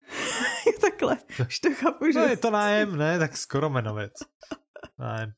Takhle, 0.80 1.18
už 1.48 1.58
to 1.58 1.74
chápu, 1.74 2.06
že... 2.06 2.18
No 2.18 2.24
je 2.24 2.36
to 2.36 2.50
nájem, 2.50 2.96
ne, 2.96 3.18
tak 3.18 3.36
skoro 3.36 3.68
jmenovec. 3.70 4.12
Nájem. 4.98 5.32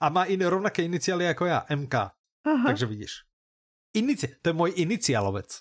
A 0.00 0.08
má 0.08 0.24
i 0.24 0.36
rovnaké 0.36 0.82
iniciály 0.82 1.24
jako 1.24 1.46
já, 1.46 1.66
MK. 1.76 1.94
Aha. 1.94 2.64
Takže 2.66 2.86
vidíš. 2.86 3.10
Inici... 3.94 4.36
To 4.42 4.48
je 4.48 4.52
můj 4.52 4.72
iniciálovec. 4.76 5.60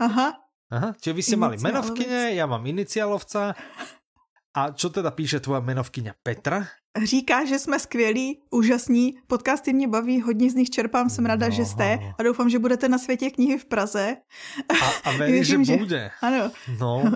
Aha. 0.00 0.32
Aha, 0.72 0.96
čiže 0.96 1.12
vy 1.12 1.22
ste 1.22 1.36
mali 1.36 1.56
menovkyně, 1.60 2.32
já 2.32 2.46
mám 2.48 2.66
iniciálovca. 2.66 3.54
A 4.54 4.72
čo 4.72 4.88
teda 4.88 5.10
píše 5.10 5.40
tvoja 5.40 5.60
menovkyně 5.60 6.14
Petra? 6.22 6.64
Říká, 6.92 7.44
že 7.44 7.58
jsme 7.58 7.78
skvělí, 7.78 8.42
úžasní, 8.50 9.14
podcasty 9.26 9.72
mě 9.72 9.88
baví, 9.88 10.20
hodně 10.20 10.50
z 10.50 10.54
nich 10.54 10.70
čerpám, 10.70 11.10
jsem 11.10 11.26
ráda, 11.26 11.46
no. 11.48 11.52
že 11.52 11.64
jste 11.64 11.98
a 12.18 12.22
doufám, 12.22 12.50
že 12.50 12.58
budete 12.58 12.88
na 12.88 12.98
světě 12.98 13.30
knihy 13.30 13.58
v 13.58 13.64
Praze. 13.64 14.16
A, 14.68 15.08
a 15.08 15.16
věřím, 15.24 15.64
že, 15.64 15.72
že 15.72 15.78
bude. 15.78 16.10
Ano. 16.22 16.50
No. 16.80 17.12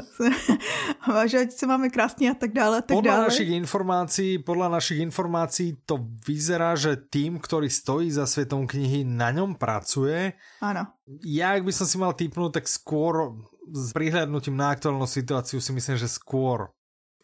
a 1.15 1.27
že 1.27 1.39
ať 1.39 1.53
se 1.53 1.67
máme 1.67 1.89
krásně 1.89 2.31
a 2.31 2.35
tak 2.35 2.53
dále. 2.53 2.83
Tak 2.83 2.97
podle 2.97 3.11
dále. 3.11 3.25
našich 3.25 3.49
informací, 3.49 4.39
podle 4.39 4.69
našich 4.69 4.99
informací 5.01 5.77
to 5.87 5.99
vyzerá, 6.27 6.77
že 6.77 6.97
tým, 6.97 7.39
který 7.39 7.71
stojí 7.71 8.11
za 8.11 8.27
světom 8.27 8.67
knihy, 8.67 9.05
na 9.05 9.31
něm 9.31 9.55
pracuje. 9.55 10.33
Ano. 10.61 10.87
Já, 11.25 11.55
jak 11.55 11.65
by 11.65 11.73
som 11.73 11.87
si 11.87 11.99
mal 11.99 12.13
typnout, 12.13 12.53
tak 12.53 12.67
skôr 12.67 13.39
s 13.71 13.95
prihľadnutím 13.95 14.59
na 14.59 14.75
aktuálnu 14.75 15.07
situáciu 15.07 15.63
si 15.63 15.71
myslím, 15.71 15.97
že 15.97 16.11
skôr 16.11 16.75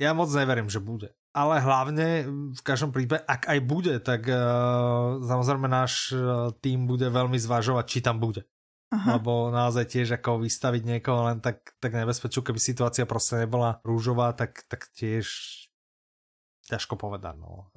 Ja 0.00 0.16
moc 0.16 0.32
neverím, 0.34 0.66
že 0.66 0.80
bude. 0.80 1.14
Ale 1.32 1.64
hlavne 1.64 2.28
v 2.52 2.60
každom 2.60 2.92
prípade, 2.92 3.24
ak 3.24 3.48
aj 3.48 3.58
bude, 3.64 3.94
tak 4.04 4.28
uh, 4.28 5.16
samozrejme 5.24 5.64
náš 5.64 6.12
uh, 6.12 6.52
tým 6.60 6.84
bude 6.84 7.08
veľmi 7.08 7.40
zvažovať, 7.40 7.84
či 7.88 7.98
tam 8.04 8.20
bude. 8.20 8.44
Aha. 8.92 9.16
Lebo 9.16 9.48
naozaj 9.48 9.88
tiež 9.88 10.20
ako 10.20 10.44
vystaviť 10.44 10.82
niekoho 10.84 11.24
len 11.32 11.40
tak, 11.40 11.72
tak 11.80 11.96
nebezpečú, 11.96 12.44
keby 12.44 12.60
situácia 12.60 13.08
proste 13.08 13.48
nebola 13.48 13.80
rúžová, 13.80 14.36
tak, 14.36 14.68
tak 14.68 14.92
tiež 14.92 15.24
ťažko 16.66 16.94
povedať. 16.94 17.34
No. 17.38 17.70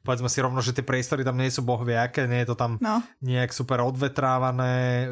Povedzme 0.00 0.28
si 0.32 0.40
rovno, 0.40 0.64
že 0.64 0.72
tie 0.72 0.84
priestory 0.86 1.24
tam 1.24 1.36
nie 1.36 1.52
sú 1.52 1.60
boh 1.60 1.80
aké, 1.84 2.24
nie 2.24 2.44
je 2.44 2.48
to 2.52 2.56
tam 2.56 2.80
no. 2.80 3.04
nejak 3.20 3.52
super 3.52 3.84
odvetrávané, 3.84 5.08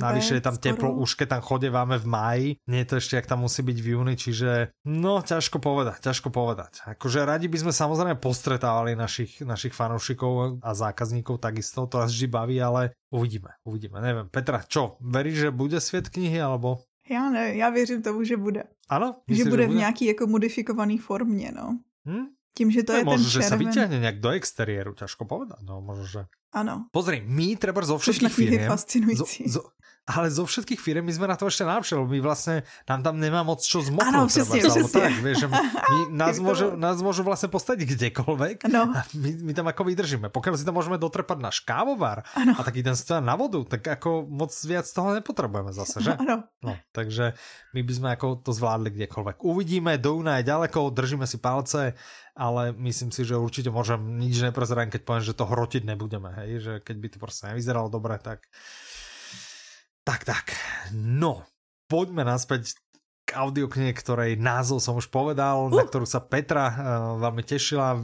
navyše 0.00 0.38
je 0.38 0.44
tam 0.44 0.56
skoro. 0.56 0.64
teplo, 0.64 0.88
už 1.00 1.16
keď 1.16 1.38
tam 1.38 1.42
chodeváme 1.42 1.96
v 1.96 2.06
máji, 2.06 2.48
nie 2.68 2.84
je 2.84 2.88
to 2.88 2.94
ešte, 3.00 3.14
jak 3.16 3.28
tam 3.28 3.44
musí 3.44 3.64
byť 3.64 3.78
v 3.80 3.86
júni, 3.96 4.14
čiže 4.14 4.70
no 4.84 5.24
ťažko 5.24 5.58
povedať, 5.58 6.04
ťažko 6.04 6.28
povedať. 6.28 6.84
Akože 6.84 7.24
radi 7.24 7.48
by 7.48 7.58
sme 7.66 7.72
samozrejme 7.72 8.20
postretávali 8.20 8.92
našich, 8.92 9.40
našich 9.40 9.72
fanúšikov 9.72 10.60
a 10.60 10.70
zákazníkov 10.76 11.40
takisto, 11.40 11.88
to 11.88 11.96
nás 12.00 12.12
vždy 12.12 12.28
baví, 12.28 12.56
ale 12.60 12.92
uvidíme, 13.08 13.56
uvidíme, 13.64 13.98
neviem. 14.04 14.28
Petra, 14.28 14.60
čo, 14.68 15.00
veríš, 15.00 15.48
že 15.48 15.50
bude 15.50 15.80
svět 15.80 16.08
knihy, 16.08 16.40
alebo? 16.40 16.78
Já 17.10 17.30
ne, 17.30 17.56
já 17.56 17.70
věřím 17.70 18.02
tomu, 18.02 18.24
že 18.24 18.36
bude. 18.36 18.64
Ano? 18.88 19.16
Myslíš, 19.28 19.44
že 19.44 19.50
bude 19.50 19.62
že 19.62 19.68
bude 19.68 19.76
v 19.76 19.78
nějaký 19.78 20.04
jako 20.06 20.26
modifikovaný 20.26 20.98
formě, 20.98 21.52
no. 21.56 21.78
Hm? 22.06 22.32
Tím, 22.56 22.72
že 22.72 22.88
to 22.88 22.96
no, 22.96 22.98
je 22.98 23.04
možno, 23.04 23.20
ten 23.20 23.20
červen. 23.28 23.44
že 23.44 23.50
sa 23.52 23.56
vyťahne 23.60 23.96
nejak 24.00 24.18
do 24.24 24.30
exteriéru, 24.32 24.96
ťažko 24.96 25.28
povedať. 25.28 25.60
No, 25.60 25.84
možno, 25.84 26.08
že... 26.08 26.22
Ano. 26.56 26.88
Pozri, 26.88 27.20
my 27.20 27.52
treba 27.60 27.84
zo 27.84 28.00
všetkých 28.00 28.32
firiem... 28.32 28.64
fascinující. 28.64 29.44
Zo, 29.44 29.60
zo, 29.60 29.62
ale 30.06 30.30
zo 30.30 30.46
všetkých 30.46 30.78
firm 30.78 31.02
my 31.02 31.12
sme 31.12 31.26
na 31.26 31.34
to 31.34 31.50
ešte 31.50 31.66
najlepšie, 31.66 31.98
lebo 31.98 32.06
my 32.06 32.20
vlastne, 32.22 32.62
nám 32.86 33.02
tam 33.02 33.18
nemá 33.18 33.42
moc 33.42 33.58
čo 33.58 33.82
zmoknúť. 33.82 34.06
Áno, 34.06 34.30
přesně, 34.30 34.62
přesně. 34.62 35.00
Tak, 35.02 35.18
vieš, 35.18 35.36
že 35.42 35.46
my, 35.50 35.58
nás, 36.22 36.38
môžu, 36.38 36.78
nás 36.78 37.02
môžu 37.02 37.26
vlastne 37.26 37.50
postaviť 37.50 37.82
kdekoľvek 37.98 38.70
ano. 38.70 38.94
a 38.94 39.02
my, 39.18 39.30
my, 39.42 39.52
tam 39.52 39.66
ako 39.66 39.82
vydržíme. 39.82 40.30
Pokiaľ 40.30 40.54
si 40.54 40.62
tam 40.62 40.78
môžeme 40.78 40.94
dotrepať 40.94 41.38
na 41.42 41.50
škávovar 41.50 42.22
ano. 42.38 42.54
a 42.54 42.60
taký 42.62 42.86
ten 42.86 42.94
stojan 42.94 43.26
na 43.26 43.34
vodu, 43.34 43.66
tak 43.66 43.82
ako 43.82 44.30
moc 44.30 44.54
viac 44.62 44.86
toho 44.86 45.10
nepotrebujeme 45.18 45.74
zase, 45.74 45.98
že? 45.98 46.14
Ano. 46.22 46.46
No, 46.62 46.78
takže 46.94 47.34
my 47.74 47.80
by 47.82 47.92
sme 47.92 48.08
ako 48.14 48.46
to 48.46 48.54
zvládli 48.54 48.94
kdekoľvek. 48.94 49.42
Uvidíme, 49.42 49.98
do 49.98 50.22
Una 50.22 50.38
je 50.38 50.46
ďaleko, 50.46 50.94
držíme 50.94 51.26
si 51.26 51.42
palce, 51.42 51.98
ale 52.36 52.76
myslím 52.76 53.10
si, 53.10 53.24
že 53.26 53.34
určite 53.34 53.74
môžem 53.74 54.20
nič 54.20 54.38
neprezerať, 54.38 54.94
keď 54.94 55.02
poviem, 55.02 55.24
že 55.24 55.34
to 55.34 55.48
hrotiť 55.48 55.82
nebudeme, 55.82 56.30
hej, 56.44 56.50
že 56.62 56.72
keď 56.84 56.96
by 57.00 57.08
to 57.10 57.16
proste 57.18 57.42
nevyzeralo 57.48 57.88
dobre, 57.88 58.20
tak 58.20 58.44
tak, 60.06 60.22
tak. 60.22 60.54
No, 60.94 61.42
poďme 61.90 62.22
naspäť 62.22 62.78
audioknihe, 63.36 63.92
ktorej 63.92 64.40
názov 64.40 64.80
som 64.80 64.96
už 64.96 65.12
povedal, 65.12 65.68
uh. 65.68 65.72
na 65.72 65.84
ktorú 65.84 66.08
sa 66.08 66.24
Petra 66.24 66.72
uh, 66.72 66.76
veľmi 67.20 67.44
tešila. 67.44 68.00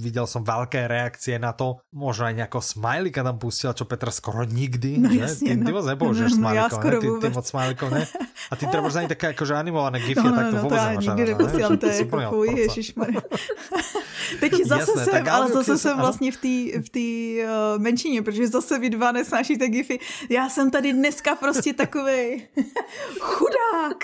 Videl 0.00 0.24
som 0.24 0.40
veľké 0.40 0.88
reakcie 0.88 1.36
na 1.36 1.52
to. 1.52 1.84
Možno 1.92 2.32
aj 2.32 2.34
nejako 2.40 2.64
smajlika 2.64 3.20
tam 3.20 3.36
pustila, 3.36 3.76
čo 3.76 3.84
Petra 3.84 4.08
skoro 4.08 4.48
nikdy. 4.48 4.96
No 4.96 5.12
že? 5.12 5.20
jasne, 5.20 5.52
ty, 5.52 5.60
no. 5.60 5.64
ty 5.68 5.70
moc 5.76 5.84
nepoužiješ 5.86 6.32
no, 6.40 6.48
no, 6.48 6.56
ja 6.56 6.66
skoro 6.72 6.96
ty, 6.98 7.08
ty 7.20 7.28
moc 7.28 7.44
smajlikov, 7.44 7.88
ne? 7.92 8.04
A 8.50 8.56
ty 8.56 8.64
treba 8.66 8.88
ani 8.90 9.06
také 9.06 9.36
akože 9.36 9.54
animované 9.54 10.00
gify, 10.00 10.26
no, 10.26 10.32
no, 10.32 10.36
tak 10.36 10.44
to 10.48 10.56
no, 10.56 10.62
vôbec 10.64 10.80
to 10.80 10.88
nemáš 10.90 11.06
nikdy 11.06 11.24
neposílám, 11.30 11.78
to 11.78 11.86
je 11.86 11.96
jako 12.00 12.30
fuj, 12.30 12.48
ježišmarja. 12.48 13.20
Teď 14.40 14.52
zase 14.64 14.90
Jasné, 14.90 15.04
jsem, 15.04 15.28
ale 15.28 15.48
zase 15.48 15.78
jsem 15.78 15.98
vlastně 15.98 16.32
v 16.32 16.36
té 16.36 16.80
v 16.80 16.88
tý, 16.88 17.38
uh, 17.42 17.82
menšině, 17.82 18.22
protože 18.22 18.48
zase 18.48 18.78
vy 18.78 18.90
dva 18.90 19.12
nesnášíte 19.12 19.68
gify. 19.68 19.98
Já 20.30 20.48
jsem 20.48 20.70
tady 20.70 20.92
dneska 20.92 21.34
prostě 21.34 21.72
takový 21.72 22.42
chudák. 23.20 23.96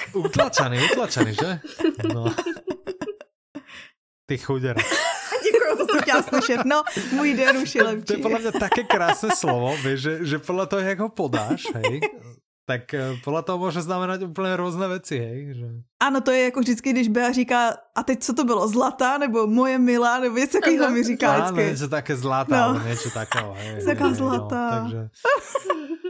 Utlačaný, 0.67 0.93
utlačaný, 0.93 1.35
že? 1.35 1.61
No. 2.15 2.35
Ty 4.27 4.39
chuděra. 4.39 4.83
Děkuji, 5.43 5.77
to 5.87 5.93
jsem 5.93 6.03
chtěla 6.03 6.23
slyšet. 6.23 6.65
No, 6.65 6.83
můj 7.13 7.35
den 7.35 7.57
už 7.57 7.75
je 7.75 7.83
lepší. 7.83 8.05
To 8.05 8.13
je 8.13 8.19
podle 8.19 8.39
mě 8.39 8.53
také 8.53 8.85
krásné 8.85 9.29
slovo, 9.37 9.77
víš, 9.77 10.01
že, 10.01 10.19
že 10.27 10.39
podle 10.39 10.67
toho, 10.67 10.83
jak 10.83 10.99
ho 10.99 11.09
podáš, 11.09 11.65
hej, 11.75 12.01
tak 12.67 12.95
eh, 12.95 13.17
podle 13.25 13.43
toho 13.43 13.59
může 13.59 13.83
znamenat 13.83 14.23
úplně 14.23 14.57
různé 14.57 14.89
věci, 14.89 15.19
hej. 15.19 15.55
Že... 15.55 15.67
Ano, 16.03 16.21
to 16.21 16.31
je 16.31 16.45
jako 16.45 16.61
vždycky, 16.61 16.91
když 16.91 17.09
Bea 17.09 17.33
říká, 17.33 17.77
a 17.95 18.03
teď 18.03 18.23
co 18.23 18.33
to 18.33 18.45
bylo, 18.45 18.69
zlata, 18.69 19.19
nebo 19.19 19.47
moje 19.47 19.79
milá, 19.79 20.21
nebo 20.21 20.37
něco 20.37 20.59
takového 20.61 20.91
mi 20.91 21.05
říká 21.05 21.33
vždycky. 21.33 21.61
Ano, 21.61 21.71
něco 21.71 21.89
také 21.89 22.17
zlata, 22.17 22.73
no. 22.73 22.89
něco 22.89 23.11
takového. 23.11 23.55
Hej, 23.55 23.85
Taká 23.85 24.13
zlata. 24.13 24.71
No, 24.71 24.83
takže... 24.83 25.09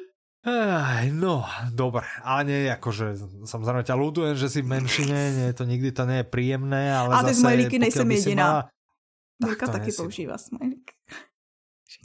Ej, 0.47 1.11
no, 1.11 1.42
dobre, 1.74 2.07
ale 2.22 2.40
nie, 2.47 2.59
akože, 2.70 3.18
samozrejme 3.51 3.82
ťa 3.82 3.99
ľudujem, 3.99 4.38
že 4.38 4.47
si 4.47 4.62
v 4.62 4.78
menšine, 4.78 5.18
nie, 5.34 5.49
to 5.51 5.66
nikdy 5.66 5.90
to 5.90 6.07
nie 6.07 6.22
je 6.22 6.26
príjemné, 6.30 6.94
ale, 6.94 7.18
ale 7.18 7.34
zase... 7.34 7.42
Ale 7.42 7.42
smajlíky 7.42 7.76
nejsem 7.82 8.07
jediná. 8.14 8.47
Mala... 8.47 8.62
Mirka 9.36 9.66
taky 9.68 9.92
používá 9.92 10.40
smajlík. 10.40 10.95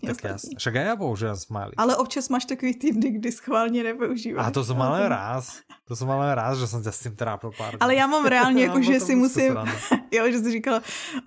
Tak 0.01 0.17
jasne. 0.23 0.57
Však 0.57 0.73
aj 0.81 0.85
ja 0.85 0.95
používam 0.97 1.37
smiley. 1.37 1.77
Ale 1.77 1.93
občas 1.93 2.25
máš 2.33 2.49
takový 2.49 2.73
týdny, 2.73 3.21
kdy 3.21 3.29
schválně 3.31 3.83
nepoužíváš. 3.83 4.47
A 4.47 4.51
to 4.51 4.65
jsem 4.65 4.81
ale 4.81 5.09
ráz. 5.09 5.61
To 5.87 5.95
jsem 5.95 6.09
ale 6.09 6.35
ráz, 6.35 6.57
že 6.57 6.67
jsem 6.67 6.83
tě 6.83 6.91
s 6.91 6.99
tím 6.99 7.15
trápil 7.15 7.51
pár 7.57 7.77
Ale 7.79 7.95
já 7.95 8.07
mám 8.07 8.25
reálně 8.25 8.63
jako, 8.67 8.81
že 8.81 8.99
si 8.99 9.15
musím, 9.15 9.57
jo, 10.11 10.31
že 10.31 10.39
si 10.39 10.51
říkala, 10.51 10.81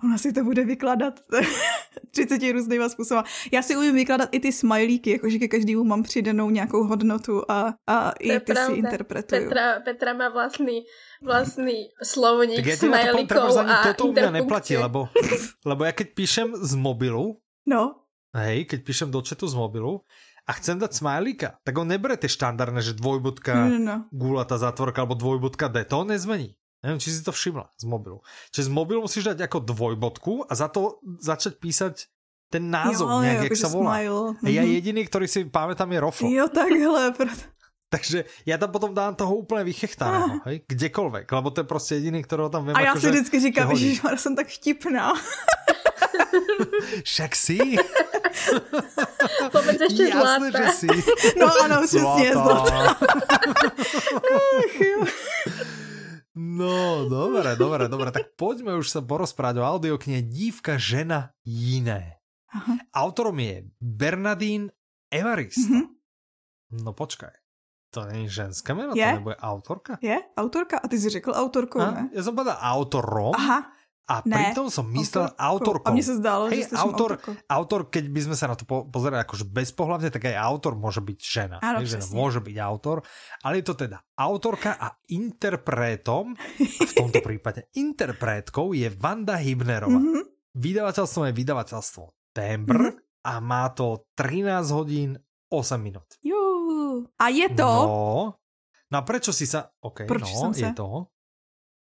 ona 0.05 0.19
si 0.19 0.33
to 0.33 0.45
bude 0.45 0.65
vykládat 0.65 1.21
30 2.11 2.53
různýma 2.53 2.89
způsoby. 2.89 3.21
Já 3.53 3.63
si 3.63 3.77
umím 3.77 3.95
vykládat 3.95 4.29
i 4.33 4.41
ty 4.41 4.53
smajlíky, 4.53 5.11
jakože 5.11 5.39
ke 5.39 5.49
každému 5.49 5.85
mám 5.85 6.03
přidanou 6.03 6.51
nějakou 6.51 6.85
hodnotu 6.85 7.43
a, 7.51 7.75
a 7.87 8.11
i 8.11 8.41
ty 8.41 8.53
pravda. 8.53 8.67
si 8.67 8.73
interpretuju. 8.73 9.49
Petra, 9.49 9.81
Petra 9.81 10.15
má 10.15 10.29
vlastný 10.29 10.83
vlastný 11.25 11.89
slovník 12.05 12.61
tak 12.61 12.69
ja 12.69 12.77
smajlíkov 12.77 13.49
a 13.65 13.75
toto 13.91 14.13
u 14.13 14.13
mňa 14.13 14.31
neplatí, 14.45 14.77
lebo, 14.77 15.09
lebo 15.65 15.83
ja 15.89 15.93
keď 15.97 16.09
píšem 16.13 16.49
z 16.53 16.73
mobilu, 16.77 17.41
no 17.65 18.04
hej, 18.35 18.67
keď 18.67 18.79
píšem 18.83 19.09
do 19.11 19.23
chatu 19.23 19.47
z 19.47 19.55
mobilu 19.55 20.03
a 20.45 20.53
chcem 20.59 20.77
dať 20.77 20.93
smajlíka, 20.93 21.49
tak 21.65 21.75
on 21.79 21.89
nebere 21.89 22.19
tie 22.19 22.29
štandardné, 22.29 22.81
že 22.85 22.99
dvojbodka 22.99 23.55
no, 23.55 23.67
no, 23.69 23.79
no. 23.81 23.97
gulata 24.13 24.59
zátvorka 24.61 25.07
alebo 25.07 25.17
dvojbodka 25.17 25.71
D, 25.71 25.87
to 25.87 26.05
on 26.05 26.11
nezmení. 26.11 26.59
Neviem, 26.85 27.01
či 27.01 27.17
si 27.17 27.25
to 27.25 27.33
všimla 27.33 27.73
z 27.81 27.89
mobilu. 27.89 28.21
Čiže 28.53 28.69
z 28.69 28.71
mobilu 28.77 29.01
musíš 29.09 29.33
dať 29.33 29.49
ako 29.49 29.65
dvojbodku 29.65 30.45
a 30.45 30.53
za 30.53 30.69
to 30.69 31.01
začať 31.17 31.57
písať 31.57 31.95
ten 32.53 32.69
názov 32.69 33.09
jo, 33.09 33.25
nejak, 33.25 33.49
jak 33.49 33.57
sa 33.57 33.73
volá. 33.73 34.05
Ja 34.45 34.63
mhm. 34.63 34.71
jediný, 34.79 35.03
ktorý 35.09 35.25
si 35.25 35.49
pamätám 35.49 35.89
je 35.91 35.99
Rofo. 36.05 36.23
Jo, 36.29 36.47
takhle. 36.53 37.17
Proto... 37.17 37.55
Takže 37.89 38.25
já 38.47 38.59
tam 38.59 38.71
potom 38.71 38.95
dám 38.95 39.15
toho 39.15 39.37
úplně 39.37 39.65
vychechtaného, 39.65 40.43
ah. 40.43 40.43
hej, 40.45 40.67
kdekoľvek, 40.69 41.33
lebo 41.33 41.51
to 41.51 41.61
je 41.61 41.65
prostě 41.65 41.95
jediný, 41.95 42.23
kterého 42.23 42.49
tam 42.49 42.67
vím. 42.67 42.77
A 42.77 42.81
já 42.81 42.87
jako, 42.87 43.01
si 43.01 43.11
vždycky 43.11 43.41
říkám, 43.41 43.77
že 43.77 43.87
jsem 44.17 44.37
tak 44.37 44.49
vtipná. 44.49 45.13
Však 47.05 47.37
si. 47.37 47.59
Povedz 49.53 49.81
ještě 49.81 50.03
Jasné, 50.03 50.51
zlata. 50.51 50.67
že 50.67 50.73
si. 50.73 50.87
No 51.41 51.47
ano, 51.65 51.77
přesně, 51.87 52.33
zlata. 52.33 52.97
no, 56.35 57.09
dobré, 57.09 57.57
dobré, 57.57 57.89
dobré. 57.89 58.11
Tak 58.11 58.35
poďme 58.37 58.75
už 58.75 58.91
sa 58.91 59.01
porozprávať 59.03 59.63
o 59.63 59.69
audioknihe 59.69 60.23
Dívka, 60.23 60.77
žena, 60.79 61.31
jiné. 61.47 62.19
Aha. 62.55 62.79
Autorom 62.95 63.39
je 63.39 63.67
Bernadín 63.83 64.71
Evarist. 65.11 65.59
Mm-hmm. 65.59 65.85
No 66.83 66.91
počkaj. 66.95 67.31
To 67.95 68.05
není 68.11 68.29
ženské 68.29 68.75
jméno, 68.75 68.93
je? 68.97 69.07
to 69.07 69.13
nebude 69.13 69.37
autorka? 69.37 69.99
Je, 70.03 70.19
autorka. 70.37 70.79
A 70.83 70.89
ty 70.89 70.99
jsi 70.99 71.09
řekl 71.09 71.31
autorkou, 71.35 71.79
ne? 71.79 72.11
Já 72.13 72.23
jsem 72.23 72.35
povedal 72.35 72.59
autorom. 72.61 73.33
Aha. 73.35 73.73
A 74.05 74.21
ne, 74.29 74.37
pritom 74.37 74.69
som 74.69 74.85
myslel 74.93 75.33
autorkou. 75.33 75.89
A 75.89 75.97
mne 75.97 76.05
sa 76.05 76.15
zdalo, 76.21 76.53
Hej, 76.53 76.69
že 76.69 76.77
autor, 76.77 77.17
autor, 77.49 77.89
keď 77.89 78.05
by 78.13 78.21
sme 78.21 78.37
sa 78.37 78.53
na 78.53 78.57
to 78.57 78.69
po, 78.69 78.85
pozerali 78.85 79.25
akože 79.25 79.49
bezpohľavne, 79.49 80.13
tak 80.13 80.29
aj 80.29 80.37
autor 80.37 80.77
môže 80.77 81.01
byť 81.01 81.19
žena. 81.25 81.57
Áno, 81.65 81.81
žena 81.81 82.05
môže 82.13 82.45
byť 82.45 82.57
autor, 82.61 83.01
ale 83.41 83.65
je 83.65 83.65
to 83.65 83.75
teda 83.81 84.05
autorka 84.21 84.77
a 84.77 84.93
interpretom, 85.09 86.37
a 86.37 86.85
v 86.85 86.93
tomto 86.93 87.25
prípade 87.25 87.73
interpretkou 87.73 88.77
je 88.77 88.93
Vanda 88.93 89.41
Hybnerová. 89.41 89.97
Mm-hmm. 89.97 90.25
Vydavateľstvo 90.53 91.21
je 91.25 91.33
vydavateľstvo 91.33 92.03
Tembr 92.37 92.77
mm-hmm. 92.77 93.25
a 93.25 93.33
má 93.41 93.73
to 93.73 94.05
13 94.21 94.69
hodín 94.77 95.17
8 95.49 95.81
minút. 95.81 96.21
Jú. 96.21 97.09
A 97.17 97.33
je 97.33 97.49
to... 97.57 97.65
No, 97.65 98.37
no 98.93 98.97
a 99.01 99.03
prečo 99.03 99.33
si 99.33 99.49
sa... 99.49 99.73
OK, 99.81 100.05
Proč 100.05 100.29
no, 100.29 100.53
je 100.53 100.69
sa... 100.69 100.77
to. 100.77 101.09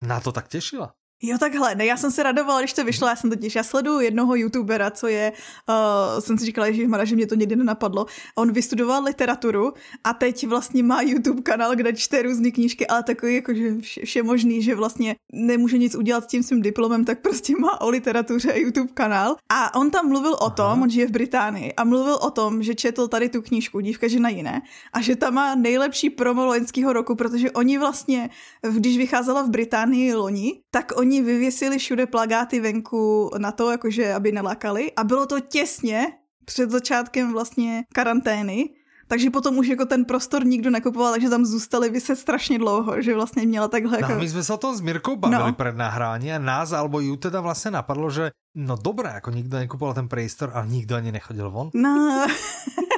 Na 0.04 0.18
to 0.18 0.34
tak 0.34 0.50
tešila. 0.50 0.96
Jo, 1.22 1.38
takhle, 1.38 1.76
ne, 1.76 1.86
já 1.86 1.98
jsem 1.98 2.12
se 2.12 2.24
radovala, 2.24 2.60
když 2.60 2.74
to 2.74 2.84
vyšlo, 2.84 3.08
já 3.08 3.16
jsem 3.16 3.30
totiž, 3.30 3.56
já 3.56 3.64
sleduju 3.64 4.00
jednoho 4.00 4.36
youtubera, 4.36 4.92
co 4.92 5.08
je, 5.08 5.34
uh, 5.70 6.20
jsem 6.20 6.38
si 6.38 6.46
říkala, 6.46 6.72
že 6.72 6.88
že 7.04 7.16
mě 7.16 7.28
to 7.28 7.36
nikdy 7.36 7.56
nenapadlo, 7.56 8.06
on 8.36 8.52
vystudoval 8.52 9.04
literaturu 9.04 9.74
a 10.04 10.14
teď 10.14 10.48
vlastně 10.48 10.84
má 10.84 11.02
YouTube 11.02 11.42
kanál, 11.42 11.76
kde 11.76 11.94
čte 11.94 12.22
různé 12.22 12.52
knížky, 12.52 12.88
ale 12.88 13.04
takový 13.04 13.36
jakože 13.36 13.82
vše, 13.82 14.02
vše 14.06 14.24
možný, 14.24 14.64
že 14.64 14.76
vlastně 14.76 15.16
nemůže 15.34 15.78
nic 15.78 15.96
udělat 15.96 16.24
s 16.24 16.28
tím 16.28 16.44
svým 16.44 16.62
diplomem, 16.62 17.06
tak 17.06 17.22
prostě 17.22 17.54
má 17.60 17.82
o 17.82 17.90
literatuře 17.90 18.54
YouTube 18.56 18.92
kanál. 18.94 19.36
A 19.52 19.76
on 19.76 19.92
tam 19.92 20.08
mluvil 20.08 20.34
o 20.34 20.50
tom, 20.50 20.66
Aha. 20.66 20.82
on 20.82 20.90
žije 20.90 21.08
v 21.08 21.12
Británii 21.12 21.74
a 21.74 21.84
mluvil 21.84 22.16
o 22.16 22.32
tom, 22.32 22.64
že 22.64 22.76
četl 22.76 23.08
tady 23.08 23.30
tu 23.30 23.42
knížku 23.42 23.80
Dívka 23.80 24.08
žena 24.08 24.30
jiné 24.30 24.62
a 24.94 25.02
že 25.02 25.16
tam 25.16 25.34
má 25.34 25.56
nejlepší 25.56 26.10
promo 26.10 26.46
loňského 26.46 26.94
roku, 26.94 27.16
protože 27.16 27.52
oni 27.52 27.78
vlastně, 27.78 28.30
když 28.72 28.98
vycházela 28.98 29.42
v 29.42 29.50
Británii 29.50 30.16
loni, 30.16 30.62
tak 30.72 30.92
oni 30.96 31.09
oni 31.10 31.22
vyvěsili 31.22 31.78
všude 31.78 32.06
plagáty 32.06 32.60
venku 32.60 33.32
na 33.38 33.52
to, 33.52 33.72
jakože 33.72 34.14
aby 34.14 34.32
nelákali 34.32 34.92
a 34.94 35.04
bylo 35.04 35.26
to 35.26 35.40
těsně 35.40 36.08
před 36.46 36.70
začátkem 36.70 37.34
vlastně 37.34 37.84
karantény, 37.94 38.70
takže 39.08 39.30
potom 39.30 39.58
už 39.58 39.68
jako 39.68 39.86
ten 39.86 40.06
prostor 40.06 40.46
nikdo 40.46 40.70
nekupoval, 40.70 41.12
takže 41.12 41.30
tam 41.30 41.46
zůstali 41.46 41.90
vyset 41.90 42.16
strašně 42.16 42.60
dlouho, 42.60 43.02
že 43.02 43.14
vlastně 43.14 43.46
měla 43.46 43.68
takhle 43.68 43.92
no, 43.92 43.98
jako... 43.98 44.14
No, 44.14 44.20
my 44.20 44.30
jsme 44.30 44.44
se 44.44 44.54
o 44.54 44.58
tom 44.58 44.76
s 44.76 44.82
Mirkou 44.82 45.16
bavili 45.16 45.44
no. 45.44 45.54
pred 45.54 45.76
nahrání 45.76 46.34
a 46.34 46.40
nás 46.40 46.72
alebo 46.72 47.00
ju 47.00 47.16
teda 47.16 47.42
vlastně 47.42 47.72
napadlo, 47.72 48.10
že 48.10 48.32
no 48.56 48.78
dobré, 48.78 49.10
jako 49.10 49.32
nikdo 49.32 49.58
nekupoval 49.58 49.94
ten 49.94 50.08
priestor, 50.08 50.52
ale 50.54 50.68
nikdo 50.68 50.96
ani 50.96 51.12
nechodil 51.12 51.50
von. 51.50 51.70
No. 51.74 52.28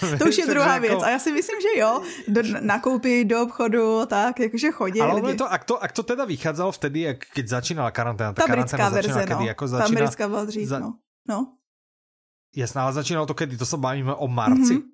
to 0.18 0.24
už 0.24 0.38
je 0.38 0.46
druhá 0.46 0.78
věc. 0.78 0.92
Jako... 0.92 1.04
A 1.04 1.10
já 1.10 1.18
si 1.18 1.32
myslím, 1.32 1.58
že 1.60 1.80
jo, 1.80 2.02
do, 2.28 2.42
nakoupí 2.60 3.24
do 3.24 3.42
obchodu, 3.42 4.06
tak, 4.06 4.40
jakože 4.40 4.70
chodí 4.70 5.00
Ale 5.00 5.20
lidi. 5.20 5.38
to, 5.38 5.52
ak 5.52 5.64
to, 5.64 5.82
ak 5.82 5.92
to 5.92 6.02
teda 6.02 6.24
vychádzalo 6.24 6.72
vtedy, 6.72 7.00
jak, 7.00 7.18
keď 7.34 7.48
začínala 7.48 7.90
karanténa, 7.90 8.32
ta, 8.32 8.46
ta 8.46 8.52
britská 8.52 8.88
verze, 8.88 9.20
kedy, 9.20 9.34
no. 9.34 9.46
jako 9.46 9.68
začína, 9.68 9.88
ta 9.88 9.88
americká 9.88 10.28
byla 10.28 10.44
dřív, 10.44 10.68
za... 10.68 10.78
no. 10.78 10.94
no. 11.28 11.56
Jasné, 12.56 12.80
ale 12.82 12.92
začínalo 12.92 13.26
to 13.26 13.34
kedy? 13.34 13.56
To 13.56 13.64
sa 13.64 13.80
bavíme 13.80 14.12
o 14.12 14.28
marci? 14.28 14.76
Mm 14.76 14.80
-hmm. 14.80 14.91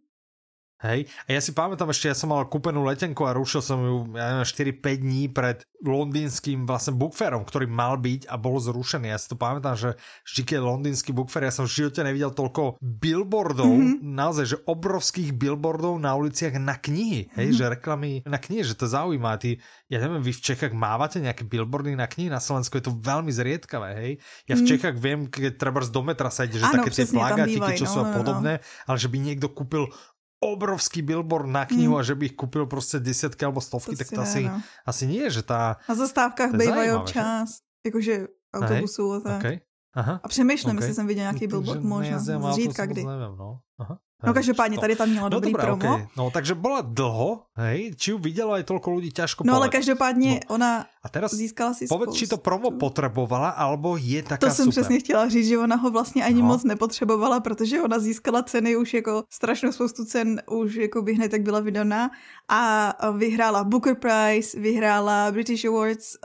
Hej, 0.78 1.10
a 1.26 1.34
ja 1.34 1.42
si 1.42 1.50
pamätám 1.50 1.90
ešte, 1.90 2.06
ja 2.06 2.14
som 2.14 2.30
mal 2.30 2.46
kúpenú 2.46 2.86
letenku 2.86 3.26
a 3.26 3.34
rušil 3.34 3.58
som 3.58 3.82
ju, 3.82 4.14
ja 4.14 4.30
neviem, 4.30 4.46
4-5 4.46 5.02
dní 5.02 5.22
pred 5.26 5.66
londýnským 5.82 6.70
vlastne 6.70 6.94
bookfairom, 6.94 7.42
ktorý 7.42 7.66
mal 7.66 7.98
byť 7.98 8.30
a 8.30 8.38
bol 8.38 8.62
zrušený. 8.62 9.10
Ja 9.10 9.18
si 9.18 9.26
to 9.26 9.34
pamätám, 9.34 9.74
že 9.74 9.98
vždy, 10.22 10.42
keď 10.46 10.58
londýnsky 10.62 11.10
bookfair, 11.10 11.50
ja 11.50 11.54
som 11.54 11.66
v 11.66 11.82
živote 11.82 12.06
nevidel 12.06 12.30
toľko 12.30 12.78
billboardov, 12.78 13.74
mm-hmm. 13.74 14.06
naozaj, 14.06 14.44
že 14.54 14.56
obrovských 14.70 15.34
billboardov 15.34 15.98
na 15.98 16.14
uliciach 16.14 16.54
na 16.62 16.78
knihy, 16.78 17.26
hej, 17.34 17.50
mm-hmm. 17.50 17.58
že 17.58 17.64
reklamy 17.74 18.10
na 18.22 18.38
knihy, 18.38 18.62
že 18.62 18.78
to 18.78 18.86
zaujíma. 18.86 19.34
Ty, 19.34 19.58
ja 19.90 19.98
neviem, 19.98 20.22
vy 20.22 20.30
v 20.30 20.44
Čechách 20.46 20.78
mávate 20.78 21.18
nejaké 21.18 21.42
billboardy 21.42 21.98
na 21.98 22.06
knihy, 22.06 22.30
na 22.30 22.38
Slovensku 22.38 22.78
je 22.78 22.86
to 22.86 22.94
veľmi 22.94 23.34
zriedkavé, 23.34 23.88
hej. 23.98 24.12
Ja 24.46 24.54
v 24.54 24.62
mm. 24.62 24.70
Čechách 24.70 24.94
viem, 24.94 25.26
keď 25.26 25.58
treba 25.58 25.82
do 25.82 26.02
metra 26.06 26.30
sa 26.30 26.46
ide, 26.46 26.62
že 26.62 26.70
ano, 26.70 26.86
také 26.86 27.02
tie 27.02 27.10
plagátiky, 27.10 27.82
čo 27.82 27.86
no, 27.86 27.90
sú 27.90 28.00
no, 28.06 28.14
podobné, 28.14 28.62
no. 28.62 28.86
ale 28.86 28.96
že 29.02 29.10
by 29.10 29.18
niekto 29.18 29.50
kúpil 29.50 29.90
obrovský 30.38 31.02
billboard 31.02 31.46
na 31.50 31.66
knihu 31.66 31.94
mm. 31.94 31.98
a 31.98 32.02
že 32.02 32.14
by 32.14 32.26
ich 32.26 32.36
kúpil 32.38 32.66
prostě 32.66 32.98
desiatky 32.98 33.44
alebo 33.44 33.60
stovky, 33.60 33.96
to 33.96 33.98
tak 33.98 34.10
to 34.10 34.20
asi, 34.20 34.44
no. 34.44 34.62
asi 34.86 35.06
nie, 35.06 35.30
že 35.30 35.42
tá... 35.42 35.82
Na 35.88 35.94
zastávkách 35.94 36.54
bývají 36.54 36.90
občas, 36.90 37.58
jakože 37.86 38.26
autobusů 38.54 39.12
a 39.12 39.20
tak. 39.20 39.38
Okay. 39.38 39.60
Aha. 39.94 40.20
A 40.22 40.28
přemýšlím, 40.28 40.76
okay. 40.76 40.84
jestli 40.84 40.94
jsem 40.94 41.06
viděl 41.06 41.22
nějaký 41.22 41.46
billboard, 41.46 41.82
možná 41.82 42.18
zřídka 42.52 42.86
kdy. 42.86 43.04
Nevím, 43.04 43.36
no. 43.38 43.58
Aha. 43.78 43.98
No 44.26 44.34
každopádně 44.34 44.78
tady 44.78 44.96
tam 44.96 45.08
měla 45.08 45.28
no, 45.28 45.30
dobrý 45.30 45.52
dobré, 45.52 45.66
promo. 45.66 45.94
Okay. 45.94 46.06
No 46.16 46.30
takže 46.30 46.54
byla 46.54 46.80
dlho, 46.80 47.42
hej, 47.54 47.94
či 47.94 48.10
ju 48.10 48.18
vidělo 48.18 48.58
aj 48.58 48.66
toľko 48.66 48.88
ľudí, 48.90 49.14
ťažko 49.14 49.46
No 49.46 49.54
ale 49.54 49.68
každopádně 49.68 50.40
no. 50.50 50.54
ona 50.54 50.86
a 51.02 51.08
teraz 51.08 51.30
získala 51.34 51.74
si 51.74 51.86
povedz, 51.86 52.18
či 52.18 52.26
to 52.26 52.36
promo 52.36 52.70
potřebovala, 52.74 53.54
alebo 53.54 53.94
je 53.94 54.22
taká 54.22 54.46
To 54.46 54.50
jsem 54.50 54.64
super. 54.66 54.72
přesně 54.74 54.98
chtěla 54.98 55.28
říct, 55.28 55.48
že 55.48 55.58
ona 55.58 55.76
ho 55.76 55.90
vlastně 55.90 56.24
ani 56.24 56.42
no. 56.42 56.48
moc 56.48 56.64
nepotřebovala, 56.64 57.40
protože 57.40 57.82
ona 57.82 57.98
získala 57.98 58.42
ceny 58.42 58.76
už 58.76 58.94
jako 58.94 59.22
strašnou 59.30 59.72
spoustu 59.72 60.04
cen, 60.04 60.42
už 60.50 60.74
jako 60.74 61.02
by 61.02 61.14
hned 61.14 61.30
tak 61.30 61.42
byla 61.42 61.60
vydaná 61.60 62.10
a 62.48 62.92
vyhrála 63.12 63.64
Booker 63.64 63.94
Prize, 63.94 64.60
vyhrála 64.60 65.30
British 65.30 65.64
Awards 65.64 66.16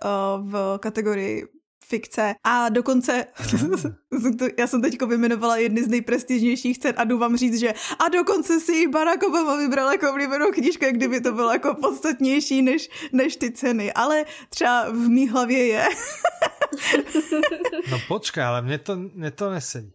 v 0.42 0.78
kategorii 0.80 1.46
fikce 1.94 2.36
a 2.44 2.70
dokonce, 2.70 3.26
já 4.58 4.68
jsem 4.68 4.82
teďko 4.82 5.08
vyjmenovala 5.08 5.58
jedny 5.58 5.84
z 5.84 5.88
nejprestižnějších 5.88 6.80
cen 6.80 6.94
a 6.98 7.04
jdu 7.04 7.18
vám 7.18 7.38
říct, 7.38 7.60
že 7.60 7.74
a 8.06 8.10
dokonce 8.10 8.60
si 8.60 8.88
Barack 8.88 9.24
Obama 9.24 9.58
vybral 9.58 9.92
jako 9.92 10.12
oblíbenou 10.12 10.52
knížku, 10.52 10.86
kdyby 10.92 11.22
to 11.22 11.32
bylo 11.32 11.52
jako 11.52 11.74
podstatnější 11.74 12.62
než, 12.62 12.90
než 13.12 13.36
ty 13.36 13.52
ceny, 13.52 13.94
ale 13.94 14.26
třeba 14.50 14.90
v 14.90 15.10
mý 15.10 15.30
hlavě 15.30 15.68
je. 15.68 15.86
no 17.92 17.98
počkej, 18.08 18.44
ale 18.44 18.62
mně 18.62 18.78
to, 18.78 18.96
mně 18.96 19.32
to 19.32 19.50
nesedí. 19.50 19.94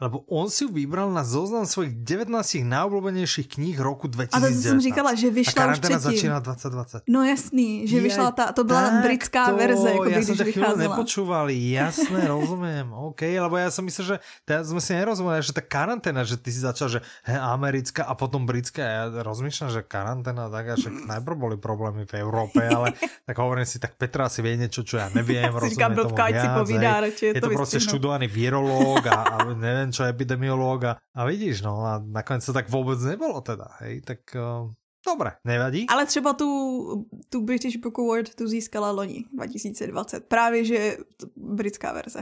Lebo 0.00 0.24
on 0.32 0.48
si 0.48 0.64
ju 0.64 0.72
vybral 0.72 1.12
na 1.12 1.28
zoznam 1.28 1.68
svojich 1.68 1.92
19 1.92 2.32
najobľúbenejších 2.64 3.60
kníh 3.60 3.76
roku 3.76 4.08
2019. 4.08 4.32
A 4.32 4.38
to 4.40 4.48
jsem 4.48 4.80
říkala, 4.80 5.10
že 5.12 5.28
vyšla 5.30 5.60
a 5.60 5.72
už 5.72 5.78
předtím. 5.78 5.98
začíná 5.98 6.38
2020. 6.40 7.02
No 7.08 7.20
jasný, 7.24 7.84
že 7.84 7.96
je, 7.96 8.02
vyšla 8.02 8.30
ta, 8.32 8.52
to 8.52 8.64
byla 8.64 8.80
tak 8.80 9.02
britská 9.02 9.50
to, 9.50 9.56
verze, 9.56 9.90
jako 9.90 10.08
ja 10.08 10.20
som 10.24 10.36
ťa 10.40 10.46
chvíľu 10.48 10.76
nepočúval, 10.80 11.46
jasné, 11.52 12.20
rozumiem, 12.24 12.88
OK, 13.12 13.20
lebo 13.28 13.60
ja 13.60 13.68
som 13.68 13.84
myslel, 13.84 14.04
že 14.04 14.16
teraz 14.48 14.72
sme 14.72 14.80
si 14.80 14.96
nerozumeli, 14.96 15.44
že 15.44 15.52
tá 15.52 15.60
karanténa, 15.60 16.24
že 16.24 16.40
ty 16.40 16.48
si 16.48 16.64
začal, 16.64 16.88
že 16.88 17.00
he, 17.28 17.36
americká 17.36 18.08
a 18.08 18.16
potom 18.16 18.48
britská, 18.48 18.80
ja 18.80 19.02
rozmýšľam, 19.20 19.68
že 19.68 19.80
karanténa, 19.84 20.48
tak 20.48 20.80
až 20.80 20.88
najprv 20.88 21.36
boli 21.36 21.56
problémy 21.60 22.08
v 22.08 22.14
Európe, 22.24 22.64
ale 22.64 22.96
tak 23.28 23.36
hovorím 23.36 23.68
si, 23.68 23.76
tak 23.76 24.00
Petra 24.00 24.32
si 24.32 24.40
vie 24.40 24.56
niečo, 24.56 24.80
čo 24.80 24.96
ja 24.96 25.12
neviem, 25.12 25.52
rozumiem 25.52 25.92
tomu 25.92 26.16
viac, 26.16 26.56
povídá, 26.56 27.04
je, 27.04 27.36
je 27.36 27.42
to, 27.42 27.52
to 27.52 27.58
proste 27.58 27.78
študovaný 27.84 28.32
virológ 28.32 29.04
a, 29.12 29.18
a 29.28 29.36
neviem, 29.52 29.89
neviem 29.90 29.98
čo, 29.98 30.06
epidemiológ 30.06 30.78
a, 30.86 30.92
a 31.02 31.20
vidíš, 31.26 31.66
no 31.66 31.82
a 31.82 31.98
nakonec 31.98 32.46
to 32.46 32.52
tak 32.52 32.70
vůbec 32.70 33.02
nebylo 33.02 33.40
teda, 33.40 33.66
hej, 33.82 34.00
tak 34.00 34.18
uh, 34.38 34.70
Dobre, 35.00 35.32
nevadí. 35.44 35.88
Ale 35.88 36.06
třeba 36.06 36.32
tu, 36.32 37.08
tu 37.28 37.40
British 37.40 37.76
Book 37.76 37.98
Award 37.98 38.34
tu 38.34 38.46
získala 38.46 38.90
loni 38.90 39.24
2020. 39.32 40.28
Právě, 40.28 40.64
že 40.64 40.96
britská 41.36 41.92
verze. 41.92 42.20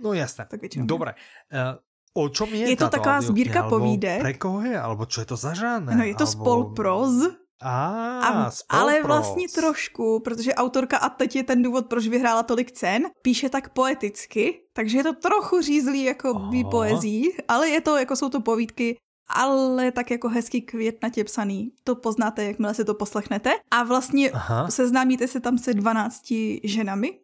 no 0.00 0.12
jasné. 0.12 0.46
Tak 0.50 0.60
Dobre. 0.76 1.14
Uh, 1.48 1.80
o 2.24 2.28
čom 2.28 2.48
je 2.52 2.68
Je 2.68 2.76
to 2.76 2.88
taková 2.88 3.24
sbírka 3.24 3.62
povídek. 3.64 4.20
Pre 4.20 4.34
koho 4.36 4.60
je? 4.60 4.76
Alebo 4.76 5.08
čo 5.08 5.24
je 5.24 5.28
to 5.32 5.40
za 5.40 5.56
žánr? 5.56 5.96
No 5.96 6.04
je 6.04 6.12
to 6.12 6.28
alebo... 6.28 6.36
spolproz. 6.36 7.39
Ah, 7.62 8.24
a, 8.24 8.50
ale 8.68 9.02
vlastně 9.02 9.48
trošku, 9.48 10.20
protože 10.20 10.54
autorka, 10.54 10.96
a 10.96 11.08
teď 11.08 11.36
je 11.36 11.42
ten 11.42 11.62
důvod, 11.62 11.86
proč 11.86 12.08
vyhrála 12.08 12.42
tolik 12.42 12.72
cen, 12.72 13.06
píše 13.22 13.48
tak 13.48 13.68
poeticky, 13.68 14.60
takže 14.72 14.98
je 14.98 15.04
to 15.04 15.12
trochu 15.12 15.60
řízlý 15.60 16.04
jako 16.04 16.34
by 16.34 16.64
poezí, 16.70 17.30
ale 17.48 17.68
je 17.68 17.80
to, 17.80 17.96
jako 17.96 18.16
jsou 18.16 18.28
to 18.28 18.40
povídky 18.40 18.96
ale 19.30 19.92
tak 19.92 20.10
jako 20.10 20.28
hezky 20.28 20.60
květnatě 20.60 21.24
psaný. 21.24 21.72
To 21.84 21.94
poznáte, 21.94 22.44
jakmile 22.44 22.74
se 22.74 22.84
to 22.84 22.94
poslechnete. 22.94 23.50
A 23.70 23.82
vlastně 23.82 24.30
Aha. 24.30 24.70
seznámíte 24.70 25.28
se 25.28 25.40
tam 25.40 25.58
se 25.58 25.74
12 25.74 26.32
ženami, 26.64 27.18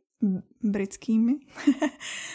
britskými, 0.63 1.35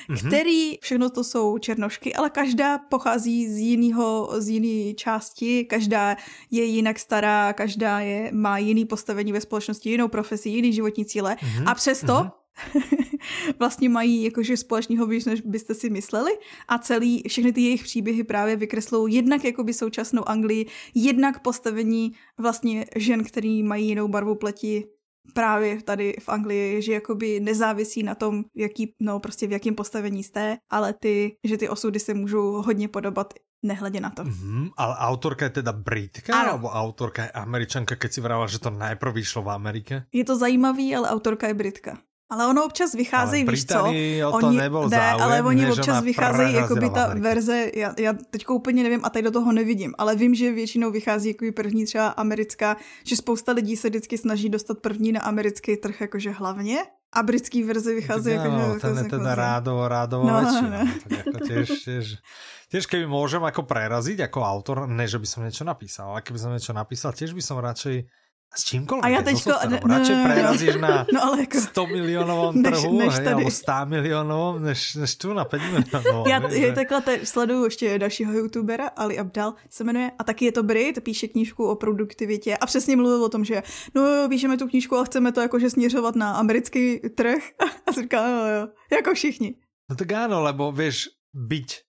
mhm. 0.09 0.17
který, 0.17 0.77
všechno 0.81 1.09
to 1.09 1.23
jsou 1.23 1.57
černošky, 1.57 2.13
ale 2.13 2.29
každá 2.29 2.77
pochází 2.77 3.49
z 3.49 3.57
jiného, 3.57 4.29
z 4.37 4.49
jiné 4.49 4.93
části, 4.93 5.65
každá 5.65 6.17
je 6.51 6.63
jinak 6.63 6.99
stará, 6.99 7.53
každá 7.53 7.99
je, 7.99 8.31
má 8.33 8.57
jiný 8.57 8.85
postavení 8.85 9.31
ve 9.31 9.41
společnosti, 9.41 9.89
jinou 9.89 10.07
profesi, 10.07 10.49
jiný 10.49 10.73
životní 10.73 11.05
cíle 11.05 11.35
mm-hmm. 11.35 11.63
a 11.65 11.75
přesto 11.75 12.13
mm-hmm. 12.13 12.31
vlastně 13.59 13.89
mají 13.89 14.23
jakože 14.23 14.57
společného 14.57 15.05
víc, 15.05 15.25
než 15.25 15.41
byste 15.41 15.73
si 15.73 15.89
mysleli 15.89 16.31
a 16.67 16.77
celý, 16.77 17.23
všechny 17.27 17.53
ty 17.53 17.61
jejich 17.61 17.83
příběhy 17.83 18.23
právě 18.23 18.55
vykreslou 18.55 19.07
jednak 19.07 19.43
jakoby 19.43 19.73
současnou 19.73 20.29
Anglii, 20.29 20.65
jednak 20.95 21.41
postavení 21.41 22.11
vlastně 22.37 22.85
žen, 22.95 23.23
který 23.23 23.63
mají 23.63 23.87
jinou 23.87 24.07
barvu 24.07 24.35
pleti, 24.35 24.87
právě 25.33 25.81
tady 25.81 26.15
v 26.19 26.29
Anglii, 26.29 26.81
že 26.81 26.93
jakoby 26.93 27.39
nezávisí 27.39 28.03
na 28.03 28.15
tom, 28.15 28.43
jaký, 28.55 28.93
no 28.99 29.19
prostě 29.19 29.47
v 29.47 29.51
jakém 29.51 29.75
postavení 29.75 30.23
jste, 30.23 30.57
ale 30.69 30.93
ty, 30.93 31.35
že 31.43 31.57
ty 31.57 31.69
osudy 31.69 31.99
se 31.99 32.13
můžou 32.13 32.61
hodně 32.61 32.87
podobat 32.87 33.33
nehledě 33.63 33.99
na 33.99 34.09
to. 34.09 34.23
Mm-hmm, 34.23 34.71
ale 34.77 34.95
autorka 34.97 35.45
je 35.45 35.49
teda 35.49 35.71
Britka, 35.71 36.33
ano. 36.41 36.49
alebo 36.49 36.69
autorka 36.69 37.23
je 37.23 37.31
Američanka, 37.31 37.95
keď 37.95 38.09
si 38.11 38.21
vrala, 38.21 38.49
že 38.49 38.57
to 38.57 38.73
najprv 38.73 39.13
vyšlo 39.13 39.45
v 39.45 39.49
Amerike? 39.53 39.93
Je 40.09 40.25
to 40.25 40.33
zajímavý, 40.33 40.95
ale 40.95 41.09
autorka 41.09 41.47
je 41.47 41.53
Britka. 41.53 41.97
Ale 42.31 42.47
ono 42.47 42.63
občas 42.65 42.95
vycházejí, 42.95 43.43
víš 43.43 43.65
co? 43.65 43.91
O 44.31 44.39
to 44.39 44.47
oni, 44.47 44.57
nebyl 44.57 44.87
ne, 44.87 44.97
záujem, 44.97 45.21
ale 45.21 45.43
oni 45.43 45.71
občas 45.71 46.03
vycházejí, 46.03 46.53
jako 46.53 46.75
by 46.75 46.89
ta 46.89 47.13
verze, 47.19 47.71
já, 47.75 47.93
já 47.99 48.13
teď 48.13 48.49
úplně 48.49 48.83
nevím 48.83 48.99
a 49.03 49.09
tady 49.09 49.23
do 49.23 49.31
toho 49.31 49.51
nevidím, 49.51 49.93
ale 49.97 50.15
vím, 50.15 50.35
že 50.35 50.51
většinou 50.51 50.91
vychází 50.91 51.27
jako 51.35 51.45
první 51.55 51.85
třeba 51.85 52.07
americká, 52.07 52.77
že 53.03 53.15
spousta 53.15 53.51
lidí 53.51 53.75
se 53.75 53.89
vždycky 53.89 54.17
snaží 54.17 54.49
dostat 54.49 54.79
první 54.79 55.11
na 55.11 55.21
americký 55.21 55.77
trh 55.77 56.01
jakože 56.01 56.31
hlavně, 56.31 56.77
a 57.13 57.23
britský 57.23 57.63
verze 57.63 57.93
vychází 57.93 58.31
jako, 58.31 58.47
no, 58.47 58.79
ten 58.79 58.97
je 58.97 59.03
teda 59.03 59.35
rádovo, 59.35 59.87
rádovo 59.87 60.23
no, 60.31 60.33
väčšina. 60.39 60.79
No. 60.79 60.91
Tak 61.03 61.11
jako 61.11 61.37
tiež, 61.43 61.67
tiež, 61.83 62.05
tiež 62.71 62.83
keby 62.87 63.03
môžem 63.03 63.43
ako 63.43 63.67
preraziť 63.67 64.31
ako 64.31 64.39
autor, 64.39 64.87
ne, 64.87 65.03
že 65.03 65.19
by 65.19 65.27
som 65.27 65.43
niečo 65.43 65.67
napísal, 65.67 66.15
ale 66.15 66.23
keby 66.23 66.39
som 66.39 66.55
niečo 66.55 66.71
napísal, 66.71 67.11
tiež 67.11 67.35
by 67.35 67.43
som 67.43 67.59
radšej 67.59 68.07
s 68.55 68.63
čímkoliv. 68.63 69.03
A 69.03 69.07
já 69.07 69.21
teďko... 69.21 69.51
Ne, 69.69 69.79
ne, 69.87 69.95
radšej 69.97 70.15
prerazíš 70.23 70.75
na 70.75 71.05
no, 71.13 71.23
ale 71.23 71.39
jako, 71.39 71.61
100 71.61 71.87
milionovom 71.87 72.63
trhu, 72.63 72.97
než, 72.97 73.07
než 73.07 73.17
hej, 73.17 73.27
alebo 73.27 73.51
100 73.51 73.71
milionovom, 73.85 74.63
než, 74.63 74.95
než 74.95 75.15
tu 75.15 75.33
na 75.33 75.45
5 75.45 75.61
milionovom. 75.61 76.27
já, 76.27 76.51
já 76.51 76.73
takhle 76.73 77.01
te, 77.01 77.25
sleduju 77.25 77.63
ještě 77.63 77.99
dalšího 77.99 78.33
youtubera, 78.33 78.87
Ali 78.87 79.19
Abdal 79.19 79.53
se 79.69 79.83
jmenuje, 79.83 80.11
a 80.19 80.23
taky 80.23 80.45
je 80.45 80.51
to 80.51 80.63
Brit, 80.63 81.03
píše 81.03 81.27
knížku 81.27 81.67
o 81.67 81.75
produktivitě 81.75 82.57
a 82.57 82.65
přesně 82.65 82.95
mluvil 82.95 83.23
o 83.23 83.29
tom, 83.29 83.45
že 83.45 83.63
no 83.95 84.07
jo, 84.07 84.29
píšeme 84.29 84.57
tu 84.57 84.67
knížku 84.67 84.97
a 84.97 85.03
chceme 85.03 85.31
to 85.31 85.41
jakože 85.41 85.69
směřovat 85.69 86.15
na 86.15 86.33
americký 86.35 86.99
trh. 86.99 87.43
A 87.87 87.91
říká, 87.91 88.27
no 88.27 88.49
jo, 88.49 88.67
jako 88.91 89.13
všichni. 89.13 89.55
No 89.89 89.95
tak 89.99 90.07
áno, 90.15 90.39
lebo 90.39 90.71
vieš, 90.71 91.11
byť 91.35 91.83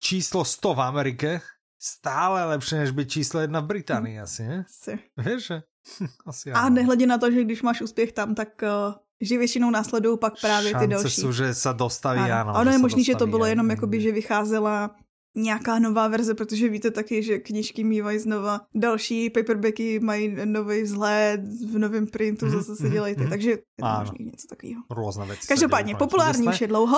číslo 0.00 0.40
100 0.40 0.72
v 0.72 0.80
Amerike 0.80 1.30
stále 1.78 2.44
lepšie, 2.44 2.78
než 2.78 2.90
byť 2.90 3.08
číslo 3.08 3.40
1 3.40 3.60
v 3.60 3.64
Británii 3.66 4.20
asi, 4.20 4.42
ne? 4.42 4.64
Asi. 4.66 4.98
Vieš, 5.16 5.46
že? 5.46 5.62
Asi 6.26 6.52
a 6.52 6.68
nehledě 6.68 7.06
na 7.06 7.18
to, 7.18 7.30
že 7.30 7.44
když 7.44 7.62
máš 7.62 7.82
úspěch 7.82 8.12
tam, 8.12 8.34
tak 8.34 8.48
uh, 8.62 8.94
že 9.20 9.38
většinou 9.38 9.70
následují 9.70 10.18
pak 10.18 10.40
právě 10.40 10.74
ty 10.74 10.86
další. 10.86 11.20
jsou, 11.20 11.32
že 11.32 11.54
se 11.54 11.68
dostaví, 11.72 12.20
ano. 12.20 12.50
ano. 12.50 12.60
Ono 12.60 12.70
je 12.70 12.78
možný, 12.78 13.04
že 13.04 13.14
to 13.14 13.26
bylo 13.26 13.46
jenom 13.46 13.70
jakoby, 13.70 14.00
že 14.00 14.12
vycházela 14.12 14.96
nějaká 15.36 15.78
nová 15.78 16.08
verze, 16.08 16.34
protože 16.34 16.68
víte 16.68 16.90
taky, 16.90 17.22
že 17.22 17.38
knižky 17.38 17.84
mývají 17.84 18.18
znova 18.18 18.60
další, 18.74 19.30
paperbacky 19.30 20.00
mají 20.00 20.36
nový 20.44 20.82
vzhled, 20.82 21.40
v 21.72 21.78
novém 21.78 22.06
printu 22.06 22.46
mm-hmm, 22.46 22.56
zase 22.56 22.76
se 22.76 22.88
dělají 22.88 23.14
ty, 23.14 23.20
mm-hmm. 23.20 23.28
takže 23.28 23.50
je 23.50 23.58
to 23.80 23.86
možný 23.98 24.24
něco 24.24 24.46
takového. 24.48 24.82
Různé 24.90 25.26
věci. 25.26 25.48
Každopádně, 25.48 25.94
populární 25.94 26.48
už 26.48 26.60
je 26.60 26.66
dlouho. 26.66 26.96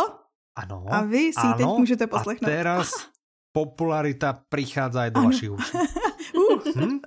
Ano. 0.57 0.85
A 0.89 1.03
vy 1.03 1.19
si 1.19 1.33
ano, 1.37 1.55
teď 1.57 1.67
můžete 1.67 2.07
poslechnout. 2.07 2.49
A 2.49 2.55
teraz 2.57 2.91
popularita 3.53 4.45
přichází 4.49 4.99
aj 4.99 5.11
do 5.11 5.21
ano. 5.21 5.29
vašich 5.29 5.51
uší. 5.51 5.73
uh. 6.37 6.63
hm? 6.77 6.99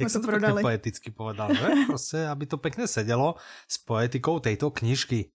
Jak 0.00 0.12
to, 0.12 0.20
to 0.20 0.26
prodali. 0.26 0.62
poeticky 0.62 1.10
povedal, 1.10 1.54
že? 1.54 1.66
Prostě, 1.86 2.26
aby 2.26 2.46
to 2.46 2.58
pekne 2.58 2.86
sedelo 2.86 3.34
s 3.68 3.78
poetikou 3.78 4.38
tejto 4.38 4.70
knižky. 4.70 5.30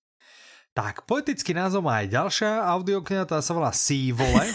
Tak, 0.74 1.10
poetický 1.10 1.52
názov 1.56 1.84
má 1.84 2.06
aj 2.06 2.08
ďalšia 2.14 2.52
audiokniha, 2.78 3.26
tá 3.26 3.41
sa 3.41 3.58
volá 3.58 3.74
Sívole. 3.74 4.48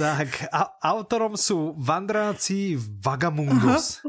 tak, 0.00 0.28
a 0.52 0.78
autorom 0.78 1.34
sú 1.34 1.74
Vandráci 1.76 2.78
Vagamundos. 2.78 4.00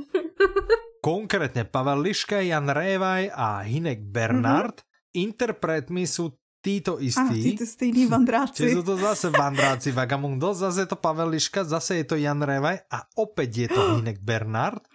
Konkrétne 1.02 1.66
Pavel 1.66 1.98
Liška, 2.08 2.46
Jan 2.46 2.70
Révaj 2.70 3.34
a 3.34 3.66
Hinek 3.66 4.06
Bernard. 4.06 4.86
Uh-huh. 4.86 5.28
Interpretmi 5.28 6.06
sú 6.06 6.38
títo 6.62 7.02
istí. 7.02 7.18
Ano, 7.18 7.34
títo 7.34 7.66
stejní 7.66 8.06
vandráci. 8.06 8.70
Čiže 8.70 8.78
sú 8.80 8.84
to 8.86 8.96
zase 9.02 9.34
vandráci 9.34 9.90
Vagamundos, 9.90 10.62
zase 10.62 10.86
je 10.86 10.90
to 10.94 10.98
Pavel 11.02 11.34
Liška, 11.34 11.66
zase 11.66 12.02
je 12.02 12.06
to 12.06 12.16
Jan 12.16 12.40
Révaj 12.40 12.86
a 12.88 13.04
opäť 13.18 13.50
je 13.66 13.68
to 13.74 13.82
Hinek 13.98 14.22
Bernard. 14.22 14.86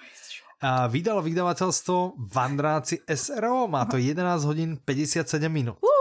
A 0.56 0.88
vydalo 0.88 1.20
vydavateľstvo 1.20 2.16
Vandráci 2.32 3.04
SRO, 3.04 3.68
má 3.68 3.84
to 3.84 4.00
11 4.00 4.24
hodín 4.48 4.80
57 4.80 5.52
minút. 5.52 5.76
Uh, 5.84 5.95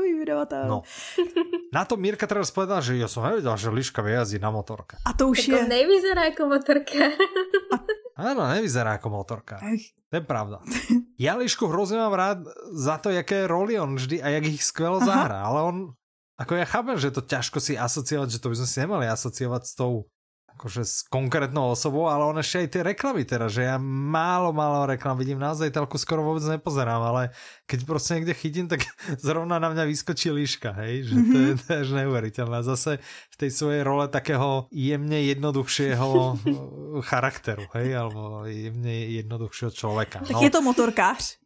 nový 0.00 0.16
vydavatel. 0.16 0.64
No. 0.64 0.80
Na 1.76 1.84
to 1.84 2.00
Mirka 2.00 2.24
teraz 2.24 2.48
povedala, 2.48 2.80
že 2.80 2.96
ja 2.96 3.04
som 3.04 3.20
nevedel, 3.20 3.52
že 3.60 3.68
Liška 3.68 4.00
vie 4.00 4.16
jazdiť 4.16 4.40
na 4.40 4.48
motorke. 4.48 4.96
A 5.04 5.12
to 5.12 5.28
už 5.28 5.44
tak 5.52 5.52
je... 5.52 5.60
nevyzerá 5.68 6.32
ako 6.32 6.42
motorka. 6.48 7.12
Áno, 8.16 8.42
nevyzerá 8.48 8.96
ako 8.96 9.08
motorka. 9.12 9.60
To 10.10 10.14
je 10.18 10.24
pravda. 10.24 10.58
Ja 11.20 11.36
Lišku 11.36 11.68
hrozne 11.68 12.00
mám 12.00 12.16
rád 12.16 12.48
za 12.72 12.96
to, 12.96 13.12
jaké 13.12 13.44
roli 13.44 13.76
on 13.76 13.92
vždy 13.92 14.24
a 14.24 14.40
jak 14.40 14.56
ich 14.56 14.64
skvelo 14.64 15.04
zahrá, 15.04 15.44
ale 15.44 15.60
on, 15.60 15.76
ako 16.40 16.56
ja 16.56 16.64
chápem, 16.64 16.96
že 16.96 17.12
to 17.12 17.20
ťažko 17.20 17.60
si 17.60 17.76
asociovať, 17.76 18.28
že 18.32 18.40
to 18.40 18.48
by 18.48 18.56
sme 18.56 18.68
si 18.72 18.78
nemali 18.80 19.04
asociovať 19.04 19.62
s 19.68 19.76
tou 19.76 20.08
akože 20.60 20.84
s 20.84 21.08
konkrétnou 21.08 21.72
osobou, 21.72 22.04
ale 22.04 22.20
on 22.28 22.36
ešte 22.36 22.60
aj 22.60 22.68
tie 22.68 22.82
reklamy 22.84 23.24
teda, 23.24 23.48
že 23.48 23.64
ja 23.64 23.80
málo, 23.80 24.52
málo 24.52 24.84
reklam 24.84 25.16
vidím, 25.16 25.40
naozaj 25.40 25.72
telku 25.72 25.96
skoro 25.96 26.20
vôbec 26.20 26.44
nepozerám, 26.44 27.00
ale 27.00 27.32
keď 27.64 27.88
prostě 27.88 28.14
někde 28.14 28.34
chytím, 28.34 28.68
tak 28.68 28.84
zrovna 29.24 29.56
na 29.56 29.72
mňa 29.72 29.88
vyskočí 29.88 30.28
líška, 30.28 30.76
hej, 30.76 31.08
že 31.08 31.16
to 31.16 31.36
je, 31.40 31.50
to 31.56 31.66
je 31.72 31.78
až 31.80 31.90
neuveriteľné. 31.96 32.60
Zase 32.60 33.00
v 33.32 33.36
tej 33.40 33.50
svojej 33.56 33.82
role 33.88 34.04
takého 34.12 34.68
jemne 34.68 35.16
jednoduchšieho 35.32 36.36
charakteru, 37.08 37.64
hej, 37.80 37.96
alebo 37.96 38.44
jemne 38.44 39.08
jednoduchšieho 39.16 39.72
člověka. 39.72 40.20
Tak 40.28 40.36
no. 40.36 40.44
je 40.44 40.50
to 40.52 40.60
motorkář. 40.60 41.40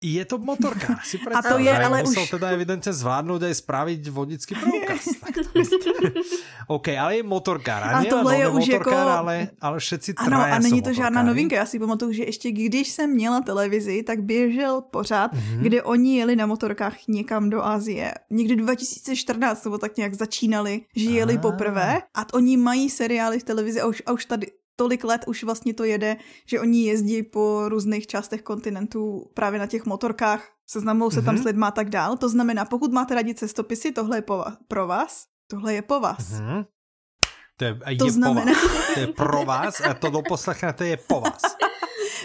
Je 0.00 0.24
to 0.24 0.40
motorka, 0.40 0.96
si 1.04 1.20
A 1.28 1.44
to 1.44 1.60
je, 1.60 1.68
ale 1.68 2.00
musel 2.00 2.24
už... 2.24 2.30
teda 2.30 2.48
evidentně 2.56 2.92
zvládnout 2.92 3.42
aj 3.44 3.54
spraviť 3.54 4.08
vodický 4.08 4.54
průkaz. 4.56 5.19
OK, 6.66 6.88
ale 6.88 7.16
je 7.16 7.22
motorkár. 7.22 7.82
A, 7.82 7.98
a 7.98 8.04
tohle 8.04 8.38
je 8.38 8.48
už 8.48 8.66
jako... 8.66 8.96
ale, 8.96 9.48
ale 9.60 9.78
všetci 9.78 10.14
Ano, 10.16 10.40
a 10.40 10.58
není 10.58 10.82
to 10.82 10.92
žádná 10.92 11.22
novinka. 11.22 11.56
Já 11.56 11.66
si 11.66 11.78
pamatuju, 11.78 12.12
že 12.12 12.24
ještě 12.24 12.50
když 12.50 12.88
jsem 12.88 13.10
měla 13.10 13.40
televizi, 13.40 14.02
tak 14.02 14.22
běžel 14.22 14.80
pořád, 14.80 15.34
mm-hmm. 15.34 15.60
kde 15.60 15.82
oni 15.82 16.18
jeli 16.18 16.36
na 16.36 16.46
motorkách 16.46 16.96
někam 17.08 17.50
do 17.50 17.62
Asie. 17.64 18.14
Někdy 18.30 18.56
2014 18.56 19.64
nebo 19.64 19.78
tak 19.78 19.96
nějak 19.96 20.14
začínali, 20.14 20.80
že 20.96 21.10
jeli 21.10 21.34
ah. 21.34 21.40
poprvé 21.40 22.02
a 22.14 22.34
oni 22.34 22.56
mají 22.56 22.90
seriály 22.90 23.38
v 23.38 23.44
televizi 23.44 23.80
a 23.80 23.86
už, 23.86 24.02
a 24.06 24.12
už 24.12 24.24
tady 24.24 24.46
tolik 24.80 25.04
let 25.04 25.24
už 25.26 25.44
vlastně 25.44 25.74
to 25.74 25.84
jede, 25.84 26.16
že 26.46 26.60
oni 26.60 26.86
jezdí 26.86 27.22
po 27.22 27.68
různých 27.68 28.06
částech 28.06 28.42
kontinentu 28.42 29.30
právě 29.34 29.60
na 29.60 29.66
těch 29.66 29.84
motorkách, 29.84 30.48
seznamují 30.66 31.12
se 31.12 31.20
mm-hmm. 31.20 31.24
tam 31.24 31.34
mhm. 31.34 31.42
s 31.42 31.46
lidma 31.46 31.66
a 31.68 31.70
tak 31.70 31.90
dál. 31.90 32.16
To 32.16 32.28
znamená, 32.28 32.64
pokud 32.64 32.92
máte 32.92 33.14
rádi 33.14 33.34
cestopisy, 33.34 33.92
tohle 33.92 34.18
je 34.18 34.22
po, 34.22 34.44
pro 34.68 34.86
vás, 34.86 35.24
tohle 35.50 35.74
je 35.74 35.82
po 35.82 36.00
vás. 36.00 36.32
Mm-hmm. 36.32 36.66
To 37.56 37.64
je, 37.64 37.74
to 37.98 38.04
je 38.04 38.10
znamená... 38.10 38.52
po 38.52 38.68
vás. 38.68 38.94
To 38.94 39.00
je 39.00 39.06
pro 39.06 39.44
vás 39.44 39.80
a 39.80 39.94
to 39.94 40.10
doposlechnete 40.10 40.86
je 40.86 40.96
po 40.96 41.20
vás. 41.20 41.42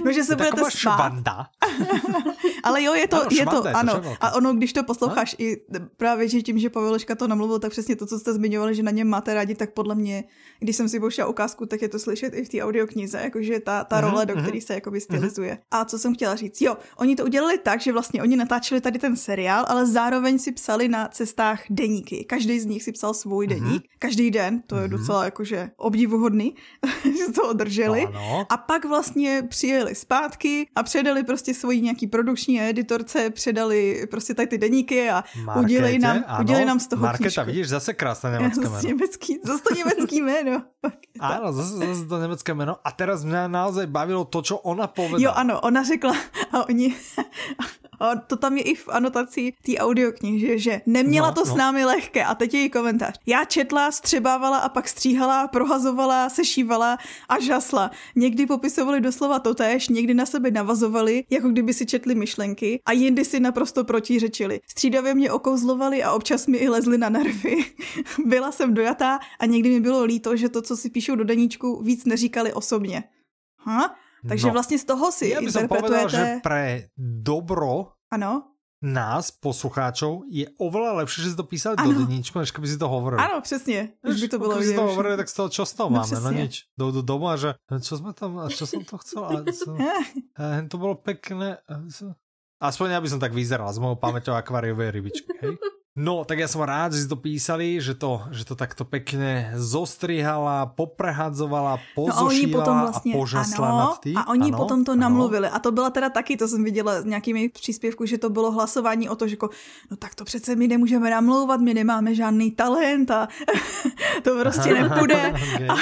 No, 0.03 0.11
že 0.11 0.23
se 0.23 0.35
budete 0.35 0.61
spát. 0.71 1.13
Ale 2.63 2.83
jo, 2.83 2.93
je 2.93 3.07
to, 3.07 3.21
ano, 3.21 3.29
je 3.31 3.45
to, 3.45 3.63
ano. 3.73 4.03
A 4.21 4.35
ono, 4.35 4.53
když 4.53 4.73
to 4.73 4.83
posloucháš 4.83 5.35
no? 5.39 5.45
i 5.45 5.57
právě, 5.97 6.29
že 6.29 6.41
tím, 6.41 6.59
že 6.59 6.69
Paveleška 6.69 7.15
to 7.15 7.27
namluvil, 7.27 7.59
tak 7.59 7.71
přesně 7.71 7.95
to, 7.95 8.05
co 8.05 8.19
jste 8.19 8.33
zmiňovali, 8.33 8.75
že 8.75 8.83
na 8.83 8.91
něm 8.91 9.07
máte 9.07 9.33
rádi, 9.33 9.55
tak 9.55 9.73
podle 9.73 9.95
mě, 9.95 10.23
když 10.59 10.75
jsem 10.75 10.89
si 10.89 10.99
pouštěla 10.99 11.27
ukázku, 11.27 11.65
tak 11.65 11.81
je 11.81 11.89
to 11.89 11.99
slyšet 11.99 12.33
i 12.33 12.45
v 12.45 12.49
té 12.49 12.61
audioknize, 12.61 13.19
jakože 13.23 13.59
ta, 13.59 13.83
ta 13.83 14.01
uh-huh, 14.01 14.09
role, 14.09 14.25
do 14.25 14.33
uh-huh. 14.33 14.41
které 14.41 14.61
se 14.61 14.73
jakoby 14.73 15.01
stylizuje. 15.01 15.53
Uh-huh. 15.53 15.79
A 15.79 15.85
co 15.85 15.99
jsem 15.99 16.15
chtěla 16.15 16.35
říct? 16.35 16.61
Jo, 16.61 16.77
oni 16.97 17.15
to 17.15 17.23
udělali 17.23 17.57
tak, 17.57 17.81
že 17.81 17.93
vlastně 17.93 18.21
oni 18.21 18.35
natáčeli 18.35 18.81
tady 18.81 18.99
ten 18.99 19.15
seriál, 19.15 19.65
ale 19.67 19.85
zároveň 19.85 20.39
si 20.39 20.51
psali 20.51 20.87
na 20.87 21.07
cestách 21.07 21.61
deníky. 21.69 22.25
Každý 22.29 22.59
z 22.59 22.65
nich 22.65 22.83
si 22.83 22.91
psal 22.91 23.13
svůj 23.13 23.47
deník. 23.47 23.83
Uh-huh. 23.83 23.95
Každý 23.99 24.31
den, 24.31 24.63
to 24.67 24.77
je 24.77 24.87
docela 24.87 25.25
jakože 25.25 25.69
obdivuhodný, 25.77 26.55
že 27.03 27.31
to 27.35 27.49
održeli. 27.49 28.05
Ano. 28.05 28.45
A 28.49 28.57
pak 28.57 28.85
vlastně 28.85 29.43
přijeli 29.49 29.84
zpátky 29.93 30.67
a 30.75 30.83
předali 30.83 31.23
prostě 31.23 31.53
svoji 31.53 31.81
nějaký 31.81 32.07
produkční 32.07 32.61
editorce, 32.61 33.29
předali 33.29 34.07
prostě 34.11 34.33
tady 34.33 34.47
ty 34.47 34.57
deníky 34.57 35.09
a 35.09 35.23
Markete, 35.43 35.65
udělej 35.65 35.99
nám, 35.99 36.23
ano. 36.27 36.43
udělej 36.43 36.65
nám 36.65 36.79
z 36.79 36.87
toho 36.87 37.01
Marketa, 37.01 37.23
knížku. 37.23 37.45
vidíš, 37.45 37.67
zase 37.69 37.93
krásné 37.93 38.31
německé 38.39 38.61
jméno. 38.69 38.81
Německý, 38.87 39.39
zase 39.43 39.63
to 39.63 39.75
německý 39.75 40.21
jméno. 40.21 40.63
ano, 41.19 41.53
zase, 41.53 41.73
zase 41.77 42.05
to 42.05 42.21
německé 42.21 42.53
jméno. 42.53 42.77
A 42.83 42.91
teraz 42.91 43.23
mě 43.23 43.47
naozaj 43.47 43.85
bavilo 43.87 44.25
to, 44.25 44.41
co 44.41 44.57
ona 44.57 44.87
povedala. 44.87 45.19
Jo, 45.21 45.31
ano, 45.35 45.61
ona 45.61 45.83
řekla 45.83 46.15
a 46.51 46.69
oni 46.69 46.95
a 47.99 48.15
to 48.15 48.35
tam 48.35 48.57
je 48.57 48.63
i 48.63 48.75
v 48.75 48.89
anotaci 48.89 49.53
té 49.65 49.77
audioknihy, 49.77 50.59
že 50.59 50.81
neměla 50.85 51.27
no, 51.27 51.33
to 51.33 51.45
no. 51.45 51.53
s 51.53 51.55
námi 51.55 51.85
lehké. 51.85 52.25
A 52.25 52.35
teď 52.35 52.53
je 52.53 52.59
její 52.59 52.69
komentář. 52.69 53.19
Já 53.25 53.45
četla, 53.45 53.91
střebávala 53.91 54.57
a 54.57 54.69
pak 54.69 54.87
stříhala, 54.87 55.47
prohazovala, 55.47 56.29
sešívala 56.29 56.97
a 57.29 57.39
žasla. 57.39 57.91
Někdy 58.15 58.45
popisovali 58.45 59.01
doslova 59.01 59.39
totéž, 59.39 59.89
někdy 59.89 60.13
na 60.13 60.25
sebe 60.25 60.51
navazovali, 60.51 61.23
jako 61.29 61.49
kdyby 61.49 61.73
si 61.73 61.85
četli 61.85 62.15
myšlenky 62.15 62.81
a 62.85 62.91
jindy 62.91 63.25
si 63.25 63.39
naprosto 63.39 63.83
protiřečili. 63.83 64.61
Střídavě 64.67 65.13
mě 65.13 65.31
okouzlovali 65.31 66.03
a 66.03 66.11
občas 66.11 66.47
mi 66.47 66.57
i 66.57 66.69
lezli 66.69 66.97
na 66.97 67.09
nervy. 67.09 67.55
Byla 68.25 68.51
jsem 68.51 68.73
dojatá 68.73 69.19
a 69.39 69.45
někdy 69.45 69.69
mi 69.69 69.79
bylo 69.79 70.03
líto, 70.03 70.35
že 70.35 70.49
to, 70.49 70.61
co 70.61 70.77
si 70.77 70.89
píšou 70.89 71.15
do 71.15 71.23
deníčku, 71.23 71.81
víc 71.83 72.05
neříkali 72.05 72.53
osobně. 72.53 73.03
Ha? 73.59 73.95
Takže 74.27 74.47
no, 74.47 74.53
vlastně 74.53 74.79
z 74.79 74.85
toho 74.85 75.11
si 75.11 75.25
ja 75.29 75.39
interpretujete... 75.39 75.77
Povedal, 75.77 76.09
že 76.09 76.25
pre 76.41 76.89
dobro 76.97 77.93
ano. 78.11 78.57
nás, 78.81 79.31
poslucháčov, 79.31 80.29
je 80.29 80.45
oveľa 80.61 81.01
lepšie, 81.05 81.25
že 81.25 81.29
si 81.33 81.37
to 81.37 81.45
písal 81.45 81.73
do 81.73 81.89
deníčku, 81.89 82.37
než 82.37 82.51
keby 82.53 82.67
si 82.67 82.77
to 82.77 82.89
hovoril. 82.89 83.21
Ano, 83.21 83.41
přesně. 83.41 83.97
Už 84.05 84.21
by 84.21 84.27
to 84.27 84.37
bylo 84.39 84.57
Když 84.57 84.67
si 84.67 84.75
to 84.75 84.81
hovorili, 84.81 85.17
tak 85.17 85.29
z 85.29 85.33
toho 85.33 85.49
čo 85.49 85.65
z 85.65 85.73
toho 85.73 85.89
no, 85.89 85.95
máme? 85.99 86.19
No 86.21 86.31
nič. 86.31 86.53
Do, 86.77 86.91
do 86.91 87.01
doma, 87.01 87.37
že 87.37 87.53
čo 87.81 87.97
sme 87.97 88.13
tam, 88.13 88.37
a 88.39 88.49
čo 88.49 88.65
som 88.69 88.85
to 88.85 88.97
chcel? 89.01 89.25
A, 89.25 89.33
co, 89.57 89.77
a 90.37 90.43
to 90.69 90.75
bolo 90.77 90.95
pekné. 90.95 91.57
Aspoň 92.61 92.87
ja 92.95 92.99
by 93.01 93.09
som 93.09 93.19
tak 93.19 93.33
vyzeral 93.33 93.67
s 93.73 93.81
mojou 93.81 93.99
pamäťou 93.99 94.33
akváriovej 94.37 94.89
rybičky, 94.89 95.31
hej? 95.41 95.57
No, 95.95 96.27
tak 96.27 96.43
ja 96.43 96.51
som 96.51 96.59
rád, 96.59 96.91
že 96.91 97.07
si 97.07 97.07
to 97.07 97.15
písali, 97.15 97.79
že 97.79 97.95
to, 97.95 98.27
že 98.35 98.43
to 98.43 98.59
takto 98.59 98.83
pekne 98.83 99.55
zostrihala, 99.55 100.75
poprehadzovala, 100.75 101.79
pozošívala 101.95 102.67
no 102.67 102.71
a, 102.75 102.81
vlastně, 102.91 103.13
a 103.13 103.17
požasla 103.17 103.67
ano, 103.67 103.77
nad 103.79 103.99
tým. 104.03 104.17
A 104.19 104.27
oni 104.27 104.51
ano, 104.51 104.57
potom 104.59 104.83
to 104.83 104.91
ano. 104.91 105.01
namluvili. 105.07 105.47
A 105.47 105.55
to 105.59 105.71
byla 105.71 105.89
teda 105.89 106.09
taky, 106.09 106.35
to 106.35 106.47
jsem 106.51 106.63
viděla 106.63 107.01
s 107.01 107.05
nějakými 107.05 107.49
příspěvku, 107.49 108.05
že 108.05 108.17
to 108.17 108.29
bylo 108.29 108.51
hlasování 108.51 109.09
o 109.09 109.15
to, 109.15 109.27
že 109.27 109.33
jako, 109.39 109.49
no 109.91 109.97
tak 109.97 110.15
to 110.15 110.27
přece 110.27 110.55
my 110.55 110.67
nemůžeme 110.67 111.09
namlouvat, 111.09 111.61
my 111.63 111.73
nemáme 111.73 112.15
žádný 112.15 112.51
talent 112.51 113.11
a 113.11 113.27
to 114.23 114.35
prostě 114.39 114.73
nepůjde. 114.73 115.31
okay. 115.55 115.67
a, 115.67 115.75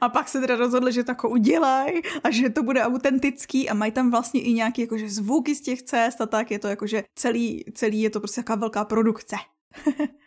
a 0.00 0.08
pak 0.08 0.28
se 0.28 0.40
teda 0.40 0.56
rozhodli, 0.56 0.92
že 0.92 1.04
to 1.04 1.10
jako 1.10 1.28
udělají 1.28 2.06
a 2.24 2.30
že 2.30 2.50
to 2.50 2.62
bude 2.62 2.82
autentický 2.82 3.66
a 3.70 3.74
mají 3.74 3.92
tam 3.92 4.10
vlastně 4.10 4.40
i 4.40 4.52
nějaký 4.52 4.80
jakože 4.86 5.10
zvuky 5.10 5.54
z 5.54 5.60
těch 5.60 5.82
cest 5.82 6.20
a 6.20 6.26
tak, 6.26 6.50
je 6.50 6.58
to 6.58 6.68
jakože 6.68 7.02
celý, 7.18 7.64
celý 7.74 8.02
je 8.02 8.10
to 8.10 8.20
prostě 8.20 8.38
jaká 8.38 8.54
velká 8.54 8.84
produkce 8.84 9.23
chce. 9.24 9.36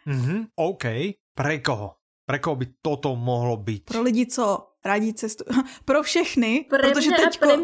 mm-hmm, 0.08 0.46
OK. 0.56 0.84
Pre 1.38 1.60
koho? 1.62 1.94
Pre 2.26 2.40
koho 2.40 2.56
by 2.56 2.66
toto 2.82 3.16
mohlo 3.16 3.58
být? 3.58 3.86
Pro 3.86 4.02
lidi, 4.02 4.26
co 4.26 4.68
radí 4.86 5.14
cestu. 5.14 5.44
Pro 5.86 6.04
všechny. 6.04 6.66
Pre 6.70 6.80
protože 6.80 7.10
mě 7.10 7.18
teďko... 7.18 7.48
pre. 7.48 7.58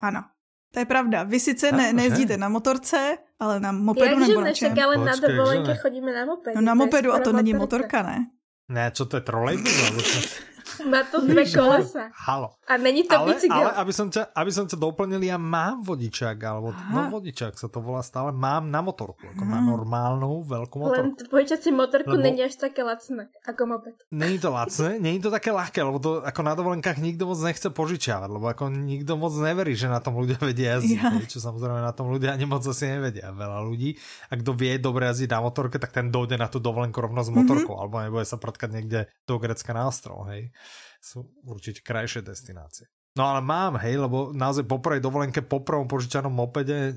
Ano. 0.00 0.24
To 0.72 0.78
je 0.78 0.84
pravda. 0.84 1.22
Vy 1.22 1.40
sice 1.40 1.72
ne, 1.72 1.92
nejezdíte 1.92 2.36
na 2.36 2.48
motorce, 2.48 3.18
ale 3.40 3.60
na 3.60 3.72
mopedu 3.72 4.20
Jak 4.20 4.28
nebo 4.28 4.40
na 4.40 4.52
čem? 4.52 4.74
ale 4.84 4.96
na 4.96 5.16
dovolenke 5.16 5.74
chodíme 5.74 6.12
na 6.12 6.24
mopedu. 6.24 6.56
No 6.56 6.62
na 6.62 6.74
mopedu 6.74 7.12
a 7.12 7.18
to 7.18 7.32
není 7.32 7.54
motorka, 7.54 8.02
ne? 8.02 8.26
Ne, 8.68 8.90
co 8.90 9.06
to 9.06 9.16
je 9.16 9.20
trolejbus? 9.20 10.40
Má 10.86 11.02
to 11.10 11.24
dve 11.26 11.42
kolesa. 11.50 12.14
Halo. 12.14 12.54
A 12.68 12.76
není 12.76 13.02
to 13.02 13.16
ale, 13.16 13.34
bicykel. 13.34 13.56
Ale 13.56 13.72
aby 13.80 13.92
som, 13.96 14.06
ťa, 14.12 14.28
aby 14.36 14.50
som 14.52 14.64
ťa 14.68 14.76
doplnil, 14.76 15.22
ja 15.24 15.40
mám 15.40 15.80
vodičák, 15.82 16.36
alebo 16.44 16.70
Aha. 16.70 16.92
no 16.92 17.00
vodičák 17.08 17.56
sa 17.56 17.66
to 17.66 17.80
volá 17.80 18.04
stále, 18.04 18.30
mám 18.30 18.68
na 18.68 18.84
motorku, 18.84 19.24
ako 19.24 19.42
Aha. 19.48 19.52
na 19.56 19.60
normálnu 19.64 20.44
veľkú 20.44 20.76
motorku. 20.76 21.16
Len 21.16 21.30
požičací 21.32 21.72
motorku 21.72 22.14
lebo... 22.14 22.22
není 22.22 22.44
až 22.44 22.60
také 22.60 22.84
lacné, 22.84 23.32
ako 23.48 23.62
moped. 23.64 23.96
Není 24.12 24.36
to 24.38 24.52
lacné, 24.52 25.00
není 25.00 25.18
to 25.18 25.32
také 25.32 25.48
ľahké, 25.48 25.80
lebo 25.80 25.98
to 25.98 26.20
ako 26.20 26.40
na 26.44 26.52
dovolenkách 26.52 27.00
nikto 27.00 27.24
moc 27.24 27.40
nechce 27.40 27.72
požičiavať, 27.72 28.28
lebo 28.28 28.46
ako 28.46 28.68
nikto 28.68 29.16
moc 29.16 29.32
neverí, 29.32 29.72
že 29.72 29.88
na 29.88 30.04
tom 30.04 30.20
ľudia 30.20 30.36
vedia 30.38 30.76
jazdiť, 30.76 31.00
ja. 31.00 31.10
čo 31.24 31.40
samozrejme 31.40 31.80
na 31.80 31.96
tom 31.96 32.12
ľudia 32.12 32.36
ani 32.36 32.44
moc 32.44 32.60
asi 32.68 32.84
nevedia. 32.84 33.32
Veľa 33.32 33.64
ľudí, 33.64 33.96
a 34.28 34.36
kto 34.36 34.52
vie 34.52 34.76
dobre 34.76 35.08
jazdiť 35.08 35.32
na 35.32 35.40
motorke, 35.40 35.80
tak 35.80 35.96
ten 35.96 36.12
dojde 36.12 36.36
na 36.36 36.52
tú 36.52 36.60
dovolenku 36.60 37.00
rovno 37.00 37.24
s 37.24 37.32
motorkou, 37.32 37.72
mm-hmm. 37.72 37.82
alebo 37.88 37.96
nebude 38.04 38.28
sa 38.28 38.36
protkať 38.36 38.70
niekde 38.76 39.08
do 39.24 39.40
Grecka 39.40 39.72
na 39.72 39.88
ostrov, 39.88 40.28
hej 40.28 40.52
sú 40.98 41.26
určite 41.46 41.80
krajšie 41.80 42.22
destinácie. 42.26 42.90
No 43.18 43.34
ale 43.34 43.42
mám, 43.42 43.74
hej, 43.82 43.98
lebo 43.98 44.30
naozaj 44.30 44.62
po 44.68 44.78
prvej 44.78 45.02
dovolenke, 45.02 45.42
po 45.42 45.58
prvom 45.64 45.90
požičanom 45.90 46.30
mopede, 46.30 46.94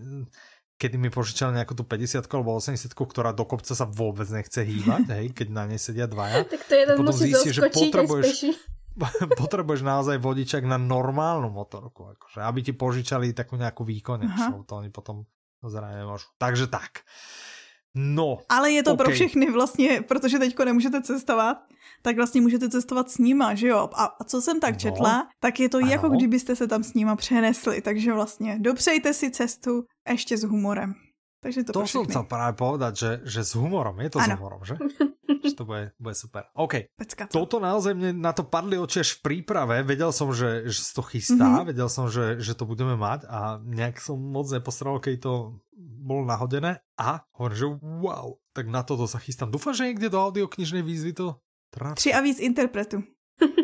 kedy 0.77 0.97
mi 0.97 1.09
požičali 1.09 1.57
nejakú 1.57 1.73
tú 1.73 1.85
50 1.85 2.25
alebo 2.29 2.57
80 2.57 2.93
ktorá 2.93 3.33
do 3.33 3.45
kopca 3.45 3.73
sa 3.73 3.85
vôbec 3.89 4.29
nechce 4.29 4.61
hýbať, 4.61 5.05
hej, 5.17 5.25
keď 5.33 5.47
na 5.49 5.63
nej 5.65 5.81
sedia 5.81 6.05
dvaja. 6.05 6.45
Tak 6.51 6.61
to 6.69 6.73
jeden 6.77 6.95
musí 7.01 7.33
zistí, 7.33 7.53
že 7.53 7.69
potrebuješ, 7.69 8.53
potrebuješ 9.41 9.81
naozaj 9.81 10.17
vodičak 10.21 10.61
na 10.65 10.77
normálnu 10.77 11.49
motorku, 11.49 12.13
akože, 12.17 12.41
aby 12.45 12.59
ti 12.65 12.73
požičali 12.77 13.33
takú 13.33 13.57
nejakú 13.57 13.81
výkonnejšiu, 13.81 14.65
to 14.65 14.73
oni 14.77 14.93
potom 14.93 15.25
zrejme 15.61 16.05
môžu. 16.05 16.29
Takže 16.41 16.69
tak. 16.69 17.05
No. 17.95 18.39
Ale 18.49 18.71
je 18.71 18.83
to 18.83 18.93
okay. 18.93 19.05
pro 19.05 19.13
všechny 19.13 19.51
vlastně, 19.51 20.01
protože 20.07 20.39
teďko 20.39 20.65
nemůžete 20.65 21.01
cestovat, 21.01 21.57
tak 22.01 22.15
vlastně 22.15 22.41
můžete 22.41 22.69
cestovat 22.69 23.11
s 23.11 23.17
nima, 23.17 23.55
že 23.55 23.67
jo? 23.67 23.89
A 23.93 24.23
co 24.23 24.41
jsem 24.41 24.59
tak 24.59 24.73
no. 24.73 24.79
četla, 24.79 25.27
tak 25.39 25.59
je 25.59 25.69
to 25.69 25.77
ano. 25.77 25.91
jako 25.91 26.09
kdybyste 26.09 26.55
se 26.55 26.67
tam 26.67 26.83
s 26.83 26.93
nima 26.93 27.15
přenesli, 27.15 27.81
takže 27.81 28.13
vlastně 28.13 28.59
dopřejte 28.59 29.13
si 29.13 29.31
cestu 29.31 29.83
ještě 30.09 30.37
s 30.37 30.43
humorem. 30.43 30.93
Takže 31.41 31.63
to, 31.63 31.73
to 31.73 31.89
som 31.89 32.05
chcel 32.05 32.29
práve 32.29 32.53
povedať, 32.53 32.93
že, 32.93 33.11
že 33.25 33.41
s 33.41 33.57
humorom, 33.57 33.97
je 33.97 34.13
to 34.13 34.21
ano. 34.21 34.29
s 34.29 34.37
humorom, 34.37 34.61
že? 34.61 34.77
že 35.41 35.57
to 35.57 35.65
bude, 35.65 35.91
bude 35.97 36.15
super. 36.15 36.45
OK, 36.53 36.93
Pecka 36.93 37.25
toto 37.25 37.57
naozaj 37.57 37.97
mne 37.97 38.21
na 38.21 38.31
to 38.31 38.45
padli 38.45 38.77
oči 38.77 39.01
až 39.01 39.17
v 39.17 39.19
príprave, 39.25 39.81
vedel 39.81 40.13
som, 40.13 40.29
že, 40.29 40.69
že 40.69 40.81
to 40.93 41.01
chystá, 41.01 41.41
mm-hmm. 41.41 41.69
vedel 41.73 41.89
som, 41.89 42.05
že, 42.07 42.37
že 42.37 42.53
to 42.53 42.69
budeme 42.69 42.93
mať 42.93 43.25
a 43.25 43.57
nejak 43.61 43.97
som 43.97 44.17
moc 44.21 44.47
nepostral, 44.49 45.01
keď 45.01 45.25
to 45.25 45.33
bolo 46.01 46.25
nahodené 46.25 46.81
a 46.97 47.25
hovorím, 47.37 47.57
že 47.57 47.67
wow, 48.01 48.27
tak 48.53 48.69
na 48.69 48.85
toto 48.85 49.09
sa 49.09 49.17
chystám. 49.17 49.49
Dúfam, 49.49 49.73
že 49.73 49.89
niekde 49.89 50.13
do 50.13 50.21
audioknižnej 50.21 50.85
výzvy 50.85 51.13
to 51.17 51.41
Traf. 51.71 51.95
Tři 51.95 52.13
a 52.13 52.21
víc 52.21 52.39
interpretů. 52.39 53.03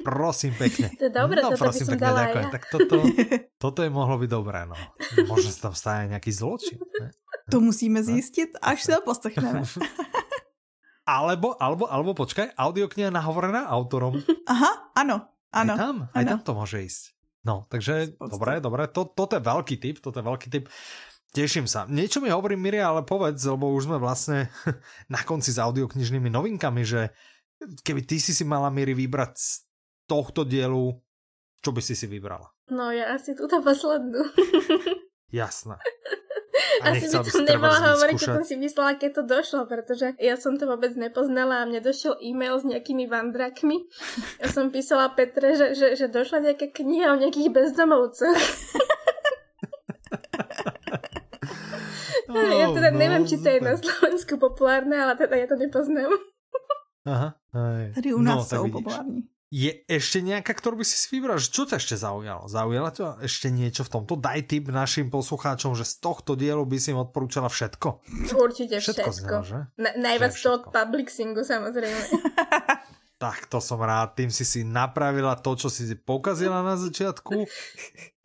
Prosím 0.04 0.56
pekne. 0.56 0.90
To 0.98 1.04
je 1.04 1.10
dobré, 1.14 1.42
no, 1.44 1.50
toto 1.54 1.60
prosím 1.60 1.86
by 1.86 1.86
som 1.86 1.94
pekne, 1.94 2.08
dala 2.08 2.20
ďakujem. 2.24 2.48
Ja. 2.48 2.52
Tak 2.56 2.64
toto, 2.72 2.96
toto 3.64 3.80
je 3.84 3.90
mohlo 3.92 4.16
byť 4.18 4.30
dobré, 4.32 4.60
no. 4.66 4.78
Možno 5.28 5.50
sa 5.54 5.70
tam 5.70 5.76
stane 5.76 6.04
nejaký 6.16 6.32
zločin. 6.34 6.80
Ne? 6.80 7.12
To 7.52 7.62
musíme 7.62 8.00
zjistit, 8.02 8.56
až 8.64 8.80
sa 8.88 9.04
poslechneme. 9.04 9.68
Alebo, 11.08 11.56
alebo, 11.56 11.88
alebo 11.88 12.12
počkaj, 12.12 12.52
audiokniha 12.60 13.08
nahovorená 13.08 13.64
autorom. 13.72 14.20
Aha, 14.52 14.92
ano, 14.92 15.32
ano. 15.56 15.74
Aj 15.74 15.80
tam, 15.80 15.96
aj 16.12 16.24
ano. 16.28 16.30
tam 16.36 16.40
to 16.44 16.52
môže 16.52 16.78
ísť. 16.84 17.04
No, 17.48 17.64
takže 17.72 18.20
dobré, 18.20 18.60
dobré, 18.60 18.92
to, 18.92 19.08
toto 19.08 19.40
je 19.40 19.44
veľký 19.48 19.76
tip, 19.80 20.04
toto 20.04 20.20
je 20.20 20.26
veľký 20.28 20.48
tip. 20.52 20.68
Teším 21.32 21.64
sa. 21.64 21.88
Niečo 21.88 22.20
mi 22.20 22.28
hovorí 22.28 22.60
Miria, 22.60 22.92
ale 22.92 23.08
povedz, 23.08 23.40
lebo 23.48 23.72
už 23.72 23.88
sme 23.88 23.98
vlastne 24.04 24.52
na 25.14 25.24
konci 25.24 25.56
s 25.56 25.60
audioknižnými 25.64 26.28
novinkami, 26.28 26.84
že 26.84 27.16
keby 27.88 28.04
ty 28.04 28.20
si 28.20 28.36
si 28.36 28.44
mala 28.44 28.68
Miri 28.68 28.92
vybrať 28.92 29.32
z 29.40 29.64
tohto 30.08 30.44
dielu, 30.44 30.92
čo 31.64 31.70
by 31.72 31.80
si 31.80 31.96
si 31.96 32.08
vybrala? 32.08 32.52
No 32.68 32.92
ja 32.92 33.16
asi 33.16 33.32
túto 33.32 33.64
poslednú. 33.64 34.28
Jasné. 35.32 35.80
A 36.82 36.94
Asi 36.94 37.14
by 37.14 37.30
som 37.30 37.46
nemala 37.46 37.78
hovoriť, 37.94 38.16
čo 38.18 38.34
som 38.34 38.46
si 38.46 38.58
myslela, 38.58 38.98
keď 38.98 39.22
to 39.22 39.24
došlo, 39.26 39.62
pretože 39.70 40.18
ja 40.18 40.36
som 40.38 40.58
to 40.58 40.66
vôbec 40.66 40.94
nepoznala 40.98 41.62
a 41.62 41.68
mne 41.70 41.82
došiel 41.82 42.18
e-mail 42.22 42.58
s 42.58 42.66
nejakými 42.66 43.06
vandrakmi. 43.06 43.86
Ja 44.42 44.48
som 44.50 44.74
písala 44.74 45.14
Petre, 45.14 45.54
že, 45.54 45.78
že, 45.78 45.88
že 45.94 46.06
došla 46.10 46.50
nejaká 46.52 46.74
kniha 46.74 47.14
o 47.14 47.20
nejakých 47.22 47.50
bezdomovcoch. 47.54 48.42
Oh, 52.28 52.44
ja 52.44 52.68
teda 52.76 52.92
neviem, 52.92 53.24
či 53.24 53.40
to 53.40 53.48
je 53.48 53.64
na 53.64 53.80
Slovensku 53.80 54.36
populárne, 54.36 55.00
ale 55.00 55.16
teda 55.16 55.40
ja 55.40 55.48
to 55.48 55.56
nepoznám. 55.56 56.12
Aha, 57.08 57.40
aj. 57.56 57.96
Tady 57.96 58.10
u 58.12 58.22
nás 58.22 58.52
no, 58.52 58.68
sú 58.68 58.68
populárni. 58.68 59.32
Je 59.48 59.72
ešte 59.88 60.20
nejaká, 60.20 60.52
ktorú 60.52 60.84
by 60.84 60.86
si 60.86 61.00
si 61.00 61.08
vybral? 61.16 61.40
Čo 61.40 61.64
ťa 61.64 61.80
ešte 61.80 61.96
zaujalo? 61.96 62.52
Zaujalo 62.52 62.92
ťa 62.92 63.08
ešte 63.24 63.48
niečo 63.48 63.88
v 63.88 63.92
tomto? 63.96 64.20
Daj 64.20 64.52
tip 64.52 64.68
našim 64.68 65.08
poslucháčom, 65.08 65.72
že 65.72 65.88
z 65.88 66.04
tohto 66.04 66.36
dielu 66.36 66.60
by 66.68 66.76
si 66.76 66.92
im 66.92 67.00
odporúčala 67.00 67.48
všetko. 67.48 68.04
Určite 68.36 68.84
všetko. 68.84 69.08
všetko. 69.08 69.36
Znel, 69.40 69.44
že? 69.48 69.60
Na, 69.80 69.96
najviac 69.96 70.36
to 70.36 70.50
od 70.52 70.64
publixingu 70.68 71.48
samozrejme. 71.48 72.02
tak 73.24 73.48
to 73.48 73.64
som 73.64 73.80
rád, 73.80 74.20
tým 74.20 74.30
si 74.30 74.44
si 74.44 74.62
napravila 74.62 75.40
to, 75.40 75.56
čo 75.56 75.72
si 75.72 75.88
pokazila 75.96 76.62
na 76.62 76.76
začiatku. 76.76 77.34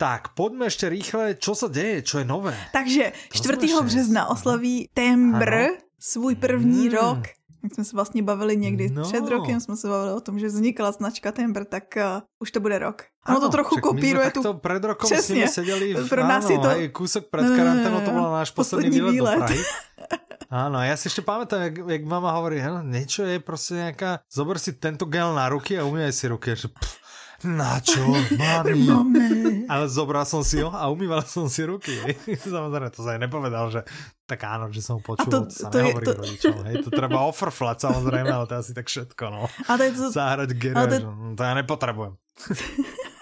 Tak, 0.03 0.35
poďme 0.35 0.67
ešte 0.67 0.91
rýchle, 0.91 1.39
čo 1.39 1.55
sa 1.55 1.71
deje, 1.71 2.03
čo 2.03 2.19
je 2.19 2.27
nové? 2.27 2.51
Takže 2.75 3.31
4. 3.31 3.55
března 3.87 4.27
oslaví 4.27 4.91
Tembr 4.91 5.79
svůj 5.95 6.35
první 6.35 6.91
mm. 6.91 6.93
rok 6.93 7.19
jak 7.63 7.73
jsme 7.73 7.83
se 7.83 7.95
vlastně 7.95 8.23
bavili 8.23 8.57
někdy 8.57 8.89
no. 8.89 9.03
před 9.03 9.27
rokem, 9.27 9.59
jsme 9.59 9.77
se 9.77 9.87
bavili 9.87 10.13
o 10.13 10.21
tom, 10.21 10.39
že 10.39 10.47
vznikla 10.47 10.91
značka 10.91 11.31
Timber, 11.31 11.65
tak 11.65 11.83
uh, 11.97 12.21
už 12.39 12.51
to 12.51 12.59
bude 12.59 12.79
rok. 12.79 13.03
Ano, 13.23 13.39
to 13.39 13.49
trochu 13.49 13.79
kopíruje 13.79 14.31
tu... 14.31 14.43
to 14.43 14.53
před 14.53 14.83
rokem 14.83 15.09
Přesně. 15.09 15.47
s 15.47 15.53
sedeli 15.53 15.93
v... 15.93 16.09
Pro 16.09 16.27
nás 16.27 16.45
áno, 16.45 16.51
je 16.51 16.59
to... 16.59 16.67
Hej, 16.67 16.89
kúsok 16.89 17.23
před 17.31 17.55
karanténou, 17.55 18.01
to 18.01 18.11
byl 18.11 18.31
náš 18.31 18.51
poslední, 18.51 18.89
poslední 18.89 19.11
výlet, 19.11 19.11
výlet. 19.11 19.39
do 19.39 19.45
Prahy. 19.45 19.63
Áno, 20.53 20.85
ja 20.85 20.93
si 20.93 21.09
ešte 21.09 21.25
pamätám, 21.25 21.65
jak, 21.65 21.75
jak 21.81 22.03
mama 22.05 22.29
hovorí, 22.29 22.61
niečo 22.85 23.25
je 23.25 23.39
prostě 23.39 23.73
nejaká, 23.73 24.19
zober 24.29 24.59
si 24.59 24.73
tento 24.73 25.05
gel 25.05 25.33
na 25.33 25.49
ruky 25.49 25.79
a 25.79 25.83
umývaj 25.83 26.13
si 26.13 26.27
ruky. 26.27 26.53
Že, 26.53 26.67
pff, 26.67 27.02
na 27.45 27.79
čo? 27.79 28.01
Mami. 28.87 29.67
Ale 29.67 29.85
zobral 29.87 30.23
som 30.27 30.41
si 30.41 30.59
ho 30.63 30.71
a 30.71 30.87
umýval 30.89 31.23
som 31.27 31.47
si 31.47 31.63
ruky. 31.63 31.93
Samozrejme, 32.55 32.89
to 32.91 33.03
sa 33.03 33.15
aj 33.15 33.21
nepovedal, 33.23 33.71
že 33.71 33.81
tak 34.23 34.47
áno, 34.47 34.71
že 34.71 34.79
som 34.79 35.03
počul, 35.03 35.29
to, 35.29 35.39
to, 35.47 35.53
sa 35.53 35.67
to 35.69 35.83
nehovorí 35.83 36.05
to... 36.07 36.13
rodičom. 36.15 36.55
Hej, 36.67 36.75
to 36.87 36.89
treba 36.89 37.27
ofrflať 37.27 37.85
samozrejme, 37.85 38.31
ale 38.31 38.45
to 38.47 38.55
je 38.57 38.61
asi 38.63 38.73
tak 38.73 38.87
všetko. 38.87 39.23
No. 39.29 39.45
A 39.47 39.71
to 39.75 39.83
je 39.83 39.91
to... 39.93 40.05
Zahrať 40.09 40.49
gere, 40.55 40.83
to... 40.89 40.97
to 41.35 41.41
ja 41.43 41.53
nepotrebujem. 41.53 42.13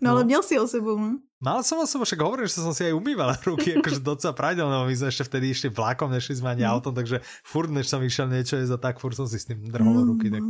No, 0.00 0.10
no 0.10 0.10
ale 0.10 0.24
měl 0.24 0.42
si 0.42 0.58
o 0.58 0.66
sebou, 0.68 0.98
hm? 0.98 1.18
Mal 1.38 1.62
som 1.62 1.78
o 1.78 1.86
sebou, 1.86 2.02
však 2.02 2.18
hovorím, 2.18 2.50
že 2.50 2.58
som 2.58 2.74
si 2.74 2.82
aj 2.82 2.98
umývala 2.98 3.38
ruky, 3.46 3.78
akože 3.78 4.02
docela 4.02 4.34
pravidelne, 4.34 4.74
my 4.74 4.90
sme 4.90 5.06
ešte 5.06 5.22
vtedy 5.22 5.54
išli 5.54 5.70
vlákom, 5.70 6.10
nešli 6.10 6.42
sme 6.42 6.50
ani 6.50 6.66
mm. 6.66 6.70
autom, 6.74 6.90
takže 6.90 7.22
furt, 7.46 7.70
než 7.70 7.86
som 7.86 8.02
išiel 8.02 8.26
niečo 8.26 8.58
jesť 8.58 8.74
a 8.74 8.78
tak, 8.90 8.98
furt 8.98 9.14
som 9.14 9.22
si 9.30 9.38
s 9.38 9.46
tým 9.46 9.62
drhol 9.70 10.02
mm. 10.02 10.06
ruky. 10.10 10.34
Tak... 10.34 10.42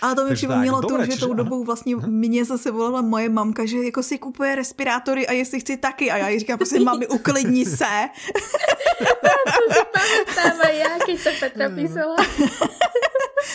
Ale 0.00 0.12
to 0.16 0.22
mi 0.24 0.32
připomnělo 0.32 0.80
to, 0.80 1.04
že 1.04 1.20
tou 1.20 1.36
dobou 1.36 1.64
vlastně 1.64 1.96
hm? 2.00 2.08
mě 2.08 2.44
zase 2.44 2.70
volala 2.70 3.04
moje 3.04 3.28
mamka, 3.28 3.66
že 3.68 3.92
jako 3.92 4.02
si 4.02 4.18
kupuje 4.18 4.56
respirátory 4.56 5.26
a 5.28 5.32
jestli 5.32 5.60
chci 5.60 5.76
taky. 5.76 6.10
A 6.10 6.16
já 6.16 6.28
jí 6.28 6.38
říkám, 6.38 6.58
prostě 6.58 6.80
mami, 6.80 7.06
uklidni 7.06 7.66
se. 7.76 7.84
to 10.34 10.40
si 10.40 10.64
aj 10.64 10.76
ja, 10.78 10.92
keď 11.06 11.16
to 11.24 11.30
Petra 11.40 11.68
písala. 11.68 12.16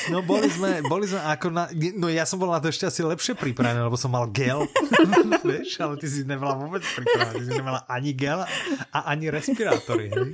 No 0.07 0.23
boli 0.23 0.47
sme, 0.47 0.79
boli 0.85 1.05
sme 1.07 1.19
ako 1.19 1.47
na, 1.51 1.67
no 1.99 2.07
ja 2.07 2.23
som 2.23 2.39
bol 2.39 2.47
na 2.47 2.63
to 2.63 2.71
ešte 2.71 2.88
asi 2.88 3.03
lepšie 3.03 3.35
pripravený, 3.35 3.88
lebo 3.88 3.99
som 3.99 4.11
mal 4.11 4.27
gel, 4.31 4.63
vieš, 5.47 5.79
ale 5.84 5.99
ty 5.99 6.07
si 6.07 6.23
nebola 6.23 6.55
vôbec 6.55 6.84
pripravená, 6.84 7.31
ty 7.35 7.43
si 7.43 7.51
nemala 7.51 7.84
ani 7.91 8.11
gel 8.15 8.43
a 8.91 8.99
ani 9.11 9.27
respirátory. 9.27 10.07
Hej. 10.11 10.31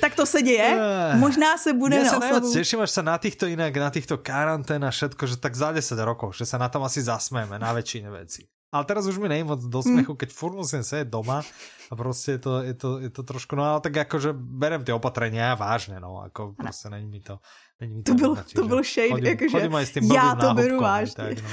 Tak 0.00 0.14
to 0.14 0.26
se 0.26 0.42
děje, 0.42 0.78
možná 1.18 1.58
se 1.58 1.72
bude 1.72 1.96
ja 1.96 2.04
na 2.06 2.10
sa 2.10 2.18
oslavu. 2.18 2.52
teším, 2.52 2.80
až 2.84 2.90
sa 2.90 3.02
na 3.02 3.16
týchto 3.18 3.50
inak, 3.50 3.72
na 3.74 3.90
týchto 3.90 4.20
karantén 4.20 4.84
a 4.84 4.90
všetko, 4.94 5.22
že 5.26 5.36
tak 5.40 5.56
za 5.56 5.72
10 5.72 5.96
rokov, 6.04 6.36
že 6.36 6.46
sa 6.46 6.60
na 6.60 6.68
tom 6.68 6.84
asi 6.86 7.02
zasmejeme, 7.02 7.58
na 7.58 7.72
väčšine 7.74 8.12
veci. 8.12 8.46
Ale 8.74 8.84
teraz 8.84 9.06
už 9.06 9.22
mi 9.22 9.30
nejím 9.30 9.54
moc 9.54 9.62
do 9.62 9.80
smechu, 9.80 10.18
keď 10.18 10.34
furt 10.34 10.58
musím 10.58 10.82
sedieť 10.82 11.08
doma 11.08 11.40
a 11.88 11.92
proste 11.94 12.36
je 12.36 12.40
to, 12.42 12.52
je 12.66 12.74
to, 12.74 12.88
je 12.98 13.10
to 13.14 13.22
trošku, 13.22 13.54
no 13.54 13.62
ale 13.62 13.78
tak 13.80 13.94
akože 14.10 14.34
berem 14.34 14.82
tie 14.82 14.90
opatrenia 14.90 15.54
vážne, 15.54 16.02
no, 16.02 16.18
ako 16.20 16.58
proste 16.58 16.90
není 16.90 17.06
mi 17.06 17.20
to, 17.22 17.38
není 17.80 18.02
to, 18.02 18.12
to, 18.12 18.18
byl, 18.18 18.36
to 18.54 18.64
byl 18.64 18.82
shade, 18.82 19.08
chodím, 19.08 19.26
jakože 19.26 19.58
chodím 19.58 19.74
aj 19.74 19.86
s 19.86 19.90
tým 19.90 20.12
já 20.12 20.34
to 20.34 20.54
beru 20.54 20.80
vážne. 20.80 21.24
Tak, 21.24 21.38
no. 21.42 21.50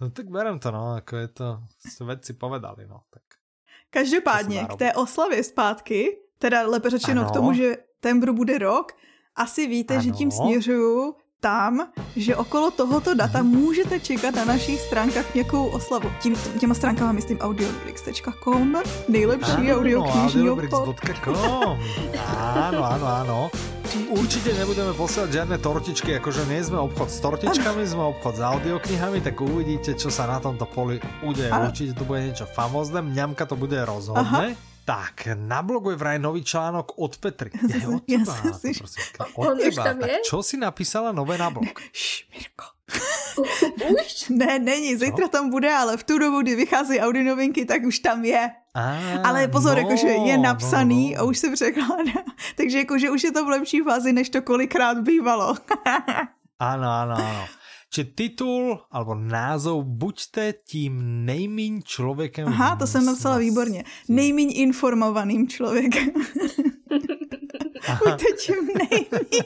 no 0.00 0.10
tak 0.10 0.26
berem 0.28 0.58
to, 0.58 0.70
no, 0.70 0.94
ako 0.94 1.16
je 1.16 1.28
to, 1.28 1.58
vedci 2.04 2.32
povedali, 2.32 2.86
no, 2.86 3.00
tak. 3.10 3.22
Každopádně 3.90 4.66
k 4.74 4.76
té 4.76 4.92
oslavě 4.92 5.44
zpátky, 5.44 6.18
teda 6.38 6.66
lépe 6.66 6.90
řečeno 6.90 7.20
ano. 7.22 7.30
k 7.30 7.32
tomu, 7.32 7.52
že 7.52 7.76
Tembru 8.00 8.34
bude 8.34 8.58
rok, 8.58 8.92
asi 9.36 9.66
víte, 9.66 9.94
ano. 9.94 10.02
že 10.02 10.10
tím 10.10 10.30
směřuju 10.30 11.16
tam, 11.44 11.92
že 12.16 12.32
okolo 12.32 12.72
tohoto 12.72 13.12
data 13.12 13.44
můžete 13.44 14.00
čekat 14.00 14.34
na 14.34 14.44
našich 14.44 14.80
stránkách 14.80 15.34
nějakou 15.34 15.66
oslavu. 15.76 16.08
Tím, 16.20 16.32
těma 16.60 16.74
stránkama 16.74 17.12
myslím 17.12 17.38
audiobrix.com, 17.38 18.80
nejlepší 19.08 19.72
audioknižní 19.72 20.50
obchod. 20.50 20.96
Áno, 22.64 22.80
áno, 22.80 23.06
áno. 23.06 23.38
září. 23.94 24.10
Určite 24.10 24.50
nebudeme 24.58 24.92
posielať 24.94 25.30
žiadne 25.30 25.56
tortičky, 25.62 26.10
akože 26.18 26.42
nie 26.50 26.60
sme 26.66 26.78
obchod 26.82 27.08
s 27.10 27.18
tortičkami, 27.22 27.82
sme 27.86 28.04
obchod 28.10 28.34
s 28.34 28.42
audioknihami, 28.42 29.18
tak 29.22 29.38
uvidíte, 29.38 29.94
čo 29.94 30.10
sa 30.10 30.26
na 30.26 30.42
tomto 30.42 30.66
poli 30.66 30.98
udeje. 31.22 31.50
Určite 31.50 31.92
to 31.94 32.02
bude 32.02 32.26
niečo 32.26 32.46
famózne, 32.50 33.06
mňamka 33.06 33.46
to 33.46 33.54
bude 33.54 33.78
rozhodné. 33.78 34.58
Aha. 34.58 34.73
Tak, 34.84 35.28
na 35.34 35.64
blogu 35.64 35.90
je 35.90 35.96
vraj 35.96 36.18
nový 36.20 36.44
článok 36.44 37.00
od 37.00 37.16
Petry. 37.16 37.50
Je 37.56 37.88
od 37.88 38.04
teba, 38.04 38.36
ja 38.44 38.52
si... 38.52 38.76
od 39.32 39.56
teba. 39.56 39.82
Tak 39.96 40.28
čo 40.28 40.44
si 40.44 40.60
napísala 40.60 41.08
nové 41.08 41.40
na 41.40 41.48
blog? 41.48 41.72
Šš, 41.92 42.28
Mirko. 42.28 42.64
Už? 43.88 44.28
Ne, 44.28 44.58
není, 44.58 44.96
zítra 44.96 45.28
tam 45.28 45.50
bude, 45.50 45.72
ale 45.72 45.96
v 45.96 46.04
tu 46.04 46.18
dobu, 46.18 46.42
kdy 46.42 46.54
vychází 46.54 47.00
Audi 47.00 47.24
novinky, 47.24 47.64
tak 47.64 47.82
už 47.82 47.98
tam 47.98 48.24
je. 48.24 48.50
Ah, 48.74 49.22
ale 49.24 49.48
pozor, 49.48 49.76
no, 49.76 49.82
jakože 49.82 50.08
je 50.08 50.38
napsaný 50.38 51.10
no, 51.10 51.16
no. 51.16 51.20
a 51.20 51.24
už 51.24 51.38
se 51.38 51.50
překládá. 51.50 52.20
Takže 52.56 52.78
jakože 52.78 53.10
už 53.10 53.24
je 53.24 53.32
to 53.32 53.44
v 53.44 53.48
lepší 53.48 53.80
fázi, 53.80 54.12
než 54.12 54.28
to 54.28 54.42
kolikrát 54.42 54.98
bývalo. 54.98 55.56
ano, 56.58 56.88
ano, 56.90 57.14
ano. 57.14 57.44
Čiže 57.94 58.10
titul 58.18 58.82
alebo 58.90 59.14
názov 59.14 59.86
Buďte 59.86 60.66
tím 60.66 61.22
nejmíň 61.24 61.86
člověkem. 61.86 62.48
Aha, 62.48 62.76
to 62.76 62.86
jsem 62.86 63.06
napsala 63.06 63.38
výborně. 63.38 63.84
Nejmíň 64.08 64.52
informovaným 64.54 65.48
člověkem. 65.48 66.10
Buďte 67.98 68.26
tím 68.42 68.66
nejmíň. 68.90 69.42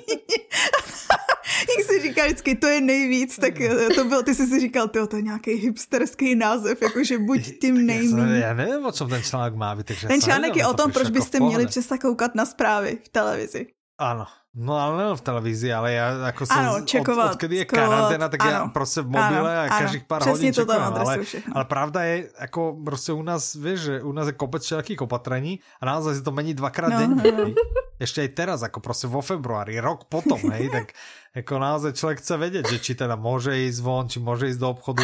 Jak 1.79 1.87
si 1.87 2.03
říká 2.03 2.25
vždycky, 2.25 2.55
to 2.55 2.67
je 2.67 2.81
nejvíc, 2.81 3.37
tak 3.39 3.55
to 3.95 4.05
bylo, 4.05 4.23
ty 4.23 4.35
jsi 4.35 4.47
si 4.47 4.61
říkal, 4.61 4.89
to 4.89 5.17
je 5.17 5.23
nějaký 5.23 5.53
hipsterský 5.53 6.35
název, 6.35 6.83
jakože 6.83 7.19
buď 7.19 7.41
tím 7.61 7.87
nejmíň. 7.87 8.29
Já, 8.29 8.35
já 8.35 8.55
nevím, 8.55 8.87
o 8.87 8.93
čem 8.93 9.09
ten 9.09 9.23
článek 9.23 9.55
má 9.55 9.77
být. 9.77 9.93
Ten 10.09 10.21
článek 10.21 10.57
je 10.57 10.67
o 10.67 10.75
tom, 10.75 10.93
proč 10.93 11.11
byste 11.11 11.37
jako 11.37 11.47
měli 11.47 11.67
přestat 11.67 11.99
koukat 11.99 12.35
na 12.35 12.47
zprávy 12.47 12.99
v 13.05 13.09
televizi. 13.09 13.67
Ano, 13.99 14.25
No 14.59 14.75
ale 14.75 14.99
nejen 14.99 15.17
v 15.17 15.21
televizi, 15.21 15.73
ale 15.73 15.93
já 15.93 16.11
jako 16.27 16.47
jsem 16.47 16.59
ano, 16.59 16.85
čekovat, 16.85 17.25
od, 17.25 17.31
odkedy 17.31 17.57
je 17.57 17.65
karanténa, 17.65 18.29
tak 18.29 18.41
ano, 18.43 18.51
já 18.51 18.67
prostě 18.67 19.01
v 19.01 19.07
mobile 19.07 19.59
ano, 19.59 19.75
a 19.75 19.79
každých 19.79 20.05
pár 20.05 20.23
ano, 20.23 20.33
hodin 20.33 20.53
čekujem, 20.53 20.83
ale, 20.83 21.19
ale 21.53 21.65
pravda 21.65 22.03
je, 22.03 22.31
jako 22.41 22.77
prostě 22.85 23.13
u 23.13 23.23
nás, 23.23 23.55
víš, 23.55 23.81
že 23.81 24.03
u 24.03 24.13
nás 24.13 24.27
je 24.27 24.33
kopec 24.33 24.63
všelakých 24.63 25.01
opatrení 25.01 25.61
a 25.81 25.87
naozaj 25.87 26.15
si 26.15 26.23
to 26.23 26.31
mení 26.31 26.55
dvakrát 26.55 26.89
no, 26.89 26.99
denně. 26.99 27.33
No. 27.33 27.55
Ještě 28.01 28.25
i 28.25 28.29
teraz, 28.29 28.63
jako 28.63 28.81
prostě 28.81 29.07
vo 29.07 29.21
februári, 29.21 29.81
rok 29.81 30.05
potom, 30.05 30.51
hej, 30.51 30.71
tak 30.71 30.93
jako 31.35 31.59
naozaj 31.59 31.93
člověk 31.93 32.19
chce 32.19 32.37
vědět, 32.37 32.69
že 32.69 32.79
či 32.79 32.95
teda 32.95 33.17
může 33.17 33.57
jít 33.57 33.79
von, 33.79 34.09
či 34.09 34.21
může 34.21 34.47
jít 34.47 34.59
do 34.59 34.71
obchodu, 34.71 35.03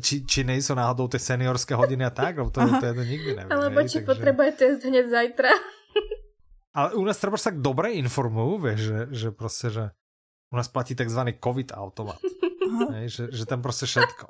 či, 0.00 0.26
či 0.26 0.44
nejsou 0.44 0.74
náhodou 0.74 1.08
ty 1.08 1.18
seniorské 1.18 1.74
hodiny 1.74 2.04
a 2.04 2.10
tak, 2.10 2.36
to, 2.36 2.50
to, 2.50 2.60
to, 2.60 2.94
to 2.94 3.02
nikdy 3.02 3.36
nevím. 3.36 3.52
Alebo 3.52 3.82
či 3.82 3.94
takže... 3.94 4.00
potřebujete 4.00 4.78
hned 4.88 5.10
zajtra. 5.10 5.48
Ale 6.74 6.94
u 6.94 7.04
nás 7.04 7.16
treba 7.18 7.40
sa 7.40 7.50
tak 7.50 7.64
dobre 7.64 7.96
informujú, 7.96 8.60
vieš, 8.60 8.80
že, 8.80 8.98
že 9.10 9.28
proste, 9.32 9.66
že 9.72 9.84
u 10.52 10.54
nás 10.56 10.68
platí 10.68 10.92
takzvaný 10.94 11.40
COVID 11.40 11.72
automat. 11.72 12.20
Hej, 12.94 13.06
že, 13.08 13.24
že 13.32 13.44
tam 13.48 13.64
proste 13.64 13.88
všetko. 13.88 14.28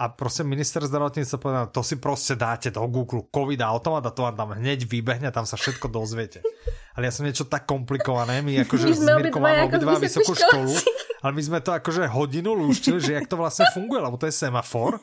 A 0.00 0.08
prostě 0.08 0.44
minister 0.44 0.86
zdravotníctva 0.86 1.38
povedal, 1.38 1.66
to 1.66 1.82
si 1.82 1.96
prostě 1.96 2.34
dáte 2.34 2.70
do 2.70 2.80
Google 2.80 3.20
COVID 3.34 3.60
automat 3.60 4.06
a 4.06 4.10
to 4.10 4.22
vám 4.22 4.36
tam 4.36 4.50
hneď 4.56 4.88
vybehne 4.88 5.28
tam 5.30 5.44
sa 5.44 5.60
všetko 5.60 5.92
dozviete. 5.92 6.40
Ale 6.96 7.06
ja 7.06 7.12
som 7.12 7.28
niečo 7.28 7.44
tak 7.44 7.68
komplikované, 7.68 8.40
my 8.40 8.64
akože 8.64 8.96
s 8.96 9.04
Mirkou 9.04 9.44
máme 9.44 9.68
obidva 9.68 10.00
vysokú 10.00 10.32
školu, 10.32 10.72
ale 11.20 11.32
my 11.36 11.42
sme 11.44 11.58
to 11.60 11.76
akože 11.76 12.08
hodinu 12.08 12.56
lúštili, 12.56 12.96
že 12.96 13.12
jak 13.20 13.28
to 13.28 13.36
vlastne 13.36 13.68
funguje, 13.76 14.00
lebo 14.00 14.16
to 14.16 14.24
je 14.24 14.32
semafor. 14.32 14.96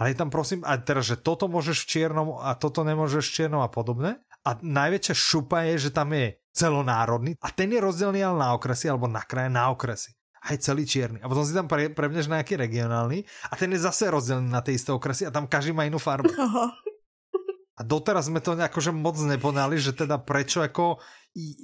Ale 0.00 0.14
je 0.14 0.16
tam 0.16 0.32
prosím, 0.32 0.64
a 0.64 0.80
teraz, 0.80 1.12
že 1.12 1.20
toto 1.20 1.44
môžeš 1.44 1.84
v 1.84 1.86
čiernom 1.86 2.40
a 2.40 2.56
toto 2.56 2.88
nemôžeš 2.88 3.28
v 3.28 3.34
čiernom 3.34 3.60
a 3.60 3.68
podobne. 3.68 4.16
A 4.48 4.56
najväčšia 4.56 5.12
šupa 5.12 5.68
je, 5.68 5.88
že 5.88 5.90
tam 5.92 6.16
je 6.16 6.40
celonárodný 6.56 7.36
a 7.44 7.52
ten 7.52 7.68
je 7.68 7.76
rozdelený 7.84 8.24
ale 8.24 8.40
na 8.40 8.56
okresy 8.56 8.88
alebo 8.88 9.04
na 9.04 9.20
kraje 9.20 9.52
na 9.52 9.68
okresy. 9.68 10.16
A 10.40 10.56
je 10.56 10.64
celý 10.64 10.88
čierny. 10.88 11.20
A 11.20 11.28
potom 11.28 11.44
si 11.44 11.52
tam 11.52 11.68
pre, 11.68 11.92
prevneš 11.92 12.32
nejaký 12.32 12.56
regionálny 12.56 13.28
a 13.52 13.54
ten 13.60 13.68
je 13.76 13.84
zase 13.84 14.08
rozdelený 14.08 14.48
na 14.48 14.64
tie 14.64 14.72
isté 14.72 14.88
okresy 14.88 15.28
a 15.28 15.34
tam 15.34 15.44
každý 15.44 15.76
má 15.76 15.84
inú 15.84 16.00
farbu. 16.00 16.32
A 17.78 17.80
doteraz 17.86 18.26
sme 18.26 18.40
to 18.40 18.56
akože 18.56 18.90
moc 18.90 19.20
neponali, 19.20 19.76
že 19.78 19.92
teda 19.92 20.18
prečo 20.18 20.64
ako 20.64 20.98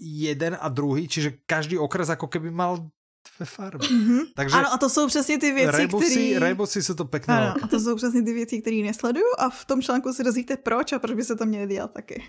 jeden 0.05 0.55
a 0.55 0.67
druhý, 0.69 1.09
čiže 1.09 1.43
každý 1.49 1.75
okres 1.81 2.13
ako 2.13 2.29
keby 2.29 2.53
mal 2.53 2.87
dvě 3.25 3.47
farby. 3.47 3.87
Mm-hmm. 3.87 4.21
Takže 4.37 4.57
ano, 4.57 4.69
a 4.73 4.79
to 4.79 4.91
jsou 4.91 5.07
přesně 5.07 5.39
ty 5.39 5.53
věci, 5.53 5.89
které... 5.89 6.39
Rebusy 6.39 6.83
jsou 6.83 6.95
to 6.95 7.05
pěkné. 7.05 7.35
Ano, 7.35 7.55
a 7.63 7.67
to 7.67 7.81
jsou 7.81 7.97
přesně 7.97 8.23
ty 8.23 8.33
věci, 8.33 8.61
které 8.63 8.77
nesleduju 8.77 9.27
a 9.39 9.51
v 9.51 9.65
tom 9.65 9.83
článku 9.83 10.13
si 10.13 10.25
dozvíte 10.25 10.57
proč 10.57 10.93
a 10.93 10.99
proč 10.99 11.17
by 11.17 11.25
se 11.25 11.37
to 11.37 11.47
měli 11.47 11.67
dělat 11.67 11.93
taky. 11.93 12.23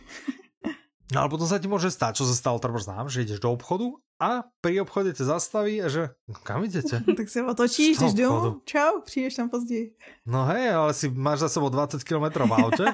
No 1.14 1.22
ale 1.22 1.30
potom 1.30 1.46
sa 1.46 1.62
ti 1.62 1.70
môže 1.70 1.94
stať, 1.94 2.18
čo 2.18 2.26
sa 2.26 2.34
stalo 2.34 2.58
treba 2.58 2.82
znám, 2.82 3.14
že 3.14 3.22
ideš 3.22 3.38
do 3.38 3.54
obchodu 3.54 3.94
a 4.18 4.50
pri 4.66 4.82
obchode 4.82 5.14
te 5.14 5.22
zastaví 5.22 5.78
a 5.78 5.86
že 5.86 6.10
no, 6.26 6.34
kam 6.42 6.66
idete? 6.66 7.06
tak 7.18 7.30
se 7.30 7.46
otočíš, 7.46 7.98
jdeš 7.98 8.14
domů, 8.14 8.62
čau, 8.66 9.02
přijdeš 9.06 9.36
tam 9.36 9.50
později. 9.50 9.94
No 10.26 10.46
hej, 10.46 10.74
ale 10.74 10.94
si 10.94 11.10
máš 11.10 11.40
za 11.40 11.50
sebou 11.50 11.70
20 11.70 12.04
km 12.04 12.50
v 12.50 12.54
aute, 12.54 12.86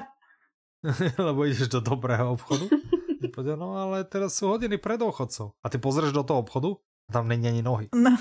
lebo 1.18 1.44
ideš 1.44 1.68
do 1.68 1.80
dobrého 1.80 2.32
obchodu. 2.32 2.68
no 3.56 3.80
ale 3.80 4.04
teraz 4.04 4.36
sú 4.36 4.52
hodiny 4.52 4.76
pred 4.76 5.00
dôchodcov. 5.00 5.56
A 5.64 5.66
ty 5.72 5.80
pozrieš 5.80 6.12
do 6.12 6.26
toho 6.26 6.44
obchodu 6.44 6.76
tam 7.08 7.28
není 7.28 7.48
ani 7.48 7.62
nohy. 7.62 7.88
No. 7.96 8.12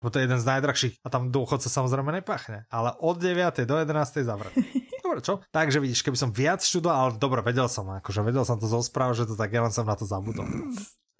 Bo 0.00 0.12
to 0.12 0.20
je 0.20 0.28
jeden 0.28 0.40
z 0.40 0.44
najdrahších 0.44 0.94
a 1.04 1.08
tam 1.08 1.32
dôchodca 1.32 1.68
samozrejme 1.68 2.12
nepachne. 2.12 2.64
Ale 2.68 2.92
od 3.00 3.16
9. 3.20 3.64
do 3.64 3.76
11. 3.76 4.24
zavretý. 4.24 4.64
Dobre, 5.04 5.20
čo? 5.20 5.44
Takže 5.52 5.84
vidíš, 5.84 6.00
keby 6.00 6.16
som 6.16 6.32
viac 6.32 6.64
študoval, 6.64 6.96
ale 6.96 7.20
dobre, 7.20 7.44
vedel 7.44 7.68
som, 7.68 7.84
akože 7.92 8.24
vedel 8.24 8.48
som 8.48 8.56
to 8.56 8.64
zo 8.64 8.80
správ, 8.80 9.12
že 9.12 9.28
to 9.28 9.36
tak, 9.36 9.52
ja 9.52 9.60
len 9.60 9.68
som 9.68 9.84
na 9.84 9.92
to 9.92 10.08
zabudol. 10.08 10.48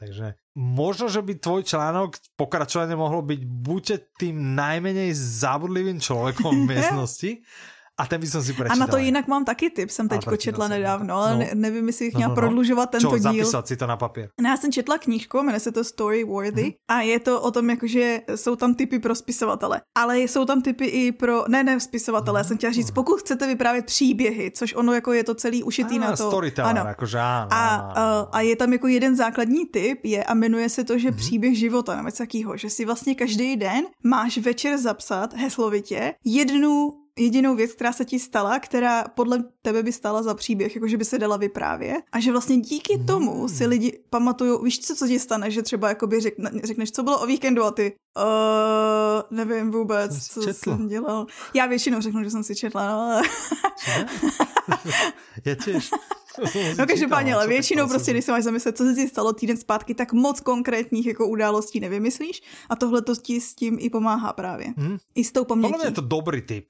Takže 0.01 0.41
možno, 0.59 1.07
že 1.07 1.21
by 1.23 1.39
tvoj 1.39 1.63
článok 1.69 2.17
pokračovanie 2.35 2.99
mohlo 2.99 3.23
byť 3.23 3.41
buďte 3.45 3.97
tým 4.19 4.57
najmenej 4.57 5.15
zabudlivým 5.15 6.03
človekom 6.03 6.65
v 6.65 6.69
miestnosti, 6.75 7.31
a 7.95 8.07
ten 8.07 8.21
by 8.21 8.27
som 8.27 8.43
si 8.43 8.53
prečítal. 8.53 8.75
A 8.75 8.87
na 8.87 8.87
to 8.87 8.99
jinak 8.99 9.29
mám 9.29 9.45
taky 9.45 9.71
tip, 9.71 9.91
jsem 9.91 10.09
teď 10.09 10.21
četla 10.39 10.69
nedávno, 10.69 11.15
ale 11.15 11.33
no. 11.33 11.39
ne, 11.39 11.51
nevím, 11.55 11.87
jestli 11.87 12.05
bych 12.07 12.15
no, 12.15 12.21
no, 12.21 12.29
no. 12.29 12.35
prodlužovat 12.35 12.91
tento 12.91 13.19
Čo, 13.19 13.31
díl. 13.31 13.47
si 13.65 13.77
to 13.77 13.87
na 13.87 13.97
papír. 13.97 14.29
No, 14.41 14.51
já 14.51 14.57
jsem 14.57 14.73
četla 14.73 14.99
knížku, 14.99 15.43
jmenuje 15.43 15.61
se 15.61 15.73
to 15.73 15.85
Story 15.85 16.25
Worthy 16.25 16.63
hmm. 16.63 16.73
a 16.89 17.01
je 17.01 17.21
to 17.21 17.41
o 17.41 17.51
tom, 17.51 17.71
jakože 17.71 18.21
jsou 18.35 18.57
tam 18.57 18.75
typy 18.75 18.99
pro 18.99 19.15
spisovatele, 19.15 19.81
ale 19.95 20.21
jsou 20.21 20.45
tam 20.45 20.63
typy 20.63 20.87
i 20.87 21.13
pro, 21.13 21.45
ne, 21.49 21.65
ne, 21.65 21.81
spisovatele, 21.81 22.41
hmm. 22.41 22.45
já 22.45 22.49
jsem 22.49 22.57
chtěla 22.57 22.73
říct, 22.73 22.91
pokud 22.91 23.21
chcete 23.21 23.47
vyprávět 23.47 23.87
příběhy, 23.87 24.51
což 24.51 24.75
ono 24.75 24.93
jako 24.93 25.13
je 25.13 25.25
to 25.25 25.35
celý 25.35 25.63
ušitý 25.63 25.97
a, 25.97 26.01
na 26.01 26.17
to. 26.17 26.27
Storyteller, 26.29 26.79
ano. 26.79 26.89
jakože 26.89 27.19
ano. 27.19 27.49
A, 27.51 27.77
a, 27.77 28.29
a, 28.33 28.41
je 28.41 28.57
tam 28.57 28.73
jako 28.73 28.89
jeden 28.89 29.17
základní 29.17 29.67
typ, 29.67 30.05
je 30.05 30.25
a 30.25 30.35
jmenuje 30.35 30.69
se 30.69 30.85
to, 30.85 30.99
že 30.99 31.09
hmm. 31.09 31.19
příběh 31.19 31.59
života, 31.59 31.97
nebo 31.97 32.11
takýho, 32.11 32.57
že 32.57 32.71
si 32.71 32.85
vlastně 32.85 33.15
každý 33.15 33.57
den 33.57 33.85
máš 34.03 34.39
večer 34.39 34.79
zapsat 34.79 35.35
heslovitě 35.35 36.15
jednu 36.25 37.04
jedinou 37.19 37.57
věc, 37.57 37.73
která 37.73 37.93
se 37.93 38.05
ti 38.05 38.19
stala, 38.19 38.59
která 38.59 39.05
podle 39.05 39.45
tebe 39.63 39.83
by 39.83 39.93
stala 39.93 40.23
za 40.23 40.35
příběh, 40.35 40.75
jakože 40.75 40.97
by 40.97 41.05
se 41.05 41.19
dala 41.19 41.37
vyprávět. 41.37 42.05
A 42.13 42.21
že 42.21 42.33
vlastně 42.33 42.57
díky 42.57 42.99
mm. 42.99 43.07
tomu 43.07 43.49
si 43.49 43.67
lidi 43.67 43.99
pamatují, 44.11 44.59
víš 44.65 44.81
co, 44.81 44.95
co 44.95 45.09
ti 45.09 45.19
stane, 45.19 45.51
že 45.51 45.63
třeba 45.63 45.89
jakoby 45.89 46.21
řekne, 46.21 46.51
řekneš, 46.65 46.93
co 46.93 47.03
bylo 47.03 47.23
o 47.23 47.27
víkendu 47.27 47.65
a 47.65 47.71
ty, 47.71 47.95
uh, 48.17 49.37
nevím 49.39 49.71
vůbec, 49.71 50.27
co 50.27 50.41
četla. 50.41 50.77
jsem 50.77 50.89
dělal. 50.89 51.27
Já 51.55 51.67
většinou 51.67 52.01
řeknu, 52.01 52.25
že 52.25 52.31
jsem 52.31 52.45
si 52.45 52.57
četla, 52.57 52.87
no 52.87 52.93
ale... 52.93 53.23
Já 55.45 55.55
těž. 55.55 55.91
No 56.79 56.87
každopádně, 56.87 57.35
ale 57.35 57.49
většinou 57.49 57.89
prostě, 57.89 58.11
když 58.11 58.25
se 58.25 58.33
máš 58.33 58.45
zamyslet, 58.45 58.77
co 58.77 58.85
se 58.85 58.95
ti 58.95 59.09
stalo 59.09 59.33
týden 59.33 59.57
zpátky, 59.57 59.95
tak 59.95 60.13
moc 60.13 60.41
konkrétních 60.41 61.07
jako 61.07 61.29
událostí 61.29 61.81
nevymyslíš 61.81 62.43
a 62.69 62.77
tohle 62.77 63.03
to 63.03 63.17
ti 63.17 63.41
s 63.41 63.55
tím 63.55 63.77
i 63.81 63.91
pomáhá 63.91 64.33
právě. 64.33 64.75
Hmm. 64.77 64.97
I 65.15 65.25
s 65.25 65.33
tou 65.33 65.45
pamětí. 65.45 65.73
Podle 65.73 65.85
mě 65.85 65.91
je 65.91 65.95
to 65.95 66.01
dobrý 66.01 66.43
tip 66.43 66.65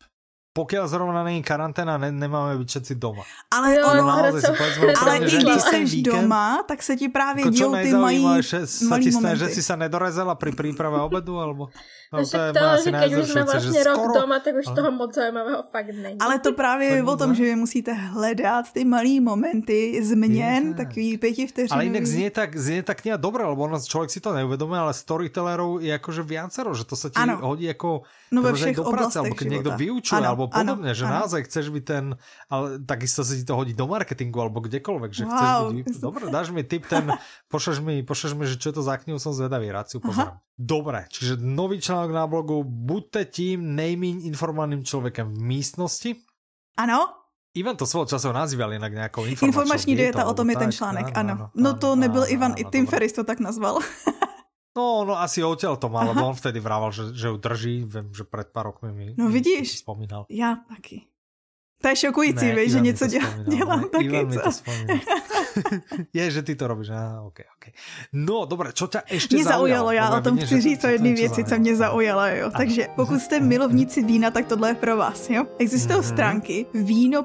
pokiaľ 0.55 0.86
zrovna 0.86 1.26
není 1.26 1.43
karanténa, 1.43 1.98
ne, 1.98 2.14
nemáme 2.14 2.55
být 2.62 2.68
všetci 2.70 2.94
doma. 2.94 3.26
Ale, 3.51 3.74
jo, 3.74 3.90
ono, 3.90 4.06
ale, 4.06 4.40
si 4.40 4.47
povedzme, 4.47 4.94
ale 5.02 5.18
i 5.18 5.43
když 5.43 5.62
jsi 5.62 6.02
doma, 6.02 6.62
tak 6.62 6.82
se 6.82 6.97
ti 6.97 7.09
právě 7.09 7.51
dějou 7.51 7.74
ty 7.74 7.93
mají 7.93 8.22
malý 8.22 9.10
momenty. 9.12 9.39
že 9.39 9.48
si 9.48 9.62
se 9.62 9.76
nedorezala 9.76 10.35
pri 10.39 10.55
príprave 10.55 11.02
obedu, 11.02 11.40
alebo... 11.40 11.74
No, 12.14 12.22
to, 12.22 12.39
je 12.39 12.52
to 12.52 12.66
že 12.85 12.90
keď 12.94 13.10
už 13.18 13.28
jsme 13.28 13.43
vlastně 13.43 13.85
rok 13.85 13.97
skoro... 13.98 14.20
doma, 14.20 14.39
tak 14.39 14.55
už 14.55 14.66
toho 14.74 14.90
moc 14.90 15.14
zajímavého 15.14 15.62
fakt 15.72 15.90
není. 15.90 16.18
Ale 16.20 16.39
to 16.39 16.52
právě 16.52 16.89
je 16.89 17.02
o 17.02 17.16
tom, 17.16 17.35
že 17.35 17.43
vy 17.43 17.56
musíte 17.56 17.93
hledat 17.93 18.72
ty 18.72 18.85
malý 18.85 19.20
momenty 19.20 19.98
změn, 20.05 20.68
je, 20.68 20.74
takový 20.74 21.18
pěti 21.18 21.47
vteřinový. 21.47 21.74
Ale 21.74 21.85
jinak 21.85 22.06
znie 22.06 22.31
tak, 22.31 22.56
znie 22.56 22.82
tak 22.82 23.02
kniha 23.02 23.16
dobré, 23.16 23.44
lebo 23.44 23.62
ono, 23.62 23.81
člověk 23.81 24.10
si 24.10 24.20
to 24.20 24.32
neuvědomuje, 24.32 24.81
ale 24.81 24.94
storytellerov 24.94 25.82
je 25.82 25.90
jakože 25.90 26.22
viacero, 26.22 26.74
že 26.74 26.85
to 26.85 26.97
se 26.97 27.10
ti 27.10 27.18
ano. 27.18 27.39
hodí 27.43 27.64
jako 27.64 28.02
no 28.31 28.43
ve 28.43 28.52
všech 28.52 28.76
do 28.76 28.85
práce, 28.85 29.18
alebo 29.18 29.35
keď 29.35 29.48
niekto 29.48 29.70
vyučuje, 29.76 30.18
ano, 30.18 30.28
alebo 30.28 30.43
podobne, 30.48 30.90
ano, 30.90 30.98
že 30.98 31.04
ano. 31.06 31.14
naozaj 31.22 31.40
chceš 31.46 31.70
byť 31.70 31.84
ten, 31.84 32.04
ale 32.50 32.80
takisto 32.84 33.20
sa 33.20 33.32
ti 33.32 33.44
to 33.44 33.54
hodí 33.54 33.72
do 33.72 33.84
marketingu, 33.84 34.40
alebo 34.40 34.64
kdekoľvek, 34.64 35.10
že 35.12 35.24
wow. 35.24 35.32
chceš 35.32 35.52
byť, 35.76 35.86
dobre, 36.00 36.22
dáš 36.32 36.50
mi 36.50 36.62
tip 36.64 36.88
ten, 36.88 37.08
pošleš 37.52 37.78
mi, 37.84 38.00
pošleš 38.04 38.32
mi, 38.34 38.44
že 38.48 38.56
čo 38.60 38.72
je 38.72 38.76
to 38.78 38.82
za 38.82 38.96
knihu, 39.00 39.20
som 39.20 39.32
zvedavý, 39.36 39.70
rád 39.70 39.92
si 39.92 40.00
pozriem. 40.00 40.34
Dobre, 40.54 41.06
čiže 41.10 41.40
nový 41.40 41.82
článok 41.82 42.10
na 42.14 42.24
blogu, 42.30 42.62
buďte 42.62 43.24
tím 43.30 43.74
nejmíň 43.74 44.26
informovaným 44.30 44.84
člověkem 44.84 45.34
v 45.34 45.40
místnosti. 45.40 46.10
Ano, 46.78 47.24
Ivan 47.54 47.76
to 47.76 47.86
svého 47.86 48.06
času 48.06 48.32
nazýval 48.32 48.72
jinak 48.72 48.92
nějakou 48.92 49.24
informační, 49.24 49.46
informační 49.46 49.96
dieta, 49.96 50.24
o 50.26 50.34
tom 50.34 50.50
je 50.50 50.56
ten 50.56 50.72
článek, 50.72 51.06
ano. 51.14 51.32
ano. 51.32 51.50
No 51.54 51.74
to 51.74 51.92
ano, 51.92 52.00
nebyl 52.00 52.22
ano, 52.22 52.32
Ivan, 52.32 52.52
ano, 52.52 52.58
i 52.58 52.64
Tim 52.64 52.86
Ferris 52.86 53.12
to 53.12 53.24
tak 53.24 53.40
nazval. 53.40 53.78
No, 54.74 55.06
no 55.06 55.14
asi 55.14 55.38
odtiaľ 55.38 55.78
to 55.78 55.86
mal, 55.86 56.10
lebo 56.10 56.26
on 56.26 56.34
vtedy 56.34 56.59
vrával, 56.59 56.90
že, 56.90 57.14
že 57.14 57.30
ju 57.30 57.38
drží, 57.38 57.86
viem, 57.86 58.10
že 58.10 58.26
pred 58.26 58.51
pár 58.51 58.74
rokmi 58.74 58.90
mi, 58.90 59.06
no, 59.14 59.30
vidíš, 59.30 59.70
mi 59.70 59.78
spomínal. 59.86 60.26
Já 60.28 60.56
taky. 60.66 61.06
To 61.82 61.88
je 61.88 61.96
šokující, 61.96 62.46
ne, 62.52 62.68
že 62.68 62.80
něco 62.80 63.06
dělám, 63.06 63.44
dělám 63.44 63.88
taky. 63.88 64.05
Ivan 64.05 64.26
mi 64.26 64.36
to 64.36 64.51
je, 66.12 66.31
že 66.31 66.43
ty 66.43 66.55
to 66.55 66.66
robíš. 66.66 66.89
Ah, 66.90 67.26
okay, 67.26 67.47
okay. 67.56 67.72
No, 68.12 68.44
dobré, 68.44 68.72
čo 68.72 68.86
ťa 68.86 69.02
ještě 69.10 69.36
mě 69.36 69.44
zaujalo? 69.44 69.93
já 69.93 70.18
o 70.18 70.20
tom 70.20 70.39
chci 70.39 70.60
říct 70.60 70.85
o 70.85 70.86
jedné 70.86 71.12
věci, 71.12 71.44
co 71.44 71.59
mě 71.59 71.76
zaujalo. 71.76 72.26
Jo. 72.26 72.51
Takže 72.56 72.89
pokud 72.97 73.20
jste 73.20 73.40
milovníci 73.40 74.02
vína, 74.02 74.31
tak 74.31 74.47
tohle 74.47 74.70
je 74.70 74.74
pro 74.74 74.97
vás. 74.97 75.31
Jo. 75.31 75.44
Existují 75.59 75.98
mm-hmm. 75.98 76.12
stránky 76.12 76.66
víno 76.74 77.24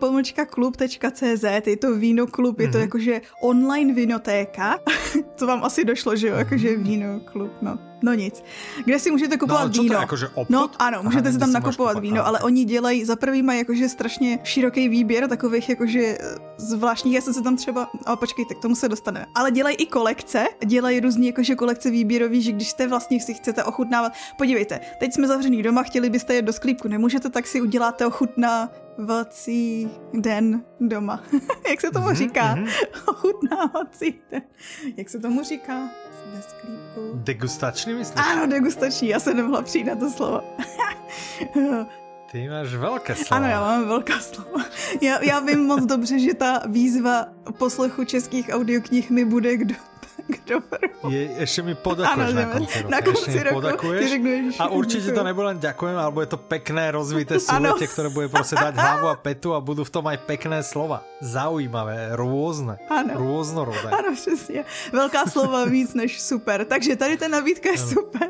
klub.cz, 0.49 1.43
je 1.65 1.77
to 1.77 1.95
víno 1.95 2.27
klub, 2.27 2.60
je 2.60 2.68
to 2.68 2.77
mm-hmm. 2.77 2.81
jakože 2.81 3.22
online 3.41 3.93
vinotéka. 3.93 4.80
to 5.39 5.47
vám 5.47 5.64
asi 5.64 5.85
došlo, 5.85 6.15
že 6.15 6.27
jo, 6.27 6.35
jakože 6.35 6.77
víno 6.77 7.19
klub, 7.19 7.51
no. 7.61 7.89
No 8.01 8.14
nic. 8.14 8.43
Kde 8.85 8.99
si 8.99 9.11
můžete 9.11 9.38
kupovat 9.38 9.64
no, 9.64 9.84
víno? 9.84 9.88
To 9.88 9.93
je, 9.93 10.01
jakože 10.01 10.27
obchod? 10.27 10.49
No 10.49 10.69
ano, 10.80 11.03
můžete 11.03 11.30
Aha, 11.30 11.34
si 11.34 11.39
tam 11.39 11.51
nakupovat 11.51 11.99
víno, 11.99 12.27
ale 12.27 12.39
oni 12.39 12.65
dělají, 12.65 13.06
za 13.06 13.15
prvý 13.15 13.43
mají 13.43 13.60
jakože 13.60 13.89
strašně 13.89 14.39
široký 14.43 14.89
výběr 14.89 15.27
takových 15.27 15.69
jakože 15.69 16.18
zvláštních, 16.57 17.15
já 17.15 17.22
jsem 17.22 17.34
se 17.34 17.41
tam 17.41 17.56
třeba, 17.56 17.89
počkejte, 18.19 18.55
k 18.55 18.59
tomu 18.59 18.75
se 18.75 18.89
dostaneme. 18.89 19.25
Ale 19.35 19.51
dělají 19.51 19.75
i 19.75 19.85
kolekce, 19.85 20.45
dělají 20.65 20.99
různý 20.99 21.27
jakože 21.27 21.55
kolekce 21.55 21.89
výběrový, 21.91 22.41
že 22.41 22.51
když 22.51 22.69
jste 22.69 22.87
vlastně 22.87 23.19
si 23.19 23.33
chcete 23.33 23.63
ochutnávat, 23.63 24.13
podívejte, 24.37 24.79
teď 24.99 25.13
jsme 25.13 25.27
zavřený 25.27 25.63
doma, 25.63 25.83
chtěli 25.83 26.09
byste 26.09 26.35
jet 26.35 26.45
do 26.45 26.53
sklípku, 26.53 26.87
nemůžete, 26.87 27.29
tak 27.29 27.47
si 27.47 27.61
uděláte 27.61 28.05
ochutná 28.05 28.69
ochutnávací 28.99 29.89
den 30.13 30.63
doma. 30.79 31.23
Jak 31.69 31.81
se 31.81 31.91
tomu 31.91 32.07
mm-hmm, 32.07 32.15
říká? 32.15 32.55
Mm-hmm. 32.55 32.69
Ochutnávací 33.07 34.21
den. 34.31 34.41
Jak 34.97 35.09
se 35.09 35.19
tomu 35.19 35.43
říká? 35.43 35.89
Sklípku. 36.41 37.11
Degustační 37.13 37.93
myslíš? 37.93 38.25
Ano, 38.25 38.47
degustační. 38.47 39.07
Já 39.07 39.19
se 39.19 39.33
nemohla 39.33 39.61
přijít 39.61 39.83
na 39.83 39.95
to 39.95 40.09
slovo. 40.09 40.41
Ty 42.31 42.49
máš 42.49 42.76
velké 42.76 43.15
slova. 43.15 43.38
Ano, 43.38 43.47
já 43.47 43.61
mám 43.61 43.88
velká 43.88 44.19
slova. 44.19 44.65
Já, 45.01 45.23
já 45.23 45.39
vím 45.39 45.60
moc 45.60 45.85
dobře, 45.85 46.19
že 46.19 46.34
ta 46.34 46.61
výzva 46.68 47.27
poslechu 47.57 48.06
českých 48.06 48.49
audioknih 48.49 49.10
mi 49.10 49.26
bude 49.26 49.57
kdo 49.57 49.76
kdo 50.30 50.61
je, 51.10 51.22
Ještě 51.22 51.61
mi 51.61 51.76
podakuješ 51.76 52.30
ano, 52.30 52.41
na 52.41 52.45
konci 52.45 52.77
roku. 52.81 52.91
Na 52.91 53.01
konci 53.01 53.43
roku 53.43 53.56
podakuješ 53.56 54.11
a 54.60 54.68
určitě 54.68 55.11
to 55.11 55.23
nebude 55.23 55.47
len 55.47 55.60
ďakujem, 55.60 55.97
alebo 55.97 56.22
je 56.22 56.30
to 56.30 56.38
pekné, 56.38 56.91
rozvité 56.91 57.39
súlete, 57.39 57.88
které 57.88 58.10
bude 58.10 58.27
prostě 58.30 58.56
dať 58.56 58.76
hlavu 58.76 59.07
a 59.07 59.15
petu 59.15 59.53
a 59.53 59.60
budou 59.60 59.84
v 59.84 59.89
tom 59.89 60.07
aj 60.07 60.18
pekné 60.18 60.64
slova. 60.64 61.03
Zaujímavé, 61.22 62.10
různé, 62.14 62.77
ano. 62.89 63.14
různorodé. 63.15 63.89
Ano, 63.91 64.14
přesně. 64.15 64.65
Velká 64.91 65.26
slova 65.26 65.65
víc 65.65 65.93
než 65.93 66.22
super. 66.22 66.65
Takže 66.65 66.95
tady 66.95 67.18
ta 67.18 67.27
nabídka 67.27 67.69
je 67.69 67.77
ano. 67.77 67.88
super. 67.88 68.30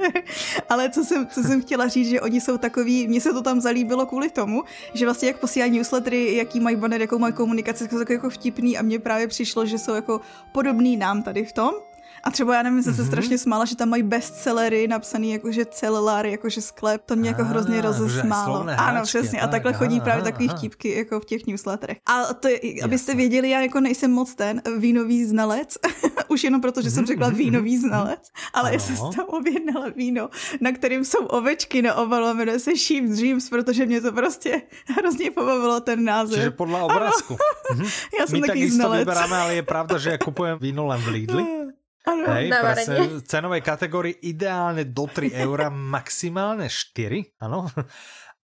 Ale 0.70 0.90
co 0.90 1.04
jsem, 1.04 1.28
co 1.28 1.44
jsem 1.44 1.62
chtěla 1.62 1.88
říct, 1.88 2.10
že 2.10 2.22
oni 2.22 2.42
jsou 2.42 2.58
takový, 2.58 3.08
mně 3.08 3.22
se 3.22 3.34
to 3.34 3.42
tam 3.42 3.62
zalíbilo 3.62 4.06
kvůli 4.06 4.30
tomu, 4.30 4.64
že 4.94 5.06
vlastně 5.06 5.28
jak 5.28 5.38
posílají 5.38 5.72
newslettery, 5.72 6.36
jaký 6.36 6.60
mají 6.60 6.76
banner, 6.76 7.02
jakou 7.02 7.20
mají 7.20 7.34
komunikaci, 7.34 7.88
jsou 7.88 8.04
jako 8.10 8.30
vtipný 8.30 8.78
a 8.78 8.82
mně 8.82 9.00
právě 9.00 9.28
přišlo, 9.28 9.66
že 9.66 9.78
jsou 9.78 9.94
jako 9.96 10.22
podobný 10.52 10.98
nám 10.98 11.24
tady 11.24 11.46
v 11.46 11.54
tom. 11.54 11.89
A 12.24 12.32
třeba 12.32 12.56
já 12.56 12.64
nevím, 12.64 12.84
jsem 12.84 12.94
se 12.94 13.02
mm-hmm. 13.02 13.08
strašně 13.08 13.38
smála, 13.38 13.66
že 13.66 13.76
tam 13.76 13.90
mají 13.90 14.04
bestsellery 14.04 14.88
napsaný 14.88 15.32
jakože 15.32 15.66
celulár, 15.66 16.26
jakože 16.26 16.62
sklep. 16.62 17.02
To 17.06 17.16
mě 17.16 17.30
jako 17.30 17.44
hrozně 17.44 17.82
rozesmálo. 17.82 18.66
Ano, 18.78 19.02
přesně. 19.04 19.41
A 19.41 19.48
takhle 19.48 19.74
chodí 19.74 20.02
právě 20.02 20.24
takový 20.24 20.50
vtipky 20.50 20.98
jako 20.98 21.20
v 21.20 21.26
těch 21.26 21.48
newsletterech. 21.48 21.98
A 22.06 22.34
to 22.34 22.50
abyste 22.84 23.16
věděli, 23.16 23.50
já 23.50 23.62
jako 23.62 23.80
nejsem 23.80 24.12
moc 24.12 24.36
ten 24.36 24.62
vínový 24.78 25.26
znalec, 25.26 25.78
už 26.28 26.44
jenom 26.44 26.62
proto, 26.62 26.82
že 26.82 26.91
jsem 26.91 27.06
řekla 27.06 27.28
mhm, 27.28 27.38
vínový 27.38 27.78
mhm, 27.78 27.88
znalec, 27.88 28.22
ale 28.54 28.74
já 28.74 28.80
jsem 28.80 28.96
tam 28.96 29.26
objednala 29.26 29.90
víno, 29.90 30.30
na 30.62 30.72
kterým 30.72 31.06
jsou 31.06 31.26
ovečky 31.26 31.82
na 31.82 31.96
obalu 31.96 32.26
a 32.26 32.34
jmenuje 32.34 32.60
se 32.60 32.72
Sheep 32.76 33.06
Dreams, 33.06 33.50
protože 33.50 33.86
mě 33.86 34.02
to 34.02 34.12
prostě 34.12 34.62
hrozně 34.98 35.32
pobavilo 35.32 35.80
ten 35.80 36.04
název. 36.04 36.36
Čiže 36.36 36.52
podle 36.52 36.82
obrázku. 36.82 37.38
Mhm. 37.72 37.86
já 38.20 38.28
jsem 38.28 38.41
My 38.41 38.48
taky 38.48 38.72
znalec. 38.72 39.00
vyberáme, 39.00 39.38
ale 39.38 39.56
je 39.56 39.64
pravda, 39.64 39.98
že 39.98 40.10
já 40.10 40.18
kupujem 40.18 40.58
víno 40.60 40.86
len 40.86 41.02
v 41.02 41.08
Lidli. 41.08 41.46
Ano, 42.08 42.32
Hej, 42.32 42.48
presne, 42.48 43.20
v 43.20 43.24
cenovej 43.28 43.60
kategórii 43.60 44.16
ideálne 44.24 44.88
do 44.88 45.04
3 45.04 45.36
eura, 45.36 45.68
maximálne 45.68 46.72
4, 46.72 47.44
áno. 47.44 47.68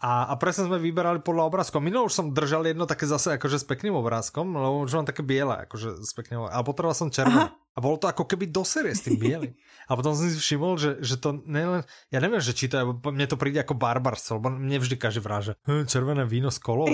A, 0.04 0.28
a 0.28 0.34
presne 0.36 0.68
sme 0.68 0.76
vyberali 0.76 1.24
podľa 1.24 1.48
obrázkov. 1.48 1.80
Minul 1.80 2.12
už 2.12 2.16
som 2.20 2.36
držal 2.36 2.68
jedno 2.68 2.84
také 2.84 3.08
zase 3.08 3.40
akože 3.40 3.64
s 3.64 3.66
pekným 3.66 3.96
obrázkom, 3.96 4.52
lebo 4.52 4.84
už 4.84 4.92
mám 5.00 5.08
také 5.08 5.24
biele, 5.24 5.64
akože 5.64 6.04
s 6.04 6.12
pekným 6.12 6.52
Ale 6.52 6.68
potreboval 6.68 6.98
som 7.00 7.08
červené. 7.08 7.56
A 7.76 7.84
bolo 7.84 8.00
to 8.00 8.08
ako 8.08 8.24
keby 8.24 8.48
do 8.48 8.64
série 8.64 8.96
s 8.96 9.04
tým 9.04 9.20
bielým. 9.20 9.52
A 9.88 10.00
potom 10.00 10.16
som 10.16 10.28
si 10.28 10.40
všimol, 10.40 10.80
že, 10.80 10.96
že 11.04 11.20
to 11.20 11.44
nelen... 11.44 11.84
Ja 12.08 12.24
neviem, 12.24 12.40
že 12.40 12.56
či 12.56 12.72
to 12.72 12.80
je, 12.80 12.86
mne 12.88 13.28
to 13.28 13.36
príde 13.36 13.60
ako 13.60 13.76
barbarstvo, 13.76 14.40
lebo 14.40 14.48
mne 14.52 14.80
vždy 14.80 14.96
každý 14.96 15.20
vráže 15.20 15.60
hm, 15.68 15.84
červené 15.84 16.24
víno 16.24 16.48
s 16.52 16.60
kolou. 16.60 16.88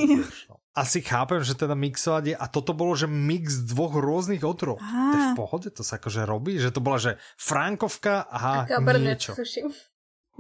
No. 0.50 0.58
Asi 0.74 1.06
chápem, 1.06 1.46
že 1.46 1.54
teda 1.54 1.78
mixovať 1.78 2.24
je... 2.32 2.36
A 2.38 2.46
toto 2.50 2.74
bolo, 2.74 2.98
že 2.98 3.06
mix 3.06 3.62
dvoch 3.62 3.94
rôznych 3.94 4.42
otrov. 4.42 4.82
To 4.82 5.16
je 5.18 5.26
v 5.30 5.38
pohode, 5.38 5.70
to 5.70 5.86
sa 5.86 6.02
akože 6.02 6.26
robí, 6.26 6.58
že 6.58 6.74
to 6.74 6.82
bola, 6.82 6.98
že 6.98 7.22
Frankovka 7.38 8.26
a 8.26 8.66
niečo. 8.98 9.38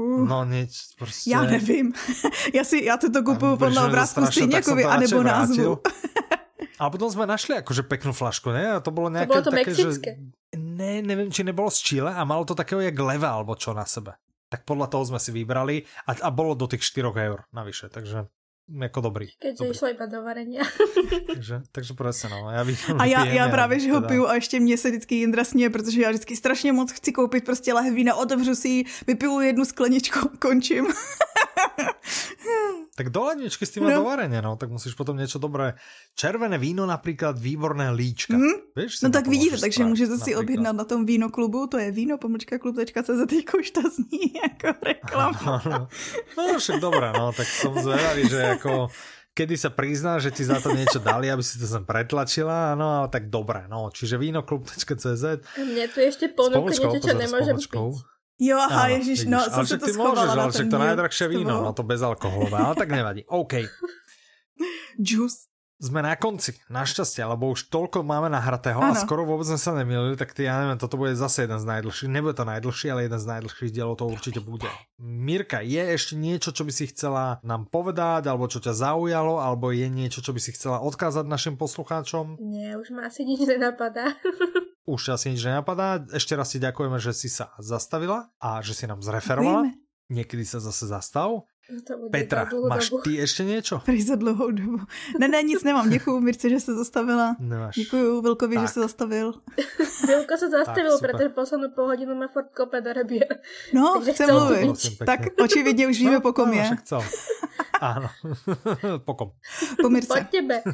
Uh, 0.01 0.27
no 0.27 0.45
nic, 0.45 0.77
prostě... 0.97 1.31
Já 1.31 1.43
nevím. 1.43 1.93
já 2.53 2.63
si, 2.63 2.85
já 2.85 2.97
to 2.97 3.23
kupuju 3.23 3.57
podle 3.57 3.85
obrázku 3.85 4.25
stejně 4.25 4.55
jako 4.55 4.75
vy, 4.75 4.83
anebo 4.85 5.23
názvu. 5.23 5.77
A 6.79 6.89
potom 6.89 7.11
jsme 7.11 7.25
našli 7.25 7.55
jakože 7.55 7.83
peknou 7.83 8.11
flašku, 8.11 8.49
ne? 8.49 8.71
A 8.71 8.79
to 8.79 8.91
bylo 8.91 9.09
nějaké 9.09 9.27
to 9.27 9.33
bylo 9.33 9.43
to 9.43 9.51
také, 9.51 9.69
mexické. 9.69 10.15
že... 10.55 10.59
Ne, 10.59 11.01
nevím, 11.01 11.31
či 11.31 11.43
nebylo 11.43 11.71
z 11.71 11.77
Chile 11.77 12.15
a 12.15 12.23
malo 12.23 12.45
to 12.45 12.55
takého 12.55 12.81
jak 12.81 12.99
leva 12.99 13.29
alebo 13.29 13.55
čo 13.55 13.73
na 13.73 13.85
sebe. 13.85 14.13
Tak 14.49 14.65
podle 14.65 14.87
toho 14.87 15.05
jsme 15.05 15.19
si 15.19 15.31
vybrali 15.31 15.83
a, 16.07 16.11
a 16.21 16.31
bylo 16.31 16.53
do 16.53 16.67
těch 16.67 16.81
4 16.81 17.07
eur 17.15 17.43
navyše, 17.53 17.89
takže 17.89 18.25
jako 18.69 19.01
dobrý. 19.01 19.27
Keďže 19.39 19.67
išlo 19.67 19.87
iba 19.91 20.05
do 20.05 20.23
varenia. 20.23 20.63
takže, 21.27 21.61
takže 21.71 21.93
presne, 21.93 22.29
no. 22.29 22.51
Já 22.51 22.65
bych, 22.65 22.89
a 22.97 23.05
já, 23.05 23.25
já 23.25 23.49
právě, 23.49 23.79
že 23.79 23.91
ho 23.91 24.01
teda... 24.01 24.07
piju 24.07 24.27
a 24.27 24.35
ještě 24.35 24.59
mě 24.59 24.77
se 24.77 24.89
vždycky 24.89 25.15
Jindra 25.15 25.43
směje, 25.43 25.69
protože 25.69 26.01
já 26.01 26.09
vždycky 26.09 26.35
strašně 26.35 26.71
moc 26.71 26.91
chci 26.91 27.11
koupit 27.11 27.45
prostě 27.45 27.73
lahve 27.73 27.91
vína, 27.91 28.15
otevřu 28.15 28.55
si 28.55 28.67
ji, 28.67 28.85
vypiju 29.07 29.39
jednu 29.39 29.65
skleničku, 29.65 30.29
končím. 30.39 30.87
Tak 33.01 33.09
do 33.09 33.25
ledničky 33.25 33.65
s 33.65 33.73
tým 33.73 33.89
no. 33.89 33.89
do 33.89 34.03
varenia, 34.05 34.45
no, 34.45 34.53
tak 34.53 34.69
musíš 34.69 34.93
potom 34.93 35.17
něco 35.17 35.41
dobré. 35.41 35.73
Červené 36.13 36.57
víno 36.57 36.85
například, 36.85 37.39
výborné 37.39 37.89
líčka. 37.89 38.37
Mm. 38.37 38.77
Víš, 38.77 39.01
no 39.01 39.09
tak 39.09 39.27
vidíte, 39.27 39.57
takže 39.57 39.83
můžete 39.83 40.17
si 40.17 40.35
objednat 40.35 40.75
na 40.75 40.85
tom 40.85 41.05
víno 41.05 41.29
klubu, 41.29 41.67
to 41.67 41.77
je 41.81 41.91
víno 41.91 42.17
pomlčka 42.17 42.59
klub.cz, 42.61 43.33
už 43.59 43.71
to 43.71 43.81
zní 43.81 44.33
jako 44.43 44.77
reklama. 44.85 45.61
No, 45.65 45.87
no, 46.37 46.47
no 46.53 46.59
však 46.59 46.77
dobré, 46.79 47.09
no, 47.17 47.33
tak 47.33 47.47
som 47.49 47.73
zvedavý, 47.73 48.29
že 48.29 48.37
jako 48.37 48.87
kedy 49.33 49.55
sa 49.57 49.71
prizná, 49.71 50.19
že 50.19 50.29
ti 50.31 50.43
za 50.43 50.59
to 50.59 50.75
niečo 50.75 50.99
dali, 50.99 51.31
aby 51.31 51.39
si 51.39 51.55
to 51.55 51.63
sem 51.63 51.87
pretlačila, 51.87 52.75
no 52.75 53.01
ale 53.01 53.07
tak 53.07 53.31
dobré, 53.31 53.65
no, 53.71 53.89
čiže 53.89 54.19
vínoklub.cz 54.19 55.23
Mne 55.57 55.85
tu 55.87 55.97
ešte 56.03 56.29
ponúka 56.29 56.69
niečo, 56.69 56.99
čo 56.99 57.15
nemôžem 57.15 57.57
piť. 57.57 58.03
Jo, 58.41 58.57
aha, 58.57 58.89
ano, 58.89 58.97
ježiš, 58.97 59.29
no, 59.29 59.37
ale 59.37 59.63
však 59.69 59.81
ty 59.85 59.93
môžeš, 59.93 60.29
ale 60.33 60.49
však 60.49 60.67
to 60.73 60.77
najdrahšie 60.81 61.25
víno, 61.29 61.61
no 61.61 61.71
to 61.77 61.85
bezalkoholové, 61.93 62.57
ale 62.57 62.73
tak 62.73 62.89
nevadí. 62.89 63.21
OK. 63.29 63.69
Juice 64.97 65.50
sme 65.81 66.05
na 66.05 66.13
konci, 66.13 66.53
našťastie, 66.69 67.25
lebo 67.25 67.49
už 67.49 67.73
toľko 67.73 68.05
máme 68.05 68.29
nahratého 68.29 68.77
ano. 68.77 68.93
a 68.93 69.01
skoro 69.01 69.25
vôbec 69.25 69.49
sme 69.49 69.57
sa 69.57 69.73
nemýlili, 69.73 70.13
tak 70.13 70.37
ty, 70.37 70.45
ja 70.45 70.61
neviem, 70.61 70.77
toto 70.77 70.93
bude 70.93 71.17
zase 71.17 71.49
jeden 71.49 71.57
z 71.57 71.65
najdlhších, 71.65 72.05
nebude 72.05 72.37
to 72.37 72.45
najdlhší, 72.45 72.93
ale 72.93 73.09
jeden 73.09 73.17
z 73.17 73.25
najdlhších 73.25 73.73
dielov 73.73 73.97
to 73.97 74.05
určite 74.05 74.45
bude. 74.45 74.69
Mirka, 75.01 75.65
je 75.65 75.81
ešte 75.81 76.13
niečo, 76.13 76.53
čo 76.53 76.61
by 76.61 76.71
si 76.71 76.93
chcela 76.93 77.41
nám 77.41 77.65
povedať, 77.65 78.29
alebo 78.29 78.45
čo 78.45 78.61
ťa 78.61 78.77
zaujalo, 78.77 79.41
alebo 79.41 79.73
je 79.73 79.89
niečo, 79.89 80.21
čo 80.21 80.37
by 80.37 80.39
si 80.39 80.53
chcela 80.53 80.77
odkázať 80.85 81.25
našim 81.25 81.57
poslucháčom? 81.57 82.37
Nie, 82.37 82.77
už 82.77 82.93
ma 82.93 83.09
asi 83.09 83.25
nič 83.25 83.41
nenapadá. 83.41 84.13
už 84.93 85.17
asi 85.17 85.33
nič 85.33 85.41
nenapadá. 85.41 86.05
Ešte 86.13 86.37
raz 86.37 86.53
si 86.53 86.61
ďakujeme, 86.61 87.01
že 87.01 87.17
si 87.17 87.33
sa 87.33 87.49
zastavila 87.57 88.29
a 88.37 88.61
že 88.61 88.77
si 88.77 88.85
nám 88.85 89.01
zreferovala. 89.01 89.65
Ďakujeme. 89.65 89.89
Niekedy 90.11 90.43
sa 90.43 90.59
zase 90.59 90.91
zastav. 90.91 91.47
Petra, 92.11 92.49
máš 92.67 92.89
dobu. 92.89 93.01
ty 93.01 93.13
ještě 93.13 93.43
něco? 93.43 93.79
Prý 93.85 94.01
za 94.01 94.15
dlouhou 94.15 94.51
dobu. 94.51 94.77
Ne, 95.19 95.27
ne, 95.27 95.43
nic 95.43 95.63
nemám. 95.63 95.89
Děkuju 95.89 96.19
Mirce, 96.19 96.49
že 96.49 96.59
se 96.59 96.75
zastavila. 96.75 97.35
Nemáš. 97.39 97.75
Děkuju 97.75 98.21
Vilkovi, 98.21 98.55
tak. 98.55 98.63
že 98.63 98.73
se 98.73 98.79
zastavil. 98.79 99.33
Vilko 100.07 100.37
se 100.37 100.49
zastavil, 100.49 100.99
tak, 100.99 101.11
protože 101.11 101.29
poslednou 101.29 101.69
půl 101.75 101.85
hodinu 101.85 102.15
má 102.15 102.27
furt 102.27 102.49
kope 102.55 102.81
do 102.81 102.93
rebě. 102.93 103.27
No, 103.73 103.93
Takže 103.95 104.13
chce 104.13 104.27
mluvit. 104.27 104.75
Tak 105.05 105.19
očividně 105.43 105.87
už 105.87 105.99
víme, 105.99 106.13
no, 106.13 106.21
po 106.21 106.33
kom 106.33 106.53
je. 106.53 106.69
No, 106.91 107.01
Áno, 107.81 108.13
po 109.05 109.13
kom. 109.17 109.29
Po 109.81 109.89
Mirce. 109.89 110.13
Po 110.13 110.29
tebe. 110.29 110.61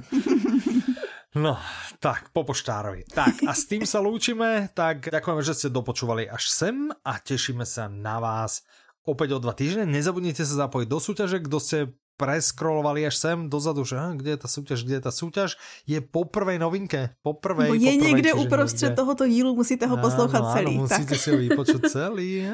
No, 1.37 1.53
tak, 1.99 2.33
po 2.33 2.41
poštárovi. 2.41 3.05
Tak, 3.13 3.45
a 3.45 3.53
s 3.53 3.69
tým 3.69 3.85
sa 3.85 4.01
lúčime, 4.01 4.73
tak 4.73 5.05
ďakujeme, 5.11 5.45
že 5.45 5.53
ste 5.53 5.67
dopočúvali 5.69 6.25
až 6.25 6.49
sem 6.49 6.89
a 6.89 7.13
tešíme 7.21 7.61
sa 7.61 7.85
na 7.85 8.17
vás 8.17 8.65
opäť 9.07 9.33
o 9.33 9.39
dva 9.39 9.55
týždne. 9.55 9.87
Nezabudnite 9.87 10.43
sa 10.43 10.67
zapojiť 10.67 10.87
do 10.91 10.99
súťaže, 10.99 11.39
kdo 11.39 11.57
ste 11.63 11.95
preskrolovali 12.17 13.05
až 13.05 13.15
sem 13.15 13.37
dozadu, 13.45 13.85
že 13.85 13.95
kde 14.17 14.29
je 14.35 14.37
ta 14.37 14.47
soutěž, 14.49 14.83
kde 14.83 14.93
je 14.93 15.01
ta 15.01 15.11
soutěž, 15.11 15.57
je 15.85 16.01
po 16.01 16.25
prvej 16.25 16.59
novinke, 16.59 17.13
po 17.21 17.33
prvej. 17.33 17.77
je 17.77 17.93
po 17.97 18.05
někde 18.05 18.33
uprostřed 18.33 18.85
někde. 18.85 18.95
tohoto 18.95 19.27
dílu, 19.27 19.55
musíte 19.55 19.85
ho 19.85 19.97
poslouchat 19.97 20.41
ano, 20.41 20.53
celý. 20.53 20.73
Ano, 20.75 20.81
musíte 20.81 21.13
tak. 21.13 21.19
si 21.19 21.31
ho 21.31 21.37
vypočuť 21.37 21.81
celý. 21.89 22.45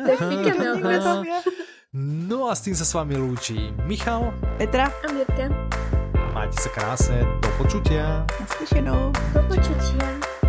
no 2.27 2.49
a 2.49 2.55
s 2.55 2.61
tím 2.61 2.75
se 2.75 2.85
s 2.85 2.93
vámi 2.93 3.17
loučí 3.17 3.73
Michal, 3.87 4.33
Petra 4.57 4.91
a 5.09 5.11
Mirka. 5.11 5.47
Majte 6.33 6.61
se 6.61 6.69
krásně, 6.69 7.25
do 7.41 7.49
počutia. 7.57 8.27
Naslyšenou. 8.39 9.11
Do 9.33 9.41
počutia. 9.47 10.42